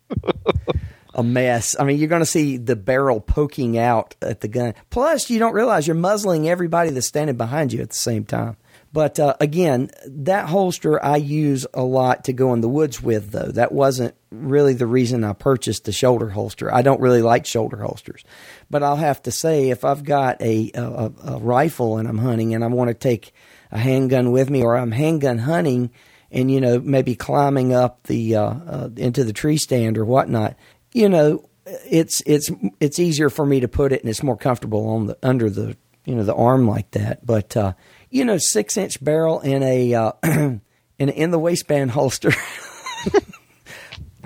a 1.14 1.24
mess. 1.24 1.76
I 1.80 1.84
mean, 1.84 1.98
you're 1.98 2.08
going 2.08 2.22
to 2.22 2.26
see 2.26 2.58
the 2.58 2.76
barrel 2.76 3.20
poking 3.20 3.78
out 3.78 4.16
at 4.22 4.42
the 4.42 4.48
gun. 4.48 4.76
Plus, 4.90 5.30
you 5.30 5.40
don't 5.40 5.54
realize 5.54 5.88
you're 5.88 5.96
muzzling 5.96 6.48
everybody 6.48 6.92
that's 6.92 7.08
standing 7.08 7.38
behind 7.38 7.74
you 7.74 7.82
at 7.82 7.90
the 7.90 7.96
same 7.96 8.24
time. 8.24 8.58
But 8.94 9.20
uh, 9.20 9.36
again, 9.40 9.90
that 10.08 10.48
holster 10.48 11.04
I 11.04 11.18
use 11.18 11.68
a 11.74 11.84
lot 11.84 12.26
to 12.26 12.34
go 12.34 12.54
in 12.54 12.62
the 12.62 12.70
woods 12.70 13.02
with, 13.02 13.32
though. 13.32 13.52
That 13.52 13.72
wasn't 13.72 14.16
really 14.32 14.74
the 14.74 14.86
reason 14.86 15.24
I 15.24 15.34
purchased 15.34 15.86
the 15.86 15.92
shoulder 15.92 16.30
holster. 16.30 16.74
I 16.74 16.84
don't 16.84 17.02
really 17.02 17.22
like 17.22 17.46
shoulder 17.46 17.78
holsters. 17.78 18.24
But 18.70 18.84
I'll 18.84 18.96
have 18.96 19.22
to 19.24 19.32
say, 19.32 19.70
if 19.70 19.84
I've 19.84 20.04
got 20.04 20.42
a, 20.42 20.72
a, 20.74 21.12
a 21.26 21.38
rifle 21.40 21.98
and 21.98 22.08
I'm 22.08 22.18
hunting 22.18 22.56
and 22.56 22.64
I 22.64 22.68
want 22.68 22.90
to 22.90 22.94
take 22.94 23.34
a 23.72 23.78
handgun 23.78 24.32
with 24.32 24.50
me 24.50 24.64
or 24.64 24.78
I'm 24.78 24.92
handgun 24.92 25.40
hunting 25.40 25.92
and 26.32 26.52
you 26.52 26.62
know 26.62 26.80
maybe 26.80 27.16
climbing 27.16 27.74
up 27.74 28.04
the 28.04 28.36
uh, 28.36 28.44
uh, 28.44 28.90
into 28.96 29.24
the 29.24 29.34
tree 29.34 29.58
stand 29.58 29.98
or 29.98 30.06
whatnot, 30.06 30.56
you 30.94 31.10
know 31.10 31.48
it's 31.66 32.22
it's 32.26 32.50
it's 32.80 33.00
easier 33.00 33.30
for 33.30 33.46
me 33.46 33.60
to 33.60 33.68
put 33.68 33.92
it 33.92 34.02
and 34.02 34.10
it's 34.10 34.24
more 34.24 34.38
comfortable 34.38 34.88
on 34.90 35.08
the 35.08 35.18
under 35.22 35.50
the 35.50 35.76
you 36.06 36.16
know 36.16 36.24
the 36.24 36.36
arm 36.36 36.68
like 36.68 36.92
that. 36.92 37.26
But 37.26 37.56
uh, 37.58 37.74
you 38.10 38.26
know 38.26 38.38
six 38.38 38.78
inch 38.78 39.04
barrel 39.04 39.42
in 39.42 39.64
a 39.64 39.94
uh, 39.94 40.12
in 40.24 40.62
in 40.98 41.32
the 41.32 41.40
waistband 41.40 41.92
holster. 41.92 42.32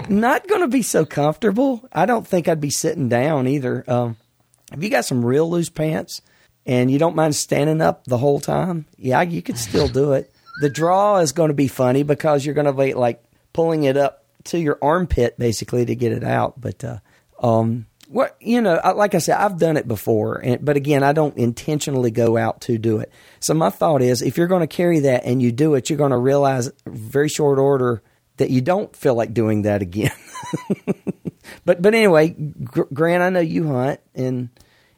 Not 0.09 0.47
going 0.47 0.61
to 0.61 0.67
be 0.67 0.81
so 0.81 1.05
comfortable. 1.05 1.87
I 1.91 2.05
don't 2.05 2.25
think 2.25 2.47
I'd 2.47 2.61
be 2.61 2.71
sitting 2.71 3.07
down 3.07 3.47
either. 3.47 3.83
Um, 3.87 4.17
if 4.73 4.83
you 4.83 4.89
got 4.89 5.05
some 5.05 5.23
real 5.23 5.49
loose 5.49 5.69
pants 5.69 6.21
and 6.65 6.89
you 6.89 6.97
don't 6.97 7.15
mind 7.15 7.35
standing 7.35 7.81
up 7.81 8.05
the 8.05 8.17
whole 8.17 8.39
time, 8.39 8.85
yeah, 8.97 9.21
you 9.21 9.41
could 9.43 9.57
still 9.57 9.87
do 9.87 10.13
it. 10.13 10.30
The 10.59 10.69
draw 10.69 11.17
is 11.17 11.31
going 11.31 11.49
to 11.49 11.55
be 11.55 11.67
funny 11.67 12.03
because 12.03 12.45
you're 12.45 12.55
going 12.55 12.65
to 12.65 12.73
be 12.73 12.93
like 12.93 13.23
pulling 13.53 13.83
it 13.83 13.97
up 13.97 14.25
to 14.45 14.59
your 14.59 14.77
armpit 14.81 15.37
basically 15.37 15.85
to 15.85 15.95
get 15.95 16.11
it 16.11 16.23
out. 16.23 16.59
But 16.59 16.83
uh, 16.83 16.99
um, 17.41 17.85
what 18.07 18.35
you 18.41 18.61
know, 18.61 18.79
like 18.95 19.15
I 19.15 19.19
said, 19.19 19.37
I've 19.37 19.57
done 19.57 19.77
it 19.77 19.87
before, 19.87 20.37
and, 20.43 20.63
but 20.63 20.75
again, 20.75 21.01
I 21.03 21.13
don't 21.13 21.37
intentionally 21.37 22.11
go 22.11 22.37
out 22.37 22.61
to 22.61 22.77
do 22.77 22.99
it. 22.99 23.11
So 23.39 23.53
my 23.53 23.69
thought 23.69 24.01
is, 24.01 24.21
if 24.21 24.37
you're 24.37 24.47
going 24.47 24.61
to 24.61 24.67
carry 24.67 24.99
that 24.99 25.23
and 25.25 25.41
you 25.41 25.51
do 25.51 25.75
it, 25.75 25.89
you're 25.89 25.97
going 25.97 26.11
to 26.11 26.17
realize 26.17 26.69
very 26.85 27.29
short 27.29 27.57
order 27.57 28.03
that 28.37 28.49
you 28.49 28.61
don't 28.61 28.93
feel 28.95 29.15
like 29.15 29.33
doing 29.33 29.61
that 29.63 29.81
again. 29.81 30.11
but 31.65 31.81
but 31.81 31.95
anyway, 31.95 32.35
Grant, 32.93 33.23
I 33.23 33.29
know 33.29 33.39
you 33.39 33.67
hunt, 33.67 34.01
and 34.13 34.49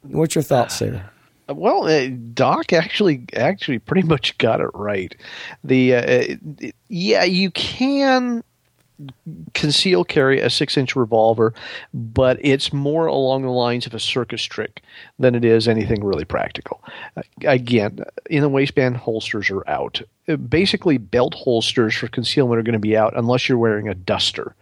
what's 0.01 0.35
your 0.35 0.43
thoughts 0.43 0.79
there? 0.79 1.12
Well, 1.47 1.87
uh, 1.87 2.09
Doc 2.33 2.71
actually 2.71 3.25
actually 3.35 3.79
pretty 3.79 4.07
much 4.07 4.37
got 4.37 4.61
it 4.61 4.69
right. 4.73 5.15
The 5.63 5.95
uh, 5.95 6.73
yeah, 6.87 7.23
you 7.23 7.51
can 7.51 8.43
conceal 9.53 10.03
carry 10.03 10.39
a 10.39 10.49
six 10.49 10.77
inch 10.77 10.95
revolver, 10.95 11.53
but 11.93 12.37
it's 12.41 12.71
more 12.71 13.07
along 13.07 13.41
the 13.43 13.49
lines 13.49 13.85
of 13.85 13.93
a 13.93 13.99
circus 13.99 14.43
trick 14.43 14.81
than 15.19 15.35
it 15.35 15.43
is 15.43 15.67
anything 15.67 16.03
really 16.03 16.25
practical. 16.25 16.81
Uh, 17.17 17.23
again, 17.45 17.99
in 18.29 18.41
the 18.41 18.49
waistband 18.49 18.97
holsters 18.97 19.49
are 19.49 19.67
out. 19.67 20.01
Uh, 20.27 20.35
basically, 20.35 20.97
belt 20.97 21.33
holsters 21.33 21.95
for 21.95 22.07
concealment 22.07 22.59
are 22.59 22.63
going 22.63 22.73
to 22.73 22.79
be 22.79 22.95
out 22.97 23.13
unless 23.17 23.49
you're 23.49 23.57
wearing 23.57 23.89
a 23.89 23.95
duster 23.95 24.55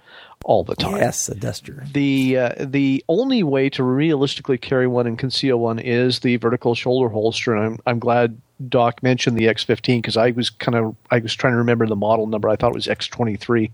all 0.43 0.63
the 0.63 0.75
time. 0.75 0.97
Yes, 0.97 1.29
a 1.29 1.35
duster. 1.35 1.85
The 1.91 2.37
uh, 2.37 2.55
the 2.59 3.03
only 3.07 3.43
way 3.43 3.69
to 3.71 3.83
realistically 3.83 4.57
carry 4.57 4.87
one 4.87 5.07
and 5.07 5.17
conceal 5.17 5.57
one 5.57 5.79
is 5.79 6.19
the 6.19 6.37
vertical 6.37 6.75
shoulder 6.75 7.09
holster, 7.09 7.55
and 7.55 7.65
I'm 7.65 7.79
I'm 7.85 7.99
glad 7.99 8.39
Doc 8.69 9.01
mentioned 9.01 9.37
the 9.37 9.45
X15 9.45 9.97
because 9.97 10.17
I 10.17 10.31
was 10.31 10.49
kind 10.49 10.75
of 10.75 10.95
I 11.09 11.19
was 11.19 11.33
trying 11.33 11.53
to 11.53 11.57
remember 11.57 11.87
the 11.87 11.95
model 11.95 12.27
number. 12.27 12.49
I 12.49 12.55
thought 12.55 12.71
it 12.71 12.75
was 12.75 12.87
X23, 12.87 13.71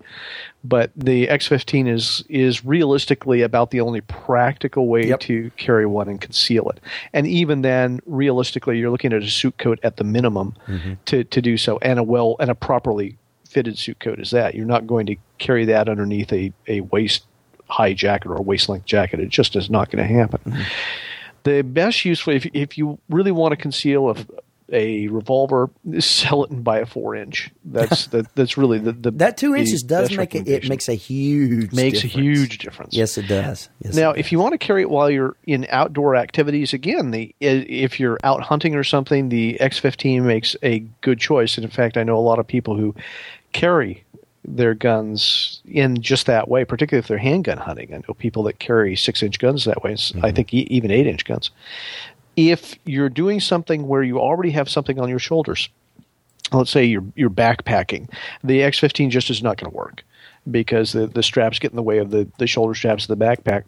but 0.63 0.91
the 0.95 1.27
X15 1.27 1.87
is 1.87 2.23
is 2.29 2.65
realistically 2.65 3.41
about 3.41 3.71
the 3.71 3.81
only 3.81 4.01
practical 4.01 4.87
way 4.87 5.07
yep. 5.07 5.19
to 5.21 5.51
carry 5.57 5.85
one 5.85 6.07
and 6.07 6.19
conceal 6.19 6.69
it. 6.69 6.79
And 7.13 7.27
even 7.27 7.61
then, 7.61 7.99
realistically, 8.05 8.77
you're 8.77 8.91
looking 8.91 9.13
at 9.13 9.23
a 9.23 9.29
suit 9.29 9.57
coat 9.57 9.79
at 9.83 9.97
the 9.97 10.03
minimum 10.03 10.55
mm-hmm. 10.67 10.93
to 11.05 11.23
to 11.23 11.41
do 11.41 11.57
so, 11.57 11.77
and 11.79 11.99
a 11.99 12.03
well 12.03 12.35
and 12.39 12.49
a 12.49 12.55
properly 12.55 13.17
fitted 13.47 13.77
suit 13.77 13.99
coat 13.99 14.19
as 14.19 14.31
that. 14.31 14.55
You're 14.55 14.65
not 14.65 14.87
going 14.87 15.05
to 15.07 15.15
carry 15.37 15.65
that 15.65 15.89
underneath 15.89 16.31
a, 16.31 16.53
a 16.67 16.81
waist 16.81 17.25
high 17.69 17.93
jacket 17.93 18.29
or 18.29 18.35
a 18.35 18.41
waist 18.41 18.69
length 18.69 18.85
jacket. 18.85 19.19
It 19.19 19.29
just 19.29 19.55
is 19.55 19.69
not 19.69 19.91
going 19.91 20.07
to 20.07 20.13
happen. 20.13 20.39
Mm-hmm. 20.45 20.61
The 21.43 21.61
best 21.61 22.03
use 22.03 22.19
for 22.19 22.31
if 22.31 22.45
if 22.53 22.77
you 22.77 22.99
really 23.09 23.31
want 23.31 23.53
to 23.53 23.57
conceal 23.57 24.09
a 24.09 24.15
a 24.69 25.07
revolver, 25.07 25.69
sell 25.99 26.43
it 26.43 26.51
and 26.51 26.63
buy 26.63 26.79
a 26.79 26.85
four 26.85 27.15
inch. 27.15 27.49
That's 27.63 28.07
that, 28.11 28.33
that's 28.35 28.57
really 28.57 28.79
the, 28.79 28.91
the 28.91 29.11
that 29.11 29.37
two 29.37 29.53
the 29.53 29.59
inches 29.59 29.83
does 29.83 30.11
make 30.15 30.35
it. 30.35 30.47
It 30.47 30.67
makes 30.67 30.89
a 30.89 30.93
huge 30.93 31.71
makes 31.73 32.01
difference. 32.01 32.15
a 32.15 32.19
huge 32.19 32.57
difference. 32.57 32.93
Yes, 32.95 33.17
it 33.17 33.27
does. 33.27 33.69
Yes, 33.79 33.95
now, 33.95 34.11
if 34.11 34.31
you 34.31 34.39
want 34.39 34.53
to 34.53 34.57
carry 34.57 34.81
it 34.81 34.89
while 34.89 35.09
you're 35.09 35.35
in 35.45 35.65
outdoor 35.69 36.15
activities, 36.15 36.73
again, 36.73 37.11
the 37.11 37.33
if 37.39 37.99
you're 37.99 38.17
out 38.23 38.41
hunting 38.41 38.75
or 38.75 38.83
something, 38.83 39.29
the 39.29 39.57
X15 39.61 40.23
makes 40.23 40.55
a 40.63 40.79
good 41.01 41.19
choice. 41.19 41.57
And 41.57 41.63
in 41.63 41.71
fact, 41.71 41.97
I 41.97 42.03
know 42.03 42.17
a 42.17 42.19
lot 42.19 42.39
of 42.39 42.47
people 42.47 42.75
who 42.75 42.93
carry 43.53 44.03
their 44.47 44.73
guns 44.73 45.61
in 45.65 46.01
just 46.01 46.25
that 46.25 46.47
way, 46.47 46.63
particularly 46.63 46.99
if 46.99 47.07
they're 47.07 47.17
handgun 47.17 47.57
hunting. 47.57 47.93
I 47.93 47.97
know 47.97 48.13
people 48.13 48.43
that 48.43 48.59
carry 48.59 48.95
six 48.95 49.21
inch 49.21 49.39
guns 49.39 49.65
that 49.65 49.83
way. 49.83 49.93
Mm-hmm. 49.93 50.25
I 50.25 50.31
think 50.31 50.53
e- 50.53 50.67
even 50.69 50.89
eight 50.89 51.07
inch 51.07 51.25
guns. 51.25 51.51
If 52.35 52.75
you're 52.85 53.09
doing 53.09 53.39
something 53.39 53.87
where 53.87 54.03
you 54.03 54.19
already 54.19 54.51
have 54.51 54.69
something 54.69 54.99
on 54.99 55.09
your 55.09 55.19
shoulders, 55.19 55.69
let's 56.53 56.71
say 56.71 56.85
you're 56.85 57.03
you're 57.15 57.29
backpacking, 57.29 58.09
the 58.43 58.61
X15 58.61 59.09
just 59.09 59.29
is 59.29 59.43
not 59.43 59.57
going 59.57 59.71
to 59.71 59.77
work 59.77 60.03
because 60.49 60.93
the, 60.93 61.07
the 61.07 61.23
straps 61.23 61.59
get 61.59 61.71
in 61.71 61.75
the 61.75 61.83
way 61.83 61.97
of 61.97 62.11
the, 62.11 62.27
the 62.37 62.47
shoulder 62.47 62.73
straps 62.73 63.09
of 63.09 63.19
the 63.19 63.25
backpack. 63.25 63.63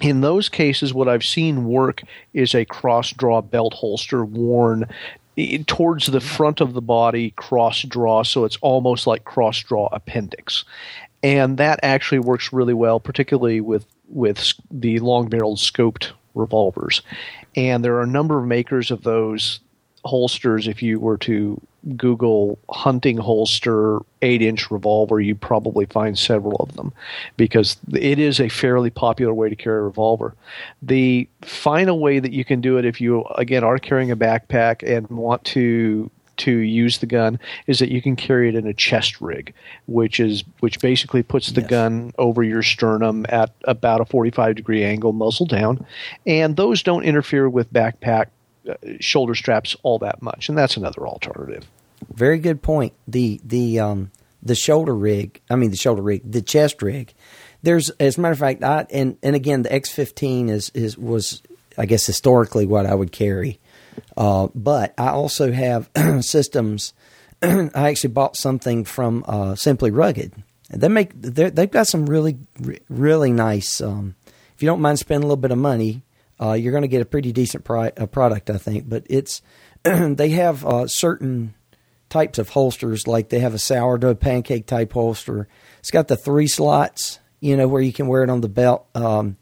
In 0.00 0.20
those 0.20 0.48
cases, 0.48 0.92
what 0.92 1.08
I've 1.08 1.24
seen 1.24 1.64
work 1.66 2.02
is 2.34 2.54
a 2.54 2.64
cross 2.64 3.12
draw 3.12 3.40
belt 3.40 3.74
holster 3.74 4.24
worn 4.24 4.88
towards 5.66 6.06
the 6.06 6.20
front 6.20 6.60
of 6.60 6.72
the 6.72 6.82
body, 6.82 7.30
cross 7.30 7.82
draw, 7.82 8.22
so 8.22 8.44
it's 8.44 8.58
almost 8.62 9.06
like 9.06 9.24
cross 9.24 9.58
draw 9.58 9.88
appendix. 9.92 10.64
And 11.22 11.58
that 11.58 11.80
actually 11.82 12.20
works 12.20 12.52
really 12.52 12.74
well, 12.74 13.00
particularly 13.00 13.60
with, 13.60 13.86
with 14.08 14.52
the 14.70 14.98
long 15.00 15.28
barreled 15.28 15.58
scoped 15.58 16.12
revolvers. 16.34 17.02
And 17.54 17.84
there 17.84 17.96
are 17.96 18.02
a 18.02 18.06
number 18.06 18.38
of 18.38 18.46
makers 18.46 18.90
of 18.90 19.02
those 19.02 19.60
holsters. 20.04 20.68
If 20.68 20.82
you 20.82 21.00
were 21.00 21.18
to 21.18 21.60
Google 21.96 22.58
hunting 22.70 23.16
holster 23.16 24.00
eight 24.22 24.42
inch 24.42 24.70
revolver, 24.70 25.20
you'd 25.20 25.40
probably 25.40 25.86
find 25.86 26.18
several 26.18 26.56
of 26.56 26.74
them 26.76 26.92
because 27.36 27.76
it 27.92 28.18
is 28.18 28.40
a 28.40 28.48
fairly 28.48 28.90
popular 28.90 29.32
way 29.32 29.48
to 29.48 29.56
carry 29.56 29.78
a 29.78 29.82
revolver. 29.82 30.34
The 30.82 31.28
final 31.42 32.00
way 32.00 32.18
that 32.18 32.32
you 32.32 32.44
can 32.44 32.60
do 32.60 32.78
it, 32.78 32.84
if 32.84 33.00
you 33.00 33.24
again 33.36 33.62
are 33.62 33.78
carrying 33.78 34.10
a 34.10 34.16
backpack 34.16 34.82
and 34.82 35.08
want 35.08 35.44
to 35.44 36.10
to 36.38 36.50
use 36.50 36.98
the 36.98 37.06
gun 37.06 37.38
is 37.66 37.78
that 37.78 37.90
you 37.90 38.02
can 38.02 38.16
carry 38.16 38.48
it 38.48 38.54
in 38.54 38.66
a 38.66 38.74
chest 38.74 39.20
rig, 39.20 39.54
which 39.86 40.20
is 40.20 40.44
which 40.60 40.80
basically 40.80 41.22
puts 41.22 41.52
the 41.52 41.62
gun 41.62 42.12
over 42.18 42.42
your 42.42 42.62
sternum 42.62 43.26
at 43.28 43.50
about 43.64 44.00
a 44.00 44.04
45 44.04 44.56
degree 44.56 44.84
angle, 44.84 45.12
muzzle 45.12 45.46
down, 45.46 45.84
and 46.26 46.56
those 46.56 46.82
don't 46.82 47.04
interfere 47.04 47.48
with 47.48 47.72
backpack 47.72 48.26
shoulder 49.00 49.34
straps 49.34 49.76
all 49.82 49.98
that 50.00 50.22
much, 50.22 50.48
and 50.48 50.56
that's 50.56 50.76
another 50.76 51.06
alternative. 51.06 51.66
Very 52.12 52.38
good 52.38 52.62
point. 52.62 52.92
The 53.08 53.40
the 53.44 53.80
um 53.80 54.10
the 54.42 54.54
shoulder 54.54 54.94
rig. 54.94 55.40
I 55.50 55.56
mean 55.56 55.70
the 55.70 55.76
shoulder 55.76 56.02
rig. 56.02 56.30
The 56.30 56.42
chest 56.42 56.82
rig. 56.82 57.14
There's 57.62 57.90
as 58.00 58.18
a 58.18 58.20
matter 58.20 58.32
of 58.32 58.38
fact, 58.38 58.62
I 58.62 58.86
and 58.90 59.18
and 59.22 59.34
again 59.34 59.62
the 59.62 59.70
X15 59.70 60.50
is 60.50 60.70
is 60.74 60.98
was 60.98 61.42
I 61.78 61.86
guess 61.86 62.06
historically 62.06 62.66
what 62.66 62.86
I 62.86 62.94
would 62.94 63.12
carry. 63.12 63.58
Uh, 64.16 64.48
but 64.54 64.94
I 64.98 65.08
also 65.08 65.52
have 65.52 65.90
systems. 66.20 66.92
I 67.42 67.70
actually 67.74 68.10
bought 68.10 68.36
something 68.36 68.84
from 68.84 69.24
uh, 69.26 69.54
Simply 69.56 69.90
Rugged. 69.90 70.32
They 70.70 70.88
make 70.88 71.12
they've 71.14 71.70
got 71.70 71.86
some 71.86 72.06
really 72.06 72.38
really 72.88 73.32
nice. 73.32 73.80
Um, 73.80 74.16
if 74.54 74.62
you 74.62 74.66
don't 74.66 74.80
mind 74.80 74.98
spending 74.98 75.24
a 75.24 75.26
little 75.26 75.36
bit 75.36 75.50
of 75.50 75.58
money, 75.58 76.02
uh, 76.40 76.52
you're 76.52 76.72
going 76.72 76.82
to 76.82 76.88
get 76.88 77.02
a 77.02 77.06
pretty 77.06 77.32
decent 77.32 77.64
pri- 77.64 77.92
uh, 77.96 78.06
product, 78.06 78.50
I 78.50 78.58
think. 78.58 78.88
But 78.88 79.06
it's 79.08 79.42
they 79.84 80.30
have 80.30 80.64
uh, 80.64 80.86
certain 80.86 81.54
types 82.08 82.38
of 82.38 82.50
holsters, 82.50 83.06
like 83.06 83.28
they 83.28 83.40
have 83.40 83.54
a 83.54 83.58
sourdough 83.58 84.14
pancake 84.14 84.66
type 84.66 84.92
holster. 84.92 85.48
It's 85.80 85.90
got 85.90 86.08
the 86.08 86.16
three 86.16 86.46
slots, 86.46 87.18
you 87.40 87.56
know, 87.56 87.68
where 87.68 87.82
you 87.82 87.92
can 87.92 88.06
wear 88.06 88.22
it 88.22 88.30
on 88.30 88.40
the 88.40 88.48
belt, 88.48 88.86
um, 88.94 89.36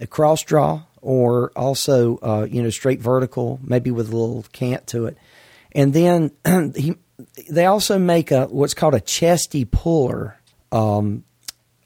a 0.00 0.06
cross 0.06 0.42
draw, 0.42 0.82
or 1.00 1.50
also, 1.56 2.18
uh, 2.18 2.46
you 2.50 2.62
know, 2.62 2.70
straight 2.70 3.00
vertical, 3.00 3.60
maybe 3.62 3.90
with 3.90 4.12
a 4.12 4.16
little 4.16 4.44
cant 4.52 4.86
to 4.88 5.06
it. 5.06 5.16
And 5.72 5.92
then 5.92 6.30
he, 6.76 6.96
they 7.48 7.66
also 7.66 7.98
make 7.98 8.30
a 8.30 8.46
what's 8.46 8.74
called 8.74 8.94
a 8.94 9.00
chesty 9.00 9.64
puller 9.64 10.38
um, 10.72 11.24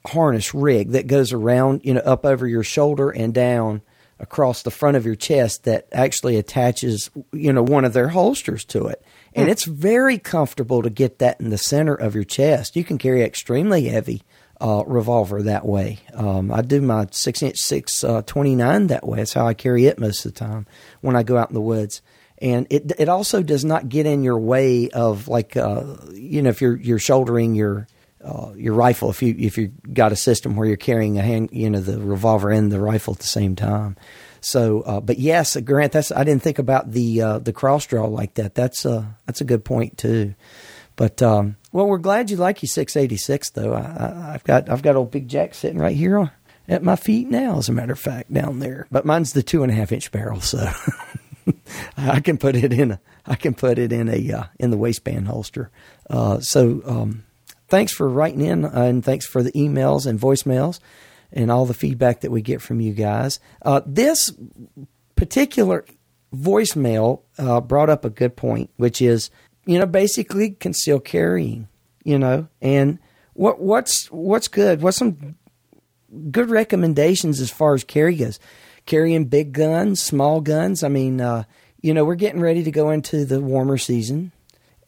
harness 0.05 0.53
rig 0.53 0.91
that 0.91 1.07
goes 1.07 1.33
around, 1.33 1.81
you 1.83 1.93
know, 1.93 2.01
up 2.01 2.25
over 2.25 2.47
your 2.47 2.63
shoulder 2.63 3.09
and 3.09 3.33
down 3.33 3.81
across 4.19 4.63
the 4.63 4.71
front 4.71 4.97
of 4.97 5.05
your 5.05 5.15
chest 5.15 5.63
that 5.63 5.87
actually 5.91 6.37
attaches, 6.37 7.09
you 7.31 7.53
know, 7.53 7.63
one 7.63 7.85
of 7.85 7.93
their 7.93 8.09
holsters 8.09 8.65
to 8.65 8.87
it. 8.87 9.03
And 9.33 9.49
it's 9.49 9.65
very 9.65 10.17
comfortable 10.17 10.81
to 10.81 10.89
get 10.89 11.19
that 11.19 11.39
in 11.39 11.49
the 11.49 11.57
center 11.57 11.93
of 11.93 12.15
your 12.15 12.23
chest. 12.23 12.75
You 12.75 12.83
can 12.83 12.97
carry 12.97 13.21
extremely 13.21 13.85
heavy 13.85 14.23
uh, 14.59 14.83
revolver 14.85 15.43
that 15.43 15.65
way. 15.65 15.99
Um, 16.13 16.51
I 16.51 16.61
do 16.61 16.81
my 16.81 17.07
six 17.11 17.41
inch 17.41 17.57
six 17.57 18.03
uh, 18.03 18.21
twenty 18.23 18.55
nine 18.55 18.87
that 18.87 19.07
way. 19.07 19.19
That's 19.19 19.33
how 19.33 19.47
I 19.47 19.53
carry 19.53 19.85
it 19.85 19.99
most 19.99 20.25
of 20.25 20.33
the 20.33 20.39
time 20.39 20.65
when 21.01 21.15
I 21.15 21.23
go 21.23 21.37
out 21.37 21.49
in 21.49 21.53
the 21.53 21.61
woods. 21.61 22.01
And 22.41 22.67
it 22.69 22.91
it 22.97 23.09
also 23.09 23.43
does 23.43 23.63
not 23.63 23.89
get 23.89 24.05
in 24.05 24.23
your 24.23 24.39
way 24.39 24.89
of 24.89 25.27
like 25.27 25.55
uh, 25.55 25.95
you 26.11 26.41
know 26.41 26.49
if 26.49 26.61
you're 26.61 26.77
you're 26.77 26.99
shouldering 26.99 27.55
your 27.55 27.87
uh, 28.23 28.51
your 28.55 28.73
rifle 28.73 29.09
if 29.09 29.21
you 29.21 29.35
if 29.37 29.57
you 29.57 29.71
got 29.93 30.11
a 30.11 30.15
system 30.15 30.55
where 30.55 30.67
you're 30.67 30.77
carrying 30.77 31.17
a 31.17 31.21
hand 31.21 31.49
you 31.51 31.69
know 31.69 31.79
the 31.79 31.99
revolver 31.99 32.49
and 32.49 32.71
the 32.71 32.79
rifle 32.79 33.13
at 33.13 33.19
the 33.19 33.27
same 33.27 33.55
time. 33.55 33.95
So, 34.41 34.81
uh, 34.81 35.01
but 35.01 35.19
yes, 35.19 35.57
Grant, 35.57 35.91
that's 35.91 36.11
I 36.11 36.23
didn't 36.23 36.43
think 36.43 36.59
about 36.59 36.91
the 36.91 37.21
uh, 37.21 37.39
the 37.39 37.53
cross 37.53 37.85
draw 37.85 38.05
like 38.05 38.35
that. 38.35 38.55
That's 38.55 38.85
uh, 38.85 39.05
that's 39.25 39.41
a 39.41 39.45
good 39.45 39.65
point 39.65 39.97
too. 39.97 40.35
But 40.95 41.21
um, 41.21 41.55
well, 41.71 41.87
we're 41.87 41.97
glad 41.97 42.29
you 42.29 42.37
like 42.37 42.61
your 42.61 42.67
686 42.67 43.51
though. 43.51 43.73
I, 43.73 44.33
I've 44.33 44.43
got 44.43 44.69
I've 44.69 44.81
got 44.81 44.95
old 44.95 45.11
Big 45.11 45.27
Jack 45.27 45.53
sitting 45.53 45.79
right 45.79 45.95
here 45.95 46.17
on, 46.17 46.31
at 46.67 46.83
my 46.83 46.95
feet 46.95 47.29
now, 47.29 47.57
as 47.57 47.69
a 47.69 47.73
matter 47.73 47.93
of 47.93 47.99
fact, 47.99 48.31
down 48.33 48.59
there. 48.59 48.87
But 48.91 49.05
mine's 49.05 49.33
the 49.33 49.43
two 49.43 49.63
and 49.63 49.71
a 49.71 49.75
half 49.75 49.91
inch 49.91 50.11
barrel, 50.11 50.41
so 50.41 50.69
I 51.97 52.19
can 52.19 52.37
put 52.37 52.55
it 52.55 52.73
in 52.73 52.91
a 52.91 52.99
I 53.25 53.35
can 53.35 53.53
put 53.53 53.77
it 53.77 53.91
in 53.91 54.09
a 54.09 54.31
uh, 54.31 54.43
in 54.59 54.71
the 54.71 54.77
waistband 54.77 55.27
holster. 55.27 55.69
Uh, 56.09 56.39
so 56.39 56.81
um, 56.85 57.23
thanks 57.69 57.93
for 57.93 58.09
writing 58.09 58.41
in 58.41 58.65
and 58.65 59.03
thanks 59.03 59.25
for 59.25 59.43
the 59.43 59.51
emails 59.53 60.05
and 60.05 60.19
voicemails 60.19 60.79
and 61.31 61.51
all 61.51 61.65
the 61.65 61.73
feedback 61.73 62.21
that 62.21 62.31
we 62.31 62.41
get 62.41 62.61
from 62.61 62.81
you 62.81 62.93
guys. 62.93 63.39
Uh, 63.61 63.81
this 63.85 64.33
particular 65.15 65.85
voicemail 66.33 67.21
uh, 67.37 67.61
brought 67.61 67.89
up 67.89 68.05
a 68.05 68.09
good 68.09 68.35
point, 68.35 68.69
which 68.77 69.01
is 69.01 69.29
you 69.65 69.77
know 69.77 69.85
basically 69.85 70.51
concealed 70.51 71.05
carrying, 71.05 71.67
you 72.03 72.17
know, 72.17 72.47
and 72.61 72.99
what 73.33 73.59
what's 73.59 74.11
what's 74.11 74.47
good? 74.47 74.81
What's 74.81 74.97
some 74.97 75.35
good 76.31 76.49
recommendations 76.49 77.39
as 77.39 77.51
far 77.51 77.73
as 77.73 77.83
carry 77.83 78.15
goes? 78.15 78.39
Carrying 78.85 79.25
big 79.25 79.53
guns, 79.53 80.01
small 80.01 80.41
guns. 80.41 80.83
I 80.83 80.87
mean, 80.87 81.21
uh, 81.21 81.43
you 81.81 81.93
know, 81.93 82.03
we're 82.03 82.15
getting 82.15 82.41
ready 82.41 82.63
to 82.63 82.71
go 82.71 82.89
into 82.89 83.25
the 83.25 83.39
warmer 83.39 83.77
season, 83.77 84.31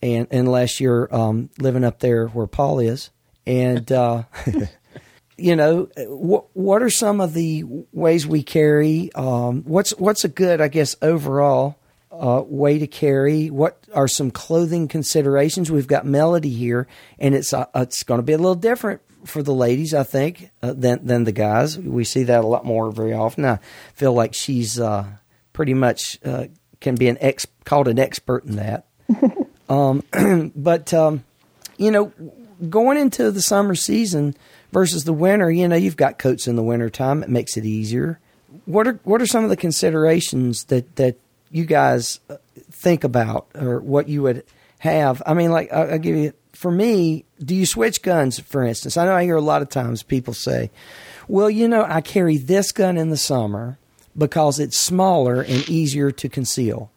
and 0.02 0.26
unless 0.30 0.80
you're 0.80 1.14
um, 1.14 1.50
living 1.58 1.84
up 1.84 2.00
there 2.00 2.26
where 2.28 2.46
Paul 2.46 2.80
is, 2.80 3.10
and 3.46 3.90
uh, 3.90 4.24
you 5.36 5.56
know, 5.56 5.88
what 5.96 6.46
what 6.54 6.82
are 6.82 6.90
some 6.90 7.20
of 7.20 7.34
the 7.34 7.64
ways 7.92 8.26
we 8.26 8.42
carry? 8.42 9.12
Um, 9.14 9.62
what's 9.62 9.90
what's 9.92 10.24
a 10.24 10.28
good, 10.28 10.60
I 10.60 10.68
guess, 10.68 10.96
overall 11.00 11.78
uh, 12.10 12.42
way 12.44 12.78
to 12.78 12.86
carry? 12.86 13.50
What 13.50 13.78
are 13.94 14.08
some 14.08 14.30
clothing 14.30 14.88
considerations? 14.88 15.70
We've 15.70 15.86
got 15.86 16.04
Melody 16.04 16.50
here, 16.50 16.86
and 17.18 17.34
it's 17.34 17.52
uh, 17.52 17.66
it's 17.74 18.02
going 18.02 18.18
to 18.18 18.26
be 18.26 18.32
a 18.32 18.38
little 18.38 18.54
different 18.54 19.00
for 19.24 19.42
the 19.42 19.54
ladies, 19.54 19.94
I 19.94 20.02
think, 20.02 20.50
uh, 20.62 20.72
than 20.72 21.06
than 21.06 21.24
the 21.24 21.32
guys. 21.32 21.78
We 21.78 22.04
see 22.04 22.24
that 22.24 22.44
a 22.44 22.46
lot 22.46 22.64
more 22.64 22.90
very 22.90 23.12
often. 23.12 23.44
I 23.44 23.58
feel 23.94 24.12
like 24.12 24.34
she's 24.34 24.78
uh, 24.78 25.06
pretty 25.52 25.74
much 25.74 26.18
uh, 26.24 26.46
can 26.80 26.96
be 26.96 27.08
an 27.08 27.18
ex 27.20 27.46
called 27.64 27.88
an 27.88 27.98
expert 27.98 28.44
in 28.44 28.56
that. 28.56 28.86
um, 29.72 30.52
but 30.54 30.92
um, 30.92 31.24
you 31.78 31.90
know, 31.90 32.12
going 32.68 32.98
into 32.98 33.30
the 33.30 33.40
summer 33.40 33.74
season 33.74 34.34
versus 34.70 35.04
the 35.04 35.12
winter, 35.14 35.50
you 35.50 35.66
know, 35.66 35.76
you've 35.76 35.96
got 35.96 36.18
coats 36.18 36.46
in 36.46 36.56
the 36.56 36.62
wintertime. 36.62 37.22
It 37.22 37.30
makes 37.30 37.56
it 37.56 37.64
easier. 37.64 38.20
What 38.66 38.86
are 38.86 39.00
what 39.04 39.22
are 39.22 39.26
some 39.26 39.44
of 39.44 39.50
the 39.50 39.56
considerations 39.56 40.64
that 40.64 40.96
that 40.96 41.16
you 41.50 41.64
guys 41.64 42.20
uh, 42.28 42.36
think 42.70 43.02
about, 43.02 43.46
or 43.54 43.80
what 43.80 44.08
you 44.08 44.22
would 44.22 44.44
have? 44.80 45.22
I 45.24 45.32
mean, 45.32 45.50
like 45.50 45.72
I'll, 45.72 45.92
I'll 45.92 45.98
give 45.98 46.16
you. 46.16 46.34
For 46.52 46.70
me, 46.70 47.24
do 47.42 47.54
you 47.54 47.64
switch 47.64 48.02
guns? 48.02 48.38
For 48.38 48.62
instance, 48.62 48.98
I 48.98 49.06
know 49.06 49.14
I 49.14 49.24
hear 49.24 49.36
a 49.36 49.40
lot 49.40 49.62
of 49.62 49.70
times 49.70 50.02
people 50.02 50.34
say, 50.34 50.70
"Well, 51.26 51.48
you 51.48 51.66
know, 51.66 51.84
I 51.88 52.02
carry 52.02 52.36
this 52.36 52.72
gun 52.72 52.98
in 52.98 53.08
the 53.08 53.16
summer 53.16 53.78
because 54.16 54.60
it's 54.60 54.76
smaller 54.78 55.40
and 55.40 55.66
easier 55.68 56.10
to 56.10 56.28
conceal, 56.28 56.90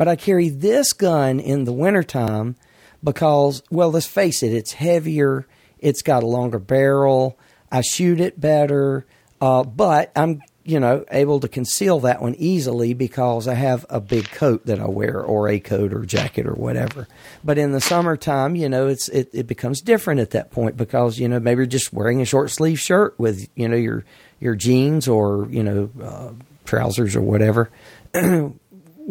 but 0.00 0.08
I 0.08 0.16
carry 0.16 0.48
this 0.48 0.94
gun 0.94 1.38
in 1.40 1.64
the 1.64 1.74
wintertime 1.74 2.56
because, 3.04 3.62
well, 3.70 3.90
let's 3.90 4.06
face 4.06 4.42
it, 4.42 4.50
it's 4.54 4.72
heavier." 4.72 5.46
It's 5.78 6.00
got 6.00 6.22
a 6.22 6.26
longer 6.26 6.58
barrel. 6.58 7.38
I 7.70 7.82
shoot 7.82 8.18
it 8.18 8.40
better, 8.40 9.04
uh, 9.42 9.62
but 9.62 10.10
I'm 10.16 10.40
you 10.64 10.80
know, 10.80 11.04
able 11.10 11.40
to 11.40 11.48
conceal 11.48 12.00
that 12.00 12.22
one 12.22 12.34
easily 12.36 12.94
because 12.94 13.46
I 13.46 13.54
have 13.54 13.84
a 13.90 14.00
big 14.00 14.30
coat 14.30 14.64
that 14.66 14.80
I 14.80 14.86
wear 14.86 15.20
or 15.20 15.48
a 15.48 15.60
coat 15.60 15.92
or 15.92 16.06
jacket 16.06 16.46
or 16.46 16.54
whatever. 16.54 17.06
But 17.44 17.58
in 17.58 17.72
the 17.72 17.80
summertime, 17.80 18.56
you 18.56 18.70
know, 18.70 18.86
it's 18.86 19.08
it, 19.10 19.28
it 19.34 19.46
becomes 19.46 19.82
different 19.82 20.20
at 20.20 20.30
that 20.30 20.50
point 20.50 20.78
because, 20.78 21.18
you 21.18 21.28
know, 21.28 21.40
maybe 21.40 21.58
you're 21.58 21.66
just 21.66 21.92
wearing 21.92 22.22
a 22.22 22.24
short 22.24 22.50
sleeve 22.50 22.80
shirt 22.80 23.18
with, 23.18 23.48
you 23.54 23.68
know, 23.68 23.76
your 23.76 24.04
your 24.38 24.54
jeans 24.54 25.08
or, 25.08 25.46
you 25.50 25.62
know, 25.62 25.90
uh, 26.02 26.30
trousers 26.64 27.16
or 27.16 27.20
whatever. 27.20 27.70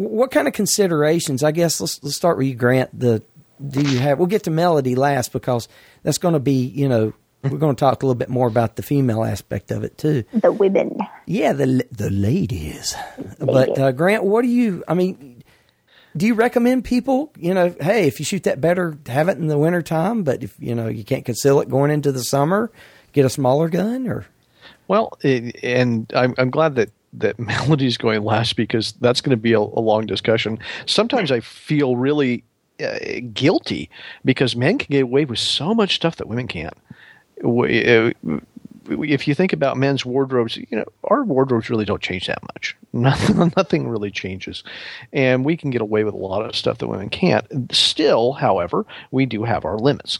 what 0.08 0.30
kind 0.30 0.48
of 0.48 0.54
considerations? 0.54 1.42
I 1.42 1.52
guess 1.52 1.80
let's 1.80 2.02
let's 2.02 2.16
start 2.16 2.38
with 2.38 2.46
you, 2.46 2.54
Grant. 2.54 2.98
The 2.98 3.22
do 3.66 3.82
you 3.82 3.98
have? 3.98 4.18
We'll 4.18 4.28
get 4.28 4.44
to 4.44 4.50
melody 4.50 4.94
last 4.94 5.32
because 5.32 5.68
that's 6.02 6.18
going 6.18 6.34
to 6.34 6.40
be 6.40 6.64
you 6.66 6.88
know 6.88 7.12
we're 7.42 7.58
going 7.58 7.76
to 7.76 7.80
talk 7.80 8.02
a 8.02 8.06
little 8.06 8.18
bit 8.18 8.28
more 8.30 8.48
about 8.48 8.76
the 8.76 8.82
female 8.82 9.24
aspect 9.24 9.70
of 9.70 9.84
it 9.84 9.98
too. 9.98 10.24
The 10.32 10.52
women. 10.52 10.98
Yeah, 11.26 11.52
the 11.52 11.84
the 11.92 12.10
ladies. 12.10 12.94
But 13.38 13.78
uh, 13.78 13.92
Grant, 13.92 14.24
what 14.24 14.42
do 14.42 14.48
you? 14.48 14.84
I 14.88 14.94
mean, 14.94 15.42
do 16.16 16.26
you 16.26 16.34
recommend 16.34 16.84
people? 16.84 17.32
You 17.36 17.52
know, 17.52 17.74
hey, 17.80 18.06
if 18.06 18.18
you 18.20 18.24
shoot 18.24 18.44
that 18.44 18.60
better, 18.60 18.96
have 19.06 19.28
it 19.28 19.36
in 19.36 19.48
the 19.48 19.58
wintertime. 19.58 20.22
But 20.22 20.42
if 20.42 20.54
you 20.58 20.74
know 20.74 20.88
you 20.88 21.04
can't 21.04 21.26
conceal 21.26 21.60
it 21.60 21.68
going 21.68 21.90
into 21.90 22.10
the 22.10 22.24
summer, 22.24 22.70
get 23.12 23.26
a 23.26 23.30
smaller 23.30 23.68
gun 23.68 24.08
or. 24.08 24.26
Well, 24.88 25.18
it, 25.22 25.56
and 25.62 26.10
I'm 26.16 26.34
I'm 26.36 26.50
glad 26.50 26.74
that 26.76 26.90
that 27.14 27.38
Melody's 27.38 27.96
going 27.96 28.22
last 28.22 28.56
because 28.56 28.92
that's 29.00 29.20
going 29.20 29.30
to 29.30 29.36
be 29.36 29.52
a, 29.52 29.60
a 29.60 29.82
long 29.82 30.06
discussion. 30.06 30.58
Sometimes 30.86 31.30
I 31.30 31.40
feel 31.40 31.96
really 31.96 32.44
uh, 32.82 32.98
guilty 33.32 33.90
because 34.24 34.56
men 34.56 34.78
can 34.78 34.88
get 34.90 35.02
away 35.02 35.24
with 35.24 35.38
so 35.38 35.74
much 35.74 35.96
stuff 35.96 36.16
that 36.16 36.28
women 36.28 36.48
can't. 36.48 36.76
Uh, 37.44 38.10
if 38.88 39.28
you 39.28 39.34
think 39.34 39.52
about 39.52 39.76
men's 39.76 40.04
wardrobes, 40.04 40.56
you 40.56 40.66
know 40.70 40.84
our 41.04 41.22
wardrobes 41.22 41.70
really 41.70 41.84
don't 41.84 42.02
change 42.02 42.26
that 42.26 42.42
much. 42.54 42.76
Nothing, 42.92 43.52
nothing 43.56 43.88
really 43.88 44.10
changes, 44.10 44.64
and 45.12 45.44
we 45.44 45.56
can 45.56 45.70
get 45.70 45.80
away 45.80 46.02
with 46.02 46.12
a 46.12 46.18
lot 46.18 46.44
of 46.44 46.56
stuff 46.56 46.78
that 46.78 46.88
women 46.88 47.08
can't. 47.08 47.46
Still, 47.72 48.32
however, 48.32 48.84
we 49.12 49.26
do 49.26 49.44
have 49.44 49.64
our 49.64 49.78
limits. 49.78 50.18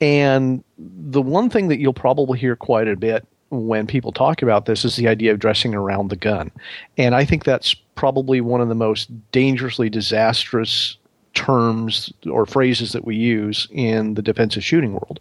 And 0.00 0.62
the 0.78 1.22
one 1.22 1.50
thing 1.50 1.68
that 1.68 1.80
you'll 1.80 1.94
probably 1.94 2.38
hear 2.38 2.54
quite 2.54 2.86
a 2.86 2.96
bit 2.96 3.26
when 3.52 3.86
people 3.86 4.12
talk 4.12 4.40
about 4.40 4.64
this 4.64 4.84
is 4.84 4.96
the 4.96 5.08
idea 5.08 5.30
of 5.30 5.38
dressing 5.38 5.74
around 5.74 6.08
the 6.08 6.16
gun. 6.16 6.50
And 6.96 7.14
I 7.14 7.24
think 7.24 7.44
that's 7.44 7.74
probably 7.74 8.40
one 8.40 8.62
of 8.62 8.68
the 8.68 8.74
most 8.74 9.10
dangerously 9.30 9.90
disastrous 9.90 10.96
terms 11.34 12.12
or 12.30 12.46
phrases 12.46 12.92
that 12.92 13.04
we 13.04 13.14
use 13.14 13.68
in 13.70 14.14
the 14.14 14.22
defensive 14.22 14.64
shooting 14.64 14.92
world. 14.92 15.20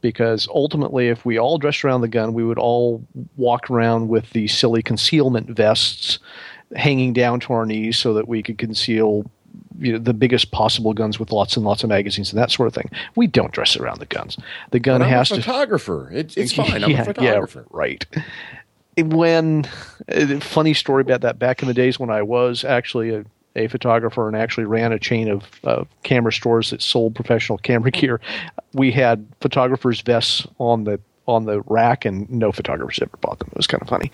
Because 0.00 0.48
ultimately, 0.48 1.08
if 1.08 1.24
we 1.26 1.38
all 1.38 1.58
dressed 1.58 1.84
around 1.84 2.00
the 2.00 2.08
gun, 2.08 2.32
we 2.32 2.44
would 2.44 2.58
all 2.58 3.04
walk 3.36 3.70
around 3.70 4.08
with 4.08 4.30
the 4.30 4.48
silly 4.48 4.82
concealment 4.82 5.50
vests 5.50 6.18
hanging 6.74 7.12
down 7.12 7.40
to 7.40 7.52
our 7.52 7.66
knees 7.66 7.98
so 7.98 8.14
that 8.14 8.26
we 8.26 8.42
could 8.42 8.58
conceal 8.58 9.30
you 9.78 9.92
know, 9.92 9.98
the 9.98 10.14
biggest 10.14 10.50
possible 10.50 10.92
guns 10.92 11.18
with 11.18 11.32
lots 11.32 11.56
and 11.56 11.64
lots 11.64 11.82
of 11.82 11.88
magazines 11.88 12.32
and 12.32 12.40
that 12.40 12.50
sort 12.50 12.66
of 12.66 12.74
thing. 12.74 12.90
We 13.14 13.26
don't 13.26 13.52
dress 13.52 13.76
around 13.76 14.00
the 14.00 14.06
guns. 14.06 14.36
The 14.70 14.80
gun 14.80 15.00
has 15.00 15.28
to. 15.30 15.36
Photographer. 15.36 16.10
It, 16.12 16.36
it's 16.36 16.52
fine. 16.54 16.84
I'm 16.84 16.90
yeah, 16.90 17.02
a 17.02 17.04
photographer. 17.04 17.60
Yeah, 17.60 17.76
right. 17.76 18.06
When 18.98 19.66
uh, 20.10 20.40
funny 20.40 20.74
story 20.74 21.02
about 21.02 21.20
that 21.20 21.38
back 21.38 21.62
in 21.62 21.68
the 21.68 21.74
days 21.74 21.98
when 21.98 22.10
I 22.10 22.22
was 22.22 22.64
actually 22.64 23.14
a, 23.14 23.24
a 23.54 23.68
photographer 23.68 24.26
and 24.26 24.36
actually 24.36 24.64
ran 24.64 24.92
a 24.92 24.98
chain 24.98 25.28
of 25.28 25.44
uh, 25.64 25.84
camera 26.02 26.32
stores 26.32 26.70
that 26.70 26.80
sold 26.80 27.14
professional 27.14 27.58
camera 27.58 27.90
gear, 27.90 28.20
we 28.72 28.90
had 28.90 29.26
photographers' 29.40 30.00
vests 30.00 30.46
on 30.58 30.84
the 30.84 31.00
on 31.26 31.44
the 31.44 31.60
rack, 31.62 32.04
and 32.04 32.30
no 32.30 32.52
photographers 32.52 33.00
ever 33.02 33.16
bought 33.20 33.40
them. 33.40 33.48
It 33.50 33.56
was 33.56 33.66
kind 33.66 33.82
of 33.82 33.88
funny, 33.88 34.12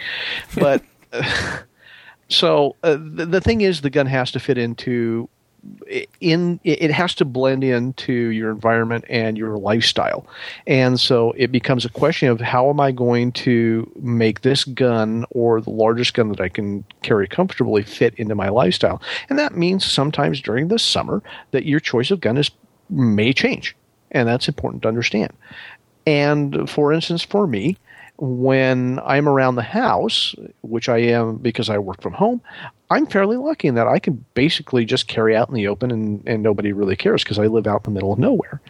but. 0.56 0.82
so 2.28 2.74
uh, 2.82 2.96
the, 2.98 3.26
the 3.26 3.40
thing 3.40 3.60
is, 3.60 3.82
the 3.82 3.90
gun 3.90 4.06
has 4.06 4.30
to 4.30 4.40
fit 4.40 4.56
into 4.56 5.28
in 6.20 6.58
it 6.64 6.90
has 6.90 7.14
to 7.14 7.24
blend 7.24 7.62
into 7.62 8.12
your 8.12 8.50
environment 8.50 9.04
and 9.08 9.38
your 9.38 9.56
lifestyle. 9.58 10.26
And 10.66 10.98
so 10.98 11.32
it 11.36 11.52
becomes 11.52 11.84
a 11.84 11.88
question 11.88 12.28
of 12.28 12.40
how 12.40 12.68
am 12.68 12.80
i 12.80 12.90
going 12.90 13.32
to 13.32 13.90
make 14.00 14.40
this 14.40 14.64
gun 14.64 15.24
or 15.30 15.60
the 15.60 15.70
largest 15.70 16.14
gun 16.14 16.30
that 16.30 16.40
i 16.40 16.48
can 16.48 16.84
carry 17.02 17.28
comfortably 17.28 17.82
fit 17.82 18.14
into 18.16 18.34
my 18.34 18.48
lifestyle? 18.48 19.00
And 19.28 19.38
that 19.38 19.56
means 19.56 19.84
sometimes 19.84 20.40
during 20.40 20.68
the 20.68 20.78
summer 20.78 21.22
that 21.52 21.66
your 21.66 21.80
choice 21.80 22.10
of 22.10 22.20
gun 22.20 22.36
is 22.36 22.50
may 22.90 23.32
change. 23.32 23.76
And 24.10 24.28
that's 24.28 24.48
important 24.48 24.82
to 24.82 24.88
understand. 24.88 25.32
And 26.06 26.68
for 26.68 26.92
instance 26.92 27.22
for 27.22 27.46
me 27.46 27.76
when 28.18 29.00
I'm 29.04 29.28
around 29.28 29.56
the 29.56 29.62
house, 29.62 30.34
which 30.60 30.88
I 30.88 30.98
am 30.98 31.36
because 31.36 31.68
I 31.68 31.78
work 31.78 32.00
from 32.02 32.12
home, 32.12 32.40
I'm 32.92 33.06
fairly 33.06 33.38
lucky 33.38 33.68
in 33.68 33.74
that 33.76 33.86
I 33.86 33.98
can 33.98 34.22
basically 34.34 34.84
just 34.84 35.08
carry 35.08 35.34
out 35.34 35.48
in 35.48 35.54
the 35.54 35.66
open 35.66 35.90
and, 35.90 36.22
and 36.26 36.42
nobody 36.42 36.72
really 36.72 36.94
cares 36.94 37.24
because 37.24 37.38
I 37.38 37.46
live 37.46 37.66
out 37.66 37.86
in 37.86 37.94
the 37.94 37.94
middle 37.94 38.12
of 38.12 38.18
nowhere. 38.18 38.60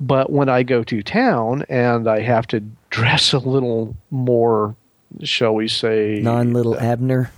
But 0.00 0.32
when 0.32 0.48
I 0.48 0.62
go 0.62 0.82
to 0.84 1.02
town 1.02 1.64
and 1.68 2.08
I 2.08 2.20
have 2.20 2.46
to 2.48 2.60
dress 2.90 3.32
a 3.32 3.38
little 3.38 3.96
more, 4.10 4.74
shall 5.22 5.54
we 5.54 5.68
say, 5.68 6.20
non 6.22 6.52
little 6.52 6.74
uh, 6.74 6.78
Abner. 6.78 7.30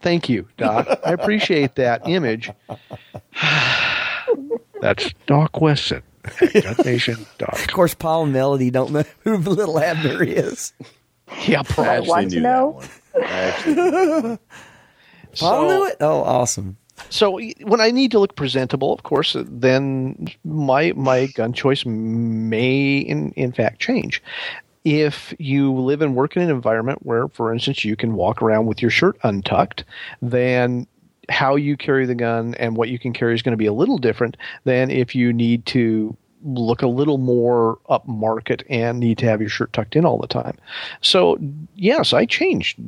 Thank 0.00 0.28
you, 0.28 0.46
Doc. 0.56 0.86
I 1.04 1.12
appreciate 1.12 1.74
that 1.76 2.06
image. 2.06 2.50
That's 4.80 5.12
Doc 5.26 5.60
Wesson. 5.60 6.02
Nation. 6.84 7.26
Of 7.40 7.66
course, 7.68 7.94
Paul 7.94 8.24
and 8.24 8.32
Melody 8.32 8.70
don't 8.70 8.92
know 8.92 9.04
who 9.20 9.36
Little 9.36 9.80
Abner 9.80 10.22
is. 10.22 10.72
Yeah, 11.46 11.62
probably. 11.62 12.08
want 12.08 12.30
to 12.32 12.40
know. 12.40 12.82
Paul 15.36 15.68
so, 15.68 15.76
knew 15.76 15.86
it. 15.86 15.96
Oh, 16.00 16.22
awesome. 16.22 16.76
So 17.10 17.40
when 17.62 17.80
I 17.80 17.90
need 17.90 18.10
to 18.12 18.18
look 18.18 18.36
presentable, 18.36 18.92
of 18.92 19.02
course, 19.02 19.36
then 19.38 20.28
my 20.44 20.92
my 20.96 21.26
gun 21.26 21.52
choice 21.52 21.84
may 21.84 22.98
in 22.98 23.32
in 23.32 23.52
fact 23.52 23.80
change. 23.80 24.22
If 24.84 25.34
you 25.38 25.74
live 25.74 26.00
and 26.00 26.14
work 26.14 26.36
in 26.36 26.42
an 26.42 26.50
environment 26.50 27.00
where, 27.02 27.28
for 27.28 27.52
instance, 27.52 27.84
you 27.84 27.96
can 27.96 28.14
walk 28.14 28.40
around 28.40 28.66
with 28.66 28.80
your 28.80 28.90
shirt 28.90 29.18
untucked, 29.24 29.84
then 30.22 30.86
how 31.28 31.56
you 31.56 31.76
carry 31.76 32.06
the 32.06 32.14
gun 32.14 32.54
and 32.54 32.76
what 32.76 32.88
you 32.88 32.98
can 32.98 33.12
carry 33.12 33.34
is 33.34 33.42
going 33.42 33.52
to 33.52 33.56
be 33.56 33.66
a 33.66 33.72
little 33.72 33.98
different 33.98 34.36
than 34.64 34.90
if 34.90 35.14
you 35.14 35.32
need 35.32 35.66
to 35.66 36.16
look 36.46 36.82
a 36.82 36.86
little 36.86 37.18
more 37.18 37.78
upmarket 37.90 38.62
and 38.70 39.00
need 39.00 39.18
to 39.18 39.26
have 39.26 39.40
your 39.40 39.50
shirt 39.50 39.72
tucked 39.72 39.96
in 39.96 40.04
all 40.04 40.18
the 40.18 40.26
time. 40.26 40.56
So 41.00 41.38
yes, 41.74 42.12
I 42.12 42.24
changed 42.24 42.78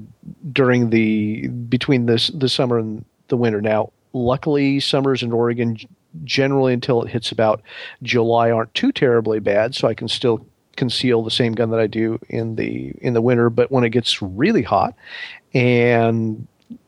during 0.53 0.91
the 0.91 1.49
between 1.49 2.07
this 2.07 2.29
the 2.29 2.49
summer 2.49 2.79
and 2.79 3.05
the 3.29 3.37
winter. 3.37 3.61
Now, 3.61 3.93
luckily, 4.13 4.81
summers 4.81 5.23
in 5.23 5.33
Oregon 5.33 5.77
generally 6.25 6.73
until 6.73 7.03
it 7.03 7.11
hits 7.11 7.33
about 7.33 7.63
July 8.03 8.51
aren't 8.51 8.73
too 8.75 8.93
terribly 8.93 9.41
bad, 9.41 9.75
so 9.75 9.89
I 9.89 9.95
can 9.95 10.09
still 10.09 10.47
conceal 10.77 11.23
the 11.23 11.31
same 11.31 11.53
gun 11.53 11.71
that 11.71 11.81
I 11.81 11.89
do 11.89 12.19
in 12.29 12.55
the 12.55 12.93
in 13.01 13.15
the 13.15 13.23
winter. 13.23 13.51
But 13.51 13.71
when 13.71 13.85
it 13.85 13.91
gets 13.91 14.23
really 14.23 14.63
hot 14.63 14.95
and 15.53 16.47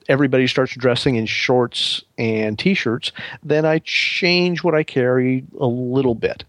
everybody 0.08 0.46
starts 0.46 0.74
dressing 0.74 1.16
in 1.16 1.26
shorts 1.26 2.02
and 2.18 2.58
t-shirts, 2.58 3.12
then 3.42 3.64
I 3.64 3.80
change 3.84 4.62
what 4.62 4.74
I 4.74 4.82
carry 4.82 5.44
a 5.58 5.66
little 5.66 6.14
bit. 6.14 6.44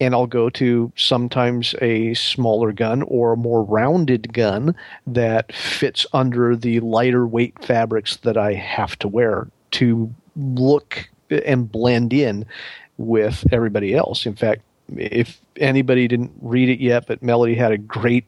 And 0.00 0.14
I'll 0.14 0.26
go 0.26 0.48
to 0.50 0.90
sometimes 0.96 1.74
a 1.82 2.14
smaller 2.14 2.72
gun 2.72 3.02
or 3.02 3.32
a 3.32 3.36
more 3.36 3.62
rounded 3.62 4.32
gun 4.32 4.74
that 5.06 5.52
fits 5.52 6.06
under 6.12 6.56
the 6.56 6.80
lighter 6.80 7.26
weight 7.26 7.62
fabrics 7.62 8.16
that 8.18 8.38
I 8.38 8.54
have 8.54 8.98
to 9.00 9.08
wear 9.08 9.48
to 9.72 10.12
look 10.36 11.08
and 11.30 11.70
blend 11.70 12.12
in 12.12 12.46
with 12.96 13.44
everybody 13.52 13.94
else. 13.94 14.26
In 14.26 14.34
fact, 14.34 14.62
if 14.96 15.40
anybody 15.56 16.08
didn't 16.08 16.32
read 16.40 16.68
it 16.68 16.80
yet, 16.80 17.06
but 17.06 17.22
Melody 17.22 17.54
had 17.54 17.72
a 17.72 17.78
great 17.78 18.24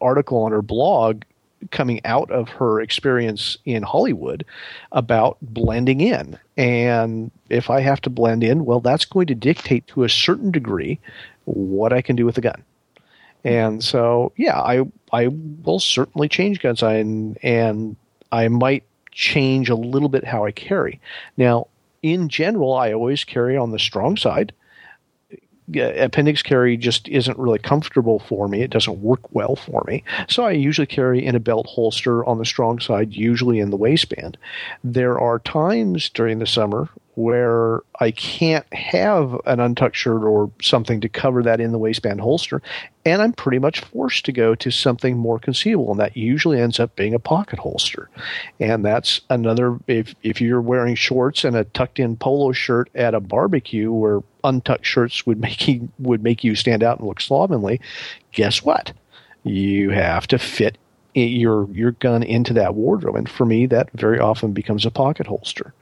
article 0.00 0.42
on 0.42 0.52
her 0.52 0.62
blog 0.62 1.22
coming 1.70 2.00
out 2.04 2.30
of 2.30 2.48
her 2.50 2.80
experience 2.80 3.56
in 3.64 3.82
Hollywood 3.82 4.44
about 4.92 5.38
blending 5.40 6.00
in. 6.00 6.38
And 6.56 7.30
if 7.48 7.70
I 7.70 7.80
have 7.80 8.00
to 8.02 8.10
blend 8.10 8.44
in, 8.44 8.64
well, 8.64 8.80
that's 8.80 9.04
going 9.04 9.26
to 9.28 9.34
dictate 9.34 9.86
to 9.88 10.04
a 10.04 10.08
certain 10.08 10.50
degree 10.50 10.98
what 11.44 11.92
I 11.92 12.02
can 12.02 12.16
do 12.16 12.26
with 12.26 12.34
the 12.36 12.40
gun. 12.40 12.62
And 13.44 13.82
so, 13.82 14.32
yeah, 14.36 14.60
I 14.60 14.84
I 15.12 15.28
will 15.64 15.80
certainly 15.80 16.28
change 16.28 16.60
guns, 16.60 16.82
and 16.82 17.36
and 17.42 17.96
I 18.30 18.48
might 18.48 18.84
change 19.10 19.68
a 19.68 19.74
little 19.74 20.08
bit 20.08 20.24
how 20.24 20.44
I 20.44 20.52
carry. 20.52 21.00
Now, 21.36 21.66
in 22.02 22.28
general, 22.28 22.72
I 22.72 22.92
always 22.92 23.24
carry 23.24 23.56
on 23.56 23.72
the 23.72 23.78
strong 23.78 24.16
side 24.16 24.52
Uh, 25.74 25.92
appendix 25.94 26.42
carry 26.42 26.76
just 26.76 27.08
isn't 27.08 27.38
really 27.38 27.58
comfortable 27.58 28.18
for 28.18 28.48
me. 28.48 28.62
It 28.62 28.70
doesn't 28.70 29.00
work 29.00 29.32
well 29.32 29.56
for 29.56 29.84
me. 29.86 30.02
So 30.28 30.44
I 30.44 30.52
usually 30.52 30.86
carry 30.86 31.24
in 31.24 31.34
a 31.34 31.40
belt 31.40 31.66
holster 31.66 32.24
on 32.24 32.38
the 32.38 32.44
strong 32.44 32.80
side, 32.80 33.12
usually 33.12 33.58
in 33.58 33.70
the 33.70 33.76
waistband. 33.76 34.38
There 34.82 35.18
are 35.18 35.38
times 35.38 36.08
during 36.10 36.38
the 36.40 36.46
summer 36.46 36.88
where 37.14 37.80
I 38.00 38.10
can't 38.10 38.72
have 38.72 39.38
an 39.44 39.60
untucked 39.60 39.96
shirt 39.96 40.22
or 40.22 40.50
something 40.62 41.00
to 41.02 41.08
cover 41.08 41.42
that 41.42 41.60
in 41.60 41.70
the 41.70 41.78
waistband 41.78 42.20
holster, 42.20 42.62
and 43.04 43.20
I'm 43.20 43.34
pretty 43.34 43.58
much 43.58 43.80
forced 43.80 44.24
to 44.24 44.32
go 44.32 44.54
to 44.54 44.70
something 44.70 45.18
more 45.18 45.38
concealable, 45.38 45.90
and 45.90 46.00
that 46.00 46.16
usually 46.16 46.58
ends 46.58 46.80
up 46.80 46.96
being 46.96 47.12
a 47.12 47.18
pocket 47.18 47.58
holster. 47.58 48.08
And 48.60 48.84
that's 48.84 49.20
another 49.28 49.78
if 49.86 50.14
if 50.22 50.40
you're 50.40 50.62
wearing 50.62 50.94
shorts 50.94 51.44
and 51.44 51.54
a 51.54 51.64
tucked 51.64 51.98
in 51.98 52.16
polo 52.16 52.52
shirt 52.52 52.88
at 52.94 53.14
a 53.14 53.20
barbecue 53.20 53.92
where 53.92 54.20
untucked 54.42 54.86
shirts 54.86 55.26
would 55.26 55.38
make 55.38 55.68
you 55.68 55.90
would 55.98 56.22
make 56.22 56.42
you 56.42 56.54
stand 56.54 56.82
out 56.82 56.98
and 56.98 57.06
look 57.06 57.20
slovenly, 57.20 57.80
guess 58.32 58.62
what? 58.62 58.92
You 59.44 59.90
have 59.90 60.26
to 60.28 60.38
fit 60.38 60.78
your 61.14 61.68
your 61.72 61.90
gun 61.92 62.22
into 62.22 62.54
that 62.54 62.74
wardrobe, 62.74 63.16
and 63.16 63.28
for 63.28 63.44
me, 63.44 63.66
that 63.66 63.90
very 63.92 64.18
often 64.18 64.52
becomes 64.52 64.86
a 64.86 64.90
pocket 64.90 65.26
holster. 65.26 65.74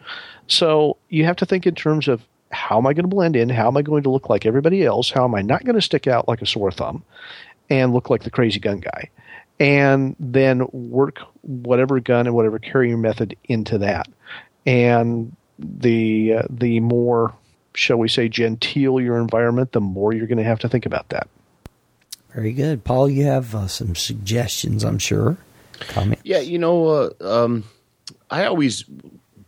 So 0.50 0.96
you 1.08 1.24
have 1.24 1.36
to 1.36 1.46
think 1.46 1.66
in 1.66 1.74
terms 1.74 2.08
of 2.08 2.22
how 2.50 2.78
am 2.78 2.86
I 2.86 2.92
going 2.92 3.04
to 3.04 3.14
blend 3.14 3.36
in? 3.36 3.48
How 3.48 3.68
am 3.68 3.76
I 3.76 3.82
going 3.82 4.02
to 4.02 4.10
look 4.10 4.28
like 4.28 4.44
everybody 4.44 4.84
else? 4.84 5.10
How 5.10 5.24
am 5.24 5.34
I 5.34 5.42
not 5.42 5.64
going 5.64 5.76
to 5.76 5.80
stick 5.80 6.06
out 6.06 6.26
like 6.28 6.42
a 6.42 6.46
sore 6.46 6.72
thumb 6.72 7.04
and 7.70 7.92
look 7.92 8.10
like 8.10 8.24
the 8.24 8.30
crazy 8.30 8.58
gun 8.58 8.80
guy? 8.80 9.10
And 9.60 10.16
then 10.18 10.66
work 10.72 11.20
whatever 11.42 12.00
gun 12.00 12.26
and 12.26 12.34
whatever 12.34 12.58
carrying 12.58 13.00
method 13.00 13.36
into 13.44 13.78
that. 13.78 14.08
And 14.66 15.36
the 15.58 16.34
uh, 16.38 16.42
the 16.50 16.80
more, 16.80 17.34
shall 17.74 17.98
we 17.98 18.08
say, 18.08 18.28
genteel 18.28 19.00
your 19.00 19.18
environment, 19.18 19.72
the 19.72 19.80
more 19.80 20.12
you're 20.12 20.26
going 20.26 20.38
to 20.38 20.44
have 20.44 20.60
to 20.60 20.68
think 20.68 20.86
about 20.86 21.10
that. 21.10 21.28
Very 22.34 22.52
good, 22.52 22.84
Paul. 22.84 23.08
You 23.08 23.24
have 23.24 23.54
uh, 23.54 23.68
some 23.68 23.94
suggestions, 23.94 24.82
I'm 24.84 24.98
sure. 24.98 25.36
Comment. 25.80 26.20
Yeah, 26.24 26.40
you 26.40 26.58
know, 26.58 26.86
uh, 26.86 27.10
um, 27.20 27.64
I 28.30 28.44
always 28.44 28.84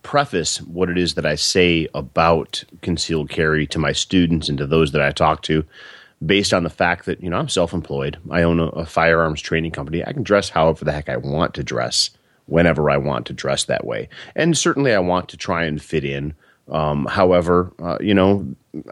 preface 0.03 0.61
what 0.63 0.91
it 0.91 0.99
is 0.99 1.15
that 1.15 1.27
I 1.27 1.35
say 1.35 1.89
about 1.95 2.65
concealed 2.81 3.31
carry 3.31 3.67
to 3.69 3.79
my 3.79 3.93
students 3.93 4.49
and 4.49 4.59
to 4.59 4.67
those 4.67 4.93
that 4.93 5.03
I 5.03 5.11
talk 5.13 5.43
to 5.43 5.65
based 6.25 6.53
on 6.53 6.65
the 6.65 6.71
fact 6.71 7.07
that, 7.07 7.23
you 7.23 7.31
know, 7.31 7.39
I'm 7.39 7.49
self 7.49 7.73
employed. 7.73 8.19
I 8.31 8.43
own 8.43 8.61
a, 8.61 8.67
a, 8.69 8.87
firearms 8.87 9.41
training 9.41 9.73
company. 9.73 10.05
I 10.05 10.13
can 10.13 10.23
dress 10.23 10.49
however 10.49 10.85
the 10.85 10.93
heck 10.93 11.09
I 11.09 11.17
want 11.17 11.55
to 11.55 11.65
dress 11.65 12.11
whenever 12.47 12.91
I 12.91 12.97
want 12.97 13.27
to 13.27 13.33
dress 13.33 13.65
that 13.65 13.87
way. 13.87 14.09
And 14.35 14.57
certainly 14.57 14.95
I 14.95 14.99
want 14.99 15.29
to 15.31 15.37
try 15.37 15.65
and 15.65 15.83
fit 15.83 16.05
in. 16.05 16.35
Um, 16.71 17.07
however, 17.07 17.73
uh, 17.83 17.99
you 18.01 18.15
know, 18.15 18.47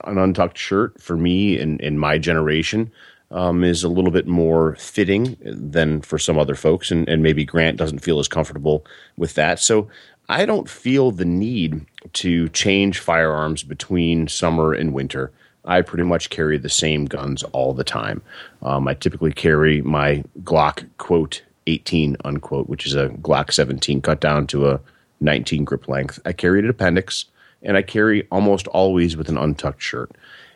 an 0.05 0.19
untucked 0.19 0.59
shirt 0.59 1.01
for 1.01 1.17
me 1.17 1.59
in, 1.59 1.79
in 1.81 1.99
my 1.99 2.19
generation 2.19 2.91
um, 3.31 3.63
is 3.63 3.85
a 3.85 3.89
little 3.89 4.11
bit 4.11 4.27
more 4.27 4.75
fitting 4.77 5.37
than 5.41 6.01
for 6.01 6.19
some 6.19 6.39
other 6.39 6.57
folks. 6.57 6.91
And, 6.91 7.09
and 7.09 7.23
maybe 7.23 7.45
Grant 7.45 7.77
doesn't 7.77 8.01
feel 8.01 8.19
as 8.19 8.29
comfortable 8.29 8.85
with 9.17 9.35
that. 9.35 9.61
So 9.61 9.89
I 10.31 10.47
don't 10.47 10.69
feel 10.69 11.11
the 11.11 11.25
need 11.25 11.85
to 12.13 12.49
change 12.51 13.01
firearms 13.01 13.65
between 13.65 14.29
summer 14.29 14.73
and 14.73 14.95
winter. 14.95 15.33
I 15.65 15.83
pretty 15.83 16.05
much 16.05 16.31
carry 16.31 16.57
the 16.57 16.69
same 16.69 17.07
guns 17.07 17.43
all 17.43 17.75
the 17.75 17.83
time. 17.83 18.23
Um, 18.63 18.87
I 18.87 18.95
typically 18.95 19.33
carry 19.33 19.83
my 19.83 20.23
Glock 20.45 20.89
quote 20.99 21.43
18 21.67 22.17
unquote, 22.25 22.69
which 22.69 22.87
is 22.87 22.95
a 22.95 23.09
Glock 23.09 23.53
17 23.53 24.03
cut 24.03 24.21
down 24.21 24.47
to 24.49 24.69
a 24.71 24.81
19 25.21 25.65
grip 25.65 25.89
length. 25.89 26.21
I 26.25 26.33
carry 26.33 26.61
an 26.61 26.71
appendix, 26.71 27.25
and 27.65 27.77
I 27.77 27.83
carry 27.83 28.29
almost 28.31 28.69
always 28.69 29.17
with 29.17 29.29
an 29.29 29.37
untucked 29.37 29.83
shirt. 29.83 30.13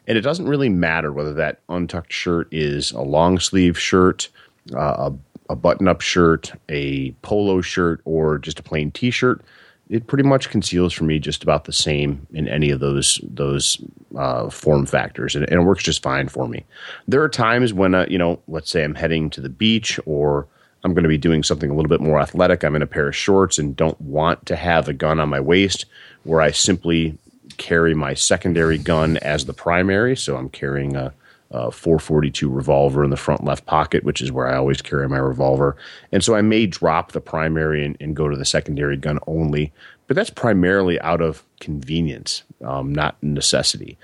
And 0.07 0.17
it 0.17 0.21
doesn't 0.21 0.49
really 0.49 0.69
matter 0.69 1.13
whether 1.13 1.35
that 1.35 1.59
untucked 1.69 2.13
shirt 2.13 2.47
is 2.53 2.93
a 2.93 3.03
long 3.03 3.41
sleeve 3.41 3.77
shirt, 3.77 4.29
uh, 4.73 5.11
a, 5.11 5.53
a 5.53 5.57
button 5.57 5.89
up 5.89 6.01
shirt, 6.01 6.53
a 6.69 7.11
polo 7.23 7.61
shirt, 7.61 8.03
or 8.05 8.39
just 8.39 8.61
a 8.61 8.63
plain 8.63 8.93
t 8.93 9.11
shirt 9.11 9.45
it 9.89 10.07
pretty 10.07 10.25
much 10.25 10.51
conceals 10.51 10.93
for 10.93 11.05
me 11.05 11.19
just 11.19 11.43
about 11.43 11.65
the 11.65 11.73
same 11.73 12.27
in 12.33 12.49
any 12.49 12.71
of 12.71 12.81
those 12.81 13.21
those 13.23 13.79
uh, 14.17 14.49
form 14.49 14.87
factors, 14.87 15.35
and, 15.35 15.45
and, 15.51 15.61
it 15.61 15.65
works 15.65 15.83
just 15.83 16.03
fine 16.03 16.29
for 16.29 16.49
me. 16.49 16.65
There 17.07 17.23
are 17.23 17.29
times 17.29 17.73
when 17.73 17.95
uh, 17.95 18.07
you 18.09 18.19
know, 18.19 18.41
let's 18.49 18.71
say 18.71 18.85
I'm 18.85 18.95
heading 18.95 19.31
to 19.31 19.41
the 19.41 19.49
beach 19.49 20.01
or 20.07 20.47
I'm 20.85 20.95
going 20.95 21.05
to 21.05 21.09
be 21.09 21.19
doing 21.19 21.43
something 21.43 21.71
a 21.71 21.75
little 21.75 21.89
bit 21.89 22.01
more 22.01 22.21
athletic. 22.21 22.63
I'm 22.63 22.77
in 22.77 22.83
a 22.83 22.87
pair 22.87 23.09
of 23.09 23.17
shorts 23.17 23.59
and 23.59 23.77
don't 23.77 24.01
want 24.01 24.47
to 24.47 24.57
have 24.57 24.89
a 24.89 24.93
gun 24.93 25.19
on 25.19 25.29
my 25.29 25.41
waist, 25.41 25.87
where 26.25 26.41
I 26.41 26.51
simply 26.51 27.19
carry 27.57 27.95
my 27.95 28.15
secondary 28.15 28.79
gun 28.79 29.17
as 29.19 29.45
the 29.45 29.53
primary. 29.53 30.17
So 30.17 30.37
I'm 30.37 30.49
carrying 30.49 30.97
a 30.97 31.13
uh, 31.55 31.71
442 31.71 32.51
revolver 32.51 33.05
in 33.05 33.11
the 33.11 33.17
front 33.17 33.45
left 33.45 33.65
pocket, 33.65 34.03
which 34.03 34.21
is 34.21 34.33
where 34.33 34.49
I 34.49 34.57
always 34.57 34.83
carry 34.83 35.09
my 35.09 35.19
revolver. 35.19 35.77
And 36.11 36.23
so 36.23 36.35
I 36.35 36.43
may 36.43 36.67
drop 36.67 37.13
the 37.13 37.21
primary 37.21 37.85
and, 37.85 37.97
and 38.01 38.17
go 38.17 38.29
to 38.29 38.37
the 38.37 38.45
secondary 38.45 38.97
gun 38.97 39.21
only, 39.29 39.73
but 40.09 40.17
that's 40.17 40.31
primarily 40.31 41.01
out 41.01 41.21
of 41.21 41.45
convenience, 41.61 42.43
um, 42.63 42.93
not 42.93 43.23
necessity. 43.23 43.97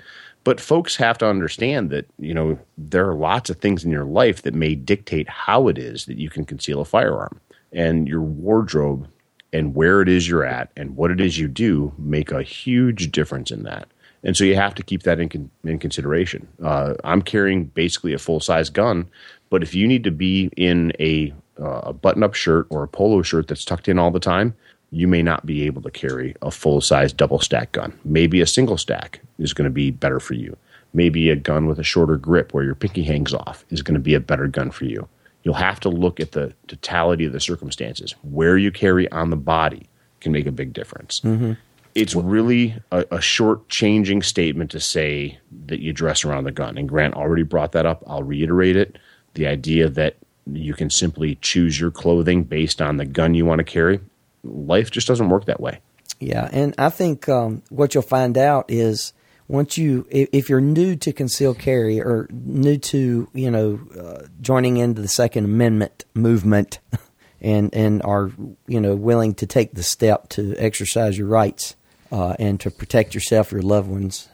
But 0.45 0.61
folks 0.61 0.95
have 0.95 1.17
to 1.19 1.27
understand 1.27 1.89
that 1.91 2.07
you 2.17 2.33
know 2.33 2.57
there 2.77 3.07
are 3.07 3.15
lots 3.15 3.49
of 3.49 3.57
things 3.57 3.83
in 3.83 3.91
your 3.91 4.05
life 4.05 4.41
that 4.41 4.55
may 4.55 4.73
dictate 4.73 5.29
how 5.29 5.67
it 5.67 5.77
is 5.77 6.05
that 6.05 6.17
you 6.17 6.29
can 6.29 6.45
conceal 6.45 6.81
a 6.81 6.85
firearm, 6.85 7.39
and 7.71 8.07
your 8.07 8.21
wardrobe 8.21 9.07
and 9.53 9.75
where 9.75 10.01
it 10.01 10.07
is 10.07 10.29
you're 10.29 10.45
at 10.45 10.71
and 10.77 10.95
what 10.95 11.11
it 11.11 11.19
is 11.19 11.37
you 11.37 11.47
do 11.47 11.93
make 11.97 12.31
a 12.31 12.41
huge 12.41 13.11
difference 13.11 13.51
in 13.51 13.63
that 13.63 13.89
and 14.23 14.37
so 14.37 14.43
you 14.43 14.55
have 14.55 14.75
to 14.75 14.83
keep 14.83 15.03
that 15.03 15.19
in, 15.19 15.29
con- 15.29 15.51
in 15.63 15.79
consideration. 15.79 16.47
Uh, 16.63 16.95
I'm 17.03 17.21
carrying 17.21 17.65
basically 17.65 18.13
a 18.13 18.19
full 18.19 18.39
size 18.39 18.69
gun, 18.69 19.07
but 19.49 19.63
if 19.63 19.73
you 19.73 19.87
need 19.87 20.03
to 20.03 20.11
be 20.11 20.49
in 20.57 20.93
a, 20.99 21.33
uh, 21.59 21.81
a 21.85 21.93
button 21.93 22.23
up 22.23 22.33
shirt 22.33 22.67
or 22.69 22.83
a 22.83 22.87
polo 22.87 23.21
shirt 23.21 23.47
that's 23.47 23.65
tucked 23.65 23.87
in 23.87 23.97
all 23.97 24.11
the 24.11 24.19
time, 24.19 24.55
you 24.91 25.07
may 25.07 25.23
not 25.23 25.45
be 25.45 25.65
able 25.65 25.81
to 25.81 25.89
carry 25.89 26.35
a 26.41 26.51
full 26.51 26.81
size 26.81 27.13
double 27.13 27.39
stack 27.39 27.71
gun. 27.71 27.97
Maybe 28.03 28.41
a 28.41 28.47
single 28.47 28.77
stack 28.77 29.21
is 29.39 29.53
going 29.53 29.65
to 29.65 29.71
be 29.71 29.89
better 29.89 30.19
for 30.19 30.33
you. 30.33 30.55
Maybe 30.93 31.29
a 31.29 31.37
gun 31.37 31.67
with 31.67 31.79
a 31.79 31.83
shorter 31.83 32.17
grip 32.17 32.53
where 32.53 32.65
your 32.65 32.75
pinky 32.75 33.03
hangs 33.03 33.33
off 33.33 33.65
is 33.69 33.81
going 33.81 33.93
to 33.95 34.01
be 34.01 34.13
a 34.13 34.19
better 34.19 34.47
gun 34.47 34.71
for 34.71 34.85
you. 34.85 35.07
You'll 35.43 35.53
have 35.55 35.79
to 35.79 35.89
look 35.89 36.19
at 36.19 36.33
the 36.33 36.53
totality 36.67 37.25
of 37.25 37.31
the 37.31 37.39
circumstances. 37.39 38.13
Where 38.21 38.57
you 38.57 38.71
carry 38.71 39.09
on 39.11 39.29
the 39.29 39.37
body 39.37 39.87
can 40.19 40.33
make 40.33 40.45
a 40.45 40.51
big 40.51 40.73
difference. 40.73 41.21
Mm-hmm 41.21 41.53
it's 41.95 42.15
really 42.15 42.75
a, 42.91 43.05
a, 43.11 43.21
short 43.21 43.67
changing 43.69 44.21
statement 44.21 44.71
to 44.71 44.79
say 44.79 45.39
that 45.65 45.79
you 45.79 45.93
dress 45.93 46.23
around 46.23 46.45
the 46.45 46.51
gun. 46.51 46.77
And 46.77 46.87
Grant 46.87 47.13
already 47.13 47.43
brought 47.43 47.73
that 47.73 47.85
up. 47.85 48.03
I'll 48.07 48.23
reiterate 48.23 48.75
it. 48.75 48.97
The 49.33 49.47
idea 49.47 49.89
that 49.89 50.17
you 50.51 50.73
can 50.73 50.89
simply 50.89 51.35
choose 51.35 51.79
your 51.79 51.91
clothing 51.91 52.43
based 52.43 52.81
on 52.81 52.97
the 52.97 53.05
gun 53.05 53.33
you 53.33 53.45
want 53.45 53.59
to 53.59 53.63
carry. 53.63 53.99
Life 54.43 54.91
just 54.91 55.07
doesn't 55.07 55.29
work 55.29 55.45
that 55.45 55.59
way. 55.59 55.79
Yeah, 56.19 56.49
and 56.51 56.75
I 56.77 56.89
think 56.89 57.27
um, 57.29 57.63
what 57.69 57.93
you'll 57.93 58.03
find 58.03 58.37
out 58.37 58.65
is 58.69 59.13
once 59.47 59.77
you, 59.77 60.05
if 60.09 60.49
you're 60.49 60.61
new 60.61 60.95
to 60.97 61.11
concealed 61.11 61.59
carry 61.59 61.99
or 61.99 62.27
new 62.31 62.77
to, 62.77 63.27
you 63.33 63.51
know, 63.51 63.79
uh, 63.99 64.27
joining 64.39 64.77
into 64.77 65.01
the 65.01 65.07
Second 65.07 65.45
Amendment 65.45 66.05
movement, 66.13 66.79
and 67.41 67.73
and 67.73 68.03
are 68.03 68.31
you 68.67 68.79
know 68.79 68.95
willing 68.95 69.33
to 69.33 69.47
take 69.47 69.73
the 69.73 69.83
step 69.83 70.29
to 70.29 70.55
exercise 70.57 71.17
your 71.17 71.27
rights, 71.27 71.75
uh, 72.11 72.35
and 72.39 72.59
to 72.59 72.71
protect 72.71 73.13
yourself, 73.15 73.51
your 73.51 73.61
loved 73.61 73.89
ones. 73.89 74.27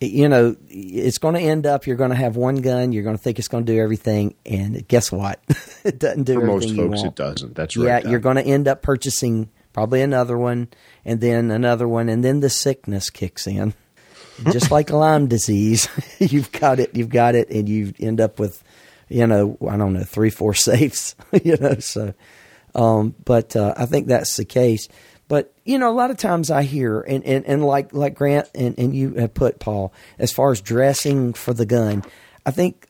You 0.00 0.28
know, 0.28 0.56
it's 0.68 1.18
going 1.18 1.34
to 1.34 1.40
end 1.40 1.66
up 1.66 1.86
you're 1.86 1.96
going 1.96 2.10
to 2.10 2.16
have 2.16 2.36
one 2.36 2.56
gun. 2.56 2.92
You're 2.92 3.02
going 3.02 3.16
to 3.16 3.22
think 3.22 3.38
it's 3.38 3.48
going 3.48 3.66
to 3.66 3.72
do 3.72 3.78
everything, 3.78 4.34
and 4.46 4.86
guess 4.88 5.12
what? 5.12 5.40
it 5.84 5.98
doesn't 5.98 6.24
do 6.24 6.40
For 6.40 6.46
most 6.46 6.74
folks, 6.74 7.02
it 7.02 7.14
doesn't. 7.14 7.54
That's 7.54 7.76
right. 7.76 8.04
Yeah, 8.04 8.10
you're 8.10 8.20
going 8.20 8.36
to 8.36 8.42
end 8.42 8.66
up 8.66 8.80
purchasing 8.82 9.50
probably 9.74 10.00
another 10.00 10.38
one, 10.38 10.68
and 11.04 11.20
then 11.20 11.50
another 11.50 11.86
one, 11.86 12.08
and 12.08 12.24
then 12.24 12.40
the 12.40 12.48
sickness 12.48 13.10
kicks 13.10 13.46
in, 13.46 13.74
just 14.52 14.70
like 14.70 14.88
Lyme 14.88 15.26
disease. 15.26 15.88
you've 16.18 16.52
got 16.52 16.80
it. 16.80 16.96
You've 16.96 17.10
got 17.10 17.34
it, 17.34 17.50
and 17.50 17.68
you 17.68 17.92
end 18.00 18.22
up 18.22 18.38
with, 18.38 18.64
you 19.10 19.26
know, 19.26 19.58
I 19.68 19.76
don't 19.76 19.92
know, 19.92 20.04
three, 20.04 20.30
four 20.30 20.54
safes. 20.54 21.14
you 21.42 21.58
know, 21.58 21.74
so. 21.80 22.14
Um, 22.74 23.14
but 23.24 23.54
uh, 23.54 23.74
I 23.76 23.86
think 23.86 24.08
that's 24.08 24.36
the 24.36 24.44
case. 24.44 24.88
But 25.28 25.54
you 25.64 25.78
know, 25.78 25.90
a 25.90 25.94
lot 25.94 26.10
of 26.10 26.16
times 26.16 26.50
I 26.50 26.64
hear 26.64 27.00
and, 27.00 27.24
and, 27.24 27.44
and 27.46 27.64
like 27.64 27.94
like 27.94 28.14
Grant 28.14 28.48
and, 28.54 28.78
and 28.78 28.94
you 28.94 29.14
have 29.14 29.34
put 29.34 29.58
Paul 29.58 29.92
as 30.18 30.32
far 30.32 30.50
as 30.52 30.60
dressing 30.60 31.32
for 31.32 31.54
the 31.54 31.66
gun, 31.66 32.04
I 32.44 32.50
think 32.50 32.88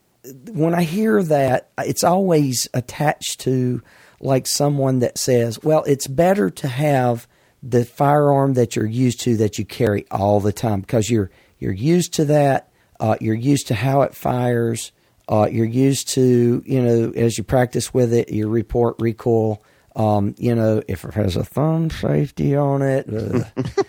when 0.51 0.75
I 0.75 0.83
hear 0.83 1.23
that, 1.23 1.71
it's 1.79 2.05
always 2.05 2.69
attached 2.75 3.41
to 3.41 3.83
like 4.21 4.47
someone 4.47 5.01
that 5.01 5.19
says, 5.19 5.63
"Well, 5.63 5.85
it's 5.85 6.07
better 6.07 6.51
to 6.51 6.69
have 6.69 7.29
the 7.63 7.85
firearm 7.85 8.55
that 8.55 8.77
you're 8.77 8.87
used 8.87 9.21
to 9.21 9.37
that 9.39 9.59
you 9.59 9.65
carry 9.65 10.07
all 10.11 10.41
the 10.41 10.53
time 10.53 10.81
because 10.81 11.11
you're 11.11 11.31
you're 11.59 11.73
used 11.73 12.15
to 12.15 12.25
that. 12.27 12.71
Uh, 12.99 13.17
you're 13.21 13.35
used 13.35 13.69
to 13.69 13.75
how 13.75 14.03
it 14.03 14.15
fires. 14.15 14.93
Uh, 15.29 15.49
you're 15.51 15.65
used 15.65 16.09
to 16.11 16.63
you 16.67 16.83
know 16.83 17.13
as 17.15 17.39
you 17.39 17.45
practice 17.45 17.95
with 17.95 18.13
it, 18.13 18.33
your 18.33 18.49
report 18.49 18.97
recoil." 18.99 19.63
Um, 19.97 20.35
you 20.39 20.55
know, 20.57 20.83
if 20.89 21.05
it 21.05 21.15
has 21.15 21.37
a 21.37 21.45
thumb 21.45 21.89
safety 21.89 22.57
on 22.57 22.83
it, 22.83 23.09
uh, 23.09 23.45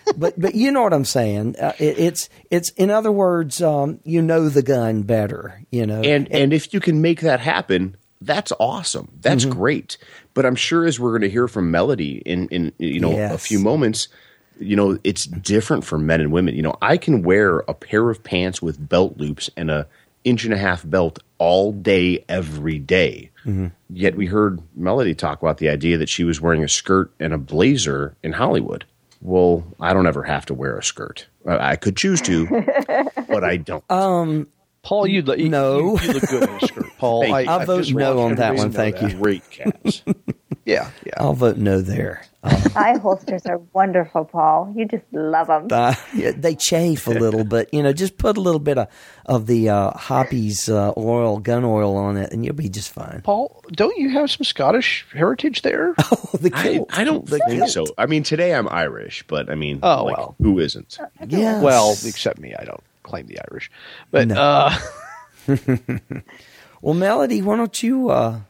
but 0.16 0.38
but 0.40 0.54
you 0.54 0.70
know 0.70 0.82
what 0.82 0.92
I'm 0.92 1.04
saying. 1.04 1.56
Uh, 1.56 1.72
it, 1.78 1.98
it's 1.98 2.28
it's 2.50 2.70
in 2.70 2.90
other 2.90 3.10
words, 3.10 3.60
um, 3.60 3.98
you 4.04 4.22
know 4.22 4.48
the 4.48 4.62
gun 4.62 5.02
better. 5.02 5.62
You 5.70 5.86
know, 5.86 5.96
and, 5.96 6.28
and 6.28 6.32
and 6.32 6.52
if 6.52 6.72
you 6.72 6.78
can 6.78 7.02
make 7.02 7.22
that 7.22 7.40
happen, 7.40 7.96
that's 8.20 8.52
awesome. 8.60 9.10
That's 9.20 9.44
mm-hmm. 9.44 9.58
great. 9.58 9.98
But 10.34 10.46
I'm 10.46 10.54
sure 10.54 10.84
as 10.84 11.00
we're 11.00 11.10
going 11.10 11.22
to 11.22 11.30
hear 11.30 11.48
from 11.48 11.70
Melody 11.70 12.18
in 12.18 12.48
in 12.48 12.72
you 12.78 13.00
know 13.00 13.10
yes. 13.10 13.34
a 13.34 13.38
few 13.38 13.58
moments, 13.58 14.08
you 14.58 14.76
know, 14.76 14.98
it's 15.04 15.24
different 15.24 15.84
for 15.84 15.98
men 15.98 16.20
and 16.20 16.32
women. 16.32 16.54
You 16.54 16.62
know, 16.62 16.76
I 16.80 16.96
can 16.96 17.22
wear 17.22 17.60
a 17.60 17.74
pair 17.74 18.08
of 18.10 18.22
pants 18.22 18.62
with 18.62 18.88
belt 18.88 19.18
loops 19.18 19.50
and 19.56 19.70
a 19.70 19.86
inch 20.24 20.44
and 20.44 20.52
a 20.52 20.58
half 20.58 20.88
belt 20.88 21.20
all 21.38 21.72
day, 21.72 22.24
every 22.28 22.78
day. 22.78 23.30
Mm-hmm. 23.46 23.66
Yet 23.90 24.16
we 24.16 24.26
heard 24.26 24.60
Melody 24.74 25.14
talk 25.14 25.40
about 25.40 25.58
the 25.58 25.68
idea 25.68 25.96
that 25.98 26.08
she 26.08 26.24
was 26.24 26.40
wearing 26.40 26.64
a 26.64 26.68
skirt 26.68 27.12
and 27.20 27.32
a 27.32 27.38
blazer 27.38 28.16
in 28.22 28.32
Hollywood. 28.32 28.84
Well, 29.22 29.64
I 29.80 29.92
don't 29.92 30.06
ever 30.06 30.24
have 30.24 30.46
to 30.46 30.54
wear 30.54 30.76
a 30.76 30.82
skirt. 30.82 31.26
I 31.46 31.72
I 31.72 31.76
could 31.76 31.96
choose 31.96 32.20
to, 32.22 32.46
but 33.28 33.44
I 33.44 33.56
don't. 33.56 33.84
Um, 33.90 34.48
Paul, 34.82 35.06
you, 35.06 35.22
you, 35.36 35.48
No. 35.48 35.96
you, 35.96 36.06
you 36.06 36.12
look 36.12 36.28
good 36.28 36.42
in 36.48 36.54
a 36.56 36.60
skirt, 36.60 36.86
Paul. 36.98 37.32
I. 37.34 37.44
I'll 37.44 37.64
vote 37.66 37.90
no 37.90 38.20
on 38.20 38.34
that 38.36 38.54
one. 38.56 38.70
Thank 38.72 38.98
that. 38.98 39.12
you. 39.12 39.18
Great 39.18 39.48
cats. 39.50 40.02
Yeah, 40.66 40.90
yeah. 41.06 41.12
I'll 41.16 41.32
vote 41.32 41.56
no 41.56 41.80
there. 41.80 42.22
Um, 42.42 42.52
Eye 42.76 42.98
holsters 42.98 43.46
are 43.46 43.58
wonderful, 43.72 44.24
Paul. 44.24 44.72
You 44.76 44.84
just 44.84 45.04
love 45.12 45.46
them. 45.46 45.68
uh, 45.70 45.94
yeah, 46.14 46.32
they 46.36 46.54
chafe 46.56 47.06
a 47.06 47.12
little, 47.12 47.44
but 47.54 47.72
you 47.72 47.82
know, 47.82 47.92
just 47.92 48.18
put 48.18 48.36
a 48.36 48.40
little 48.40 48.58
bit 48.60 48.76
of 48.76 48.88
of 49.26 49.46
the 49.46 49.68
uh, 49.68 49.90
Hoppe's 49.96 50.68
uh, 50.68 50.92
oil, 50.96 51.38
gun 51.38 51.64
oil 51.64 51.96
on 51.96 52.16
it, 52.16 52.32
and 52.32 52.44
you'll 52.44 52.54
be 52.56 52.68
just 52.68 52.90
fine. 52.90 53.22
Paul, 53.22 53.62
don't 53.70 53.96
you 53.96 54.10
have 54.10 54.28
some 54.30 54.44
Scottish 54.44 55.06
heritage 55.14 55.62
there? 55.62 55.94
Oh, 56.10 56.36
the 56.38 56.50
I, 56.54 56.62
kilt. 56.62 56.98
I 56.98 57.04
don't 57.04 57.24
the 57.26 57.38
think 57.38 57.60
kilt. 57.62 57.70
so. 57.70 57.86
I 57.96 58.06
mean, 58.06 58.22
today 58.24 58.52
I'm 58.54 58.68
Irish, 58.68 59.24
but 59.28 59.48
I 59.50 59.54
mean, 59.54 59.78
Oh, 59.82 60.04
like, 60.04 60.16
well. 60.16 60.34
who 60.42 60.58
isn't? 60.58 60.98
Yes. 61.28 61.62
Well, 61.62 61.92
except 61.92 62.38
me, 62.40 62.54
I 62.58 62.64
don't 62.64 62.82
claim 63.04 63.26
the 63.28 63.38
Irish. 63.50 63.70
But 64.10 64.28
No. 64.28 64.34
uh, 64.36 64.76
Well, 66.82 66.94
Melody, 66.94 67.40
why 67.42 67.56
don't 67.56 67.82
you 67.82 68.10
uh, 68.10 68.40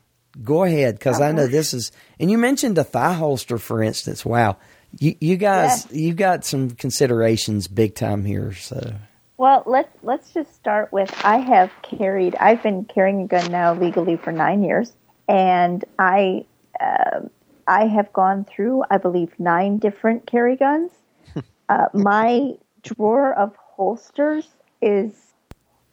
go 0.42 0.64
ahead? 0.64 0.98
Because 0.98 1.20
I 1.20 1.32
know 1.32 1.46
this 1.46 1.74
is, 1.74 1.92
and 2.18 2.30
you 2.30 2.38
mentioned 2.38 2.78
a 2.78 2.84
thigh 2.84 3.14
holster, 3.14 3.58
for 3.58 3.82
instance. 3.82 4.24
Wow, 4.24 4.56
you, 4.98 5.14
you 5.20 5.36
guys, 5.36 5.90
you 5.92 6.14
got 6.14 6.44
some 6.44 6.70
considerations 6.70 7.68
big 7.68 7.94
time 7.94 8.24
here. 8.24 8.52
So, 8.52 8.94
Well, 9.36 9.62
let's 9.66 9.92
let's 10.02 10.32
just 10.32 10.54
start 10.54 10.92
with 10.92 11.12
I 11.24 11.38
have 11.38 11.70
carried. 11.82 12.34
I've 12.36 12.62
been 12.62 12.84
carrying 12.84 13.22
a 13.22 13.26
gun 13.26 13.50
now 13.50 13.74
legally 13.74 14.16
for 14.16 14.32
nine 14.32 14.62
years, 14.62 14.92
and 15.28 15.84
I 15.98 16.46
uh, 16.80 17.20
I 17.66 17.86
have 17.86 18.12
gone 18.12 18.44
through 18.44 18.84
I 18.90 18.98
believe 18.98 19.32
nine 19.38 19.78
different 19.78 20.26
carry 20.26 20.56
guns. 20.56 20.90
uh, 21.68 21.86
my 21.92 22.52
drawer 22.82 23.34
of 23.34 23.54
holsters 23.56 24.46
is 24.80 25.12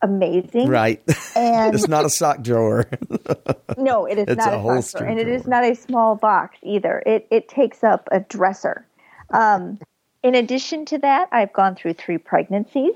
amazing, 0.04 0.68
right, 0.68 1.02
And 1.36 1.74
it's 1.74 1.88
not 1.88 2.04
a 2.04 2.10
sock 2.10 2.42
drawer. 2.42 2.88
no, 3.78 4.06
it 4.06 4.18
is 4.18 4.26
It's 4.28 4.36
not 4.36 4.52
a 4.52 4.56
a, 4.56 4.60
holster 4.60 4.98
holster, 4.98 5.04
and 5.04 5.18
it 5.18 5.28
is 5.28 5.42
drawer. 5.42 5.62
not 5.62 5.64
a 5.64 5.74
small 5.74 6.14
box 6.16 6.56
either. 6.62 7.02
It 7.06 7.26
it 7.30 7.48
takes 7.48 7.82
up 7.82 8.08
a 8.12 8.20
dresser. 8.20 8.86
Um, 9.30 9.78
in 10.22 10.34
addition 10.34 10.84
to 10.86 10.98
that, 10.98 11.28
I've 11.32 11.52
gone 11.52 11.74
through 11.74 11.94
three 11.94 12.18
pregnancies. 12.18 12.94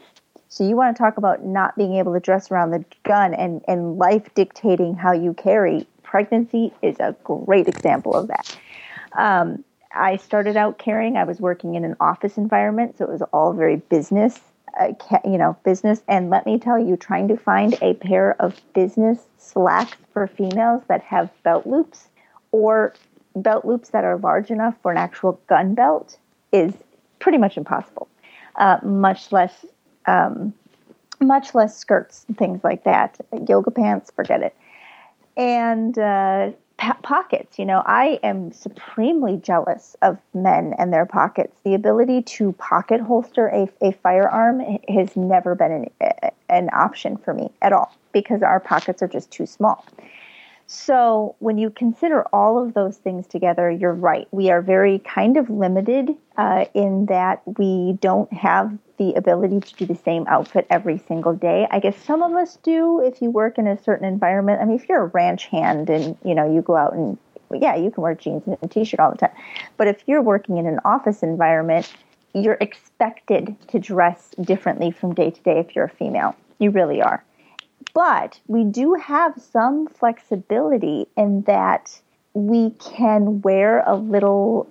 So 0.49 0.67
you 0.67 0.77
want 0.77 0.97
to 0.97 1.03
talk 1.03 1.19
about 1.19 1.45
not 1.45 1.77
being 1.77 1.95
able 1.97 2.15
to 2.15 2.21
dress 2.21 2.51
around 2.51 2.71
the 2.71 2.85
gun 3.05 3.35
and, 3.35 3.63
and 3.69 3.99
life 3.99 4.33
dictating 4.35 4.95
how 4.95 5.13
you 5.13 5.35
carry. 5.35 5.87
Pregnancy 6.03 6.73
is 6.81 6.97
a 7.01 7.15
great 7.23 7.69
example 7.69 8.15
of 8.15 8.29
that. 8.29 8.59
Um, 9.13 9.63
I 9.93 10.17
started 10.17 10.57
out 10.57 10.79
carrying. 10.79 11.17
I 11.17 11.25
was 11.25 11.39
working 11.39 11.75
in 11.75 11.85
an 11.85 11.97
office 12.01 12.39
environment, 12.39 12.97
so 12.97 13.05
it 13.05 13.11
was 13.11 13.23
all 13.33 13.53
very 13.53 13.77
business, 13.77 14.41
uh, 14.81 14.93
you 15.25 15.39
know, 15.39 15.57
business. 15.65 16.03
And 16.09 16.31
let 16.31 16.47
me 16.47 16.59
tell 16.59 16.79
you, 16.79 16.97
trying 16.97 17.29
to 17.29 17.37
find 17.37 17.77
a 17.83 17.95
pair 17.95 18.41
of 18.41 18.61
business 18.75 19.21
slacks 19.39 19.97
for 20.13 20.27
females 20.27 20.83
that 20.89 21.03
have 21.03 21.31
belt 21.43 21.67
loops 21.67 22.09
or 22.53 22.95
belt 23.37 23.65
loops 23.65 23.91
that 23.91 24.05
are 24.05 24.19
large 24.19 24.51
enough 24.51 24.75
for 24.83 24.91
an 24.91 24.99
actual 24.99 25.41
gun 25.49 25.75
belt 25.75 26.19
is 26.53 26.73
pretty 27.19 27.39
much 27.39 27.57
impossible. 27.57 28.09
Uh, 28.57 28.79
much 28.83 29.31
less, 29.31 29.65
um, 30.07 30.53
much 31.21 31.55
less 31.55 31.77
skirts 31.77 32.25
and 32.27 32.37
things 32.37 32.63
like 32.65 32.85
that. 32.85 33.19
Yoga 33.47 33.71
pants, 33.71 34.11
forget 34.11 34.43
it 34.43 34.57
and 35.39 35.97
uh, 35.97 36.51
pockets. 36.79 37.59
You 37.59 37.65
know, 37.65 37.83
I 37.85 38.21
am 38.23 38.53
supremely 38.53 39.37
jealous 39.37 39.97
of 40.03 40.19
men 40.35 40.75
and 40.79 40.93
their 40.93 41.07
pockets. 41.07 41.57
The 41.65 41.75
ability 41.75 42.23
to 42.23 42.53
pocket 42.53 43.01
holster 43.01 43.49
a, 43.49 43.69
a 43.81 43.93
firearm 43.93 44.79
has 44.89 45.17
never 45.17 45.55
been 45.55 45.91
an, 46.01 46.31
an 46.49 46.71
option 46.73 47.17
for 47.17 47.35
me 47.35 47.51
at 47.63 47.73
all 47.73 47.95
because 48.13 48.43
our 48.43 48.61
pockets 48.61 49.03
are 49.03 49.09
just 49.09 49.31
too 49.31 49.47
small. 49.47 49.85
So, 50.71 51.35
when 51.39 51.57
you 51.57 51.71
consider 51.71 52.25
all 52.31 52.63
of 52.63 52.75
those 52.75 52.99
things 52.99 53.27
together, 53.27 53.71
you're 53.71 53.95
right. 53.95 54.29
We 54.33 54.51
are 54.51 54.61
very 54.61 54.99
kind 54.99 55.39
of 55.39 55.49
limited 55.49 56.11
uh, 56.37 56.67
in 56.75 57.07
that 57.07 57.41
we 57.59 57.97
don't 58.03 58.31
have 58.35 58.77
the 58.99 59.15
ability 59.15 59.61
to 59.61 59.75
do 59.77 59.87
the 59.87 59.95
same 59.95 60.27
outfit 60.29 60.67
every 60.69 60.99
single 61.09 61.33
day. 61.33 61.67
I 61.71 61.81
guess 61.81 61.97
some 61.97 62.23
of 62.23 62.35
us 62.35 62.59
do 62.63 63.01
if 63.03 63.23
you 63.23 63.31
work 63.31 63.57
in 63.57 63.67
a 63.67 63.83
certain 63.83 64.07
environment. 64.07 64.61
I 64.61 64.67
mean, 64.67 64.79
if 64.79 64.87
you're 64.91 65.05
a 65.05 65.07
ranch 65.07 65.47
hand 65.47 65.89
and 65.89 66.19
you 66.23 66.35
know 66.35 66.53
you 66.53 66.61
go 66.61 66.77
out 66.77 66.93
and 66.93 67.17
yeah, 67.51 67.75
you 67.75 67.91
can 67.91 68.03
wear 68.03 68.15
jeans 68.15 68.43
and 68.47 68.59
a 68.61 68.69
t-shirt 68.69 69.01
all 69.01 69.11
the 69.11 69.17
time. 69.17 69.33
But 69.79 69.89
if 69.89 70.03
you're 70.07 70.21
working 70.21 70.59
in 70.59 70.67
an 70.67 70.81
office 70.85 71.23
environment, 71.23 71.91
you're 72.35 72.59
expected 72.61 73.57
to 73.69 73.79
dress 73.79 74.35
differently 74.43 74.91
from 74.91 75.15
day 75.15 75.31
to 75.31 75.41
day 75.41 75.61
if 75.61 75.75
you're 75.75 75.87
a 75.87 75.91
female. 75.91 76.37
You 76.59 76.73
really 76.73 77.01
are. 77.01 77.25
But 77.99 78.39
we 78.47 78.63
do 78.63 78.95
have 78.95 79.43
some 79.51 79.89
flexibility 79.89 81.09
in 81.17 81.43
that 81.49 82.01
we 82.33 82.71
can 82.79 83.43
wear 83.43 83.81
a 83.81 83.97
little 83.97 84.69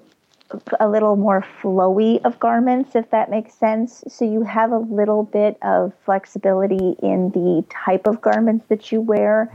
a 0.80 0.88
little 0.88 1.18
more 1.18 1.45
flowy 1.62 2.24
of 2.24 2.40
garments 2.40 2.95
if 2.95 3.10
that 3.10 3.30
makes 3.30 3.54
sense. 3.54 4.02
So 4.08 4.24
you 4.24 4.44
have 4.44 4.72
a 4.72 4.78
little 4.78 5.24
bit 5.24 5.58
of 5.62 5.91
flexibility 6.06 6.95
in 7.04 7.32
the 7.32 7.66
type 7.70 8.08
of 8.08 8.22
garments 8.22 8.68
that 8.70 8.94
you 8.94 9.02
wear. 9.02 9.52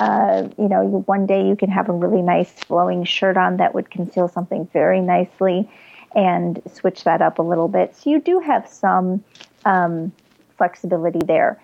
Uh, 0.00 0.48
you 0.56 0.68
know 0.70 0.80
you, 0.80 1.04
one 1.04 1.26
day 1.26 1.46
you 1.46 1.54
can 1.54 1.68
have 1.68 1.90
a 1.90 1.92
really 1.92 2.22
nice 2.22 2.50
flowing 2.50 3.04
shirt 3.04 3.36
on 3.36 3.58
that 3.58 3.74
would 3.74 3.90
conceal 3.90 4.26
something 4.26 4.66
very 4.72 5.02
nicely 5.02 5.68
and 6.16 6.62
switch 6.72 7.04
that 7.04 7.20
up 7.20 7.38
a 7.38 7.42
little 7.42 7.68
bit. 7.68 7.94
So 7.94 8.08
you 8.08 8.22
do 8.22 8.40
have 8.40 8.66
some 8.66 9.22
um, 9.66 10.12
flexibility 10.56 11.20
there 11.26 11.60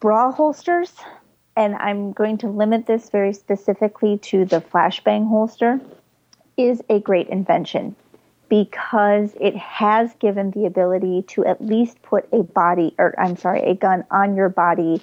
bra 0.00 0.32
holsters, 0.32 0.92
and 1.56 1.74
I'm 1.76 2.12
going 2.12 2.38
to 2.38 2.48
limit 2.48 2.86
this 2.86 3.10
very 3.10 3.32
specifically 3.32 4.18
to 4.18 4.44
the 4.44 4.60
flashbang 4.60 5.28
holster, 5.28 5.80
is 6.56 6.82
a 6.88 7.00
great 7.00 7.28
invention 7.28 7.96
because 8.48 9.34
it 9.40 9.56
has 9.56 10.14
given 10.20 10.50
the 10.52 10.66
ability 10.66 11.22
to 11.22 11.44
at 11.44 11.60
least 11.60 12.00
put 12.02 12.28
a 12.32 12.42
body, 12.42 12.94
or 12.98 13.14
I'm 13.18 13.36
sorry, 13.36 13.62
a 13.62 13.74
gun 13.74 14.04
on 14.10 14.36
your 14.36 14.48
body 14.48 15.02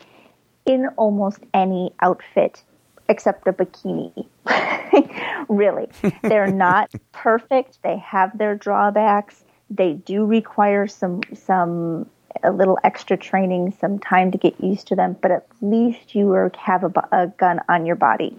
in 0.65 0.87
almost 0.95 1.39
any 1.53 1.93
outfit 2.01 2.63
except 3.09 3.47
a 3.47 3.53
bikini. 3.53 4.27
really. 5.49 5.89
They're 6.21 6.47
not 6.51 6.91
perfect. 7.11 7.79
They 7.83 7.97
have 7.97 8.37
their 8.37 8.55
drawbacks. 8.55 9.43
They 9.69 9.93
do 9.93 10.25
require 10.25 10.87
some 10.87 11.21
some 11.33 12.09
a 12.43 12.51
little 12.51 12.77
extra 12.83 13.17
training, 13.17 13.73
some 13.79 13.99
time 13.99 14.31
to 14.31 14.37
get 14.37 14.59
used 14.61 14.87
to 14.87 14.95
them, 14.95 15.15
but 15.21 15.31
at 15.31 15.45
least 15.61 16.15
you 16.15 16.51
have 16.57 16.83
a, 16.83 16.91
a 17.11 17.27
gun 17.27 17.59
on 17.69 17.85
your 17.85 17.95
body. 17.95 18.35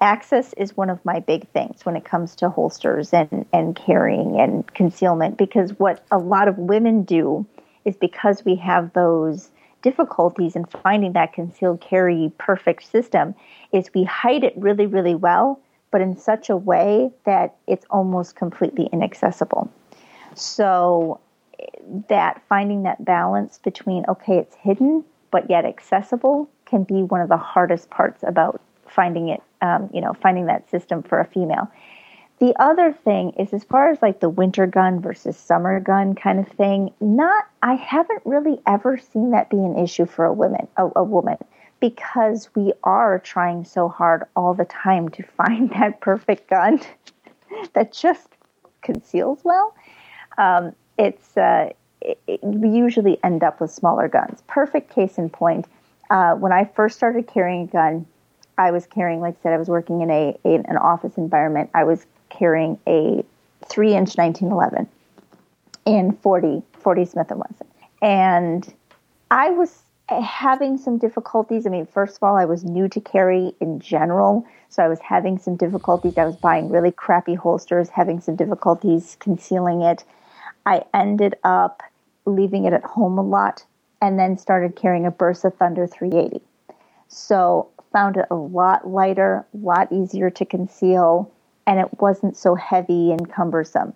Access 0.00 0.52
is 0.54 0.76
one 0.76 0.90
of 0.90 1.02
my 1.04 1.20
big 1.20 1.48
things 1.52 1.86
when 1.86 1.96
it 1.96 2.04
comes 2.04 2.36
to 2.36 2.50
holsters 2.50 3.12
and, 3.12 3.46
and 3.52 3.74
carrying 3.74 4.38
and 4.38 4.66
concealment 4.74 5.38
because 5.38 5.70
what 5.78 6.04
a 6.10 6.18
lot 6.18 6.48
of 6.48 6.58
women 6.58 7.02
do 7.02 7.46
is 7.86 7.96
because 7.96 8.44
we 8.44 8.56
have 8.56 8.92
those 8.92 9.50
difficulties 9.82 10.56
in 10.56 10.64
finding 10.64 11.12
that 11.12 11.32
concealed 11.32 11.80
carry 11.80 12.32
perfect 12.38 12.90
system 12.90 13.34
is 13.72 13.88
we 13.94 14.04
hide 14.04 14.44
it 14.44 14.52
really, 14.56 14.84
really 14.86 15.14
well, 15.14 15.60
but 15.90 16.00
in 16.00 16.16
such 16.16 16.50
a 16.50 16.56
way 16.56 17.10
that 17.24 17.54
it's 17.66 17.86
almost 17.88 18.34
completely 18.34 18.88
inaccessible. 18.92 19.70
So 20.34 21.20
that 22.08 22.42
finding 22.48 22.82
that 22.82 23.04
balance 23.04 23.58
between 23.58 24.04
okay 24.08 24.38
it's 24.38 24.54
hidden 24.56 25.04
but 25.30 25.48
yet 25.48 25.64
accessible 25.64 26.48
can 26.64 26.82
be 26.82 27.02
one 27.02 27.20
of 27.20 27.28
the 27.28 27.36
hardest 27.36 27.90
parts 27.90 28.22
about 28.26 28.60
finding 28.88 29.28
it 29.28 29.42
um, 29.62 29.88
you 29.92 30.00
know 30.00 30.14
finding 30.14 30.46
that 30.46 30.68
system 30.70 31.02
for 31.02 31.20
a 31.20 31.24
female. 31.26 31.70
The 32.38 32.54
other 32.60 32.92
thing 32.92 33.30
is 33.38 33.54
as 33.54 33.64
far 33.64 33.90
as 33.90 34.02
like 34.02 34.20
the 34.20 34.28
winter 34.28 34.66
gun 34.66 35.00
versus 35.00 35.38
summer 35.38 35.80
gun 35.80 36.14
kind 36.14 36.38
of 36.38 36.48
thing 36.48 36.92
not 37.00 37.46
i 37.62 37.74
haven't 37.74 38.20
really 38.26 38.60
ever 38.66 38.98
seen 38.98 39.30
that 39.30 39.48
be 39.48 39.56
an 39.56 39.78
issue 39.78 40.04
for 40.04 40.26
a 40.26 40.32
woman 40.34 40.68
a, 40.76 40.90
a 40.96 41.02
woman 41.02 41.38
because 41.80 42.48
we 42.54 42.72
are 42.84 43.18
trying 43.18 43.64
so 43.64 43.88
hard 43.88 44.24
all 44.34 44.54
the 44.54 44.64
time 44.66 45.08
to 45.10 45.22
find 45.22 45.70
that 45.78 46.00
perfect 46.00 46.48
gun 46.48 46.80
that 47.72 47.92
just 47.92 48.28
conceals 48.82 49.40
well. 49.44 49.74
Um, 50.38 50.74
it's 50.98 51.36
uh, 51.36 51.70
it, 52.00 52.18
it, 52.26 52.44
we 52.44 52.68
usually 52.68 53.18
end 53.24 53.42
up 53.42 53.60
with 53.60 53.70
smaller 53.70 54.08
guns. 54.08 54.42
Perfect 54.46 54.90
case 54.94 55.18
in 55.18 55.30
point. 55.30 55.66
Uh, 56.10 56.34
when 56.34 56.52
I 56.52 56.64
first 56.64 56.96
started 56.96 57.26
carrying 57.26 57.62
a 57.62 57.66
gun, 57.66 58.06
I 58.58 58.70
was 58.70 58.86
carrying, 58.86 59.20
like 59.20 59.36
I 59.40 59.42
said, 59.42 59.52
I 59.52 59.58
was 59.58 59.68
working 59.68 60.00
in 60.02 60.10
a, 60.10 60.38
a 60.44 60.54
an 60.54 60.76
office 60.76 61.16
environment. 61.16 61.70
I 61.74 61.84
was 61.84 62.06
carrying 62.30 62.78
a 62.86 63.24
three 63.64 63.94
inch 63.94 64.16
1911. 64.16 64.88
in 65.86 66.12
40, 66.22 66.62
40 66.80 67.04
Smith 67.04 67.30
& 67.30 67.30
Wesson. 67.30 67.66
And 68.02 68.74
I 69.30 69.50
was 69.50 69.82
having 70.08 70.78
some 70.78 70.98
difficulties. 70.98 71.66
I 71.66 71.70
mean, 71.70 71.86
first 71.86 72.16
of 72.16 72.22
all, 72.22 72.36
I 72.36 72.44
was 72.44 72.64
new 72.64 72.88
to 72.88 73.00
carry 73.00 73.54
in 73.60 73.80
general, 73.80 74.46
so 74.68 74.82
I 74.82 74.88
was 74.88 75.00
having 75.00 75.38
some 75.38 75.56
difficulties. 75.56 76.18
I 76.18 76.24
was 76.24 76.36
buying 76.36 76.68
really 76.70 76.92
crappy 76.92 77.34
holsters, 77.34 77.88
having 77.88 78.20
some 78.20 78.36
difficulties 78.36 79.16
concealing 79.20 79.82
it. 79.82 80.04
I 80.66 80.82
ended 80.92 81.36
up 81.44 81.82
leaving 82.26 82.64
it 82.64 82.72
at 82.72 82.82
home 82.82 83.18
a 83.18 83.22
lot 83.22 83.64
and 84.02 84.18
then 84.18 84.36
started 84.36 84.76
carrying 84.76 85.06
a 85.06 85.12
Bersa 85.12 85.54
Thunder 85.56 85.86
380. 85.86 86.44
So 87.08 87.70
found 87.92 88.16
it 88.16 88.26
a 88.30 88.34
lot 88.34 88.86
lighter, 88.86 89.46
a 89.54 89.56
lot 89.56 89.90
easier 89.92 90.28
to 90.28 90.44
conceal, 90.44 91.32
and 91.66 91.80
it 91.80 92.00
wasn't 92.00 92.36
so 92.36 92.54
heavy 92.54 93.12
and 93.12 93.32
cumbersome. 93.32 93.94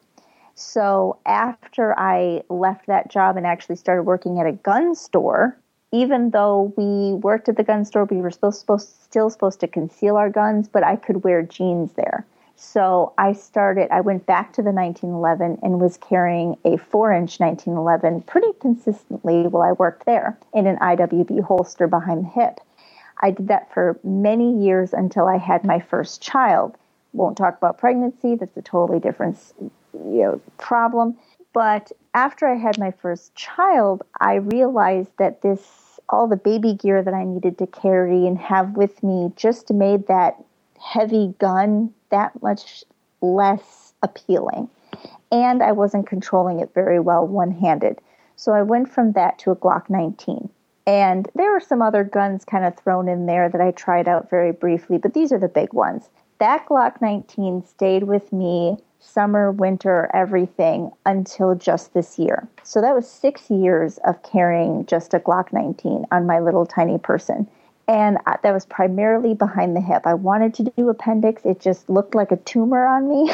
So 0.54 1.18
after 1.26 1.98
I 1.98 2.42
left 2.48 2.86
that 2.86 3.10
job 3.10 3.36
and 3.36 3.46
actually 3.46 3.76
started 3.76 4.04
working 4.04 4.38
at 4.38 4.46
a 4.46 4.52
gun 4.52 4.94
store, 4.94 5.58
even 5.92 6.30
though 6.30 6.72
we 6.76 7.14
worked 7.14 7.48
at 7.48 7.56
the 7.56 7.64
gun 7.64 7.84
store, 7.84 8.04
we 8.04 8.18
were 8.18 8.30
still 8.30 8.52
supposed, 8.52 9.02
still 9.02 9.28
supposed 9.28 9.60
to 9.60 9.68
conceal 9.68 10.16
our 10.16 10.30
guns, 10.30 10.68
but 10.68 10.84
I 10.84 10.96
could 10.96 11.24
wear 11.24 11.42
jeans 11.42 11.92
there. 11.94 12.24
So 12.62 13.14
I 13.16 13.32
started, 13.32 13.88
I 13.90 14.02
went 14.02 14.26
back 14.26 14.52
to 14.52 14.62
the 14.62 14.70
1911 14.70 15.60
and 15.62 15.80
was 15.80 15.96
carrying 15.96 16.58
a 16.62 16.76
four 16.76 17.10
inch 17.10 17.40
1911 17.40 18.20
pretty 18.24 18.52
consistently 18.60 19.46
while 19.46 19.62
I 19.62 19.72
worked 19.72 20.04
there 20.04 20.38
in 20.52 20.66
an 20.66 20.76
IWB 20.76 21.42
holster 21.42 21.88
behind 21.88 22.26
the 22.26 22.28
hip. 22.28 22.60
I 23.22 23.30
did 23.30 23.48
that 23.48 23.72
for 23.72 23.98
many 24.04 24.62
years 24.62 24.92
until 24.92 25.26
I 25.26 25.38
had 25.38 25.64
my 25.64 25.80
first 25.80 26.20
child. 26.20 26.76
Won't 27.14 27.38
talk 27.38 27.56
about 27.56 27.78
pregnancy, 27.78 28.34
that's 28.34 28.58
a 28.58 28.62
totally 28.62 29.00
different 29.00 29.38
you 29.94 30.22
know, 30.22 30.40
problem. 30.58 31.16
But 31.54 31.90
after 32.12 32.46
I 32.46 32.56
had 32.56 32.78
my 32.78 32.90
first 32.90 33.34
child, 33.34 34.02
I 34.20 34.34
realized 34.34 35.12
that 35.18 35.40
this, 35.40 35.98
all 36.10 36.28
the 36.28 36.36
baby 36.36 36.74
gear 36.74 37.02
that 37.02 37.14
I 37.14 37.24
needed 37.24 37.56
to 37.56 37.66
carry 37.66 38.26
and 38.26 38.36
have 38.36 38.76
with 38.76 39.02
me 39.02 39.32
just 39.34 39.72
made 39.72 40.08
that 40.08 40.36
heavy 40.78 41.34
gun 41.38 41.94
that 42.10 42.40
much 42.42 42.84
less 43.20 43.94
appealing. 44.02 44.68
And 45.32 45.62
I 45.62 45.72
wasn't 45.72 46.06
controlling 46.06 46.60
it 46.60 46.74
very 46.74 47.00
well 47.00 47.26
one 47.26 47.52
handed. 47.52 48.00
So 48.36 48.52
I 48.52 48.62
went 48.62 48.92
from 48.92 49.12
that 49.12 49.38
to 49.40 49.50
a 49.50 49.56
Glock 49.56 49.90
19. 49.90 50.48
And 50.86 51.28
there 51.34 51.52
were 51.52 51.60
some 51.60 51.82
other 51.82 52.02
guns 52.02 52.44
kind 52.44 52.64
of 52.64 52.76
thrown 52.76 53.08
in 53.08 53.26
there 53.26 53.48
that 53.48 53.60
I 53.60 53.70
tried 53.70 54.08
out 54.08 54.30
very 54.30 54.50
briefly, 54.50 54.98
but 54.98 55.14
these 55.14 55.30
are 55.32 55.38
the 55.38 55.46
big 55.46 55.72
ones. 55.72 56.08
That 56.38 56.66
Glock 56.66 57.00
19 57.00 57.64
stayed 57.66 58.04
with 58.04 58.32
me 58.32 58.78
summer, 58.98 59.50
winter, 59.50 60.10
everything 60.12 60.90
until 61.06 61.54
just 61.54 61.94
this 61.94 62.18
year. 62.18 62.48
So 62.62 62.80
that 62.80 62.94
was 62.94 63.08
six 63.08 63.50
years 63.50 63.98
of 64.04 64.22
carrying 64.22 64.86
just 64.86 65.14
a 65.14 65.20
Glock 65.20 65.52
19 65.52 66.06
on 66.10 66.26
my 66.26 66.38
little 66.40 66.66
tiny 66.66 66.98
person 66.98 67.48
and 67.90 68.18
that 68.24 68.52
was 68.52 68.64
primarily 68.66 69.34
behind 69.34 69.74
the 69.74 69.80
hip. 69.80 70.02
I 70.06 70.14
wanted 70.14 70.54
to 70.54 70.72
do 70.76 70.88
appendix, 70.88 71.44
it 71.44 71.58
just 71.58 71.90
looked 71.90 72.14
like 72.14 72.30
a 72.30 72.36
tumor 72.36 72.86
on 72.86 73.08
me. 73.08 73.32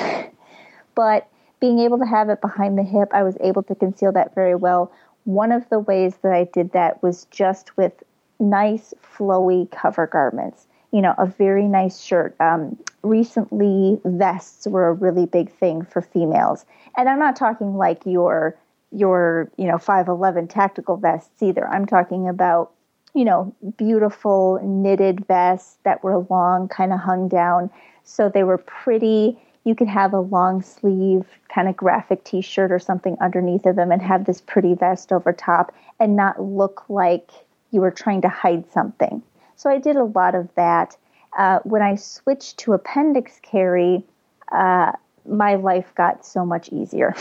but 0.95 1.28
being 1.61 1.78
able 1.78 1.99
to 1.99 2.07
have 2.07 2.31
it 2.31 2.41
behind 2.41 2.78
the 2.78 2.83
hip, 2.83 3.11
I 3.12 3.23
was 3.23 3.37
able 3.43 3.62
to 3.65 3.74
conceal 3.74 4.12
that 4.12 4.35
very 4.35 4.55
well. 4.55 4.91
One 5.24 5.53
of 5.53 5.69
the 5.69 5.78
ways 5.78 6.16
that 6.23 6.33
I 6.33 6.45
did 6.45 6.73
that 6.73 7.03
was 7.03 7.27
just 7.27 7.77
with 7.77 8.03
nice, 8.41 8.95
flowy 9.03 9.70
cover 9.70 10.07
garments. 10.07 10.66
You 10.91 11.03
know, 11.03 11.15
a 11.19 11.27
very 11.27 11.69
nice 11.69 12.01
shirt. 12.01 12.35
Um, 12.41 12.78
recently, 13.03 14.01
vests 14.07 14.66
were 14.66 14.89
a 14.89 14.95
really 14.95 15.27
big 15.27 15.53
thing 15.53 15.85
for 15.85 16.01
females, 16.01 16.65
and 16.97 17.11
I'm 17.11 17.19
not 17.19 17.37
talking 17.37 17.77
like 17.77 18.07
your 18.07 18.57
your 18.93 19.51
you 19.59 19.66
know 19.66 19.77
511 19.77 20.49
tactical 20.49 20.97
vests 20.97 21.43
either. 21.43 21.69
I'm 21.69 21.85
talking 21.85 22.28
about 22.28 22.70
you 23.17 23.25
know, 23.25 23.53
beautiful 23.79 24.61
knitted 24.63 25.27
vests 25.27 25.79
that 25.85 26.05
were 26.05 26.19
long, 26.29 26.69
kind 26.69 26.93
of 26.93 27.01
hung 27.01 27.29
down. 27.29 27.71
So 28.05 28.29
they 28.29 28.45
were 28.45 28.59
pretty. 28.59 29.39
You 29.65 29.75
could 29.75 29.89
have 29.89 30.13
a 30.13 30.21
long 30.21 30.63
sleeve 30.63 31.25
kind 31.53 31.67
of 31.67 31.77
graphic 31.77 32.25
t 32.25 32.43
shirt 32.43 32.71
or 32.71 32.79
something 32.79 33.17
underneath 33.21 33.65
of 33.65 33.75
them 33.75 33.91
and 33.91 34.03
have 34.03 34.27
this 34.27 34.43
pretty 34.43 34.75
vest 34.75 35.13
over 35.13 35.33
top 35.33 35.75
and 35.99 36.15
not 36.15 36.41
look 36.41 36.85
like 36.91 37.31
you 37.71 37.81
were 37.81 37.91
trying 37.91 38.21
to 38.21 38.29
hide 38.29 38.71
something. 38.71 39.23
So 39.57 39.71
I 39.71 39.79
did 39.79 39.97
a 39.97 40.05
lot 40.05 40.35
of 40.35 40.51
that. 40.55 40.97
Uh, 41.37 41.61
when 41.65 41.81
I 41.81 41.95
switched 41.95 42.59
to 42.59 42.75
appendix 42.75 43.41
carry, 43.43 44.05
uh, 44.53 44.93
my 45.27 45.55
life 45.55 45.91
got 45.97 46.25
so 46.25 46.45
much 46.45 46.69
easier 46.69 47.15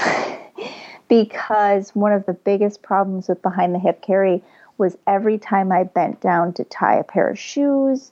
because 1.07 1.91
one 1.95 2.11
of 2.11 2.25
the 2.25 2.33
biggest 2.33 2.81
problems 2.81 3.29
with 3.29 3.41
behind 3.41 3.73
the 3.73 3.79
hip 3.79 4.01
carry 4.01 4.43
was 4.77 4.97
every 5.07 5.37
time 5.37 5.71
I 5.71 5.83
bent 5.83 6.21
down 6.21 6.53
to 6.53 6.63
tie 6.63 6.95
a 6.95 7.03
pair 7.03 7.29
of 7.29 7.39
shoes 7.39 8.11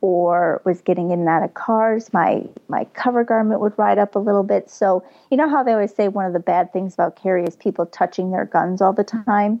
or 0.00 0.62
was 0.64 0.80
getting 0.80 1.10
in 1.10 1.20
and 1.20 1.28
out 1.28 1.42
of 1.42 1.54
cars, 1.54 2.12
my 2.12 2.44
my 2.68 2.84
cover 2.94 3.24
garment 3.24 3.60
would 3.60 3.76
ride 3.78 3.98
up 3.98 4.14
a 4.14 4.18
little 4.18 4.44
bit. 4.44 4.70
So 4.70 5.04
you 5.30 5.36
know 5.36 5.48
how 5.48 5.62
they 5.62 5.72
always 5.72 5.94
say 5.94 6.08
one 6.08 6.24
of 6.24 6.32
the 6.32 6.38
bad 6.38 6.72
things 6.72 6.94
about 6.94 7.16
carry 7.16 7.44
is 7.44 7.56
people 7.56 7.86
touching 7.86 8.30
their 8.30 8.44
guns 8.44 8.80
all 8.80 8.92
the 8.92 9.04
time. 9.04 9.60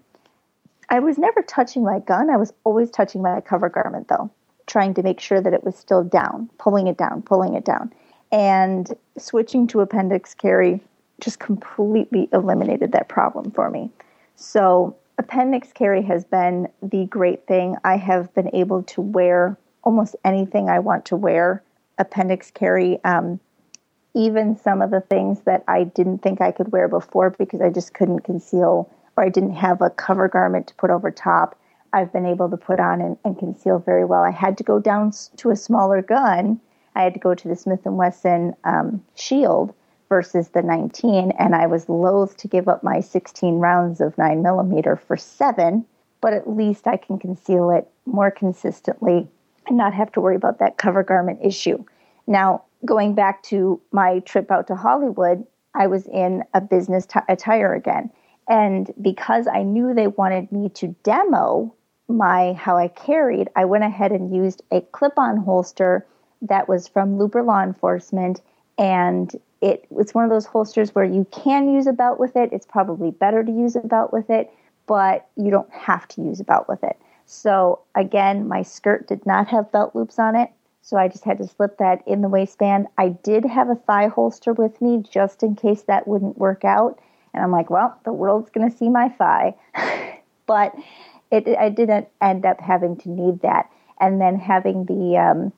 I 0.90 1.00
was 1.00 1.18
never 1.18 1.42
touching 1.42 1.84
my 1.84 1.98
gun. 1.98 2.30
I 2.30 2.36
was 2.36 2.52
always 2.64 2.90
touching 2.90 3.20
my 3.20 3.40
cover 3.40 3.68
garment 3.68 4.08
though, 4.08 4.30
trying 4.66 4.94
to 4.94 5.02
make 5.02 5.20
sure 5.20 5.40
that 5.40 5.52
it 5.52 5.64
was 5.64 5.76
still 5.76 6.04
down, 6.04 6.48
pulling 6.58 6.86
it 6.86 6.96
down, 6.96 7.22
pulling 7.22 7.54
it 7.54 7.64
down. 7.64 7.92
And 8.30 8.94
switching 9.16 9.66
to 9.68 9.80
appendix 9.80 10.34
carry 10.34 10.80
just 11.20 11.40
completely 11.40 12.28
eliminated 12.32 12.92
that 12.92 13.08
problem 13.08 13.50
for 13.50 13.70
me. 13.70 13.90
So 14.36 14.96
appendix 15.18 15.72
carry 15.72 16.02
has 16.02 16.24
been 16.24 16.68
the 16.82 17.04
great 17.06 17.46
thing. 17.46 17.76
I 17.84 17.96
have 17.96 18.32
been 18.34 18.54
able 18.54 18.84
to 18.84 19.00
wear 19.00 19.58
almost 19.82 20.16
anything 20.24 20.68
I 20.68 20.78
want 20.78 21.04
to 21.06 21.16
wear. 21.16 21.62
Appendix 21.98 22.50
carry, 22.50 23.02
um, 23.04 23.40
even 24.14 24.56
some 24.56 24.80
of 24.80 24.90
the 24.90 25.00
things 25.00 25.42
that 25.42 25.64
I 25.68 25.84
didn't 25.84 26.18
think 26.18 26.40
I 26.40 26.52
could 26.52 26.72
wear 26.72 26.88
before 26.88 27.30
because 27.30 27.60
I 27.60 27.70
just 27.70 27.94
couldn't 27.94 28.20
conceal 28.20 28.90
or 29.16 29.24
I 29.24 29.28
didn't 29.28 29.54
have 29.54 29.82
a 29.82 29.90
cover 29.90 30.28
garment 30.28 30.68
to 30.68 30.74
put 30.76 30.90
over 30.90 31.10
top. 31.10 31.58
I've 31.92 32.12
been 32.12 32.26
able 32.26 32.48
to 32.50 32.56
put 32.56 32.78
on 32.78 33.00
and, 33.00 33.16
and 33.24 33.38
conceal 33.38 33.78
very 33.78 34.04
well. 34.04 34.22
I 34.22 34.30
had 34.30 34.56
to 34.58 34.64
go 34.64 34.78
down 34.78 35.12
to 35.36 35.50
a 35.50 35.56
smaller 35.56 36.02
gun. 36.02 36.60
I 36.94 37.02
had 37.02 37.14
to 37.14 37.20
go 37.20 37.34
to 37.34 37.48
the 37.48 37.56
Smith 37.56 37.80
and 37.84 37.96
Wesson 37.96 38.54
um, 38.64 39.04
Shield 39.14 39.74
versus 40.08 40.48
the 40.48 40.62
19, 40.62 41.32
and 41.32 41.54
I 41.54 41.66
was 41.66 41.88
loath 41.88 42.36
to 42.38 42.48
give 42.48 42.68
up 42.68 42.82
my 42.82 43.00
16 43.00 43.58
rounds 43.58 44.00
of 44.00 44.16
9 44.16 44.42
millimeter 44.42 44.96
for 44.96 45.16
seven, 45.16 45.84
but 46.20 46.32
at 46.32 46.48
least 46.48 46.86
I 46.86 46.96
can 46.96 47.18
conceal 47.18 47.70
it 47.70 47.88
more 48.06 48.30
consistently 48.30 49.28
and 49.66 49.76
not 49.76 49.94
have 49.94 50.10
to 50.12 50.20
worry 50.20 50.36
about 50.36 50.58
that 50.58 50.78
cover 50.78 51.02
garment 51.02 51.40
issue. 51.42 51.84
Now, 52.26 52.64
going 52.84 53.14
back 53.14 53.42
to 53.44 53.80
my 53.92 54.20
trip 54.20 54.50
out 54.50 54.66
to 54.68 54.76
Hollywood, 54.76 55.46
I 55.74 55.86
was 55.86 56.06
in 56.06 56.44
a 56.54 56.60
business 56.60 57.06
t- 57.06 57.20
attire 57.28 57.74
again. 57.74 58.10
And 58.48 58.90
because 59.00 59.46
I 59.46 59.62
knew 59.62 59.92
they 59.92 60.06
wanted 60.06 60.50
me 60.50 60.70
to 60.70 60.94
demo 61.02 61.74
my 62.08 62.54
how 62.54 62.78
I 62.78 62.88
carried, 62.88 63.48
I 63.54 63.66
went 63.66 63.84
ahead 63.84 64.12
and 64.12 64.34
used 64.34 64.62
a 64.70 64.80
clip-on 64.80 65.36
holster 65.38 66.06
that 66.42 66.68
was 66.68 66.88
from 66.88 67.18
Looper 67.18 67.42
Law 67.42 67.62
Enforcement 67.62 68.40
and 68.78 69.34
it 69.60 69.86
it's 69.90 70.14
one 70.14 70.24
of 70.24 70.30
those 70.30 70.46
holsters 70.46 70.94
where 70.94 71.04
you 71.04 71.26
can 71.30 71.72
use 71.72 71.86
a 71.86 71.92
belt 71.92 72.18
with 72.18 72.36
it. 72.36 72.50
It's 72.52 72.66
probably 72.66 73.10
better 73.10 73.42
to 73.42 73.50
use 73.50 73.76
a 73.76 73.80
belt 73.80 74.12
with 74.12 74.30
it, 74.30 74.50
but 74.86 75.28
you 75.36 75.50
don't 75.50 75.70
have 75.72 76.06
to 76.08 76.22
use 76.22 76.40
a 76.40 76.44
belt 76.44 76.68
with 76.68 76.82
it. 76.84 76.98
So 77.26 77.80
again, 77.94 78.48
my 78.48 78.62
skirt 78.62 79.08
did 79.08 79.24
not 79.26 79.48
have 79.48 79.72
belt 79.72 79.94
loops 79.94 80.18
on 80.18 80.36
it, 80.36 80.50
so 80.82 80.96
I 80.96 81.08
just 81.08 81.24
had 81.24 81.38
to 81.38 81.48
slip 81.48 81.78
that 81.78 82.02
in 82.06 82.22
the 82.22 82.28
waistband. 82.28 82.86
I 82.96 83.08
did 83.08 83.44
have 83.44 83.68
a 83.68 83.74
thigh 83.74 84.08
holster 84.08 84.52
with 84.52 84.80
me 84.80 85.04
just 85.10 85.42
in 85.42 85.54
case 85.54 85.82
that 85.82 86.08
wouldn't 86.08 86.38
work 86.38 86.64
out, 86.64 86.98
and 87.34 87.42
I'm 87.42 87.52
like, 87.52 87.70
well, 87.70 87.98
the 88.04 88.12
world's 88.12 88.50
going 88.50 88.70
to 88.70 88.76
see 88.76 88.88
my 88.88 89.08
thigh, 89.08 89.54
but 90.46 90.74
it, 91.30 91.48
I 91.58 91.68
didn't 91.68 92.08
end 92.20 92.46
up 92.46 92.60
having 92.60 92.96
to 92.98 93.10
need 93.10 93.40
that. 93.42 93.70
And 94.00 94.20
then 94.20 94.38
having 94.38 94.84
the 94.84 95.18
um, 95.18 95.52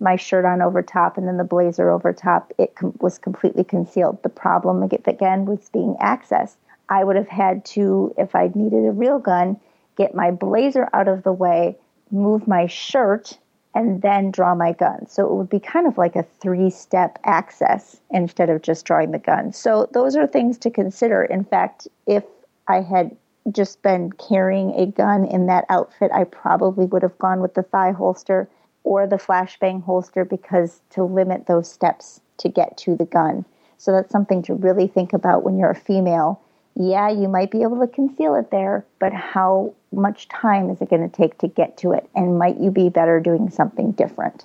my 0.00 0.16
shirt 0.16 0.44
on 0.44 0.62
over 0.62 0.82
top 0.82 1.16
and 1.16 1.26
then 1.26 1.36
the 1.36 1.44
blazer 1.44 1.90
over 1.90 2.12
top, 2.12 2.52
it 2.58 2.74
com- 2.74 2.96
was 3.00 3.18
completely 3.18 3.64
concealed. 3.64 4.22
The 4.22 4.28
problem 4.28 4.82
again 4.82 5.46
was 5.46 5.70
being 5.70 5.96
access. 6.00 6.56
I 6.88 7.04
would 7.04 7.16
have 7.16 7.28
had 7.28 7.64
to, 7.66 8.14
if 8.16 8.34
I 8.34 8.50
needed 8.54 8.84
a 8.86 8.92
real 8.92 9.18
gun, 9.18 9.58
get 9.96 10.14
my 10.14 10.30
blazer 10.30 10.88
out 10.92 11.08
of 11.08 11.22
the 11.22 11.32
way, 11.32 11.76
move 12.10 12.46
my 12.46 12.66
shirt, 12.66 13.38
and 13.74 14.00
then 14.02 14.30
draw 14.30 14.54
my 14.54 14.72
gun. 14.72 15.06
So 15.06 15.26
it 15.26 15.32
would 15.34 15.50
be 15.50 15.60
kind 15.60 15.86
of 15.86 15.98
like 15.98 16.16
a 16.16 16.22
three 16.22 16.70
step 16.70 17.18
access 17.24 18.00
instead 18.10 18.48
of 18.48 18.62
just 18.62 18.86
drawing 18.86 19.10
the 19.10 19.18
gun. 19.18 19.52
So 19.52 19.88
those 19.92 20.16
are 20.16 20.26
things 20.26 20.56
to 20.58 20.70
consider. 20.70 21.24
In 21.24 21.44
fact, 21.44 21.88
if 22.06 22.24
I 22.68 22.80
had 22.80 23.16
just 23.52 23.82
been 23.82 24.12
carrying 24.12 24.70
a 24.70 24.86
gun 24.86 25.24
in 25.24 25.46
that 25.46 25.66
outfit, 25.68 26.10
I 26.12 26.24
probably 26.24 26.86
would 26.86 27.02
have 27.02 27.18
gone 27.18 27.40
with 27.40 27.54
the 27.54 27.62
thigh 27.62 27.92
holster 27.92 28.48
or 28.86 29.06
the 29.06 29.16
flashbang 29.16 29.82
holster 29.82 30.24
because 30.24 30.80
to 30.90 31.04
limit 31.04 31.46
those 31.46 31.70
steps 31.70 32.20
to 32.38 32.48
get 32.48 32.78
to 32.78 32.96
the 32.96 33.04
gun. 33.04 33.44
So 33.76 33.92
that's 33.92 34.10
something 34.10 34.42
to 34.44 34.54
really 34.54 34.86
think 34.86 35.12
about 35.12 35.42
when 35.42 35.58
you're 35.58 35.70
a 35.70 35.74
female 35.74 36.40
yeah, 36.78 37.08
you 37.08 37.26
might 37.26 37.50
be 37.50 37.62
able 37.62 37.80
to 37.80 37.86
conceal 37.86 38.34
it 38.34 38.50
there, 38.50 38.84
but 38.98 39.12
how 39.14 39.72
much 39.92 40.28
time 40.28 40.68
is 40.68 40.82
it 40.82 40.90
going 40.90 41.08
to 41.08 41.16
take 41.16 41.38
to 41.38 41.48
get 41.48 41.78
to 41.78 41.92
it? 41.92 42.08
And 42.14 42.38
might 42.38 42.60
you 42.60 42.70
be 42.70 42.90
better 42.90 43.18
doing 43.18 43.50
something 43.50 43.92
different? 43.92 44.44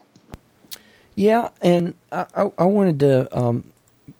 Yeah, 1.13 1.49
and 1.61 1.93
I, 2.09 2.25
I, 2.33 2.51
I 2.57 2.63
wanted 2.63 3.01
to 3.01 3.37
um, 3.37 3.65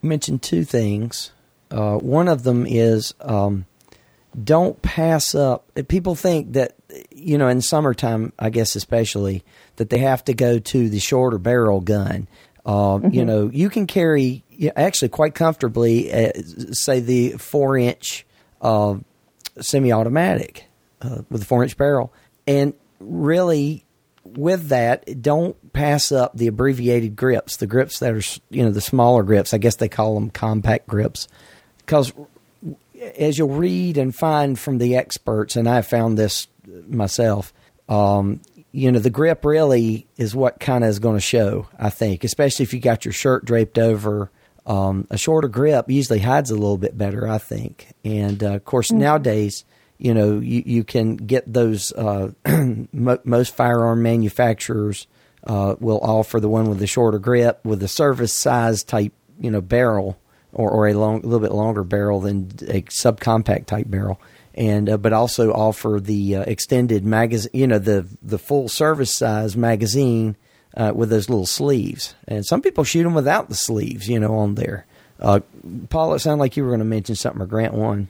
mention 0.02 0.39
two 0.39 0.65
things. 0.65 1.31
Uh, 1.72 1.98
one 1.99 2.27
of 2.27 2.43
them 2.43 2.65
is 2.68 3.14
um, 3.22 3.65
don't 4.41 4.82
pass 4.82 5.36
up. 5.36 5.70
People 5.88 6.16
think 6.16 6.53
that, 6.53 6.76
you 7.12 7.38
know, 7.38 7.48
in 7.48 7.62
summertime, 7.62 8.34
I 8.40 8.49
guess 8.49 8.76
especially, 8.76 9.44
that 9.76 9.90
they 9.90 9.99
have 9.99 10.24
to 10.26 10.34
go 10.34 10.60
to 10.60 10.90
the 10.90 10.99
shorter 10.99 11.38
barrel 11.38 11.82
gun. 11.82 12.28
Uh, 12.66 12.72
mm-hmm. 12.72 13.14
You 13.14 13.26
know, 13.26 13.49
you 13.52 13.70
can 13.70 13.88
carry 13.88 14.44
actually 14.76 15.10
quite 15.10 15.36
comfortably, 15.36 16.14
uh, 16.14 16.32
say 16.72 16.99
the 16.99 17.32
four 17.34 17.78
inch 17.78 18.26
uh, 18.62 18.95
semi 19.60 19.91
automatic 19.91 20.66
uh, 21.02 21.24
with 21.30 21.41
a 21.41 21.45
four 21.45 21.64
inch 21.64 21.76
barrel. 21.76 22.14
And 22.48 22.74
really, 22.99 23.86
with 24.24 24.70
that, 24.70 25.22
don't 25.22 25.74
pass 25.74 26.12
up 26.12 26.38
the 26.38 26.48
abbreviated 26.48 27.16
grips, 27.16 27.58
the 27.58 27.68
grips 27.68 27.99
that 27.99 28.14
are, 28.14 28.22
you 28.49 28.64
know, 28.64 28.72
the 28.72 28.82
smaller 28.82 29.24
grips. 29.24 29.53
I 29.53 29.58
guess 29.58 29.76
they 29.76 29.90
call 29.90 30.16
them 30.16 30.30
compact 30.30 30.88
grips. 30.88 31.28
Because 31.80 32.14
as 33.02 33.38
you'll 33.38 33.49
read 33.49 33.98
and 33.98 34.15
find 34.15 34.57
from 34.57 34.78
the 34.78 34.95
experts, 34.95 35.56
and 35.56 35.68
I 35.68 35.82
found 35.82 36.18
this 36.18 36.48
myself, 36.88 37.53
um, 37.90 38.41
you 38.72 38.91
know, 38.91 38.99
the 38.99 39.10
grip 39.10 39.44
really 39.44 40.07
is 40.18 40.36
what 40.36 40.60
kind 40.60 40.84
of 40.84 40.90
is 40.90 40.99
going 40.99 41.18
to 41.18 41.22
show, 41.22 41.68
I 41.78 41.90
think, 41.90 42.23
especially 42.23 42.64
if 42.64 42.73
you 42.73 42.80
got 42.80 43.03
your 43.03 43.11
shirt 43.14 43.44
draped 43.44 43.78
over. 43.78 44.32
Um, 44.65 45.07
a 45.10 45.18
shorter 45.18 45.48
grip 45.48 45.90
usually 45.90 46.19
hides 46.19 46.52
a 46.52 46.56
little 46.56 46.78
bit 46.78 46.98
better, 46.98 47.28
I 47.28 47.40
think. 47.40 47.88
And 48.06 48.41
uh, 48.44 48.53
of 48.53 48.65
course, 48.65 48.90
mm-hmm. 48.90 48.99
nowadays, 48.99 49.65
you 49.98 50.14
know, 50.14 50.40
you, 50.40 50.64
you 50.65 50.84
can 50.84 51.15
get 51.15 51.52
those, 51.52 51.91
uh, 51.94 52.32
most 52.94 53.56
firearm 53.56 54.03
manufacturers 54.03 55.07
uh, 55.45 55.76
will 55.80 55.99
offer 55.99 56.40
the 56.40 56.48
one 56.48 56.69
with 56.69 56.80
the 56.80 56.88
shorter 56.88 57.19
grip 57.19 57.65
with 57.65 57.82
a 57.84 57.88
service 57.88 58.34
size 58.34 58.84
type, 58.84 59.14
you 59.40 59.52
know, 59.52 59.61
barrel 59.61 60.20
or, 60.53 60.69
or 60.69 60.88
a 60.88 60.94
long, 60.94 61.19
a 61.19 61.26
little 61.26 61.40
bit 61.40 61.52
longer 61.52 61.84
barrel 61.84 62.19
than 62.19 62.52
a 62.68 62.82
subcompact 62.84 63.65
type 63.65 63.90
barrel 63.90 64.19
and 64.53 64.90
uh, 64.90 64.98
but 64.98 65.14
also 65.14 65.52
offer 65.52 65.99
the 66.02 66.36
uh, 66.36 66.41
extended 66.41 67.06
magazine, 67.06 67.52
you 67.53 67.68
know, 67.68 67.80
the 67.80 68.07
the 68.22 68.38
full 68.38 68.68
service 68.68 69.15
size 69.15 69.56
magazine 69.56 70.36
uh, 70.76 70.91
with 70.94 71.10
those 71.10 71.30
little 71.30 71.45
sleeves. 71.45 72.15
And 72.28 72.45
some 72.45 72.61
people 72.61 72.84
shoot 72.84 73.03
them 73.03 73.14
without 73.14 73.49
the 73.49 73.56
sleeves, 73.56 74.07
you 74.07 74.19
know, 74.19 74.36
on 74.36 74.56
there. 74.56 74.86
Uh, 75.19 75.41
Paul, 75.90 76.15
it 76.15 76.19
sounded 76.19 76.40
like 76.40 76.57
you 76.57 76.64
were 76.64 76.69
going 76.69 76.80
to 76.80 76.86
mention 76.86 77.15
something 77.15 77.41
or 77.41 77.45
Grant 77.45 77.73
one. 77.73 78.10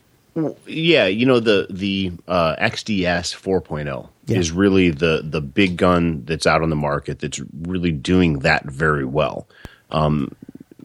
Yeah, 0.66 1.08
you 1.08 1.26
know 1.26 1.42
the 1.42 1.68
the 1.70 2.14
uh, 2.28 2.56
XDS 2.56 3.36
4.0 3.36 4.10
yeah. 4.28 4.38
is 4.38 4.52
really 4.52 4.90
the 4.90 5.22
the 5.24 5.42
big 5.42 5.76
gun 5.76 6.24
that's 6.24 6.48
out 6.48 6.62
on 6.62 6.70
the 6.70 6.76
market 6.76 7.20
that's 7.20 7.42
really 7.62 7.92
doing 7.92 8.40
that 8.40 8.64
very 8.66 9.04
well. 9.04 9.48
Um, 9.90 10.34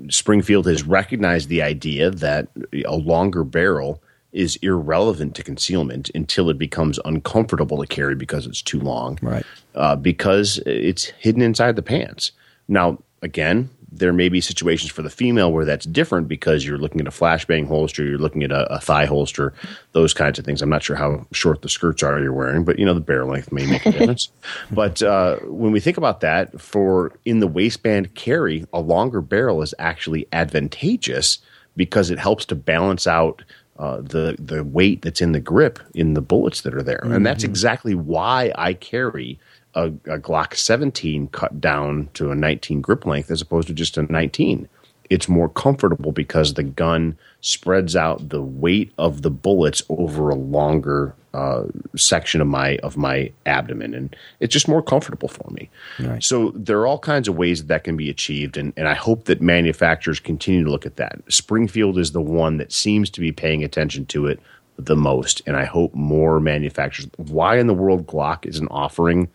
Springfield 0.09 0.67
has 0.67 0.83
recognized 0.83 1.49
the 1.49 1.63
idea 1.63 2.11
that 2.11 2.49
a 2.85 2.97
longer 2.97 3.45
barrel 3.45 4.03
is 4.33 4.57
irrelevant 4.57 5.35
to 5.35 5.43
concealment 5.43 6.11
until 6.15 6.51
it 6.51 6.59
becomes 6.59 6.99
uncomfortable 7.05 7.79
to 7.79 7.87
carry 7.87 8.15
because 8.15 8.47
it's 8.47 8.61
too 8.61 8.81
long. 8.81 9.19
Right. 9.23 9.47
Uh, 9.75 9.97
because 9.97 10.59
it's 10.67 11.05
hidden 11.05 11.43
inside 11.43 11.77
the 11.77 11.83
pants. 11.83 12.33
Now, 12.69 13.03
again, 13.23 13.71
there 13.99 14.13
may 14.13 14.29
be 14.29 14.41
situations 14.41 14.91
for 14.91 15.03
the 15.03 15.11
female 15.11 15.53
where 15.53 15.65
that's 15.65 15.87
different 15.87 16.29
because 16.29 16.65
you're 16.65 16.79
looking 16.79 17.01
at 17.01 17.07
a 17.07 17.11
flashbang 17.11 17.67
holster, 17.67 18.05
you're 18.05 18.19
looking 18.19 18.43
at 18.43 18.51
a, 18.51 18.73
a, 18.73 18.81
thigh 18.81 19.07
holster, 19.07 19.53
those 19.93 20.15
kinds 20.15 20.39
of 20.39 20.45
things. 20.45 20.63
I'm 20.63 20.69
not 20.69 20.83
sure 20.83 20.97
how 20.97 21.27
short 21.33 21.63
the 21.63 21.69
skirts 21.69 22.03
are 22.03 22.21
you're 22.21 22.33
wearing, 22.33 22.65
but 22.65 22.79
you 22.79 22.85
know 22.85 22.95
the 22.95 23.01
barrel 23.01 23.31
length 23.31 23.53
may 23.53 23.67
make 23.67 23.85
a 23.87 23.93
difference. 23.93 24.31
but 24.71 25.03
uh, 25.03 25.37
when 25.45 25.73
we 25.73 25.81
think 25.81 25.97
about 25.97 26.21
that, 26.21 26.61
for 26.61 27.13
in 27.25 27.41
the 27.41 27.47
waistband 27.47 28.15
carry, 28.15 28.67
a 28.73 28.81
longer 28.81 29.21
barrel 29.21 29.63
is 29.63 29.75
actually 29.79 30.27
advantageous 30.33 31.39
because 31.77 32.11
it 32.11 32.19
helps 32.19 32.45
to 32.47 32.55
balance 32.55 33.07
out 33.07 33.43
uh, 33.79 34.01
the 34.01 34.37
the 34.39 34.65
weight 34.65 35.03
that's 35.03 35.21
in 35.21 35.33
the 35.33 35.41
grip 35.41 35.79
in 35.95 36.15
the 36.15 36.23
bullets 36.23 36.63
that 36.63 36.75
are 36.75 36.83
there, 36.83 37.01
mm-hmm. 37.03 37.13
and 37.13 37.27
that's 37.27 37.43
mm-hmm. 37.43 37.51
exactly 37.51 37.95
why 37.95 38.53
I 38.57 38.73
carry 38.73 39.39
a, 39.77 39.87
a, 39.87 40.19
Glock 40.19 40.57
17 40.57 41.29
cut 41.29 41.61
down 41.61 42.09
to 42.15 42.31
a 42.31 42.35
19 42.35 42.81
grip 42.81 43.07
length 43.07 43.31
as 43.31 43.43
opposed 43.43 43.69
to 43.69 43.75
just 43.75 43.97
a 43.97 44.03
19. 44.03 44.69
It's 45.09 45.29
more 45.29 45.49
comfortable 45.49 46.11
because 46.11 46.55
the 46.55 46.65
gun 46.65 47.17
spreads 47.41 47.95
out 47.95 48.31
the 48.31 48.43
weight 48.43 48.93
of 48.99 49.23
the 49.23 49.31
bullets 49.31 49.83
over 49.89 50.31
a 50.31 50.35
longer 50.35 51.15
uh, 51.33 51.65
section 51.95 52.41
of 52.41 52.49
my 52.49 52.77
of 52.79 52.97
my 52.97 53.31
abdomen, 53.45 53.95
and 53.95 54.17
it's 54.41 54.53
just 54.53 54.67
more 54.67 54.83
comfortable 54.83 55.29
for 55.29 55.49
me. 55.51 55.71
Right. 56.01 56.25
So 56.25 56.51
there 56.57 56.81
are 56.81 56.87
all 56.87 56.99
kinds 56.99 57.29
of 57.29 57.37
ways 57.37 57.61
that, 57.61 57.69
that 57.69 57.85
can 57.85 57.97
be 57.97 58.11
achieved, 58.11 58.57
and, 58.57 58.73
and 58.77 58.89
I 58.89 58.95
hope 58.95 59.27
that 59.27 59.41
manufacturers 59.41 60.19
continue 60.19 60.65
to 60.65 60.71
look 60.71 60.87
at 60.87 60.97
that. 60.97 61.21
Springfield 61.29 61.99
is 61.99 62.11
the 62.11 62.23
one 62.23 62.57
that 62.57 62.73
seems 62.73 63.11
to 63.11 63.21
be 63.21 63.31
paying 63.31 63.63
attention 63.63 64.07
to 64.07 64.27
it 64.27 64.41
the 64.79 64.97
most, 64.97 65.43
and 65.47 65.57
I 65.57 65.67
hope 65.67 65.95
more 65.95 66.41
manufacturers. 66.41 67.09
Why 67.17 67.59
in 67.59 67.67
the 67.67 67.75
world 67.75 68.07
Glock 68.07 68.47
isn't 68.47 68.69
offering, 68.69 69.29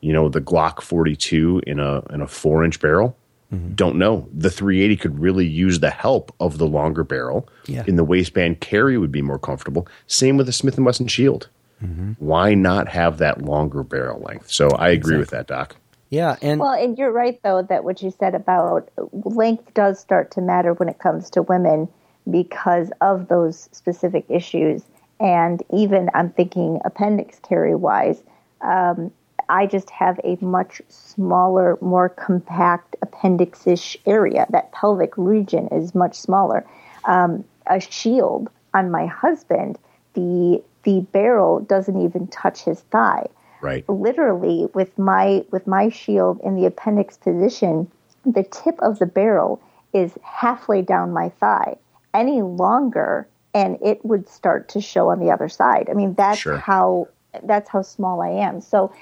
you 0.00 0.12
know, 0.12 0.28
the 0.28 0.40
Glock 0.40 0.80
42 0.80 1.62
in 1.66 1.80
a 1.80 2.02
in 2.10 2.20
a 2.20 2.26
four 2.26 2.64
inch 2.64 2.80
barrel? 2.80 3.16
Mm-hmm. 3.52 3.74
Don't 3.74 3.96
know. 3.96 4.28
The 4.32 4.50
380 4.50 4.96
could 4.96 5.18
really 5.18 5.46
use 5.46 5.80
the 5.80 5.90
help 5.90 6.34
of 6.38 6.58
the 6.58 6.66
longer 6.66 7.02
barrel. 7.02 7.48
Yeah. 7.66 7.84
In 7.86 7.96
the 7.96 8.04
waistband, 8.04 8.60
carry 8.60 8.98
would 8.98 9.12
be 9.12 9.22
more 9.22 9.38
comfortable. 9.38 9.88
Same 10.06 10.36
with 10.36 10.46
the 10.46 10.52
Smith 10.52 10.76
and 10.76 10.84
Wesson 10.84 11.06
Shield. 11.06 11.48
Mm-hmm. 11.82 12.12
Why 12.18 12.54
not 12.54 12.88
have 12.88 13.18
that 13.18 13.42
longer 13.42 13.82
barrel 13.82 14.20
length? 14.20 14.50
So 14.50 14.68
I 14.70 14.88
agree 14.88 15.16
exactly. 15.16 15.18
with 15.18 15.30
that, 15.30 15.46
Doc. 15.46 15.76
Yeah, 16.10 16.36
and 16.40 16.58
well, 16.58 16.72
and 16.72 16.96
you're 16.96 17.12
right 17.12 17.38
though 17.42 17.62
that 17.62 17.84
what 17.84 18.02
you 18.02 18.10
said 18.10 18.34
about 18.34 18.90
length 19.12 19.74
does 19.74 20.00
start 20.00 20.30
to 20.32 20.40
matter 20.40 20.72
when 20.72 20.88
it 20.88 20.98
comes 20.98 21.28
to 21.30 21.42
women 21.42 21.88
because 22.30 22.90
of 23.00 23.28
those 23.28 23.68
specific 23.72 24.24
issues. 24.28 24.82
And 25.20 25.62
even 25.72 26.10
I'm 26.14 26.30
thinking 26.30 26.80
appendix 26.84 27.38
carry 27.40 27.74
wise, 27.74 28.22
um, 28.60 29.12
I 29.48 29.66
just 29.66 29.90
have 29.90 30.20
a 30.24 30.36
much 30.40 30.82
smaller, 30.88 31.78
more 31.80 32.08
compact 32.08 32.96
appendix-ish 33.02 33.96
area. 34.06 34.46
That 34.50 34.72
pelvic 34.72 35.16
region 35.16 35.68
is 35.68 35.94
much 35.94 36.14
smaller. 36.14 36.66
Um, 37.04 37.44
a 37.66 37.80
shield 37.80 38.50
on 38.74 38.90
my 38.90 39.06
husband, 39.06 39.78
the 40.14 40.62
the 40.84 41.00
barrel 41.12 41.60
doesn't 41.60 42.00
even 42.00 42.26
touch 42.28 42.64
his 42.64 42.80
thigh. 42.80 43.26
Right. 43.60 43.88
Literally, 43.88 44.68
with 44.74 44.96
my 44.98 45.44
with 45.50 45.66
my 45.66 45.88
shield 45.88 46.40
in 46.44 46.54
the 46.54 46.66
appendix 46.66 47.16
position, 47.16 47.90
the 48.24 48.44
tip 48.44 48.78
of 48.80 48.98
the 48.98 49.06
barrel 49.06 49.60
is 49.92 50.12
halfway 50.22 50.82
down 50.82 51.12
my 51.12 51.28
thigh. 51.28 51.76
Any 52.14 52.42
longer, 52.42 53.28
and 53.54 53.78
it 53.82 54.04
would 54.04 54.28
start 54.28 54.68
to 54.70 54.80
show 54.80 55.08
on 55.08 55.20
the 55.20 55.30
other 55.30 55.48
side. 55.48 55.88
I 55.90 55.94
mean, 55.94 56.14
that's 56.14 56.38
sure. 56.38 56.58
how 56.58 57.08
that's 57.42 57.68
how 57.68 57.82
small 57.82 58.20
I 58.20 58.30
am. 58.30 58.60
So 58.60 58.92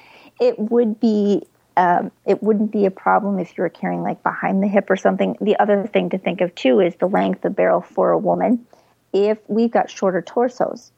it 0.40 0.58
would 0.58 1.00
be 1.00 1.42
um, 1.76 2.10
it 2.24 2.42
wouldn't 2.42 2.72
be 2.72 2.86
a 2.86 2.90
problem 2.90 3.38
if 3.38 3.56
you 3.56 3.62
were 3.62 3.68
carrying 3.68 4.02
like 4.02 4.22
behind 4.22 4.62
the 4.62 4.68
hip 4.68 4.88
or 4.88 4.96
something. 4.96 5.36
The 5.40 5.58
other 5.58 5.86
thing 5.86 6.10
to 6.10 6.18
think 6.18 6.40
of 6.40 6.54
too 6.54 6.80
is 6.80 6.94
the 6.96 7.06
length 7.06 7.44
of 7.44 7.54
barrel 7.54 7.82
for 7.82 8.12
a 8.12 8.18
woman. 8.18 8.66
If 9.12 9.38
we've 9.48 9.70
got 9.70 9.90
shorter 9.90 10.22
torsos, 10.22 10.90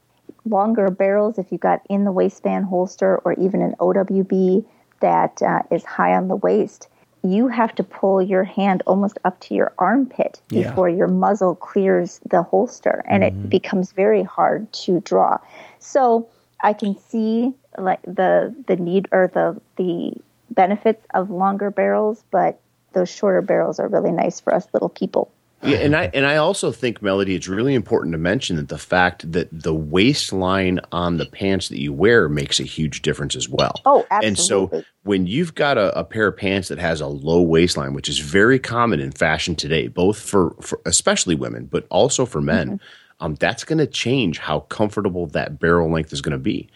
longer 0.45 0.89
barrels, 0.89 1.37
if 1.37 1.51
you've 1.51 1.61
got 1.61 1.81
in 1.89 2.05
the 2.05 2.11
waistband 2.11 2.65
holster 2.65 3.17
or 3.25 3.33
even 3.33 3.61
an 3.61 3.75
OWB 3.79 4.65
that 5.01 5.41
uh, 5.41 5.63
is 5.69 5.83
high 5.83 6.13
on 6.13 6.29
the 6.29 6.35
waist, 6.35 6.87
you 7.23 7.49
have 7.49 7.75
to 7.75 7.83
pull 7.83 8.21
your 8.21 8.43
hand 8.45 8.81
almost 8.87 9.19
up 9.25 9.39
to 9.41 9.53
your 9.53 9.73
armpit 9.77 10.41
yeah. 10.49 10.69
before 10.69 10.87
your 10.87 11.07
muzzle 11.07 11.55
clears 11.55 12.19
the 12.29 12.41
holster, 12.43 13.03
and 13.05 13.23
mm-hmm. 13.23 13.45
it 13.45 13.49
becomes 13.49 13.91
very 13.91 14.23
hard 14.23 14.71
to 14.71 15.01
draw. 15.01 15.37
So 15.79 16.29
I 16.61 16.73
can 16.73 16.97
see 16.97 17.53
like 17.77 18.01
the 18.03 18.53
the 18.67 18.75
need 18.75 19.07
or 19.11 19.29
the 19.33 19.59
the 19.77 20.13
benefits 20.49 21.05
of 21.13 21.29
longer 21.29 21.71
barrels, 21.71 22.23
but 22.31 22.59
those 22.93 23.09
shorter 23.09 23.41
barrels 23.41 23.79
are 23.79 23.87
really 23.87 24.11
nice 24.11 24.39
for 24.39 24.53
us 24.53 24.67
little 24.73 24.89
people. 24.89 25.31
Yeah, 25.61 25.77
and 25.79 25.95
I 25.95 26.09
and 26.13 26.25
I 26.25 26.37
also 26.37 26.71
think 26.71 27.01
Melody, 27.01 27.35
it's 27.35 27.49
really 27.49 27.73
important 27.73 28.13
to 28.13 28.17
mention 28.17 28.55
that 28.55 28.69
the 28.69 28.77
fact 28.77 29.29
that 29.33 29.49
the 29.51 29.73
waistline 29.73 30.79
on 30.93 31.17
the 31.17 31.25
pants 31.25 31.67
that 31.67 31.79
you 31.81 31.91
wear 31.91 32.29
makes 32.29 32.61
a 32.61 32.63
huge 32.63 33.01
difference 33.01 33.35
as 33.35 33.49
well. 33.49 33.73
Oh, 33.85 34.07
absolutely. 34.09 34.27
And 34.27 34.39
so 34.39 34.83
when 35.03 35.27
you've 35.27 35.55
got 35.55 35.77
a, 35.77 35.99
a 35.99 36.05
pair 36.05 36.27
of 36.27 36.37
pants 36.37 36.69
that 36.69 36.79
has 36.79 37.01
a 37.01 37.07
low 37.07 37.41
waistline, 37.41 37.93
which 37.93 38.07
is 38.07 38.19
very 38.19 38.57
common 38.57 39.01
in 39.01 39.11
fashion 39.11 39.53
today, 39.53 39.87
both 39.87 40.17
for, 40.17 40.51
for 40.61 40.79
especially 40.85 41.35
women, 41.35 41.65
but 41.65 41.85
also 41.89 42.25
for 42.25 42.39
men, 42.39 42.67
mm-hmm. 42.77 43.25
um, 43.25 43.35
that's 43.35 43.65
going 43.65 43.79
to 43.79 43.87
change 43.87 44.37
how 44.39 44.61
comfortable 44.61 45.27
that 45.27 45.59
barrel 45.59 45.91
length 45.91 46.13
is 46.13 46.21
going 46.21 46.31
to 46.31 46.37
be. 46.37 46.69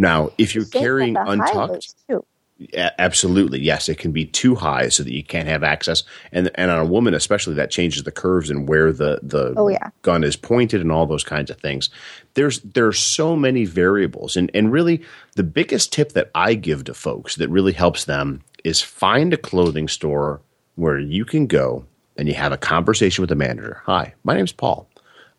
Now, 0.00 0.30
if 0.38 0.54
you're 0.54 0.64
carrying 0.64 1.14
untucked, 1.16 1.94
absolutely, 2.98 3.60
yes. 3.60 3.88
It 3.90 3.98
can 3.98 4.12
be 4.12 4.24
too 4.24 4.54
high 4.54 4.88
so 4.88 5.02
that 5.02 5.12
you 5.12 5.22
can't 5.22 5.46
have 5.46 5.62
access, 5.62 6.04
and 6.32 6.50
and 6.54 6.70
on 6.70 6.78
a 6.78 6.86
woman 6.86 7.12
especially, 7.12 7.54
that 7.56 7.70
changes 7.70 8.02
the 8.04 8.10
curves 8.10 8.48
and 8.48 8.66
where 8.66 8.92
the 8.92 9.20
the 9.22 9.52
Oh, 9.58 9.68
yeah. 9.68 9.90
gun 10.00 10.24
is 10.24 10.36
pointed 10.36 10.80
and 10.80 10.90
all 10.90 11.04
those 11.06 11.22
kinds 11.24 11.50
of 11.50 11.60
things. 11.60 11.90
There's 12.32 12.60
there's 12.60 12.98
so 12.98 13.36
many 13.36 13.66
variables, 13.66 14.36
and 14.36 14.50
and 14.54 14.72
really 14.72 15.02
the 15.36 15.42
biggest 15.42 15.92
tip 15.92 16.12
that 16.12 16.30
I 16.34 16.54
give 16.54 16.84
to 16.84 16.94
folks 16.94 17.36
that 17.36 17.50
really 17.50 17.72
helps 17.72 18.06
them 18.06 18.42
is 18.64 18.80
find 18.80 19.34
a 19.34 19.36
clothing 19.38 19.86
store 19.88 20.40
where 20.76 20.98
you 20.98 21.26
can 21.26 21.46
go 21.46 21.84
and 22.16 22.26
you 22.26 22.34
have 22.34 22.52
a 22.52 22.56
conversation 22.56 23.20
with 23.20 23.28
the 23.28 23.36
manager. 23.36 23.82
Hi, 23.84 24.14
my 24.24 24.34
name's 24.34 24.52
Paul. 24.52 24.88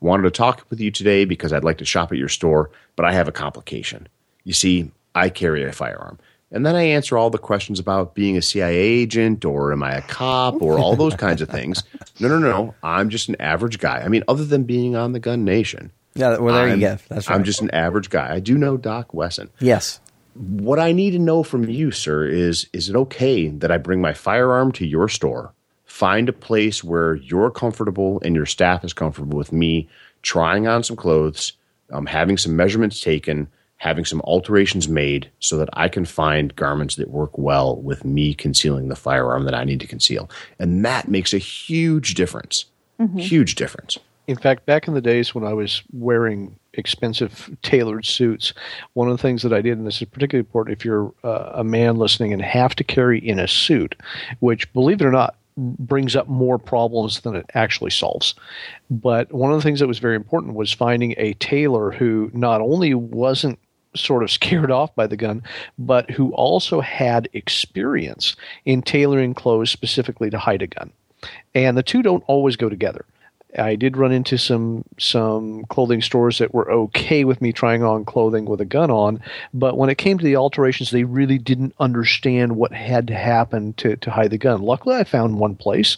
Wanted 0.02 0.24
to 0.24 0.32
talk 0.32 0.66
with 0.70 0.80
you 0.80 0.92
today 0.92 1.26
because 1.26 1.52
I'd 1.52 1.64
like 1.64 1.78
to 1.80 1.86
shop 1.86 2.12
at 2.12 2.18
your 2.20 2.30
store, 2.30 2.70
but 2.96 3.06
I 3.06 3.12
have 3.14 3.28
a 3.28 3.32
complication. 3.32 4.08
You 4.44 4.54
see, 4.54 4.92
I 5.14 5.30
carry 5.30 5.64
a 5.64 5.72
firearm. 5.72 6.20
And 6.54 6.66
then 6.66 6.76
I 6.76 6.84
answer 6.84 7.18
all 7.18 7.30
the 7.30 7.38
questions 7.38 7.80
about 7.80 8.14
being 8.14 8.36
a 8.36 8.42
CIA 8.42 8.76
agent 8.76 9.46
or 9.46 9.72
am 9.72 9.84
I 9.84 9.94
a 9.96 10.02
cop 10.02 10.62
or 10.62 10.78
all 10.80 10.98
those 10.98 11.16
kinds 11.16 11.42
of 11.42 11.48
things. 11.50 11.82
No, 12.20 12.28
no, 12.28 12.40
no. 12.40 12.50
no. 12.52 12.76
I'm 12.84 13.10
just 13.10 13.30
an 13.30 13.38
average 13.40 13.80
guy. 13.80 14.02
I 14.02 14.10
mean, 14.10 14.24
other 14.28 14.44
than 14.44 14.64
being 14.64 14.96
on 14.96 15.14
the 15.14 15.20
Gun 15.20 15.46
Nation. 15.46 15.92
Yeah, 16.14 16.38
well, 16.40 16.54
there 16.56 16.66
you 16.66 16.72
I'm- 16.72 16.80
go. 16.82 16.98
That's 17.08 17.30
right. 17.30 17.36
I'm 17.36 17.46
just 17.46 17.62
an 17.62 17.72
average 17.72 18.10
guy. 18.10 18.34
I 18.34 18.42
do 18.42 18.58
know 18.58 18.76
Doc 18.76 19.14
Wesson. 19.14 19.50
Yes. 19.60 20.02
What 20.34 20.78
I 20.78 20.92
need 20.92 21.12
to 21.12 21.20
know 21.20 21.42
from 21.44 21.70
you, 21.70 21.92
sir, 21.92 22.26
is 22.26 22.68
is 22.74 22.90
it 22.90 22.96
okay 22.98 23.48
that 23.48 23.72
I 23.72 23.78
bring 23.78 24.02
my 24.02 24.14
firearm 24.14 24.72
to 24.74 24.86
your 24.86 25.08
store, 25.08 25.54
find 25.86 26.28
a 26.30 26.34
place 26.34 26.84
where 26.84 27.16
you're 27.16 27.52
comfortable 27.52 28.22
and 28.26 28.36
your 28.36 28.46
staff 28.46 28.84
is 28.84 28.94
comfortable 28.94 29.38
with 29.38 29.52
me 29.54 29.88
trying 30.22 30.68
on 30.68 30.84
some 30.84 30.96
clothes, 30.96 31.54
um, 31.92 32.06
having 32.06 32.38
some 32.38 32.56
measurements 32.56 33.00
taken, 33.02 33.48
having 33.82 34.06
some 34.06 34.22
alterations 34.22 34.88
made 34.88 35.28
so 35.40 35.58
that 35.58 35.68
I 35.74 35.90
can 35.90 36.06
find 36.06 36.56
garments 36.56 36.98
that 36.98 37.10
work 37.10 37.36
well 37.36 37.78
with 37.78 38.06
me 38.06 38.36
concealing 38.36 38.90
the 38.90 38.96
firearm 38.96 39.46
that 39.46 39.56
I 39.56 39.64
need 39.64 39.80
to 39.80 39.88
conceal. 39.88 40.30
And 40.60 40.86
that 40.86 41.08
makes 41.08 41.34
a 41.34 41.40
huge 41.40 42.14
difference. 42.14 42.66
Huge 43.18 43.56
difference. 43.56 43.98
In 44.28 44.38
fact, 44.38 44.68
back 44.68 44.88
in 44.88 44.94
the 44.94 45.02
days 45.02 45.34
when 45.34 45.44
I 45.44 45.54
was 45.54 45.82
wearing 45.92 46.60
expensive 46.74 47.50
tailored 47.64 48.06
suits, 48.06 48.54
one 48.94 49.10
of 49.10 49.18
the 49.18 49.22
things 49.22 49.42
that 49.42 49.52
I 49.52 49.62
did, 49.62 49.80
and 49.80 49.88
this 49.88 50.00
is 50.00 50.08
particularly 50.08 50.46
important 50.46 50.78
if 50.78 50.86
you're 50.86 51.12
uh, 51.24 51.54
a 51.56 51.64
man 51.64 51.96
listening 51.96 52.34
and 52.34 52.42
have 52.44 52.76
to 52.76 52.84
carry 52.84 53.18
in 53.18 53.40
a 53.40 53.48
suit, 53.48 53.96
which, 54.42 54.72
believe 54.74 55.02
it 55.02 55.08
or 55.08 55.12
not, 55.12 55.38
brings 55.58 56.16
up 56.16 56.28
more 56.28 56.60
problems 56.60 57.22
than 57.22 57.36
it 57.36 57.50
actually 57.56 57.92
solves. 57.92 58.36
But 58.92 59.34
one 59.34 59.52
of 59.52 59.58
the 59.58 59.64
things 59.64 59.80
that 59.80 59.88
was 59.88 59.98
very 59.98 60.16
important 60.16 60.54
was 60.54 60.72
finding 60.72 61.16
a 61.18 61.34
tailor 61.34 61.90
who 61.90 62.30
not 62.32 62.62
only 62.62 62.94
wasn't 62.94 63.58
sort 63.96 64.24
of 64.24 64.32
scared 64.32 64.72
off 64.80 64.94
by 64.96 65.08
the 65.08 65.18
gun, 65.18 65.44
but 65.78 66.10
who 66.12 66.32
also 66.34 66.82
had 66.82 67.30
experience 67.34 68.36
in 68.66 68.82
tailoring 68.82 69.34
clothes 69.34 69.72
specifically 69.72 70.30
to 70.30 70.40
hide 70.40 70.62
a 70.62 70.68
gun. 70.68 70.92
And 71.54 71.78
the 71.78 71.84
two 71.84 72.02
don't 72.02 72.24
always 72.28 72.56
go 72.56 72.70
together. 72.70 73.06
I 73.58 73.76
did 73.76 73.98
run 73.98 74.12
into 74.12 74.38
some 74.38 74.86
some 74.98 75.66
clothing 75.66 76.02
stores 76.02 76.38
that 76.38 76.54
were 76.54 76.72
okay 76.72 77.26
with 77.26 77.42
me 77.42 77.52
trying 77.52 77.84
on 77.84 78.06
clothing 78.06 78.46
with 78.46 78.62
a 78.62 78.66
gun 78.66 78.90
on, 78.90 79.22
but 79.54 79.78
when 79.78 79.90
it 79.90 79.98
came 79.98 80.18
to 80.18 80.24
the 80.24 80.38
alterations, 80.38 80.92
they 80.92 81.04
really 81.04 81.38
didn't 81.38 81.76
understand 81.80 82.56
what 82.56 82.72
had 82.72 83.08
to 83.08 83.16
happen 83.16 83.74
to, 83.74 83.98
to 83.98 84.12
hide 84.12 84.32
the 84.32 84.38
gun. 84.38 84.62
Luckily, 84.62 84.96
I 84.96 85.04
found 85.04 85.38
one 85.38 85.56
place, 85.56 85.98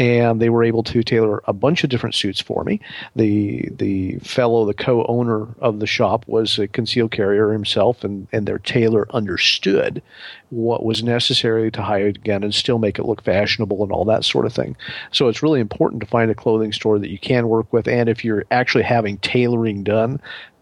and 0.00 0.40
they 0.40 0.48
were 0.48 0.64
able 0.64 0.82
to 0.82 1.02
tailor 1.02 1.42
a 1.44 1.52
bunch 1.52 1.84
of 1.84 1.90
different 1.90 2.14
suits 2.14 2.40
for 2.40 2.64
me. 2.64 2.80
The 3.14 3.68
the 3.70 4.18
fellow, 4.20 4.64
the 4.64 4.72
co-owner 4.72 5.46
of 5.60 5.78
the 5.78 5.86
shop, 5.86 6.26
was 6.26 6.58
a 6.58 6.66
concealed 6.66 7.10
carrier 7.10 7.52
himself, 7.52 8.02
and 8.02 8.26
and 8.32 8.48
their 8.48 8.58
tailor 8.58 9.06
understood 9.10 10.02
what 10.48 10.84
was 10.84 11.02
necessary 11.02 11.70
to 11.70 11.82
hide 11.82 12.02
a 12.02 12.12
gun 12.12 12.42
and 12.42 12.54
still 12.54 12.78
make 12.78 12.98
it 12.98 13.04
look 13.04 13.22
fashionable 13.22 13.82
and 13.82 13.92
all 13.92 14.06
that 14.06 14.24
sort 14.24 14.46
of 14.46 14.54
thing. 14.54 14.74
So 15.12 15.28
it's 15.28 15.42
really 15.42 15.60
important 15.60 16.00
to 16.00 16.08
find 16.08 16.30
a 16.30 16.34
clothing 16.34 16.72
store 16.72 16.98
that 16.98 17.10
you 17.10 17.18
can 17.18 17.48
work 17.48 17.70
with, 17.70 17.86
and 17.86 18.08
if 18.08 18.24
you're 18.24 18.46
actually 18.50 18.84
having 18.84 19.18
tailoring 19.18 19.84
done, 19.84 20.18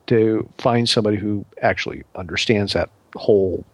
to 0.08 0.48
find 0.58 0.88
somebody 0.88 1.16
who 1.16 1.44
actually 1.62 2.02
understands 2.16 2.72
that 2.72 2.90
whole 3.14 3.64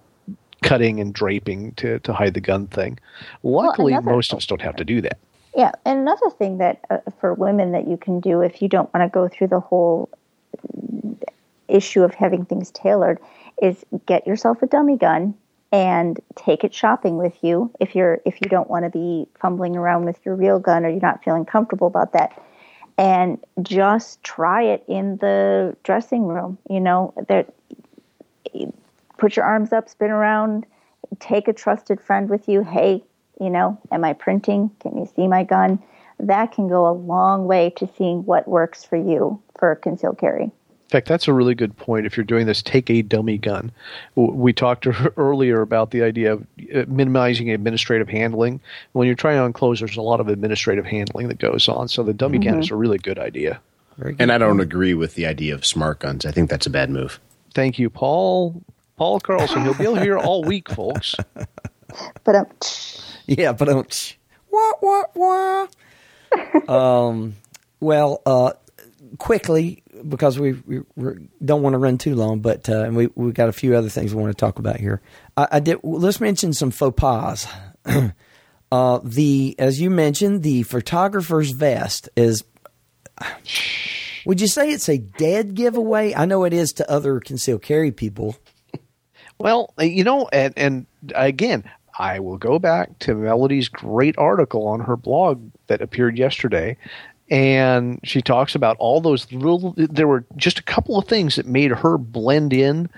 cutting 0.62 1.00
and 1.00 1.14
draping 1.14 1.72
to, 1.72 2.00
to 2.00 2.12
hide 2.12 2.34
the 2.34 2.40
gun 2.40 2.66
thing. 2.66 2.98
Luckily, 3.42 3.92
another- 3.92 4.10
most 4.10 4.32
of 4.32 4.36
us 4.38 4.46
don't 4.46 4.62
have 4.62 4.76
to 4.76 4.84
do 4.84 5.00
that. 5.00 5.18
Yeah, 5.56 5.72
and 5.84 6.00
another 6.00 6.30
thing 6.30 6.58
that 6.58 6.84
uh, 6.90 6.98
for 7.20 7.32
women 7.34 7.72
that 7.72 7.86
you 7.86 7.96
can 7.96 8.20
do 8.20 8.40
if 8.40 8.60
you 8.60 8.68
don't 8.68 8.92
want 8.92 9.04
to 9.04 9.12
go 9.12 9.28
through 9.28 9.48
the 9.48 9.60
whole 9.60 10.10
issue 11.68 12.02
of 12.02 12.14
having 12.14 12.44
things 12.44 12.70
tailored 12.70 13.18
is 13.62 13.84
get 14.06 14.26
yourself 14.26 14.62
a 14.62 14.66
dummy 14.66 14.96
gun 14.96 15.34
and 15.72 16.20
take 16.36 16.64
it 16.64 16.74
shopping 16.74 17.16
with 17.16 17.36
you 17.42 17.70
if 17.80 17.94
you're 17.94 18.20
if 18.24 18.40
you 18.40 18.48
don't 18.48 18.68
want 18.68 18.84
to 18.84 18.90
be 18.90 19.26
fumbling 19.40 19.76
around 19.76 20.04
with 20.04 20.18
your 20.24 20.34
real 20.34 20.58
gun 20.58 20.84
or 20.84 20.88
you're 20.88 21.00
not 21.00 21.22
feeling 21.24 21.44
comfortable 21.44 21.86
about 21.86 22.12
that. 22.12 22.40
And 22.96 23.38
just 23.62 24.22
try 24.22 24.62
it 24.62 24.84
in 24.86 25.16
the 25.18 25.76
dressing 25.82 26.26
room 26.26 26.58
you 26.68 26.80
know 26.80 27.12
there 27.28 27.44
put 29.18 29.36
your 29.36 29.44
arms 29.44 29.72
up 29.72 29.88
spin 29.88 30.10
around 30.10 30.66
take 31.18 31.48
a 31.48 31.52
trusted 31.52 32.00
friend 32.00 32.28
with 32.28 32.48
you. 32.48 32.62
Hey 32.62 33.04
you 33.40 33.50
know 33.50 33.78
am 33.90 34.04
i 34.04 34.12
printing 34.12 34.70
can 34.80 34.96
you 34.96 35.08
see 35.16 35.26
my 35.26 35.44
gun 35.44 35.82
that 36.20 36.52
can 36.52 36.68
go 36.68 36.88
a 36.88 36.92
long 36.92 37.46
way 37.46 37.70
to 37.76 37.88
seeing 37.98 38.24
what 38.24 38.46
works 38.46 38.84
for 38.84 38.96
you 38.96 39.40
for 39.58 39.74
concealed 39.76 40.18
carry 40.18 40.44
In 40.44 40.90
fact, 40.90 41.08
that's 41.08 41.26
a 41.26 41.32
really 41.32 41.56
good 41.56 41.76
point. 41.76 42.06
If 42.06 42.16
you're 42.16 42.24
doing 42.24 42.46
this, 42.46 42.62
take 42.62 42.88
a 42.88 43.02
dummy 43.02 43.36
gun. 43.36 43.72
We 44.14 44.52
talked 44.52 44.86
earlier 45.16 45.60
about 45.60 45.90
the 45.90 46.02
idea 46.04 46.34
of 46.34 46.46
uh, 46.72 46.84
minimizing 46.86 47.50
administrative 47.50 48.08
handling. 48.08 48.60
When 48.92 49.06
you're 49.06 49.16
trying 49.16 49.38
on 49.38 49.52
clothes, 49.52 49.80
there's 49.80 49.96
a 49.96 50.02
lot 50.02 50.20
of 50.20 50.28
administrative 50.28 50.86
handling 50.86 51.28
that 51.28 51.38
goes 51.38 51.68
on. 51.68 51.88
So 51.88 52.04
the 52.04 52.12
dummy 52.14 52.38
gun 52.38 52.60
is 52.60 52.70
a 52.70 52.76
really 52.76 52.98
good 52.98 53.18
idea. 53.18 53.60
Very 53.98 54.12
good. 54.12 54.22
And 54.22 54.30
I 54.30 54.38
don't 54.38 54.60
agree 54.60 54.94
with 54.94 55.14
the 55.16 55.26
idea 55.26 55.54
of 55.54 55.66
smart 55.66 55.98
guns. 55.98 56.24
I 56.24 56.30
think 56.30 56.48
that's 56.48 56.66
a 56.66 56.70
bad 56.70 56.90
move. 56.90 57.18
Thank 57.54 57.78
you, 57.80 57.90
Paul. 57.90 58.62
Paul 58.96 59.18
Carlson. 59.18 59.62
He'll 59.62 59.94
be 59.96 60.00
here 60.04 60.18
all 60.18 60.44
week, 60.44 60.68
folks. 60.70 61.16
but 62.22 62.36
um, 62.36 62.46
Yeah, 63.38 63.52
but 63.52 63.66
don't. 63.66 64.16
Wah, 64.50 64.72
wah, 64.82 65.02
wah. 65.14 65.66
um, 66.68 67.34
well, 67.80 68.20
uh, 68.26 68.52
quickly, 69.18 69.82
because 70.06 70.38
we, 70.38 70.52
we, 70.52 70.82
we 70.94 71.28
don't 71.42 71.62
want 71.62 71.72
to 71.72 71.78
run 71.78 71.96
too 71.96 72.14
long, 72.14 72.40
but 72.40 72.68
uh, 72.68 72.82
and 72.82 72.96
we 72.96 73.08
we 73.14 73.32
got 73.32 73.48
a 73.48 73.52
few 73.52 73.76
other 73.76 73.88
things 73.88 74.14
we 74.14 74.20
want 74.22 74.36
to 74.36 74.38
talk 74.40 74.58
about 74.58 74.78
here. 74.78 75.00
I, 75.36 75.48
I 75.52 75.60
did. 75.60 75.78
Let's 75.82 76.20
mention 76.20 76.52
some 76.52 76.70
faux 76.70 76.94
pas. 77.00 77.46
uh, 78.72 79.00
the 79.02 79.54
as 79.58 79.80
you 79.80 79.88
mentioned, 79.88 80.42
the 80.42 80.62
photographer's 80.64 81.50
vest 81.50 82.08
is. 82.16 82.44
Would 84.26 84.40
you 84.40 84.48
say 84.48 84.70
it's 84.70 84.88
a 84.88 84.96
dead 84.96 85.54
giveaway? 85.54 86.14
I 86.14 86.24
know 86.24 86.44
it 86.44 86.54
is 86.54 86.72
to 86.74 86.90
other 86.90 87.20
concealed 87.20 87.62
carry 87.62 87.90
people. 87.90 88.36
Well, 89.36 89.74
you 89.80 90.04
know, 90.04 90.28
and, 90.32 90.54
and 90.56 90.86
again, 91.12 91.64
I 91.98 92.18
will 92.18 92.38
go 92.38 92.58
back 92.58 92.98
to 93.00 93.14
Melody's 93.14 93.68
great 93.68 94.16
article 94.18 94.66
on 94.66 94.80
her 94.80 94.96
blog 94.96 95.50
that 95.68 95.82
appeared 95.82 96.18
yesterday. 96.18 96.76
And 97.30 98.00
she 98.04 98.20
talks 98.20 98.54
about 98.54 98.76
all 98.78 99.00
those 99.00 99.30
little, 99.32 99.74
there 99.76 100.08
were 100.08 100.24
just 100.36 100.58
a 100.58 100.62
couple 100.62 100.98
of 100.98 101.08
things 101.08 101.36
that 101.36 101.46
made 101.46 101.70
her 101.70 101.96
blend 101.96 102.52
in 102.52 102.90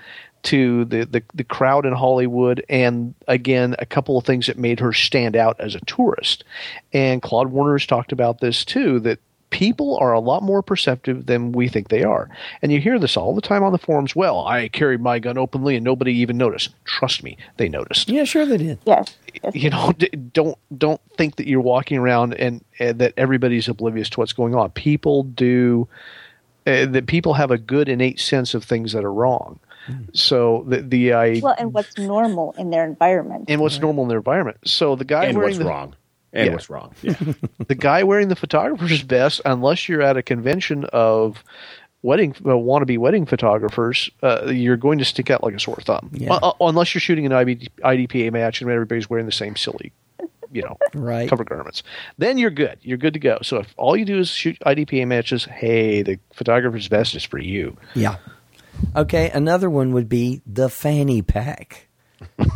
to 0.43 0.85
the, 0.85 1.05
the, 1.05 1.23
the 1.33 1.43
crowd 1.43 1.85
in 1.85 1.93
Hollywood. 1.93 2.63
And 2.69 3.13
again, 3.27 3.75
a 3.79 3.85
couple 3.85 4.17
of 4.17 4.25
things 4.25 4.47
that 4.47 4.57
made 4.57 4.79
her 4.79 4.93
stand 4.93 5.35
out 5.35 5.59
as 5.59 5.75
a 5.75 5.81
tourist. 5.81 6.43
And 6.93 7.21
Claude 7.21 7.51
Werner 7.51 7.77
has 7.77 7.85
talked 7.85 8.11
about 8.11 8.39
this 8.39 8.65
too, 8.65 8.99
that 9.01 9.19
people 9.49 9.97
are 9.97 10.13
a 10.13 10.19
lot 10.19 10.43
more 10.43 10.61
perceptive 10.61 11.25
than 11.25 11.51
we 11.51 11.67
think 11.67 11.89
they 11.89 12.03
are. 12.03 12.29
And 12.61 12.71
you 12.71 12.79
hear 12.79 12.99
this 12.99 13.15
all 13.15 13.33
the 13.33 13.41
time 13.41 13.63
on 13.63 13.71
the 13.71 13.77
forums. 13.77 14.15
Well, 14.15 14.45
I 14.45 14.67
carried 14.69 15.01
my 15.01 15.19
gun 15.19 15.37
openly 15.37 15.75
and 15.75 15.83
nobody 15.83 16.13
even 16.13 16.37
noticed. 16.37 16.75
Trust 16.85 17.23
me, 17.23 17.37
they 17.57 17.69
noticed. 17.69 18.09
Yeah, 18.09 18.23
sure 18.25 18.45
they 18.45 18.57
did. 18.57 18.79
yes, 18.85 19.15
yes 19.43 19.55
You 19.55 19.69
know, 19.69 19.93
don't 20.33 20.57
don't 20.77 21.01
think 21.17 21.37
that 21.37 21.47
you're 21.47 21.61
walking 21.61 21.97
around 21.97 22.33
and, 22.33 22.63
and 22.79 22.99
that 22.99 23.13
everybody's 23.17 23.67
oblivious 23.67 24.09
to 24.11 24.19
what's 24.19 24.33
going 24.33 24.53
on. 24.55 24.71
People 24.71 25.23
do 25.23 25.87
uh, 26.65 26.85
that. 26.87 27.07
People 27.07 27.33
have 27.35 27.51
a 27.51 27.57
good 27.57 27.87
innate 27.87 28.19
sense 28.19 28.53
of 28.53 28.63
things 28.63 28.91
that 28.93 29.03
are 29.05 29.13
wrong. 29.13 29.59
So 30.13 30.65
the 30.67 30.81
the 30.81 31.13
I 31.13 31.39
well 31.41 31.55
and 31.57 31.73
what's 31.73 31.97
normal 31.97 32.53
in 32.57 32.71
their 32.71 32.83
environment 32.83 33.45
and 33.47 33.61
what's 33.61 33.79
normal 33.79 34.03
in 34.03 34.09
their 34.09 34.17
environment. 34.17 34.57
So 34.65 34.97
the 34.97 35.05
guy 35.05 35.25
And 35.25 35.37
wearing 35.37 35.51
what's 35.51 35.59
the, 35.59 35.65
wrong. 35.65 35.95
And 36.33 36.47
Yeah. 36.47 36.51
what's 36.53 36.69
wrong. 36.69 36.93
Yeah. 37.01 37.15
the 37.67 37.75
guy 37.75 38.03
wearing 38.03 38.27
the 38.27 38.35
photographer's 38.35 39.01
vest, 39.01 39.41
unless 39.45 39.87
you're 39.89 40.01
at 40.01 40.17
a 40.17 40.21
convention 40.23 40.85
of 40.93 41.43
wedding 42.03 42.31
uh, 42.45 42.49
wannabe 42.49 42.97
wedding 42.97 43.25
photographers, 43.25 44.09
uh, 44.23 44.45
you're 44.47 44.77
going 44.77 44.99
to 44.99 45.05
stick 45.05 45.29
out 45.29 45.43
like 45.43 45.55
a 45.55 45.59
sore 45.59 45.77
thumb. 45.77 46.09
Yeah. 46.13 46.33
Uh, 46.33 46.49
uh, 46.49 46.53
unless 46.61 46.93
you're 46.93 47.01
shooting 47.01 47.25
an 47.25 47.31
IB, 47.33 47.69
IDPA 47.83 48.31
match 48.31 48.61
and 48.61 48.69
everybody's 48.69 49.09
wearing 49.09 49.25
the 49.25 49.31
same 49.31 49.55
silly, 49.55 49.91
you 50.51 50.61
know, 50.61 50.77
Right. 50.93 51.29
cover 51.29 51.43
garments. 51.43 51.81
Then 52.17 52.37
you're 52.37 52.51
good. 52.51 52.77
You're 52.81 52.97
good 52.97 53.13
to 53.13 53.19
go. 53.19 53.39
So 53.41 53.57
if 53.57 53.73
all 53.77 53.97
you 53.97 54.05
do 54.05 54.19
is 54.19 54.29
shoot 54.29 54.57
IDPA 54.65 55.07
matches, 55.07 55.45
hey, 55.45 56.01
the 56.03 56.19
photographer's 56.33 56.87
vest 56.87 57.15
is 57.15 57.23
for 57.23 57.39
you. 57.39 57.77
Yeah. 57.95 58.17
Okay, 58.95 59.31
another 59.31 59.69
one 59.69 59.91
would 59.93 60.07
be 60.07 60.41
the 60.45 60.69
fanny 60.69 61.23
pack. 61.23 61.86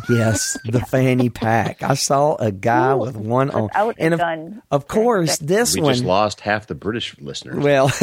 Yes, 0.10 0.58
the 0.66 0.80
fanny 0.82 1.30
pack. 1.30 1.84
I 1.84 1.94
saw 1.94 2.36
a 2.36 2.52
guy 2.52 2.94
with 2.96 3.16
one 3.16 3.50
on, 3.52 3.64
Without 3.64 3.98
a 3.98 4.02
and 4.02 4.14
of, 4.16 4.62
of 4.72 4.88
course, 4.88 5.38
this 5.38 5.76
We 5.76 5.82
one. 5.82 5.90
We 5.90 5.94
just 5.96 6.06
lost 6.06 6.42
half 6.42 6.68
the 6.68 6.76
British 6.76 7.16
listeners. 7.20 7.58
Well, 7.64 7.92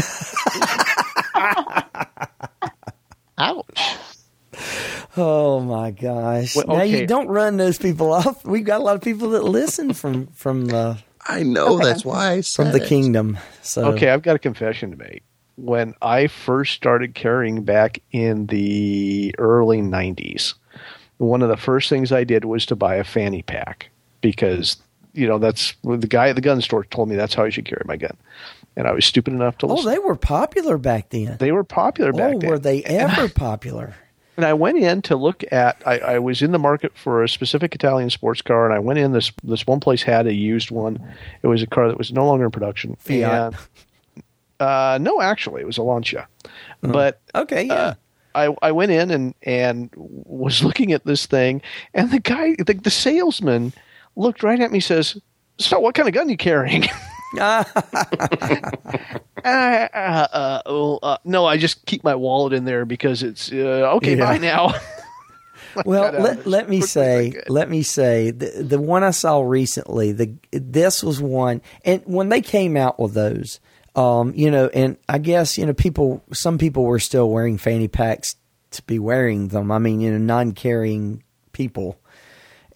Ouch. 3.38 3.96
oh 5.16 5.60
my 5.60 5.90
gosh! 5.92 6.56
Well, 6.56 6.66
Now 6.78 6.82
you 6.82 7.06
don't 7.06 7.28
run 7.28 7.56
those 7.56 7.78
people 7.78 8.12
off. 8.12 8.44
We've 8.44 8.64
got 8.64 8.80
a 8.80 8.84
lot 8.84 8.96
of 8.96 9.02
people 9.02 9.30
that 9.30 9.44
listen 9.44 9.92
from 9.94 10.26
from 10.28 10.72
uh, 10.74 10.96
I 11.26 11.42
know 11.44 11.78
that's 11.78 12.04
why 12.04 12.32
I 12.32 12.42
from 12.42 12.72
the 12.72 12.82
it. 12.82 12.88
kingdom. 12.88 13.38
So 13.62 13.92
Okay, 13.92 14.08
I've 14.10 14.22
got 14.22 14.36
a 14.36 14.40
confession 14.40 14.90
to 14.90 14.96
make. 14.96 15.22
When 15.56 15.94
I 16.00 16.28
first 16.28 16.74
started 16.74 17.14
carrying 17.14 17.64
back 17.64 18.00
in 18.12 18.46
the 18.46 19.34
early 19.38 19.78
90s, 19.82 20.54
one 21.18 21.42
of 21.42 21.48
the 21.48 21.56
first 21.56 21.88
things 21.88 22.12
I 22.12 22.24
did 22.24 22.44
was 22.44 22.66
to 22.66 22.76
buy 22.76 22.96
a 22.96 23.04
fanny 23.04 23.42
pack 23.42 23.90
because, 24.20 24.76
you 25.12 25.26
know, 25.26 25.38
that's 25.38 25.74
the 25.84 26.06
guy 26.06 26.28
at 26.28 26.36
the 26.36 26.40
gun 26.40 26.60
store 26.60 26.84
told 26.84 27.08
me 27.08 27.16
that's 27.16 27.34
how 27.34 27.44
I 27.44 27.50
should 27.50 27.64
carry 27.64 27.82
my 27.84 27.96
gun. 27.96 28.16
And 28.76 28.86
I 28.86 28.92
was 28.92 29.04
stupid 29.04 29.32
enough 29.34 29.58
to 29.58 29.66
listen. 29.66 29.88
Oh, 29.88 29.90
they 29.90 29.98
were 29.98 30.14
popular 30.14 30.78
back 30.78 31.10
then. 31.10 31.36
They 31.38 31.50
were 31.52 31.64
popular 31.64 32.12
back 32.12 32.36
oh, 32.36 32.38
then. 32.38 32.50
were 32.50 32.58
they 32.58 32.84
ever 32.84 33.28
popular? 33.34 33.96
And 34.36 34.46
I 34.46 34.52
went 34.52 34.78
in 34.78 35.02
to 35.02 35.16
look 35.16 35.42
at. 35.50 35.82
I, 35.84 35.98
I 35.98 36.18
was 36.20 36.42
in 36.42 36.52
the 36.52 36.60
market 36.60 36.96
for 36.96 37.24
a 37.24 37.28
specific 37.28 37.74
Italian 37.74 38.08
sports 38.08 38.40
car, 38.40 38.66
and 38.66 38.72
I 38.72 38.78
went 38.78 39.00
in. 39.00 39.10
This 39.10 39.32
this 39.42 39.66
one 39.66 39.80
place 39.80 40.04
had 40.04 40.28
a 40.28 40.32
used 40.32 40.70
one. 40.70 41.12
It 41.42 41.48
was 41.48 41.60
a 41.60 41.66
car 41.66 41.88
that 41.88 41.98
was 41.98 42.12
no 42.12 42.24
longer 42.24 42.44
in 42.44 42.52
production. 42.52 42.94
Fiat. 43.00 43.54
And, 43.54 44.22
uh, 44.60 44.98
no, 45.00 45.20
actually, 45.20 45.62
it 45.62 45.66
was 45.66 45.76
a 45.78 45.82
Lancia. 45.82 46.28
But 46.82 47.20
Okay, 47.34 47.64
yeah. 47.64 47.74
uh, 47.74 47.94
I 48.46 48.56
I 48.62 48.72
went 48.72 48.92
in 48.92 49.10
and 49.10 49.34
and 49.42 49.90
was 49.96 50.62
looking 50.64 50.92
at 50.92 51.04
this 51.04 51.26
thing, 51.26 51.62
and 51.94 52.10
the 52.10 52.20
guy, 52.20 52.54
the, 52.58 52.74
the 52.74 52.90
salesman, 52.90 53.72
looked 54.16 54.42
right 54.42 54.60
at 54.60 54.72
me, 54.72 54.80
says, 54.80 55.20
"So, 55.58 55.80
what 55.80 55.94
kind 55.94 56.08
of 56.08 56.14
gun 56.14 56.28
you 56.28 56.36
carrying?" 56.36 56.86
Uh, 57.36 57.62
uh, 59.44 60.58
uh, 60.64 60.96
uh, 61.02 61.18
no, 61.24 61.44
I 61.44 61.58
just 61.58 61.84
keep 61.84 62.02
my 62.02 62.14
wallet 62.14 62.54
in 62.54 62.64
there 62.64 62.86
because 62.86 63.22
it's 63.22 63.52
uh, 63.52 63.92
okay. 63.96 64.16
Yeah. 64.16 64.24
Bye 64.24 64.38
now. 64.38 64.74
Well, 65.84 66.12
let, 66.12 66.46
let 66.46 66.68
me 66.68 66.78
quickly 66.78 66.78
as 66.78 66.96
I 66.96 67.30
say, 67.30 67.42
let 67.48 67.70
me 67.70 67.82
say, 67.82 68.30
the, 68.30 68.64
the 68.64 68.80
one 68.80 69.04
I 69.04 69.10
saw 69.10 69.40
recently, 69.40 70.10
the 70.10 70.34
this 70.50 71.04
was 71.04 71.20
one, 71.20 71.60
and 71.84 72.02
when 72.04 72.30
they 72.30 72.40
came 72.40 72.76
out 72.76 72.98
with 72.98 73.14
those, 73.14 73.60
um, 73.98 74.32
you 74.36 74.48
know, 74.52 74.68
and 74.68 74.96
I 75.08 75.18
guess 75.18 75.58
you 75.58 75.66
know, 75.66 75.74
people, 75.74 76.22
some 76.32 76.56
people 76.56 76.84
were 76.84 77.00
still 77.00 77.28
wearing 77.28 77.58
fanny 77.58 77.88
packs 77.88 78.36
to 78.70 78.82
be 78.82 79.00
wearing 79.00 79.48
them. 79.48 79.72
I 79.72 79.78
mean, 79.78 80.00
you 80.00 80.12
know, 80.12 80.18
non-carrying 80.18 81.24
people, 81.50 81.98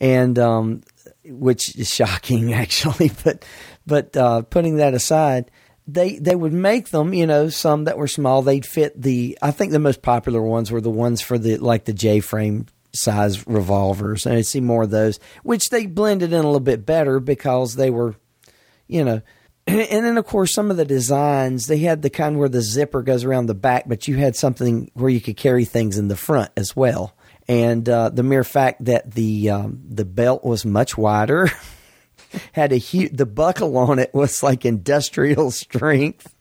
and 0.01 0.37
um, 0.41 0.83
which 1.25 1.77
is 1.77 1.89
shocking 1.89 2.53
actually, 2.53 3.13
but 3.23 3.45
but 3.87 4.17
uh, 4.17 4.43
putting 4.43 4.77
that 4.77 4.95
aside. 4.95 5.51
They 5.87 6.19
they 6.19 6.37
would 6.37 6.53
make 6.53 6.91
them, 6.91 7.13
you 7.13 7.27
know, 7.27 7.49
some 7.49 7.85
that 7.85 7.99
were 7.99 8.07
small. 8.07 8.43
They'd 8.43 8.67
fit 8.67 9.01
the. 9.01 9.37
I 9.43 9.51
think 9.51 9.73
the 9.73 9.81
most 9.81 10.01
popular 10.01 10.41
ones 10.41 10.71
were 10.71 10.81
the 10.81 10.91
ones 10.91 11.21
for 11.21 11.39
the 11.39 11.57
like 11.57 11.85
the 11.87 11.93
J 11.93 12.21
frame 12.21 12.67
size 12.95 13.47
revolvers, 13.49 14.25
and 14.25 14.37
I 14.37 14.43
see 14.43 14.61
more 14.61 14.85
of 14.85 14.91
those, 14.91 15.19
which 15.43 15.71
they 15.71 15.87
blended 15.87 16.33
in 16.33 16.39
a 16.39 16.45
little 16.45 16.61
bit 16.61 16.87
better 16.87 17.19
because 17.19 17.75
they 17.75 17.91
were, 17.91 18.15
you 18.87 19.05
know, 19.05 19.23
and 19.67 20.05
then 20.05 20.19
of 20.19 20.27
course 20.27 20.53
some 20.53 20.71
of 20.71 20.77
the 20.77 20.85
designs 20.85 21.67
they 21.67 21.79
had 21.79 22.03
the 22.03 22.11
kind 22.11 22.39
where 22.39 22.49
the 22.49 22.63
zipper 22.63 23.03
goes 23.03 23.25
around 23.25 23.47
the 23.47 23.55
back, 23.55 23.85
but 23.87 24.09
you 24.09 24.17
had 24.17 24.35
something 24.35 24.91
where 24.95 25.11
you 25.11 25.21
could 25.21 25.37
carry 25.37 25.65
things 25.65 25.99
in 25.99 26.09
the 26.09 26.17
front 26.17 26.51
as 26.57 26.75
well. 26.75 27.15
And 27.49 27.89
uh, 27.89 28.09
the 28.09 28.23
mere 28.23 28.45
fact 28.45 28.85
that 28.85 29.13
the 29.13 29.51
um, 29.51 29.83
the 29.89 30.05
belt 30.05 30.45
was 30.45 30.65
much 30.65 30.97
wider, 30.97 31.51
had 32.53 32.73
a 32.73 32.77
huge 32.77 33.17
the 33.17 33.27
buckle 33.27 33.77
on 33.77 33.99
it 33.99 34.13
was 34.15 34.43
like 34.43 34.65
industrial 34.65 35.51
strength. 35.53 36.35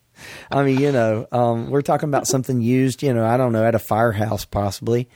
I 0.51 0.63
mean, 0.63 0.79
you 0.79 0.91
know, 0.91 1.27
um, 1.31 1.71
we're 1.71 1.81
talking 1.81 2.09
about 2.09 2.27
something 2.27 2.61
used, 2.61 3.01
you 3.01 3.13
know, 3.13 3.25
I 3.25 3.37
don't 3.37 3.53
know, 3.53 3.65
at 3.65 3.73
a 3.73 3.79
firehouse 3.79 4.45
possibly. 4.45 5.09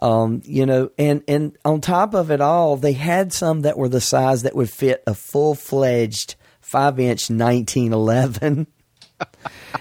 Um, 0.00 0.42
you 0.44 0.66
know, 0.66 0.90
and 0.98 1.22
and 1.28 1.56
on 1.64 1.80
top 1.80 2.14
of 2.14 2.30
it 2.30 2.40
all, 2.40 2.76
they 2.76 2.92
had 2.92 3.32
some 3.32 3.62
that 3.62 3.78
were 3.78 3.88
the 3.88 4.00
size 4.00 4.42
that 4.42 4.56
would 4.56 4.70
fit 4.70 5.02
a 5.06 5.14
full 5.14 5.54
fledged 5.54 6.34
five 6.74 6.98
inch 6.98 7.30
nineteen 7.30 7.92
eleven. 7.92 8.66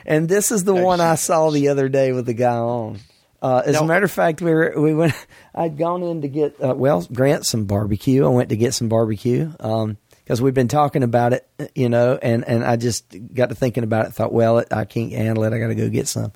and 0.06 0.30
this 0.30 0.52
is 0.52 0.64
the 0.64 0.76
one 0.76 1.02
I 1.02 1.16
saw 1.16 1.50
the 1.50 1.70
other 1.70 1.90
day 1.90 2.12
with 2.12 2.28
the 2.28 2.36
guy 2.36 2.56
on. 2.56 3.00
Uh, 3.42 3.64
as 3.66 3.78
a 3.78 3.84
matter 3.84 4.06
of 4.06 4.12
fact, 4.12 4.44
we 4.44 4.54
were 4.54 4.74
we 4.78 4.94
went. 4.94 5.16
I'd 5.56 5.76
gone 5.76 6.04
in 6.04 6.22
to 6.22 6.28
get 6.28 6.64
uh, 6.64 6.76
well 6.76 7.02
Grant 7.12 7.48
some 7.48 7.66
barbecue. 7.66 8.24
I 8.24 8.30
went 8.30 8.50
to 8.50 8.56
get 8.56 8.76
some 8.76 8.90
barbecue 8.90 9.50
because 9.50 10.40
we've 10.40 10.54
been 10.54 10.68
talking 10.68 11.02
about 11.02 11.34
it, 11.34 11.50
you 11.74 11.90
know, 11.90 12.20
and 12.22 12.48
and 12.48 12.64
I 12.64 12.76
just 12.76 13.06
got 13.34 13.50
to 13.50 13.56
thinking 13.56 13.84
about 13.84 14.06
it. 14.06 14.14
Thought, 14.14 14.32
well, 14.32 14.60
it, 14.60 14.72
I 14.72 14.86
can't 14.86 15.12
handle 15.12 15.44
it. 15.46 15.52
I 15.52 15.58
got 15.58 15.70
to 15.70 15.76
go 15.76 15.90
get 15.90 16.08
some. 16.08 16.32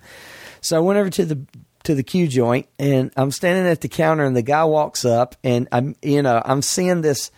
So 0.62 0.76
I 0.76 0.80
went 0.80 0.98
over 0.98 1.12
to 1.12 1.26
the 1.26 1.46
to 1.84 1.94
the 1.94 2.04
Q 2.04 2.28
joint, 2.28 2.68
and 2.80 3.12
I'm 3.16 3.30
standing 3.30 3.68
at 3.68 3.82
the 3.82 3.90
counter, 3.90 4.26
and 4.26 4.36
the 4.36 4.42
guy 4.42 4.64
walks 4.64 5.06
up, 5.06 5.36
and 5.44 5.68
I'm 5.72 5.96
you 6.02 6.24
know 6.24 6.42
I'm 6.44 6.64
seeing 6.64 7.02
this. 7.02 7.30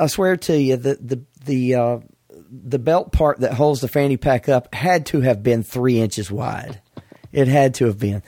I 0.00 0.06
swear 0.06 0.38
to 0.38 0.58
you, 0.58 0.78
the 0.78 0.94
the 0.94 1.22
the 1.44 1.74
uh, 1.74 1.98
the 2.50 2.78
belt 2.78 3.12
part 3.12 3.40
that 3.40 3.54
holds 3.54 3.80
the 3.80 3.88
fanny 3.88 4.16
pack 4.16 4.48
up 4.48 4.74
had 4.74 5.06
to 5.06 5.20
have 5.20 5.42
been 5.42 5.62
three 5.62 6.00
inches 6.00 6.30
wide. 6.30 6.80
It 7.32 7.48
had 7.48 7.74
to 7.74 7.86
have 7.86 7.98
been. 7.98 8.22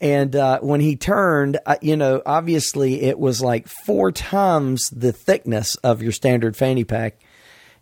And 0.00 0.34
uh, 0.36 0.60
when 0.60 0.80
he 0.80 0.96
turned, 0.96 1.58
uh, 1.66 1.76
you 1.80 1.96
know, 1.96 2.22
obviously 2.24 3.02
it 3.02 3.18
was 3.18 3.40
like 3.40 3.68
four 3.68 4.12
times 4.12 4.90
the 4.90 5.12
thickness 5.12 5.76
of 5.76 6.02
your 6.02 6.12
standard 6.12 6.56
fanny 6.56 6.84
pack. 6.84 7.20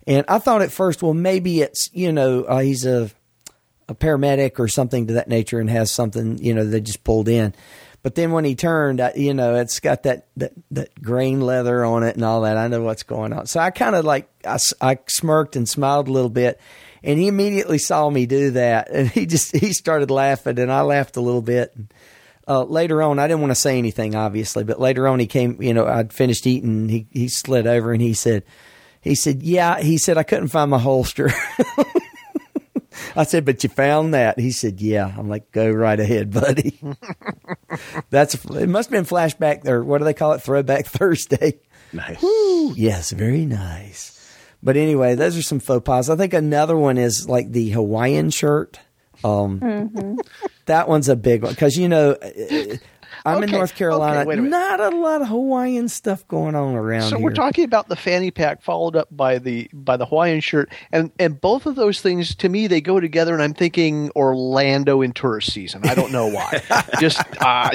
And 0.05 0.25
I 0.27 0.39
thought 0.39 0.61
at 0.61 0.71
first, 0.71 1.01
well, 1.01 1.13
maybe 1.13 1.61
it's, 1.61 1.89
you 1.93 2.11
know, 2.11 2.43
uh, 2.43 2.59
he's 2.59 2.85
a, 2.85 3.09
a 3.87 3.95
paramedic 3.95 4.59
or 4.59 4.67
something 4.67 5.07
to 5.07 5.13
that 5.13 5.27
nature 5.27 5.59
and 5.59 5.69
has 5.69 5.91
something, 5.91 6.37
you 6.37 6.53
know, 6.53 6.65
they 6.65 6.81
just 6.81 7.03
pulled 7.03 7.27
in. 7.27 7.53
But 8.03 8.15
then 8.15 8.33
when 8.33 8.43
he 8.43 8.53
turned, 8.53 9.01
you 9.15 9.33
know, 9.33 9.55
it's 9.55 9.79
got 9.79 10.03
that, 10.03 10.27
that, 10.35 10.51
that 10.71 11.01
grain 11.01 11.39
leather 11.39 11.85
on 11.85 12.03
it 12.03 12.15
and 12.15 12.25
all 12.25 12.41
that. 12.41 12.57
I 12.57 12.67
know 12.67 12.81
what's 12.81 13.03
going 13.03 13.31
on. 13.31 13.47
So 13.47 13.61
I 13.61 13.71
kind 13.71 13.95
of 13.95 14.03
like, 14.03 14.29
I, 14.45 14.57
I 14.81 14.99
smirked 15.07 15.55
and 15.55 15.67
smiled 15.67 16.09
a 16.09 16.11
little 16.11 16.29
bit. 16.29 16.59
And 17.01 17.17
he 17.17 17.27
immediately 17.27 17.77
saw 17.77 18.09
me 18.09 18.25
do 18.25 18.51
that. 18.51 18.89
And 18.91 19.07
he 19.09 19.25
just, 19.25 19.55
he 19.55 19.71
started 19.71 20.11
laughing 20.11 20.59
and 20.59 20.71
I 20.71 20.81
laughed 20.81 21.15
a 21.15 21.21
little 21.21 21.41
bit. 21.41 21.73
Uh, 22.45 22.63
later 22.63 23.01
on, 23.01 23.19
I 23.19 23.27
didn't 23.27 23.39
want 23.39 23.51
to 23.51 23.55
say 23.55 23.77
anything, 23.77 24.15
obviously, 24.15 24.65
but 24.65 24.81
later 24.81 25.07
on 25.07 25.17
he 25.19 25.27
came, 25.27 25.61
you 25.61 25.73
know, 25.73 25.87
I'd 25.87 26.11
finished 26.11 26.45
eating. 26.45 26.89
He, 26.89 27.07
he 27.09 27.29
slid 27.29 27.67
over 27.67 27.93
and 27.93 28.01
he 28.01 28.13
said, 28.13 28.43
he 28.99 29.15
said, 29.15 29.43
yeah, 29.43 29.79
he 29.79 29.97
said, 29.97 30.17
I 30.17 30.23
couldn't 30.23 30.49
find 30.49 30.71
my 30.71 30.77
holster. 30.77 31.31
I 33.15 33.23
said, 33.23 33.45
but 33.45 33.63
you 33.63 33.69
found 33.69 34.13
that. 34.13 34.39
He 34.39 34.51
said, 34.51 34.81
yeah. 34.81 35.13
I'm 35.17 35.27
like, 35.29 35.51
go 35.51 35.69
right 35.69 35.99
ahead, 35.99 36.31
buddy. 36.31 36.79
That's, 38.09 38.35
it 38.35 38.67
must 38.67 38.89
have 38.89 38.91
been 38.91 39.05
flashback 39.05 39.67
or 39.67 39.83
what 39.83 39.99
do 39.99 40.05
they 40.05 40.13
call 40.13 40.33
it? 40.33 40.41
Throwback 40.41 40.85
Thursday. 40.87 41.59
Nice. 41.91 42.23
Yes, 42.75 43.11
very 43.11 43.45
nice. 43.45 44.09
But 44.61 44.77
anyway, 44.77 45.15
those 45.15 45.37
are 45.37 45.41
some 45.41 45.59
faux 45.59 45.83
pas. 45.83 46.09
I 46.09 46.15
think 46.15 46.33
another 46.33 46.77
one 46.77 46.97
is 46.97 47.27
like 47.27 47.51
the 47.51 47.69
Hawaiian 47.71 48.29
shirt. 48.29 48.79
Um, 49.23 50.17
That 50.65 50.87
one's 50.87 51.09
a 51.09 51.15
big 51.17 51.43
one 51.43 51.51
because 51.51 51.75
you 51.77 51.89
know 51.89 52.15
I'm 53.25 53.41
in 53.43 53.51
North 53.51 53.75
Carolina. 53.75 54.19
okay, 54.19 54.27
wait 54.27 54.39
a 54.39 54.41
minute. 54.41 54.49
not 54.57 54.79
a 54.79 54.89
lot 54.89 55.21
of 55.21 55.27
Hawaiian 55.29 55.87
stuff 55.87 56.27
going 56.27 56.55
on 56.55 56.75
around 56.75 57.03
So 57.09 57.15
here. 57.17 57.23
we're 57.23 57.33
talking 57.33 57.63
about 57.63 57.87
the 57.89 57.95
fanny 57.95 58.31
pack 58.31 58.61
followed 58.61 58.95
up 58.95 59.07
by 59.11 59.39
the 59.39 59.69
by 59.73 59.95
the 59.97 60.05
Hawaiian 60.05 60.41
shirt, 60.41 60.69
and 60.91 61.11
and 61.19 61.39
both 61.39 61.65
of 61.65 61.75
those 61.75 62.01
things 62.01 62.35
to 62.35 62.49
me 62.49 62.67
they 62.67 62.81
go 62.81 62.99
together, 62.99 63.33
and 63.33 63.41
I'm 63.41 63.53
thinking 63.53 64.11
Orlando 64.15 65.01
in 65.01 65.13
tourist 65.13 65.53
season. 65.53 65.81
I 65.85 65.95
don't 65.95 66.11
know 66.11 66.27
why. 66.27 66.61
Just 66.99 67.21
uh, 67.41 67.69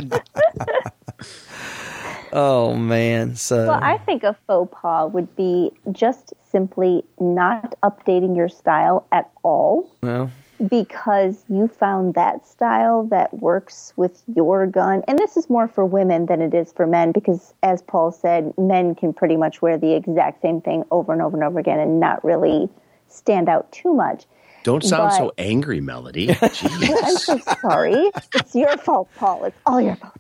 Oh 2.31 2.75
man, 2.75 3.37
so 3.37 3.69
Well, 3.69 3.81
I 3.83 3.97
think 3.99 4.23
a 4.23 4.37
faux 4.47 4.71
pas 4.79 5.11
would 5.11 5.35
be 5.35 5.71
just 5.93 6.35
simply 6.53 7.03
not 7.19 7.75
updating 7.83 8.37
your 8.37 8.51
style 8.51 9.07
at 9.13 9.31
all 9.43 9.91
well, 10.03 10.31
because 10.69 11.45
you 11.49 11.69
found 11.69 12.15
that 12.15 12.47
style 12.47 13.05
that 13.05 13.33
works 13.41 13.93
with 13.97 14.23
your 14.35 14.67
gun. 14.67 15.03
And 15.07 15.19
this 15.19 15.37
is 15.37 15.49
more 15.49 15.69
for 15.69 15.85
women 15.85 16.27
than 16.27 16.43
it 16.43 16.55
is 16.55 16.73
for 16.73 16.87
men 16.87 17.13
because, 17.13 17.55
as 17.63 17.83
Paul 17.83 18.11
said, 18.13 18.53
men 18.59 18.95
can 18.95 19.13
pretty 19.13 19.37
much 19.37 19.63
wear 19.63 19.79
the 19.79 19.95
exact 19.95 20.43
same 20.43 20.61
thing 20.61 20.85
over 20.91 21.13
and 21.13 21.23
over 21.23 21.37
and 21.37 21.45
over 21.45 21.59
again 21.59 21.79
and 21.79 22.01
not 22.01 22.25
really 22.25 22.69
stand 23.09 23.49
out 23.49 23.71
too 23.73 23.95
much. 23.95 24.25
Don't 24.65 24.83
sound 24.83 25.11
But- 25.11 25.17
so 25.17 25.33
angry, 25.39 25.81
Melody. 25.81 26.31
I'm 26.43 27.17
so 27.17 27.39
sorry. 27.63 28.11
It's 28.35 28.55
your 28.55 28.77
fault, 28.79 29.09
Paul. 29.17 29.45
It's 29.45 29.57
all 29.65 29.81
your 29.81 29.97
fault. 29.97 30.15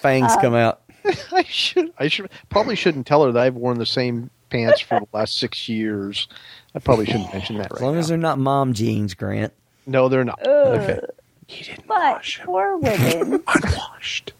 fangs 0.00 0.32
uh, 0.32 0.40
come 0.40 0.54
out. 0.54 0.80
I 1.32 1.42
should 1.42 1.92
I 1.98 2.08
should 2.08 2.30
probably 2.48 2.76
shouldn't 2.76 3.06
tell 3.06 3.24
her 3.24 3.32
that 3.32 3.42
I've 3.42 3.56
worn 3.56 3.78
the 3.78 3.84
same 3.84 4.30
pants 4.48 4.80
for 4.80 5.00
the 5.00 5.06
last 5.12 5.36
six 5.38 5.68
years. 5.68 6.28
I 6.74 6.78
probably 6.78 7.04
shouldn't 7.06 7.32
mention 7.32 7.58
that 7.58 7.64
right 7.72 7.78
As 7.78 7.82
long 7.82 7.94
now. 7.94 8.00
as 8.00 8.08
they're 8.08 8.16
not 8.16 8.38
mom 8.38 8.72
jeans, 8.72 9.12
Grant. 9.12 9.52
No, 9.86 10.08
they're 10.08 10.24
not. 10.24 10.46
Okay. 10.46 11.00
You 11.48 11.64
didn't 11.64 11.86
but 11.86 12.24
for 12.24 12.78
women, 12.80 13.42
Unwashed. 13.46 14.32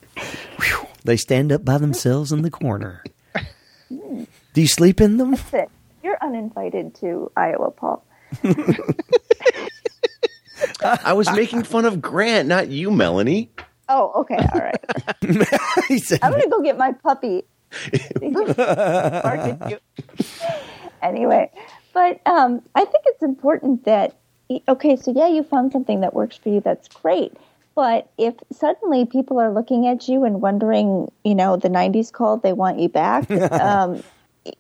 They 1.05 1.16
stand 1.16 1.53
up 1.53 1.65
by 1.65 1.79
themselves 1.79 2.33
in 2.33 2.43
the 2.43 2.51
corner. 2.51 3.05
Do 3.91 4.27
you 4.61 4.66
sleep 4.66 5.01
in 5.01 5.19
them? 5.19 5.33
That's 5.33 5.53
it. 5.55 5.71
You're 6.03 6.19
uninvited 6.23 6.95
to 6.97 7.31
Iowa, 7.37 7.71
Paul. 7.71 8.05
I 10.83 11.12
was 11.12 11.31
making 11.33 11.65
fun 11.65 11.85
of 11.85 12.01
Grant, 12.01 12.49
not 12.49 12.69
you, 12.69 12.91
Melanie. 12.91 13.51
Oh, 13.89 14.12
okay, 14.23 14.37
all 14.37 14.61
right. 14.61 14.81
He 15.89 15.99
said, 15.99 16.21
I'm 16.23 16.33
gonna 16.33 16.49
go 16.49 16.62
get 16.62 16.79
my 16.79 16.93
puppy. 16.93 17.45
Bark 18.21 18.59
at 18.59 19.71
you. 19.71 19.79
anyway, 21.03 21.51
but 21.93 22.21
um, 22.27 22.62
I 22.75 22.85
think 22.85 23.05
it's 23.07 23.23
important 23.23 23.85
that 23.85 24.16
okay, 24.69 24.97
so 24.97 25.12
yeah, 25.15 25.29
you 25.29 25.43
found 25.43 25.73
something 25.73 26.01
that 26.01 26.15
works 26.15 26.37
for 26.37 26.49
you. 26.49 26.61
That's 26.61 26.89
great. 26.89 27.33
But 27.75 28.09
if 28.19 28.35
suddenly 28.53 29.05
people 29.05 29.41
are 29.41 29.51
looking 29.51 29.89
at 29.89 30.09
you 30.09 30.25
and 30.25 30.41
wondering, 30.41 31.11
you 31.25 31.35
know, 31.35 31.57
the 31.57 31.69
'90s 31.69 32.12
called, 32.12 32.43
they 32.43 32.53
want 32.53 32.79
you 32.79 32.89
back. 32.89 33.31
um, 33.53 34.03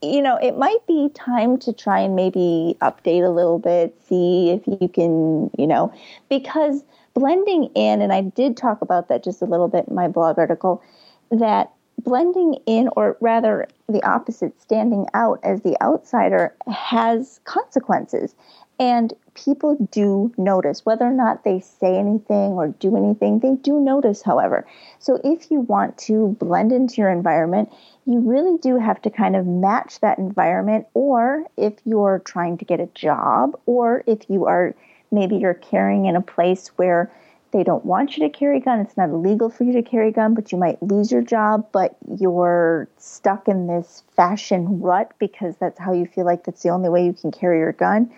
you 0.02 0.22
know, 0.22 0.36
it 0.36 0.56
might 0.56 0.84
be 0.86 1.10
time 1.14 1.58
to 1.58 1.72
try 1.72 2.00
and 2.00 2.16
maybe 2.16 2.76
update 2.80 3.24
a 3.24 3.30
little 3.30 3.58
bit, 3.58 3.94
see 4.08 4.50
if 4.50 4.66
you 4.66 4.88
can, 4.88 5.50
you 5.58 5.66
know, 5.66 5.92
because 6.28 6.82
blending 7.12 7.64
in, 7.74 8.02
and 8.02 8.12
I 8.12 8.22
did 8.22 8.56
talk 8.56 8.80
about 8.82 9.08
that 9.08 9.22
just 9.22 9.42
a 9.42 9.44
little 9.44 9.68
bit 9.68 9.86
in 9.88 9.94
my 9.94 10.08
blog 10.08 10.38
article, 10.38 10.82
that 11.30 11.70
blending 11.98 12.56
in, 12.66 12.88
or 12.96 13.16
rather 13.20 13.68
the 13.88 14.02
opposite, 14.02 14.60
standing 14.60 15.06
out 15.14 15.38
as 15.42 15.62
the 15.62 15.80
outsider, 15.82 16.54
has 16.66 17.40
consequences. 17.44 18.34
And 18.78 19.12
people 19.34 19.76
do 19.90 20.32
notice, 20.36 20.84
whether 20.84 21.04
or 21.04 21.12
not 21.12 21.44
they 21.44 21.60
say 21.60 21.96
anything 21.96 22.52
or 22.52 22.68
do 22.68 22.96
anything, 22.96 23.38
they 23.38 23.54
do 23.54 23.80
notice, 23.80 24.22
however. 24.22 24.66
So 24.98 25.20
if 25.22 25.50
you 25.50 25.60
want 25.60 25.96
to 25.98 26.36
blend 26.40 26.72
into 26.72 26.96
your 26.96 27.10
environment, 27.10 27.72
you 28.04 28.20
really 28.20 28.58
do 28.58 28.78
have 28.78 29.00
to 29.02 29.10
kind 29.10 29.36
of 29.36 29.46
match 29.46 30.00
that 30.00 30.18
environment, 30.18 30.86
or 30.94 31.44
if 31.56 31.74
you're 31.84 32.20
trying 32.24 32.58
to 32.58 32.64
get 32.64 32.80
a 32.80 32.88
job, 32.94 33.58
or 33.66 34.02
if 34.06 34.28
you 34.28 34.46
are 34.46 34.74
maybe 35.12 35.36
you're 35.36 35.54
carrying 35.54 36.06
in 36.06 36.16
a 36.16 36.20
place 36.20 36.68
where 36.76 37.10
they 37.52 37.62
don't 37.62 37.84
want 37.84 38.16
you 38.16 38.28
to 38.28 38.36
carry 38.36 38.56
a 38.56 38.60
gun. 38.60 38.80
It's 38.80 38.96
not 38.96 39.10
illegal 39.10 39.48
for 39.48 39.62
you 39.62 39.72
to 39.74 39.82
carry 39.82 40.08
a 40.08 40.12
gun, 40.12 40.34
but 40.34 40.50
you 40.50 40.58
might 40.58 40.82
lose 40.82 41.12
your 41.12 41.22
job, 41.22 41.68
but 41.70 41.96
you're 42.18 42.88
stuck 42.98 43.46
in 43.46 43.68
this 43.68 44.02
fashion 44.16 44.80
rut 44.80 45.12
because 45.20 45.56
that's 45.58 45.78
how 45.78 45.92
you 45.92 46.04
feel 46.04 46.24
like 46.24 46.42
that's 46.42 46.64
the 46.64 46.70
only 46.70 46.88
way 46.88 47.06
you 47.06 47.12
can 47.12 47.30
carry 47.30 47.60
your 47.60 47.72
gun. 47.72 48.10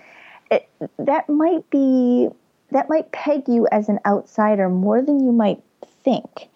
It, 0.51 0.69
that 0.99 1.29
might 1.29 1.69
be 1.71 2.29
that 2.73 2.89
might 2.89 3.13
peg 3.13 3.49
you 3.49 3.67
as 3.71 3.89
an 3.89 4.01
outsider 4.05 4.69
more 4.69 5.03
than 5.03 5.25
you 5.25 5.33
might 5.33 5.63
think. 6.03 6.49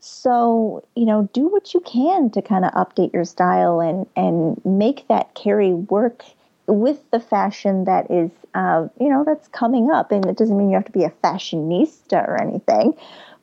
So, 0.00 0.82
you 0.96 1.04
know, 1.04 1.28
do 1.32 1.48
what 1.48 1.74
you 1.74 1.80
can 1.80 2.30
to 2.30 2.40
kind 2.40 2.64
of 2.64 2.72
update 2.72 3.12
your 3.12 3.24
style 3.24 3.80
and 3.80 4.06
and 4.16 4.60
make 4.64 5.06
that 5.08 5.34
carry 5.34 5.72
work 5.72 6.24
with 6.66 7.10
the 7.10 7.20
fashion 7.20 7.84
that 7.84 8.10
is, 8.10 8.30
uh, 8.54 8.88
you 8.98 9.08
know, 9.08 9.24
that's 9.24 9.48
coming 9.48 9.90
up. 9.90 10.12
And 10.12 10.24
it 10.26 10.36
doesn't 10.36 10.56
mean 10.56 10.70
you 10.70 10.76
have 10.76 10.84
to 10.86 10.92
be 10.92 11.04
a 11.04 11.12
fashionista 11.22 12.26
or 12.26 12.40
anything, 12.40 12.94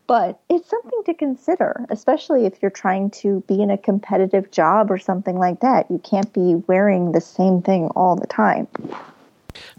but 0.07 0.39
it's 0.49 0.69
something 0.69 1.03
to 1.05 1.13
consider, 1.13 1.85
especially 1.89 2.45
if 2.45 2.61
you're 2.61 2.71
trying 2.71 3.11
to 3.11 3.43
be 3.47 3.61
in 3.61 3.69
a 3.69 3.77
competitive 3.77 4.49
job 4.49 4.89
or 4.89 4.97
something 4.97 5.37
like 5.37 5.59
that. 5.59 5.91
You 5.91 5.99
can't 5.99 6.31
be 6.33 6.55
wearing 6.67 7.11
the 7.11 7.21
same 7.21 7.61
thing 7.61 7.87
all 7.89 8.15
the 8.15 8.27
time. 8.27 8.67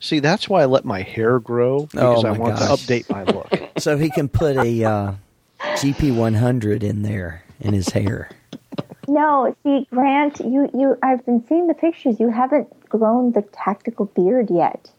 See, 0.01 0.21
that's 0.21 0.49
why 0.49 0.63
I 0.63 0.65
let 0.67 0.85
my 0.85 1.03
hair 1.03 1.39
grow 1.41 1.87
because 1.87 2.25
Oh, 2.25 2.29
I 2.29 2.33
want 2.33 2.57
gosh. 2.59 2.69
to 2.69 2.75
update 2.75 3.11
my 3.11 3.25
look. 3.25 3.53
so 3.79 3.97
he 3.97 4.11
can 4.11 4.29
put 4.29 4.57
a 4.57 4.85
uh, 4.85 5.13
GP 5.61 6.15
100 6.17 6.83
in 6.83 7.03
there 7.03 7.43
in 7.61 7.75
his 7.75 7.89
hair. 7.89 8.31
No, 9.07 9.57
see, 9.63 9.87
Grant, 9.91 10.39
you, 10.41 10.69
you, 10.75 10.97
I've 11.03 11.25
been 11.25 11.43
seeing 11.49 11.67
the 11.67 11.75
pictures. 11.75 12.21
You 12.21 12.29
haven't 12.31 12.69
grown 12.91 13.33
the 13.33 13.43
tactical 13.53 14.05
beard 14.07 14.49
yet. 14.51 14.91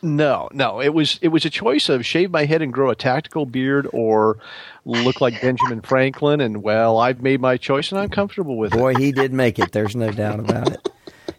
No, 0.00 0.48
no. 0.52 0.80
It 0.80 0.94
was 0.94 1.18
it 1.22 1.28
was 1.28 1.44
a 1.44 1.50
choice 1.50 1.88
of 1.88 2.06
shave 2.06 2.30
my 2.30 2.44
head 2.44 2.62
and 2.62 2.72
grow 2.72 2.88
a 2.90 2.94
tactical 2.94 3.46
beard 3.46 3.88
or 3.92 4.38
look 4.84 5.20
like 5.20 5.40
Benjamin 5.42 5.80
Franklin. 5.82 6.40
And 6.40 6.62
well, 6.62 6.98
I've 6.98 7.20
made 7.20 7.40
my 7.40 7.56
choice 7.56 7.90
and 7.90 8.00
I'm 8.00 8.08
comfortable 8.08 8.56
with 8.56 8.70
Boy, 8.72 8.90
it. 8.90 8.94
Boy, 8.94 9.00
he 9.00 9.12
did 9.12 9.32
make 9.32 9.58
it. 9.58 9.72
There's 9.72 9.96
no 9.96 10.12
doubt 10.12 10.38
about 10.40 10.70
it. 10.70 10.88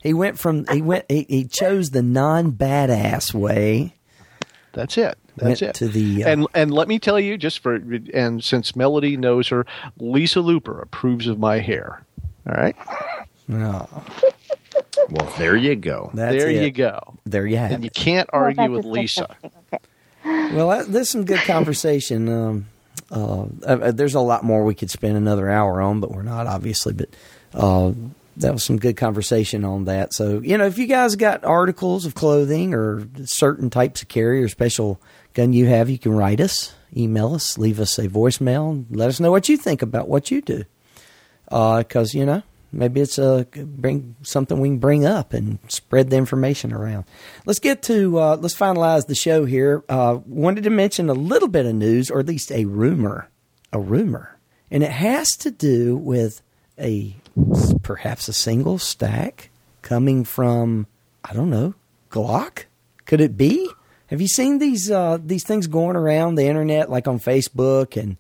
He 0.02 0.14
went 0.14 0.40
from 0.40 0.66
he 0.68 0.82
went 0.82 1.06
he, 1.10 1.26
he 1.30 1.46
chose 1.46 1.90
the 1.92 2.02
non 2.02 2.52
badass 2.54 3.34
way. 3.34 3.96
That's 4.74 4.98
it. 4.98 5.18
That's 5.36 5.62
it. 5.62 5.74
to 5.76 5.88
the, 5.88 6.24
uh, 6.26 6.30
and 6.30 6.48
and 6.54 6.74
let 6.74 6.88
me 6.88 7.00
tell 7.00 7.20
you, 7.20 7.38
just 7.38 7.60
for 7.60 7.76
and 8.14 8.44
since 8.44 8.76
Melody 8.76 9.16
knows 9.18 9.48
her, 9.50 9.66
Lisa 9.98 10.42
Looper 10.42 10.82
approves 10.82 11.28
of 11.28 11.40
my 11.40 11.60
hair. 11.60 12.04
All 12.48 12.54
right, 12.56 12.76
Oh, 13.52 13.88
Well, 15.10 15.34
there 15.38 15.56
you 15.56 15.76
go. 15.76 16.12
that's 16.14 16.36
there 16.36 16.50
it. 16.50 16.62
you 16.64 16.72
go. 16.72 17.18
There 17.26 17.46
you 17.46 17.58
have 17.58 17.72
And 17.72 17.84
you 17.84 17.90
can't 17.90 18.30
argue 18.34 18.56
that's 18.58 18.72
with 18.72 18.86
Lisa. 18.86 19.36
Okay. 19.74 19.84
Well, 20.56 20.70
that, 20.70 20.88
there's 20.92 21.10
some 21.10 21.26
good 21.26 21.40
conversation. 21.42 22.28
Um, 22.30 22.66
uh, 23.12 23.46
uh, 23.66 23.92
there's 23.92 24.16
a 24.16 24.20
lot 24.20 24.44
more 24.44 24.64
we 24.64 24.76
could 24.76 24.90
spend 24.92 25.16
another 25.18 25.50
hour 25.50 25.82
on, 25.82 26.00
but 26.00 26.12
we're 26.12 26.22
not 26.24 26.48
obviously. 26.48 26.94
But 26.94 27.10
uh, 27.54 27.92
that 28.40 28.54
was 28.54 28.64
some 28.64 28.78
good 28.78 28.98
conversation 28.98 29.66
on 29.66 29.86
that. 29.86 30.14
So 30.14 30.42
you 30.44 30.58
know, 30.58 30.66
if 30.66 30.78
you 30.78 30.88
guys 30.88 31.16
got 31.16 31.44
articles 31.44 32.06
of 32.06 32.16
clothing 32.16 32.74
or 32.74 33.08
certain 33.26 33.70
types 33.70 34.02
of 34.02 34.08
carry 34.08 34.42
or 34.44 34.48
special 34.48 35.00
gun 35.34 35.54
you 35.54 35.68
have, 35.68 35.90
you 35.90 36.00
can 36.00 36.14
write 36.14 36.40
us, 36.40 36.74
email 36.96 37.36
us, 37.36 37.58
leave 37.58 37.80
us 37.80 37.98
a 38.00 38.08
voicemail, 38.08 38.86
let 38.90 39.10
us 39.10 39.20
know 39.20 39.32
what 39.32 39.50
you 39.50 39.58
think 39.58 39.82
about 39.82 40.08
what 40.08 40.32
you 40.32 40.42
do. 40.42 40.64
Because 41.46 42.14
you 42.14 42.26
know, 42.26 42.44
maybe 42.72 43.02
it's 43.02 43.18
a 43.18 43.46
bring 43.54 44.16
something 44.22 44.60
we 44.60 44.70
can 44.70 44.80
bring 44.80 45.06
up 45.06 45.34
and 45.34 45.60
spread 45.68 46.10
the 46.10 46.18
information 46.18 46.74
around. 46.74 47.06
Let's 47.46 47.60
get 47.60 47.84
to 47.84 48.20
uh, 48.20 48.38
let's 48.38 48.56
finalize 48.56 49.08
the 49.08 49.16
show 49.16 49.46
here. 49.46 49.84
Uh, 49.90 50.20
wanted 50.26 50.64
to 50.64 50.70
mention 50.70 51.10
a 51.10 51.14
little 51.14 51.50
bit 51.50 51.66
of 51.66 51.76
news, 51.76 52.10
or 52.10 52.20
at 52.20 52.28
least 52.28 52.52
a 52.52 52.66
rumor, 52.66 53.30
a 53.74 53.80
rumor, 53.80 54.38
and 54.72 54.82
it 54.82 54.92
has 54.92 55.28
to 55.40 55.52
do 55.52 55.98
with 55.98 56.42
a 56.80 57.16
perhaps 57.82 58.28
a 58.28 58.34
single 58.34 58.78
stack 58.78 59.50
coming 59.82 60.24
from 60.24 60.88
I 61.24 61.34
don't 61.34 61.50
know 61.50 61.76
Glock. 62.10 62.66
Could 63.06 63.22
it 63.22 63.38
be? 63.38 63.70
Have 64.08 64.22
you 64.22 64.28
seen 64.28 64.60
these 64.60 64.90
uh, 64.90 65.18
these 65.24 65.44
things 65.44 65.68
going 65.68 65.96
around 65.96 66.36
the 66.36 66.48
internet, 66.48 66.90
like 66.90 67.08
on 67.08 67.20
Facebook 67.20 67.96
and 67.98 68.18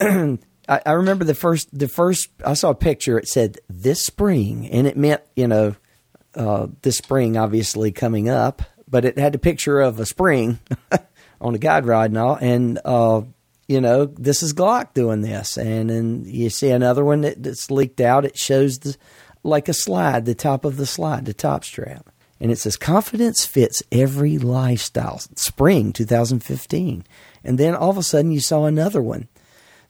I, 0.68 0.80
I 0.86 0.92
remember 0.92 1.24
the 1.24 1.34
first 1.34 1.68
the 1.76 1.88
first 1.88 2.28
I 2.46 2.54
saw 2.54 2.70
a 2.70 2.74
picture. 2.74 3.18
It 3.18 3.28
said 3.28 3.58
this 3.68 4.02
spring, 4.02 4.68
and 4.68 4.86
it 4.86 4.96
meant 4.96 5.22
you 5.34 5.48
know 5.48 5.74
uh, 6.34 6.68
this 6.82 6.96
spring 6.96 7.36
obviously 7.36 7.90
coming 7.90 8.28
up, 8.28 8.62
but 8.88 9.04
it 9.04 9.18
had 9.18 9.34
a 9.34 9.38
picture 9.38 9.80
of 9.80 9.98
a 9.98 10.06
spring 10.06 10.60
on 11.40 11.54
a 11.54 11.58
guide 11.58 11.86
rod 11.86 12.10
and 12.10 12.18
all, 12.18 12.36
and 12.36 12.78
uh, 12.84 13.22
you 13.70 13.80
know 13.80 14.06
this 14.06 14.42
is 14.42 14.52
Glock 14.52 14.94
doing 14.94 15.20
this, 15.20 15.56
and 15.56 15.90
then 15.90 16.24
you 16.26 16.50
see 16.50 16.70
another 16.70 17.04
one 17.04 17.20
that, 17.20 17.40
that's 17.40 17.70
leaked 17.70 18.00
out. 18.00 18.24
It 18.24 18.36
shows 18.36 18.80
the 18.80 18.96
like 19.44 19.68
a 19.68 19.72
slide, 19.72 20.24
the 20.24 20.34
top 20.34 20.64
of 20.64 20.76
the 20.76 20.86
slide, 20.86 21.24
the 21.24 21.32
top 21.32 21.64
strap. 21.64 22.10
And 22.40 22.50
it 22.50 22.58
says 22.58 22.76
confidence 22.76 23.46
fits 23.46 23.80
every 23.92 24.38
lifestyle. 24.38 25.20
Spring 25.36 25.92
2015. 25.92 27.04
And 27.44 27.58
then 27.58 27.76
all 27.76 27.90
of 27.90 27.96
a 27.96 28.02
sudden 28.02 28.32
you 28.32 28.40
saw 28.40 28.64
another 28.64 29.00
one 29.00 29.28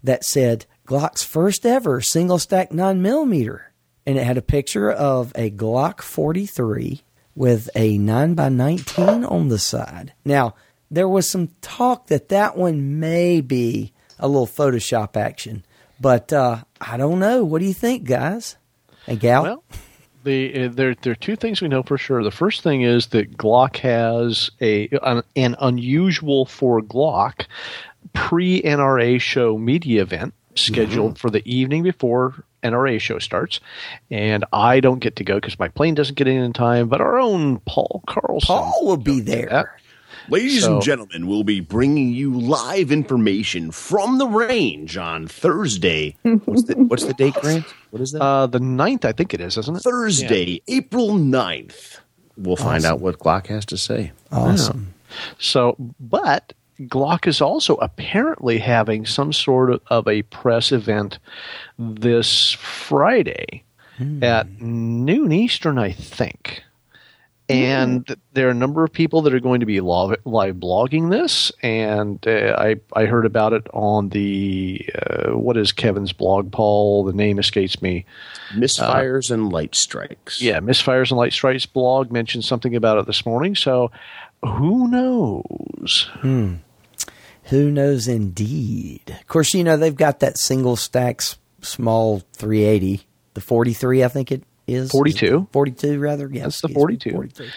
that 0.02 0.24
said 0.24 0.66
Glock's 0.86 1.24
first 1.24 1.64
ever 1.64 2.02
single 2.02 2.38
stack 2.38 2.72
9 2.72 3.00
millimeter, 3.00 3.72
and 4.04 4.18
it 4.18 4.24
had 4.24 4.36
a 4.36 4.42
picture 4.42 4.90
of 4.90 5.32
a 5.34 5.50
Glock 5.50 6.02
43 6.02 7.00
with 7.34 7.70
a 7.74 7.96
9 7.96 8.34
by 8.34 8.50
19 8.50 9.24
on 9.24 9.48
the 9.48 9.58
side. 9.58 10.12
Now 10.22 10.54
there 10.90 11.08
was 11.08 11.30
some 11.30 11.48
talk 11.60 12.08
that 12.08 12.28
that 12.30 12.56
one 12.56 12.98
may 12.98 13.40
be 13.40 13.92
a 14.18 14.28
little 14.28 14.46
Photoshop 14.46 15.16
action, 15.16 15.64
but 16.00 16.32
uh, 16.32 16.64
I 16.80 16.96
don't 16.96 17.18
know. 17.18 17.44
What 17.44 17.60
do 17.60 17.66
you 17.66 17.74
think, 17.74 18.04
guys? 18.04 18.56
Hey, 19.06 19.16
gal. 19.16 19.42
Well, 19.42 19.64
the 20.24 20.64
uh, 20.64 20.68
there 20.68 20.94
there 20.94 21.12
are 21.12 21.16
two 21.16 21.36
things 21.36 21.62
we 21.62 21.68
know 21.68 21.82
for 21.82 21.96
sure. 21.96 22.22
The 22.22 22.30
first 22.30 22.62
thing 22.62 22.82
is 22.82 23.08
that 23.08 23.36
Glock 23.36 23.76
has 23.78 24.50
a 24.60 24.88
an, 25.02 25.22
an 25.36 25.56
unusual 25.60 26.44
for 26.46 26.80
Glock 26.80 27.46
pre 28.12 28.60
NRA 28.62 29.20
show 29.20 29.56
media 29.56 30.02
event 30.02 30.34
scheduled 30.54 31.18
for 31.18 31.30
the 31.30 31.42
evening 31.50 31.82
before 31.82 32.44
NRA 32.62 33.00
show 33.00 33.18
starts, 33.18 33.60
and 34.10 34.44
I 34.52 34.80
don't 34.80 34.98
get 34.98 35.16
to 35.16 35.24
go 35.24 35.36
because 35.36 35.58
my 35.58 35.68
plane 35.68 35.94
doesn't 35.94 36.16
get 36.16 36.28
in 36.28 36.42
in 36.42 36.52
time. 36.52 36.88
But 36.88 37.00
our 37.00 37.18
own 37.18 37.60
Paul 37.60 38.02
Carlson, 38.06 38.48
Paul 38.48 38.86
will 38.86 38.96
be 38.96 39.20
there. 39.20 39.80
That. 40.26 40.32
Ladies 40.32 40.62
So- 40.62 40.74
and 40.74 40.82
gentlemen, 40.82 41.26
we'll 41.26 41.44
be 41.44 41.60
bringing 41.60 42.10
you 42.12 42.32
live 42.38 42.90
information 42.92 43.70
from 43.70 44.18
the 44.18 44.26
range 44.26 44.96
on 44.96 45.26
Thursday. 45.26 46.16
What's 46.22 46.64
the, 46.64 46.74
what's 46.74 47.04
the 47.04 47.14
date, 47.14 47.34
Grant? 47.34 47.64
What 47.90 48.02
is 48.02 48.12
that? 48.12 48.22
Uh, 48.22 48.46
the 48.46 48.58
9th, 48.60 49.04
I 49.04 49.12
think 49.12 49.34
it 49.34 49.40
is, 49.40 49.56
isn't 49.58 49.76
it? 49.76 49.80
Thursday, 49.82 50.62
April 50.68 51.10
9th. 51.10 51.98
We'll 52.36 52.56
find 52.56 52.84
out 52.84 53.00
what 53.00 53.18
Glock 53.18 53.48
has 53.48 53.66
to 53.66 53.76
say. 53.76 54.12
Awesome. 54.32 54.94
So, 55.38 55.76
but 55.98 56.52
Glock 56.82 57.26
is 57.26 57.40
also 57.42 57.74
apparently 57.76 58.58
having 58.58 59.04
some 59.04 59.32
sort 59.32 59.70
of, 59.70 59.80
of 59.88 60.08
a 60.08 60.22
press 60.22 60.72
event 60.72 61.18
this 61.78 62.52
Friday 62.52 63.64
at 64.22 64.48
noon 64.62 65.30
Eastern, 65.32 65.76
I 65.76 65.92
think. 65.92 66.62
And 67.50 68.16
there 68.32 68.48
are 68.48 68.52
a 68.52 68.54
number 68.54 68.84
of 68.84 68.92
people 68.92 69.22
that 69.22 69.34
are 69.34 69.40
going 69.40 69.60
to 69.60 69.66
be 69.66 69.80
live, 69.80 70.18
live 70.24 70.56
blogging 70.56 71.10
this, 71.10 71.52
and 71.62 72.24
uh, 72.26 72.56
I 72.58 72.76
I 72.92 73.06
heard 73.06 73.26
about 73.26 73.52
it 73.52 73.66
on 73.72 74.08
the 74.10 74.88
uh, 74.94 75.36
what 75.36 75.56
is 75.56 75.72
Kevin's 75.72 76.12
blog, 76.12 76.52
Paul? 76.52 77.04
The 77.04 77.12
name 77.12 77.38
escapes 77.38 77.80
me. 77.82 78.06
Misfires 78.54 79.30
and 79.30 79.52
light 79.52 79.74
strikes. 79.74 80.40
Yeah, 80.40 80.60
Misfires 80.60 81.10
and 81.10 81.18
Light 81.18 81.32
Strikes 81.32 81.66
blog 81.66 82.10
mentioned 82.10 82.44
something 82.44 82.74
about 82.74 82.98
it 82.98 83.06
this 83.06 83.24
morning. 83.26 83.54
So 83.54 83.90
who 84.42 84.88
knows? 84.88 86.08
Who 87.44 87.70
knows 87.70 88.06
indeed? 88.06 89.16
Of 89.20 89.26
course, 89.26 89.54
you 89.54 89.64
know, 89.64 89.76
they've 89.76 89.94
got 89.94 90.20
that 90.20 90.38
single 90.38 90.76
stack 90.76 91.20
small 91.62 92.20
380, 92.34 93.02
the 93.34 93.40
43, 93.40 94.04
I 94.04 94.08
think 94.08 94.32
it 94.32 94.42
is. 94.66 94.90
42. 94.90 95.48
42, 95.52 95.98
rather. 95.98 96.28
Yeah, 96.30 96.44
That's 96.44 96.60
the 96.60 96.68
excuse 96.68 97.04
me, 97.06 97.12
42. 97.12 97.48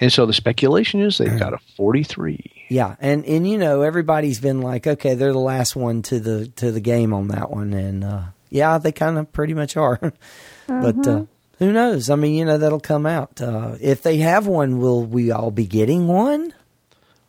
And 0.00 0.12
so 0.12 0.26
the 0.26 0.32
speculation 0.32 1.00
is 1.00 1.18
they've 1.18 1.38
got 1.38 1.54
a 1.54 1.58
43. 1.76 2.66
Yeah, 2.68 2.96
and 3.00 3.24
and 3.26 3.48
you 3.48 3.58
know 3.58 3.82
everybody's 3.82 4.40
been 4.40 4.60
like, 4.60 4.86
okay, 4.86 5.14
they're 5.14 5.32
the 5.32 5.38
last 5.38 5.76
one 5.76 6.02
to 6.02 6.18
the 6.18 6.46
to 6.56 6.72
the 6.72 6.80
game 6.80 7.12
on 7.14 7.28
that 7.28 7.50
one, 7.50 7.72
and 7.72 8.02
uh, 8.02 8.22
yeah, 8.50 8.78
they 8.78 8.90
kind 8.90 9.18
of 9.18 9.32
pretty 9.32 9.54
much 9.54 9.76
are. 9.76 10.12
but 10.66 11.06
uh, 11.06 11.24
who 11.58 11.72
knows? 11.72 12.10
I 12.10 12.16
mean, 12.16 12.34
you 12.34 12.44
know, 12.44 12.58
that'll 12.58 12.80
come 12.80 13.06
out. 13.06 13.40
Uh, 13.40 13.76
if 13.80 14.02
they 14.02 14.16
have 14.18 14.46
one, 14.48 14.78
will 14.78 15.04
we 15.04 15.30
all 15.30 15.52
be 15.52 15.66
getting 15.66 16.08
one? 16.08 16.52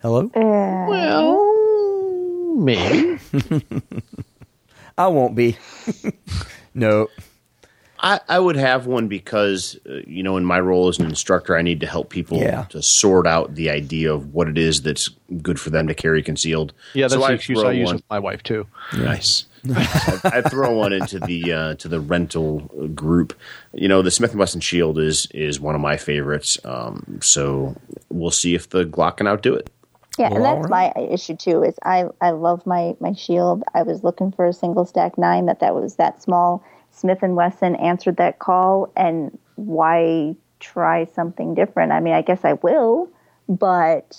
Hello, 0.02 0.32
Well, 0.34 1.38
maybe. 2.58 3.20
I 4.98 5.08
won't 5.08 5.36
be. 5.36 5.58
no, 6.74 7.10
I, 8.06 8.20
I 8.30 8.40
would 8.40 8.56
have 8.56 8.86
one 8.86 9.08
because, 9.08 9.78
uh, 9.90 9.96
you 10.06 10.22
know, 10.22 10.38
in 10.38 10.46
my 10.46 10.60
role 10.60 10.88
as 10.88 11.00
an 11.00 11.06
instructor, 11.06 11.58
I 11.58 11.64
need 11.64 11.80
to 11.82 11.88
help 11.88 12.10
people 12.10 12.38
Yeah. 12.38 12.66
to 12.70 12.82
sort 12.84 13.26
out 13.26 13.56
the 13.56 13.70
idea 13.72 14.14
of 14.14 14.34
what 14.34 14.48
it 14.48 14.58
is 14.60 14.84
that's 14.84 15.10
good 15.42 15.60
for 15.60 15.72
them 15.72 15.88
to 15.88 15.96
carry 15.96 16.22
concealed. 16.22 16.72
Yeah, 16.94 17.06
that's 17.06 17.14
So 17.16 17.20
the 17.20 17.26
I 17.26 17.32
excuse 17.34 17.64
I 17.64 17.72
use 17.72 17.88
one- 17.88 17.96
with 17.96 18.04
my 18.10 18.20
wife 18.20 18.44
too. 18.44 18.68
Nice. 18.96 19.46
I, 19.76 20.20
I 20.26 20.42
throw 20.44 20.74
one 20.78 20.94
into 20.94 21.20
the 21.20 21.52
uh, 21.52 21.74
to 21.76 21.88
the 21.88 22.00
rental 22.00 22.60
group. 22.94 23.34
You 23.74 23.88
know, 23.88 24.04
the 24.04 24.12
Smith 24.12 24.30
and 24.32 24.40
Wesson 24.40 24.62
Shield 24.62 25.00
is 25.00 25.28
is 25.34 25.60
one 25.60 25.74
of 25.74 25.82
my 25.82 25.98
favorites. 25.98 26.60
Um, 26.64 27.18
so 27.24 27.76
we'll 28.10 28.30
see 28.30 28.54
if 28.54 28.70
the 28.70 28.86
Glock 28.86 29.18
can 29.18 29.26
outdo 29.28 29.56
it. 29.56 29.72
Yeah, 30.20 30.32
and 30.32 30.46
that's 30.46 30.70
my 30.70 30.94
issue 31.10 31.36
too. 31.36 31.64
Is 31.64 31.74
I 31.84 32.06
I 32.22 32.30
love 32.30 32.64
my 32.68 32.96
my 33.00 33.14
shield. 33.14 33.64
I 33.74 33.82
was 33.82 34.04
looking 34.04 34.32
for 34.32 34.46
a 34.46 34.54
single 34.54 34.86
stack 34.86 35.18
nine 35.18 35.48
that 35.48 35.60
that 35.62 35.74
was 35.74 35.96
that 35.96 36.22
small. 36.22 36.64
Smith 36.96 37.20
and 37.22 37.36
Wesson 37.36 37.76
answered 37.76 38.18
that 38.18 38.40
call, 38.40 38.92
and 38.96 39.38
why 39.56 40.36
try 40.60 41.06
something 41.16 41.54
different? 41.54 41.92
I 41.92 42.00
mean, 42.00 42.14
I 42.14 42.22
guess 42.22 42.44
I 42.44 42.54
will, 42.54 43.10
but 43.50 44.18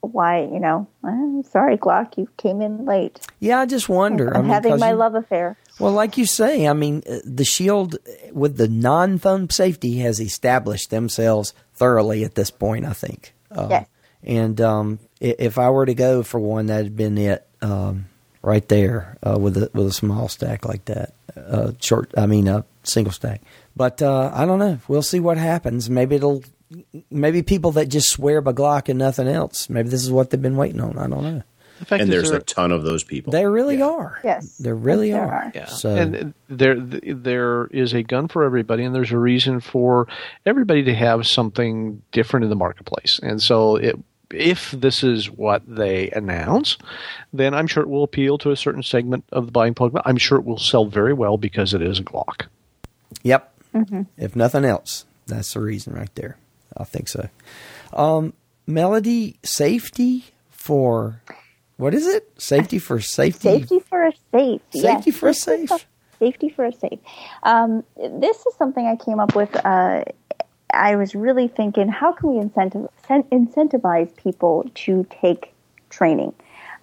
why? 0.00 0.42
You 0.42 0.60
know, 0.60 0.86
I'm 1.04 1.42
sorry, 1.44 1.76
Glock, 1.76 2.16
you 2.18 2.28
came 2.36 2.60
in 2.60 2.84
late. 2.84 3.20
yeah, 3.40 3.60
I 3.60 3.66
just 3.66 3.88
wonder. 3.88 4.34
I 4.34 4.38
I'm 4.38 4.44
mean, 4.46 4.52
having 4.52 4.78
my 4.78 4.90
you- 4.90 4.96
love 4.96 5.14
affair. 5.14 5.56
Well, 5.78 5.92
like 5.92 6.16
you 6.16 6.24
say, 6.24 6.66
I 6.66 6.72
mean, 6.72 7.02
uh, 7.08 7.18
the 7.24 7.44
Shield 7.44 7.96
with 8.32 8.56
the 8.56 8.66
non-thumb 8.68 9.50
safety 9.50 9.98
has 9.98 10.20
established 10.20 10.88
themselves 10.90 11.52
thoroughly 11.74 12.24
at 12.24 12.34
this 12.34 12.50
point. 12.50 12.86
I 12.86 12.92
think. 12.94 13.34
Uh, 13.50 13.66
Yes. 13.70 13.86
And 14.24 14.60
um, 14.60 14.98
if 15.20 15.56
I 15.58 15.70
were 15.70 15.86
to 15.86 15.94
go 15.94 16.22
for 16.24 16.40
one, 16.40 16.66
that'd 16.66 16.96
been 16.96 17.16
it 17.18 17.46
um, 17.62 18.06
right 18.46 18.66
there 18.68 19.18
uh, 19.26 19.36
with 19.38 19.56
a 19.58 19.70
with 19.74 19.86
a 19.88 19.92
small 19.92 20.28
stack 20.28 20.64
like 20.64 20.84
that. 20.86 21.12
Uh, 21.36 21.72
short, 21.80 22.12
I 22.16 22.24
mean, 22.26 22.48
a 22.48 22.64
single 22.84 23.12
stack. 23.12 23.42
But 23.74 24.00
uh, 24.00 24.30
I 24.32 24.46
don't 24.46 24.58
know. 24.58 24.78
We'll 24.88 25.02
see 25.02 25.20
what 25.20 25.36
happens. 25.36 25.90
Maybe 25.90 26.16
it'll. 26.16 26.42
Maybe 27.10 27.42
people 27.42 27.72
that 27.72 27.86
just 27.86 28.08
swear 28.10 28.40
by 28.40 28.52
Glock 28.52 28.88
and 28.88 28.98
nothing 28.98 29.28
else. 29.28 29.68
Maybe 29.70 29.88
this 29.88 30.02
is 30.02 30.10
what 30.10 30.30
they've 30.30 30.40
been 30.42 30.56
waiting 30.56 30.80
on. 30.80 30.98
I 30.98 31.06
don't 31.06 31.22
know. 31.22 31.42
The 31.88 31.94
And 31.96 32.10
there's 32.10 32.30
there- 32.30 32.40
a 32.40 32.42
ton 32.42 32.72
of 32.72 32.82
those 32.82 33.04
people. 33.04 33.30
They 33.32 33.46
really 33.46 33.76
Yeah. 33.78 33.90
are. 33.90 34.18
Yes. 34.24 34.56
They 34.56 34.72
really 34.72 35.10
Yes, 35.10 35.16
there 35.18 35.28
are. 35.28 35.32
are. 35.44 35.52
Yeah. 35.54 35.64
So 35.66 35.94
and 35.94 36.34
there 36.48 36.74
there 36.80 37.66
is 37.66 37.92
a 37.92 38.02
gun 38.02 38.26
for 38.28 38.42
everybody, 38.44 38.82
and 38.82 38.94
there's 38.94 39.12
a 39.12 39.18
reason 39.18 39.60
for 39.60 40.08
everybody 40.46 40.82
to 40.84 40.94
have 40.94 41.26
something 41.26 42.02
different 42.12 42.44
in 42.44 42.50
the 42.50 42.56
marketplace. 42.56 43.20
And 43.22 43.40
so, 43.42 43.76
it, 43.76 43.96
if 44.30 44.70
this 44.72 45.02
is 45.02 45.30
what 45.30 45.62
they 45.66 46.10
announce, 46.10 46.76
then 47.32 47.54
I'm 47.54 47.66
sure 47.66 47.82
it 47.82 47.88
will 47.88 48.04
appeal 48.04 48.38
to 48.38 48.50
a 48.50 48.56
certain 48.56 48.82
segment 48.82 49.24
of 49.32 49.46
the 49.46 49.52
buying 49.52 49.74
public. 49.74 50.02
I'm 50.06 50.16
sure 50.16 50.38
it 50.38 50.44
will 50.44 50.58
sell 50.58 50.86
very 50.86 51.12
well 51.12 51.36
because 51.38 51.74
it 51.74 51.82
is 51.82 51.98
a 51.98 52.04
Glock. 52.04 52.46
Yep. 53.22 53.52
If 54.16 54.34
nothing 54.34 54.64
else, 54.64 55.04
that's 55.26 55.52
the 55.52 55.60
reason 55.60 55.92
right 55.92 56.14
there. 56.14 56.38
I 56.76 56.84
think 56.84 57.08
so. 57.08 57.28
Um, 57.92 58.32
Melody, 58.66 59.36
safety 59.42 60.24
for 60.50 61.22
what 61.76 61.94
is 61.94 62.06
it? 62.06 62.30
Safety 62.38 62.78
for 62.78 63.00
safety. 63.00 63.48
Safety 63.48 63.80
for 63.80 64.06
a 64.06 64.12
safe. 64.32 64.60
Safety 64.72 65.10
yes. 65.10 65.18
for 65.18 65.28
a 65.28 65.34
safe. 65.34 65.70
Safety 66.18 66.48
for 66.48 66.64
a 66.64 66.72
safe. 66.72 66.98
Um, 67.42 67.84
this 67.96 68.38
is 68.46 68.54
something 68.56 68.86
I 68.86 68.96
came 68.96 69.20
up 69.20 69.36
with. 69.36 69.54
Uh, 69.64 70.04
I 70.72 70.96
was 70.96 71.14
really 71.14 71.48
thinking, 71.48 71.88
how 71.88 72.12
can 72.12 72.30
we 72.34 72.42
incentiv- 72.44 72.88
incentivize 73.08 74.14
people 74.16 74.68
to 74.74 75.06
take 75.10 75.52
training? 75.90 76.34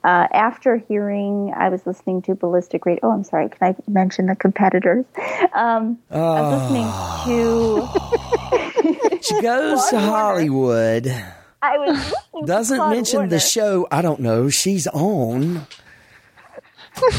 Uh, 0.04 0.28
after 0.34 0.76
hearing, 0.78 1.54
I 1.56 1.70
was 1.70 1.86
listening 1.88 2.22
to 2.24 2.36
Ballistic 2.36 2.86
Radio. 2.86 3.00
Oh, 3.04 3.12
I'm 3.12 3.24
sorry. 3.24 3.48
Can 3.50 3.70
I 3.70 3.76
mention 3.90 4.26
the 4.28 4.36
competitors? 4.36 5.06
Um, 5.54 6.00
I 6.10 6.42
was 6.42 6.62
listening 6.62 6.90
to. 7.26 9.20
She 9.22 9.40
goes 9.42 9.88
to 9.90 10.00
Hollywood. 10.00 11.08
I 11.62 11.78
was 11.78 12.14
Doesn't 12.46 12.90
mention 12.90 13.20
Werner. 13.20 13.30
the 13.30 13.40
show. 13.40 13.88
I 13.92 14.02
don't 14.02 14.20
know. 14.20 14.50
She's 14.50 14.88
on. 14.88 15.66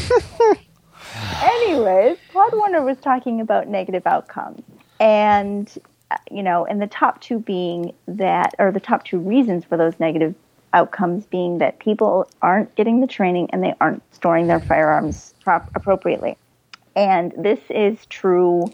anyways, 1.41 2.17
Claude 2.31 2.53
Werner 2.53 2.83
was 2.83 2.97
talking 2.97 3.41
about 3.41 3.67
negative 3.67 4.05
outcomes, 4.05 4.61
and 4.99 5.71
you 6.31 6.43
know, 6.43 6.65
and 6.65 6.81
the 6.81 6.87
top 6.87 7.21
two 7.21 7.39
being 7.39 7.93
that, 8.07 8.55
or 8.59 8.71
the 8.71 8.79
top 8.79 9.03
two 9.05 9.19
reasons 9.19 9.65
for 9.65 9.77
those 9.77 9.99
negative 9.99 10.35
outcomes 10.73 11.25
being 11.25 11.59
that 11.59 11.79
people 11.79 12.29
aren't 12.41 12.73
getting 12.75 12.99
the 12.99 13.07
training 13.07 13.49
and 13.51 13.63
they 13.63 13.73
aren't 13.79 14.03
storing 14.13 14.47
their 14.47 14.59
firearms 14.59 15.33
prop- 15.43 15.69
appropriately, 15.75 16.37
and 16.95 17.33
this 17.37 17.59
is 17.69 18.05
true. 18.07 18.73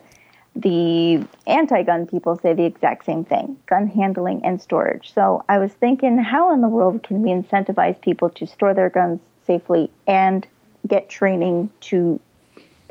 The 0.54 1.26
anti-gun 1.48 2.08
people 2.08 2.36
say 2.36 2.54
the 2.54 2.66
exact 2.66 3.06
same 3.06 3.24
thing: 3.24 3.58
gun 3.68 3.88
handling 3.88 4.44
and 4.44 4.62
storage. 4.62 5.14
So 5.14 5.46
I 5.48 5.60
was 5.60 5.72
thinking, 5.72 6.18
how 6.18 6.54
in 6.54 6.62
the 6.62 6.68
world 6.68 7.04
can 7.04 7.22
we 7.22 7.30
incentivize 7.30 8.00
people 8.02 8.30
to 8.32 8.46
store 8.46 8.74
their 8.74 8.90
guns 8.90 9.22
safely 9.46 9.90
and 10.08 10.46
get 10.88 11.10
training 11.10 11.70
to 11.82 12.20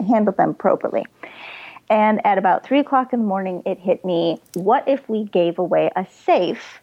handle 0.07 0.33
them 0.33 0.55
properly. 0.55 1.05
And 1.91 2.25
at 2.25 2.39
about 2.39 2.65
three 2.65 2.79
o'clock 2.79 3.13
in 3.13 3.19
the 3.19 3.27
morning, 3.27 3.63
it 3.67 3.79
hit 3.79 4.05
me 4.05 4.41
what 4.55 4.87
if 4.87 5.07
we 5.09 5.25
gave 5.25 5.59
away 5.59 5.91
a 5.97 6.07
safe 6.07 6.81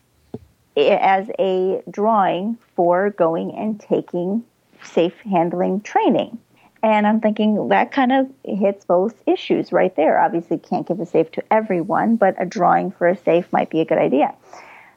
eh, 0.75 0.97
as 1.01 1.29
a 1.39 1.81
drawing 1.89 2.57
for 2.75 3.11
going 3.11 3.55
and 3.55 3.79
taking 3.79 4.43
safe 4.83 5.17
handling 5.21 5.79
training? 5.79 6.37
And 6.83 7.07
I'm 7.07 7.21
thinking 7.21 7.69
that 7.69 7.91
kind 7.91 8.11
of 8.11 8.29
hits 8.43 8.85
both 8.85 9.15
issues 9.25 9.71
right 9.71 9.95
there. 9.95 10.19
Obviously, 10.19 10.57
can't 10.57 10.87
give 10.87 10.99
a 10.99 11.05
safe 11.05 11.31
to 11.31 11.43
everyone, 11.51 12.17
but 12.17 12.35
a 12.37 12.45
drawing 12.45 12.91
for 12.91 13.07
a 13.07 13.17
safe 13.17 13.51
might 13.51 13.69
be 13.69 13.79
a 13.79 13.85
good 13.85 13.97
idea. 13.97 14.35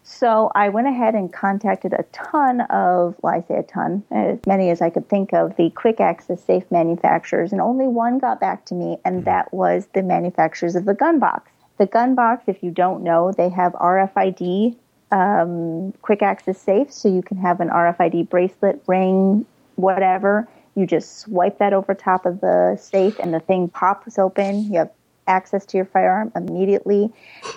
So 0.03 0.51
I 0.55 0.71
went 0.71 0.89
ahead 0.89 1.15
and 1.15 1.33
contacted 1.33 1.93
a 1.93 2.05
ton 2.13 2.63
of, 2.63 3.15
well, 3.23 3.35
I 3.35 3.43
say 3.47 3.59
a 3.59 3.63
ton, 3.63 4.03
as 4.11 4.39
many 4.47 4.71
as 4.71 4.81
I 4.81 4.91
could 4.91 5.09
think 5.09 5.33
of, 5.33 5.57
the 5.57 5.71
quick 5.71 6.01
access 6.01 6.43
safe 6.43 6.65
manufacturers, 6.71 7.53
and 7.53 7.61
only 7.61 7.87
one 7.87 8.19
got 8.19 8.41
back 8.41 8.65
to 8.67 8.75
me, 8.75 8.99
and 9.05 9.25
that 9.25 9.53
was 9.53 9.87
the 9.95 10.03
manufacturers 10.03 10.75
of 10.75 10.85
the 10.85 10.95
gun 10.95 11.19
box. 11.19 11.51
The 11.79 11.87
gun 11.87 12.15
box, 12.15 12.45
if 12.47 12.63
you 12.63 12.71
don't 12.71 13.03
know, 13.03 13.33
they 13.33 13.49
have 13.51 13.73
RFID 13.73 14.77
um, 15.13 15.93
quick 16.03 16.23
access 16.23 16.61
safes, 16.61 16.95
so 16.95 17.09
you 17.09 17.23
can 17.23 17.37
have 17.39 17.61
an 17.61 17.69
RFID 17.69 18.29
bracelet, 18.29 18.83
ring, 18.87 19.45
whatever. 19.77 20.49
You 20.75 20.87
just 20.87 21.19
swipe 21.19 21.59
that 21.59 21.73
over 21.73 21.95
top 21.95 22.27
of 22.27 22.41
the 22.41 22.77
safe, 22.81 23.19
and 23.19 23.35
the 23.35 23.41
thing 23.41 23.69
pops 23.69 24.19
open. 24.19 24.73
You 24.73 24.79
have 24.79 24.91
access 25.31 25.65
to 25.67 25.77
your 25.79 25.87
firearm 25.87 26.33
immediately, 26.35 27.11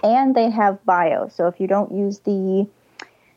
and 0.04 0.36
they 0.36 0.50
have 0.50 0.84
bio. 0.86 1.28
So 1.28 1.48
if 1.48 1.60
you 1.60 1.68
don't 1.68 1.92
use 1.92 2.20
the 2.20 2.68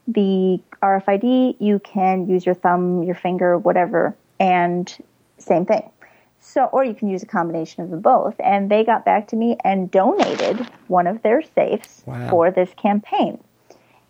the 0.09 0.61
RFID, 0.83 1.57
you 1.59 1.81
can 1.81 2.29
use 2.29 2.47
your 2.47 2.55
thumb, 2.55 3.03
your 3.03 3.17
finger, 3.17 3.59
whatever, 3.59 4.15
and 4.39 4.97
same 5.39 5.67
thing. 5.67 5.91
So, 6.39 6.67
or 6.67 6.85
you 6.85 6.95
can 6.95 7.09
use 7.09 7.25
a 7.25 7.27
combination 7.27 7.83
of 7.83 7.91
the 7.91 7.97
both. 7.97 8.37
And 8.39 8.71
they 8.71 8.85
got 8.85 9.05
back 9.05 9.27
to 9.29 9.37
me 9.37 9.57
and 9.65 9.91
donated 9.91 10.61
one 10.87 11.09
of 11.09 11.23
their 11.23 11.43
safes 11.43 12.05
Wow. 12.07 12.31
for 12.31 12.51
this 12.53 12.71
campaign. 12.81 13.43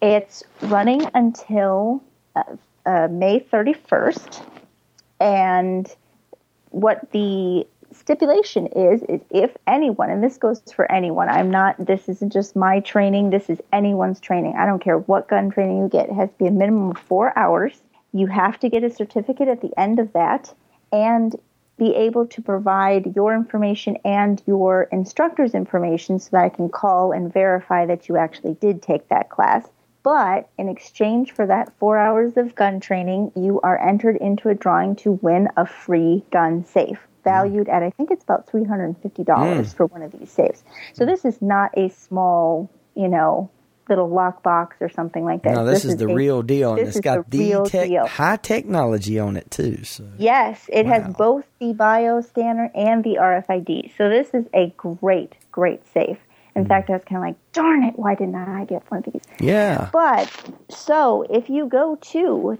It's 0.03 0.43
running 0.61 1.09
until 1.15 2.03
uh, 2.35 2.43
uh, 2.85 3.09
May 3.11 3.41
31st. 3.41 4.43
And 5.19 5.89
what 6.71 7.11
the 7.13 7.67
stipulation 8.07 8.69
is, 8.69 9.03
is 9.09 9.21
if 9.31 9.57
anyone, 9.67 10.11
and 10.11 10.23
this 10.23 10.37
goes 10.37 10.63
for 10.73 10.91
anyone, 10.93 11.29
I'm 11.29 11.51
not, 11.51 11.75
this 11.85 12.09
isn't 12.09 12.33
just 12.33 12.55
my 12.55 12.79
training, 12.79 13.31
this 13.31 13.51
is 13.51 13.61
anyone's 13.73 14.21
training. 14.21 14.55
I 14.57 14.65
don't 14.65 14.79
care 14.79 14.99
what 14.99 15.27
gun 15.27 15.51
training 15.51 15.79
you 15.79 15.89
get, 15.89 16.09
it 16.09 16.15
has 16.15 16.31
to 16.31 16.39
be 16.39 16.47
a 16.47 16.53
minimum 16.53 16.93
of 16.93 16.99
four 16.99 17.37
hours. 17.37 17.83
You 18.13 18.29
have 18.29 18.61
to 18.61 18.69
get 18.69 18.85
a 18.85 18.91
certificate 18.91 19.49
at 19.49 19.61
the 19.61 19.77
end 19.77 19.99
of 19.99 20.13
that 20.13 20.55
and 20.93 21.35
be 21.79 21.97
able 21.97 22.29
to 22.29 22.41
provide 22.41 23.17
your 23.17 23.35
information 23.35 23.99
and 24.05 24.41
your 24.47 24.85
instructor's 24.93 25.53
information 25.53 26.21
so 26.21 26.29
that 26.31 26.45
I 26.45 26.49
can 26.49 26.69
call 26.69 27.11
and 27.11 27.33
verify 27.33 27.87
that 27.87 28.09
you 28.09 28.17
actually 28.19 28.55
did 28.55 28.83
take 28.83 29.09
that 29.09 29.31
class. 29.31 29.69
But 30.05 30.49
in 30.59 30.69
exchange 30.69 31.33
for 31.33 31.45
that 31.47 31.73
four 31.81 31.99
hours 31.99 32.37
of 32.37 32.55
gun 32.55 32.79
training, 32.79 33.33
you 33.35 33.61
are 33.63 33.83
entered 33.83 34.17
into 34.19 34.49
a 34.49 34.55
drawing 34.55 34.95
to 34.97 35.11
win 35.11 35.49
a 35.57 35.67
free 35.67 36.25
gun 36.31 36.65
safe 36.65 37.01
valued 37.27 37.69
at 37.69 37.83
I 37.83 37.91
think 37.91 38.11
it's 38.11 38.25
about 38.25 38.47
three 38.49 38.65
hundred 38.65 38.87
and 38.87 38.99
fifty 39.03 39.25
dollars 39.25 39.73
Mm. 39.73 39.77
for 39.77 39.87
one 39.87 40.03
of 40.03 40.13
these 40.13 40.31
safes. 40.31 40.63
So 40.95 41.05
this 41.05 41.25
is 41.25 41.43
not 41.43 41.71
a 41.77 41.89
small, 41.91 42.71
you 42.95 43.09
know, 43.09 43.51
little 43.89 44.09
lockbox 44.11 44.71
or 44.81 44.89
something 44.89 45.25
like 45.25 45.43
that. 45.45 45.53
No, 45.55 45.65
this, 45.65 45.85
is, 45.85 45.95
the 45.97 46.09
a- 46.09 46.15
real 46.15 46.43
deal, 46.43 46.75
and 46.75 46.89
it's 46.89 46.99
got 47.01 47.31
the 47.31 47.53
the 47.53 47.69
tech, 47.71 47.91
high 48.09 48.37
technology 48.37 49.19
on 49.21 49.37
it 49.37 49.49
too. 49.51 49.85
So 49.85 50.03
Yes, 50.19 50.69
it 50.73 50.87
Wow. 50.87 50.93
has 50.95 51.15
both 51.15 51.45
the 51.61 51.73
bio 51.73 52.21
scanner 52.21 52.69
and 52.75 53.05
the 53.05 53.17
RFID. 53.21 53.93
So 53.97 54.09
this 54.09 54.35
is 54.35 54.45
a 54.55 54.73
great, 54.77 55.35
great 55.53 55.87
safe. 55.93 56.19
In 56.57 56.65
Mm. 56.65 56.69
fact, 56.69 56.89
I 56.91 56.95
was 56.95 57.05
kind 57.05 57.19
of 57.19 57.23
like, 57.29 57.37
darn 57.53 57.85
it, 57.85 57.95
why 57.99 58.15
didn't 58.17 58.35
I 58.35 58.65
get 58.65 58.83
one 58.91 59.03
of 59.07 59.13
these? 59.13 59.23
yeah, 59.41 59.89
But 59.93 60.29
so 60.71 61.23
if 61.31 61.49
you 61.51 61.67
go 61.69 61.97
to 62.13 62.59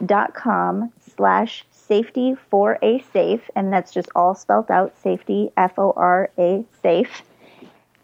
tinyurl.com 0.00 0.92
slash 1.16 1.64
safety 1.86 2.34
for 2.50 2.78
a 2.82 3.00
safe, 3.12 3.50
and 3.54 3.72
that's 3.72 3.92
just 3.92 4.08
all 4.14 4.34
spelled 4.34 4.70
out 4.70 4.96
safety, 4.96 5.50
F 5.56 5.78
O 5.78 5.92
R 5.96 6.30
A 6.38 6.64
safe, 6.82 7.22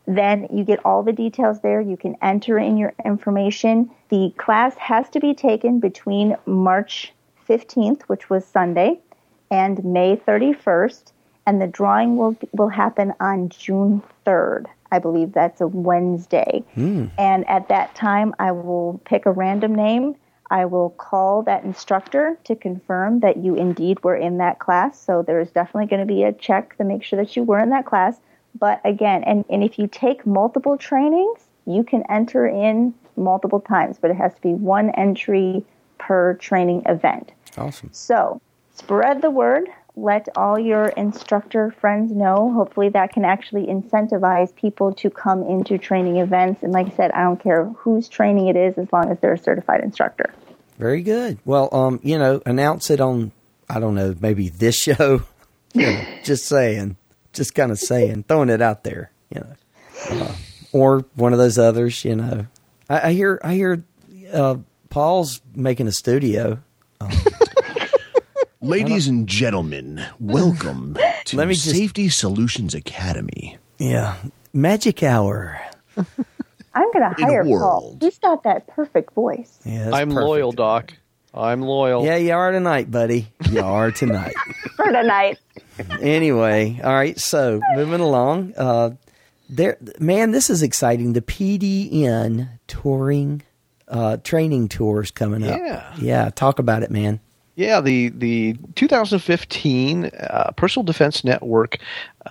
then 0.06 0.48
you 0.52 0.64
get 0.64 0.84
all 0.84 1.02
the 1.02 1.12
details 1.12 1.60
there. 1.60 1.80
You 1.80 1.96
can 1.96 2.16
enter 2.22 2.58
in 2.58 2.76
your 2.76 2.94
information. 3.04 3.90
The 4.08 4.32
class 4.36 4.76
has 4.76 5.08
to 5.10 5.20
be 5.20 5.34
taken 5.34 5.78
between 5.78 6.36
March 6.46 7.12
15th, 7.48 8.02
which 8.02 8.28
was 8.28 8.44
Sunday, 8.44 8.98
and 9.50 9.84
May 9.84 10.16
31st, 10.16 11.12
and 11.46 11.60
the 11.60 11.66
drawing 11.66 12.16
will 12.16 12.36
will 12.52 12.68
happen 12.68 13.12
on 13.20 13.48
June 13.48 14.02
3rd. 14.26 14.66
I 14.92 14.98
believe 14.98 15.32
that's 15.32 15.60
a 15.60 15.68
Wednesday. 15.68 16.64
Hmm. 16.74 17.06
And 17.16 17.48
at 17.48 17.68
that 17.68 17.94
time, 17.94 18.34
I 18.38 18.50
will 18.52 19.00
pick 19.04 19.26
a 19.26 19.30
random 19.30 19.74
name. 19.74 20.16
I 20.50 20.64
will 20.64 20.90
call 20.90 21.42
that 21.42 21.64
instructor 21.64 22.38
to 22.44 22.56
confirm 22.56 23.20
that 23.20 23.36
you 23.36 23.54
indeed 23.54 24.02
were 24.02 24.16
in 24.16 24.38
that 24.38 24.58
class. 24.58 25.00
So 25.00 25.22
there 25.22 25.40
is 25.40 25.50
definitely 25.50 25.86
going 25.86 26.06
to 26.06 26.12
be 26.12 26.24
a 26.24 26.32
check 26.32 26.76
to 26.78 26.84
make 26.84 27.04
sure 27.04 27.18
that 27.22 27.36
you 27.36 27.44
were 27.44 27.60
in 27.60 27.70
that 27.70 27.86
class. 27.86 28.18
But 28.58 28.80
again, 28.84 29.22
and, 29.24 29.44
and 29.48 29.62
if 29.62 29.78
you 29.78 29.86
take 29.86 30.26
multiple 30.26 30.76
trainings, 30.76 31.46
you 31.66 31.84
can 31.84 32.02
enter 32.10 32.46
in 32.46 32.94
multiple 33.16 33.60
times, 33.60 33.98
but 34.00 34.10
it 34.10 34.16
has 34.16 34.34
to 34.34 34.40
be 34.40 34.54
one 34.54 34.90
entry 34.90 35.64
per 35.98 36.34
training 36.34 36.82
event. 36.86 37.32
awesome. 37.56 37.90
So 37.92 38.40
spread 38.74 39.22
the 39.22 39.30
word. 39.30 39.68
Let 39.96 40.28
all 40.36 40.58
your 40.58 40.86
instructor 40.86 41.74
friends 41.80 42.12
know. 42.12 42.52
Hopefully, 42.52 42.88
that 42.90 43.12
can 43.12 43.24
actually 43.24 43.66
incentivize 43.66 44.54
people 44.54 44.94
to 44.94 45.10
come 45.10 45.42
into 45.42 45.78
training 45.78 46.16
events. 46.16 46.62
And 46.62 46.72
like 46.72 46.86
I 46.86 46.96
said, 46.96 47.10
I 47.10 47.22
don't 47.24 47.42
care 47.42 47.64
whose 47.64 48.08
training 48.08 48.48
it 48.48 48.56
is 48.56 48.78
as 48.78 48.92
long 48.92 49.10
as 49.10 49.18
they're 49.20 49.34
a 49.34 49.38
certified 49.38 49.82
instructor. 49.82 50.32
Very 50.78 51.02
good. 51.02 51.38
Well, 51.44 51.68
um, 51.72 52.00
you 52.02 52.18
know, 52.18 52.40
announce 52.46 52.90
it 52.90 53.00
on 53.00 53.32
I 53.70 53.78
don't 53.78 53.94
know, 53.94 54.14
maybe 54.20 54.48
this 54.48 54.76
show. 54.76 55.22
You 55.72 55.86
know, 55.86 56.04
just 56.24 56.46
saying, 56.46 56.96
just 57.32 57.54
kind 57.54 57.70
of 57.70 57.78
saying, 57.78 58.24
throwing 58.24 58.48
it 58.48 58.60
out 58.60 58.82
there. 58.82 59.12
You 59.32 59.42
know, 59.42 60.24
uh, 60.24 60.34
or 60.72 61.04
one 61.14 61.32
of 61.32 61.38
those 61.38 61.58
others. 61.58 62.04
You 62.04 62.16
know, 62.16 62.46
I, 62.88 63.10
I 63.10 63.12
hear 63.12 63.40
I 63.44 63.54
hear 63.54 63.84
uh, 64.32 64.56
Paul's 64.88 65.40
making 65.54 65.86
a 65.86 65.92
studio. 65.92 66.58
Ladies 68.62 69.08
and 69.08 69.26
gentlemen, 69.26 70.04
welcome 70.18 70.94
to 71.24 71.36
Let 71.36 71.48
me 71.48 71.54
just- 71.54 71.70
Safety 71.70 72.08
Solutions 72.08 72.74
Academy. 72.74 73.56
Yeah, 73.78 74.16
Magic 74.52 75.02
Hour. 75.02 75.58
I'm 75.96 76.92
going 76.92 77.10
to 77.10 77.14
In 77.18 77.24
a 77.24 77.26
hire 77.26 77.44
Paul. 77.44 77.50
world. 77.52 77.98
He's 78.02 78.18
got 78.18 78.42
that 78.44 78.66
perfect 78.68 79.14
voice. 79.14 79.58
Yeah, 79.64 79.84
that's 79.84 79.96
I'm 79.96 80.08
perfect. 80.10 80.26
loyal, 80.26 80.52
Doc. 80.52 80.92
I'm 81.32 81.62
loyal. 81.62 82.04
Yeah, 82.04 82.16
you 82.16 82.32
are 82.34 82.52
tonight, 82.52 82.90
buddy. 82.90 83.28
You 83.50 83.60
are 83.62 83.90
tonight. 83.90 84.34
For 84.76 84.86
tonight. 84.92 85.38
anyway, 86.00 86.80
all 86.84 86.92
right. 86.92 87.18
So 87.18 87.60
moving 87.74 88.00
along, 88.00 88.52
uh, 88.56 88.90
there, 89.48 89.78
man, 89.98 90.32
this 90.32 90.50
is 90.50 90.62
exciting. 90.62 91.12
The 91.14 91.22
PDN 91.22 92.48
touring, 92.66 93.42
uh, 93.88 94.18
training 94.18 94.68
tours 94.68 95.10
coming 95.10 95.44
up. 95.48 95.58
Yeah. 95.58 95.94
yeah. 95.98 96.30
Talk 96.30 96.58
about 96.58 96.82
it, 96.82 96.90
man. 96.90 97.20
Yeah, 97.56 97.80
the 97.80 98.10
the 98.10 98.56
2015 98.76 100.04
uh, 100.04 100.50
Personal 100.56 100.84
Defense 100.84 101.24
Network 101.24 101.78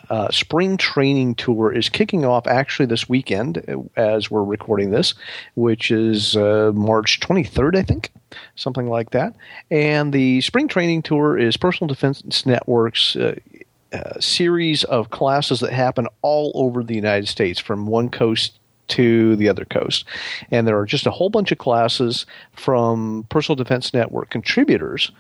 uh, 0.10 0.30
Spring 0.32 0.78
Training 0.78 1.36
Tour 1.36 1.72
is 1.72 1.90
kicking 1.90 2.26
off 2.26 2.48
actually 2.48 2.86
this 2.86 3.10
weekend 3.10 3.64
uh, 3.68 3.82
as 4.00 4.32
we're 4.32 4.44
recording 4.44 4.92
this, 4.92 5.14
which 5.56 5.92
is 5.92 6.36
uh, 6.38 6.72
March 6.74 7.20
23rd, 7.20 7.76
I 7.76 7.84
think, 7.84 8.12
something 8.56 8.88
like 8.88 9.12
that. 9.12 9.36
And 9.70 10.14
the 10.14 10.42
Spring 10.42 10.68
Training 10.68 11.02
Tour 11.02 11.38
is 11.38 11.58
Personal 11.58 11.88
Defense 11.88 12.46
Network's. 12.46 13.16
Uh, 13.16 13.36
uh, 13.92 14.20
series 14.20 14.84
of 14.84 15.10
classes 15.10 15.62
that 15.62 15.74
happen 15.74 16.08
all 16.22 16.52
over 16.54 16.84
the 16.84 16.94
United 16.94 17.28
States, 17.28 17.60
from 17.60 17.88
one 17.88 18.08
coast 18.08 18.59
to 18.90 19.36
the 19.36 19.50
other 19.50 19.66
coast. 19.66 20.06
And 20.52 20.68
there 20.68 20.78
are 20.78 20.86
just 20.86 21.08
a 21.08 21.12
whole 21.12 21.30
bunch 21.30 21.52
of 21.52 21.58
classes 21.58 22.26
from 22.54 23.26
Personal 23.30 23.56
Defense 23.56 23.94
Network 23.94 24.30
contributors 24.30 25.12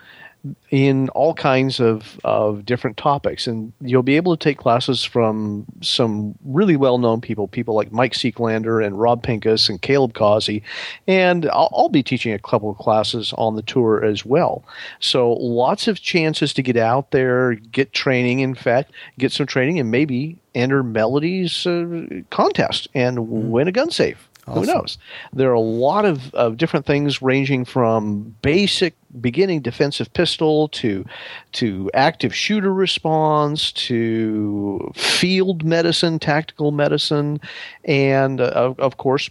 in 0.69 1.09
all 1.09 1.33
kinds 1.33 1.79
of, 1.79 2.19
of 2.23 2.65
different 2.65 2.97
topics. 2.97 3.47
And 3.47 3.73
you'll 3.81 4.03
be 4.03 4.15
able 4.15 4.35
to 4.35 4.43
take 4.43 4.57
classes 4.57 5.03
from 5.03 5.65
some 5.81 6.35
really 6.45 6.75
well 6.77 6.97
known 6.97 7.21
people, 7.21 7.47
people 7.47 7.75
like 7.75 7.91
Mike 7.91 8.13
Seeklander 8.13 8.85
and 8.85 8.99
Rob 8.99 9.21
Pincus 9.21 9.67
and 9.67 9.81
Caleb 9.81 10.13
Causey. 10.13 10.63
And 11.07 11.49
I'll, 11.49 11.69
I'll 11.73 11.89
be 11.89 12.03
teaching 12.03 12.33
a 12.33 12.39
couple 12.39 12.69
of 12.69 12.77
classes 12.77 13.33
on 13.37 13.55
the 13.55 13.61
tour 13.61 14.03
as 14.03 14.25
well. 14.25 14.63
So 14.99 15.33
lots 15.33 15.87
of 15.87 16.01
chances 16.01 16.53
to 16.53 16.61
get 16.61 16.77
out 16.77 17.11
there, 17.11 17.55
get 17.55 17.91
training, 17.91 18.39
in 18.39 18.55
fact, 18.55 18.91
get 19.17 19.31
some 19.31 19.47
training, 19.47 19.79
and 19.79 19.91
maybe 19.91 20.39
enter 20.55 20.83
Melody's 20.83 21.65
uh, 21.67 22.05
contest 22.29 22.87
and 22.93 23.51
win 23.51 23.67
a 23.67 23.71
gun 23.71 23.91
safe. 23.91 24.28
Who 24.53 24.65
knows? 24.65 24.97
There 25.33 25.49
are 25.49 25.53
a 25.53 25.59
lot 25.59 26.05
of, 26.05 26.33
of 26.33 26.57
different 26.57 26.85
things 26.85 27.21
ranging 27.21 27.65
from 27.65 28.35
basic 28.41 28.95
beginning 29.19 29.61
defensive 29.61 30.13
pistol 30.13 30.67
to 30.69 31.05
to 31.53 31.89
active 31.93 32.35
shooter 32.35 32.73
response 32.73 33.71
to 33.71 34.91
field 34.95 35.63
medicine, 35.63 36.19
tactical 36.19 36.71
medicine, 36.71 37.39
and 37.85 38.39
uh, 38.39 38.45
of, 38.55 38.79
of 38.79 38.97
course 38.97 39.29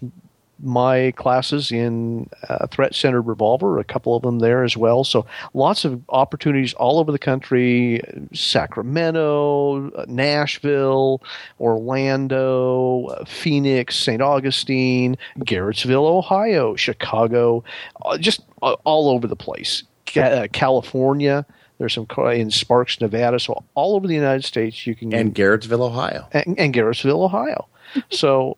my 0.60 1.12
classes 1.16 1.70
in 1.70 2.28
uh, 2.48 2.66
threat 2.66 2.94
centered 2.94 3.22
revolver, 3.22 3.78
a 3.78 3.84
couple 3.84 4.16
of 4.16 4.22
them 4.22 4.40
there 4.40 4.64
as 4.64 4.76
well. 4.76 5.04
So 5.04 5.24
lots 5.54 5.84
of 5.84 6.02
opportunities 6.08 6.74
all 6.74 6.98
over 6.98 7.12
the 7.12 7.18
country 7.18 8.00
Sacramento, 8.32 9.90
Nashville, 10.08 11.22
Orlando, 11.60 13.24
Phoenix, 13.26 13.96
St. 13.96 14.22
Augustine, 14.22 15.16
Garrettsville, 15.40 16.06
Ohio, 16.08 16.74
Chicago, 16.76 17.64
uh, 18.04 18.18
just 18.18 18.42
uh, 18.62 18.76
all 18.84 19.08
over 19.10 19.26
the 19.26 19.36
place. 19.36 19.82
Ca- 20.06 20.20
uh, 20.20 20.46
California. 20.52 21.44
There's 21.78 21.94
some 21.94 22.06
in 22.32 22.50
Sparks, 22.50 23.00
Nevada. 23.00 23.38
So 23.38 23.62
all 23.74 23.94
over 23.94 24.06
the 24.08 24.14
United 24.14 24.44
States, 24.44 24.86
you 24.86 24.94
can 24.96 25.14
And 25.14 25.34
Garrettsville, 25.34 25.80
Ohio. 25.80 26.26
and, 26.32 26.58
and 26.58 26.74
Garrettsville, 26.74 27.22
Ohio. 27.24 27.68
So, 28.10 28.56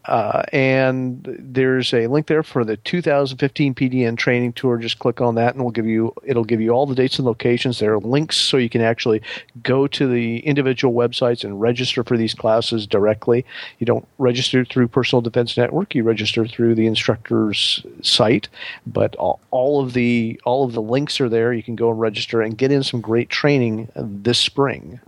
Uh, 0.10 0.42
and 0.52 1.24
there's 1.40 1.94
a 1.94 2.08
link 2.08 2.26
there 2.26 2.42
for 2.42 2.66
the 2.66 2.78
2015 2.78 3.76
PDN 3.76 4.18
training 4.18 4.54
tour. 4.54 4.80
Just 4.80 4.98
click 4.98 5.22
on 5.22 5.36
that, 5.36 5.54
and 5.54 5.64
we'll 5.64 5.72
give 5.72 5.86
you 5.86 6.16
it'll 6.24 6.44
give 6.44 6.60
you 6.60 6.72
all 6.72 6.88
the 6.88 6.96
dates 6.96 7.20
and 7.20 7.28
locations. 7.28 7.78
There 7.78 7.94
are 7.94 8.00
links 8.00 8.36
so 8.36 8.58
you 8.58 8.72
can 8.72 8.82
actually 8.82 9.22
go 9.62 9.86
to 9.86 10.08
the 10.08 10.40
individual 10.40 10.96
websites 10.96 11.44
and 11.44 11.62
register 11.62 12.04
for 12.04 12.18
these 12.18 12.34
classes 12.34 12.88
directly. 12.88 13.46
You 13.78 13.86
don't 13.86 14.08
register 14.18 14.66
through 14.66 14.88
Personal 14.88 15.22
Defense 15.22 15.56
Network; 15.56 15.94
you 15.94 16.02
register 16.02 16.48
through 16.48 16.74
the 16.74 16.88
instructor's 16.88 17.86
site. 18.02 18.50
But 18.88 19.16
all, 19.18 19.40
all 19.52 19.80
of 19.80 19.94
the 19.94 20.42
all 20.44 20.66
of 20.66 20.74
the 20.74 20.82
links 20.82 21.22
are 21.22 21.30
there. 21.30 21.54
You 21.54 21.62
can 21.62 21.76
go 21.76 21.92
and 21.92 22.00
register 22.00 22.42
and 22.42 22.58
get 22.58 22.72
in 22.72 22.82
some 22.82 23.00
great 23.00 23.30
training 23.30 23.90
this 23.96 24.40
spring. 24.40 25.00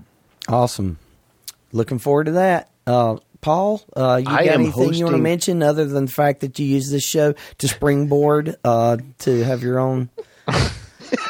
Awesome. 0.47 0.99
Looking 1.71 1.97
forward 1.97 2.25
to 2.25 2.33
that. 2.33 2.69
Uh, 2.85 3.17
Paul, 3.41 3.81
uh, 3.95 4.22
you 4.23 4.30
I 4.31 4.45
got 4.45 4.53
am 4.53 4.61
anything 4.61 4.93
you 4.93 5.05
want 5.05 5.15
to 5.18 5.22
mention 5.22 5.63
other 5.63 5.85
than 5.85 6.05
the 6.05 6.11
fact 6.11 6.41
that 6.41 6.57
you 6.59 6.65
use 6.65 6.89
this 6.91 7.03
show 7.03 7.34
to 7.57 7.68
springboard 7.68 8.55
uh, 8.63 8.97
to 9.19 9.43
have 9.43 9.63
your 9.63 9.80
own? 9.80 10.09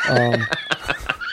Um, 0.08 0.46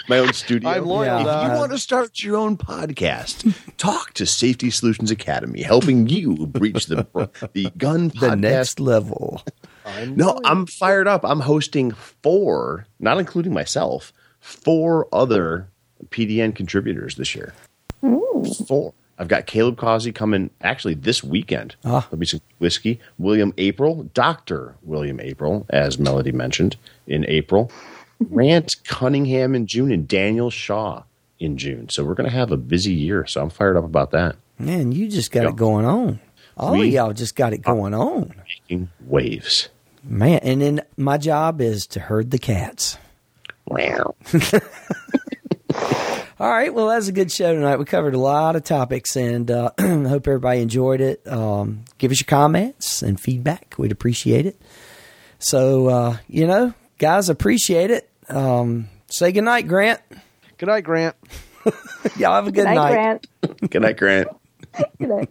My 0.09 0.19
own 0.21 0.33
studio. 0.33 0.71
I'm 0.71 0.87
loyal, 0.87 1.19
If 1.21 1.27
Doc. 1.27 1.53
you 1.53 1.59
want 1.59 1.73
to 1.73 1.79
start 1.79 2.23
your 2.23 2.37
own 2.39 2.57
podcast, 2.57 3.55
talk 3.77 4.15
to 4.15 4.25
Safety 4.25 4.71
Solutions 4.71 5.11
Academy, 5.11 5.61
helping 5.61 6.09
you 6.09 6.51
reach 6.55 6.87
the 6.87 7.07
the 7.53 7.71
gun 7.77 8.09
the 8.21 8.29
podcast 8.29 8.41
next 8.41 8.81
level. 8.81 9.43
No, 10.07 10.39
I'm 10.47 10.65
fired 10.67 11.07
up. 11.09 11.25
I'm 11.25 11.41
hosting 11.41 11.91
four, 11.93 12.87
not 12.99 13.19
including 13.19 13.53
myself, 13.53 14.15
four 14.41 15.09
other 15.13 15.69
PDN 16.09 16.55
contributors 16.55 17.17
this 17.17 17.35
year. 17.35 17.53
Four. 18.67 18.95
I've 19.19 19.29
got 19.29 19.47
Caleb 19.47 19.77
Causey 19.77 20.13
coming 20.13 20.51
actually 20.61 20.95
this 20.95 21.25
weekend. 21.25 21.75
Ah. 21.85 22.07
There'll 22.09 22.21
be 22.21 22.27
some 22.27 22.41
whiskey. 22.59 23.01
William 23.19 23.53
Aprill, 23.53 24.13
Dr. 24.15 24.77
William 24.83 25.19
Aprill, 25.19 25.67
as 25.71 25.99
Melody 25.99 26.33
mentioned, 26.33 26.77
in 27.07 27.25
April. 27.29 27.71
Grant 28.33 28.77
Cunningham 28.85 29.55
in 29.55 29.67
June 29.67 29.93
and 29.93 30.07
Daniel 30.07 30.51
Shaw 30.51 31.03
in 31.39 31.57
June. 31.57 31.89
So 31.89 32.05
we're 32.05 32.15
going 32.15 32.29
to 32.29 32.35
have 32.37 32.51
a 32.51 32.57
busy 32.57 32.93
year. 32.93 33.27
So 33.27 33.43
I'm 33.43 33.51
fired 33.51 33.77
up 33.77 33.85
about 33.85 34.11
that. 34.13 34.37
Man, 34.59 34.93
you 34.93 35.09
just 35.09 35.31
got 35.31 35.47
it 35.47 35.57
going 35.57 35.85
on. 35.85 36.21
All 36.57 36.81
of 36.81 36.87
y'all 36.87 37.13
just 37.13 37.37
got 37.37 37.53
it 37.53 37.63
going 37.63 37.95
on. 37.95 38.35
Making 38.69 38.91
waves. 39.07 39.69
Man, 40.03 40.41
and 40.43 40.61
then 40.61 40.83
my 40.97 41.17
job 41.19 41.61
is 41.61 41.87
to 41.89 42.01
herd 42.01 42.33
the 42.33 42.39
cats. 42.39 42.99
Wow. 43.67 44.17
All 46.41 46.49
right, 46.49 46.73
well, 46.73 46.87
that 46.87 46.97
was 46.97 47.09
a 47.09 47.13
good 47.13 47.33
show 47.33 47.53
tonight. 47.53 47.79
We 47.81 47.85
covered 47.85 48.15
a 48.15 48.19
lot 48.19 48.55
of 48.55 48.63
topics, 48.63 49.17
and 49.17 49.51
uh, 49.51 49.73
hope 49.81 50.29
everybody 50.29 50.61
enjoyed 50.61 51.01
it. 51.01 51.27
Um, 51.27 51.85
give 51.99 52.13
us 52.13 52.21
your 52.21 52.27
comments 52.29 53.03
and 53.03 53.19
feedback; 53.19 53.75
we'd 53.77 53.91
appreciate 53.91 54.47
it. 54.47 54.61
So, 55.41 55.89
uh, 55.89 56.17
you 56.29 56.47
know, 56.47 56.75
guys, 56.99 57.29
appreciate 57.29 57.91
it. 57.91 58.09
Um, 58.29 58.89
say 59.09 59.33
good 59.33 59.43
night, 59.43 59.67
Grant. 59.67 60.01
Good 60.59 60.67
night, 60.69 60.85
Grant. 60.85 61.17
Y'all 62.17 62.35
have 62.35 62.47
a 62.47 62.53
good, 62.53 62.67
Good 62.67 62.75
night, 62.75 62.75
night. 62.77 62.93
Grant. 62.93 63.71
Good 63.71 63.83
night, 63.83 63.97
Grant. 63.97 64.29
Good 64.99 65.09
night. 65.09 65.31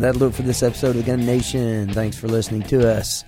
That'll 0.00 0.18
do 0.18 0.26
it 0.26 0.34
for 0.34 0.42
this 0.42 0.62
episode 0.62 0.90
of 0.90 0.96
the 0.96 1.02
Gun 1.02 1.26
Nation. 1.26 1.92
Thanks 1.92 2.16
for 2.16 2.28
listening 2.28 2.62
to 2.64 2.88
us. 2.90 3.24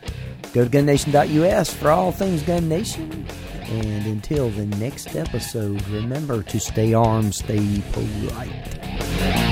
Go 0.52 0.64
to 0.64 0.70
gunnation.us 0.70 1.72
for 1.72 1.90
all 1.90 2.12
things 2.12 2.42
Gun 2.42 2.68
Nation. 2.68 3.26
And 3.62 4.06
until 4.06 4.50
the 4.50 4.66
next 4.66 5.16
episode, 5.16 5.86
remember 5.88 6.42
to 6.42 6.60
stay 6.60 6.92
armed, 6.92 7.34
stay 7.34 7.82
polite. 7.92 9.51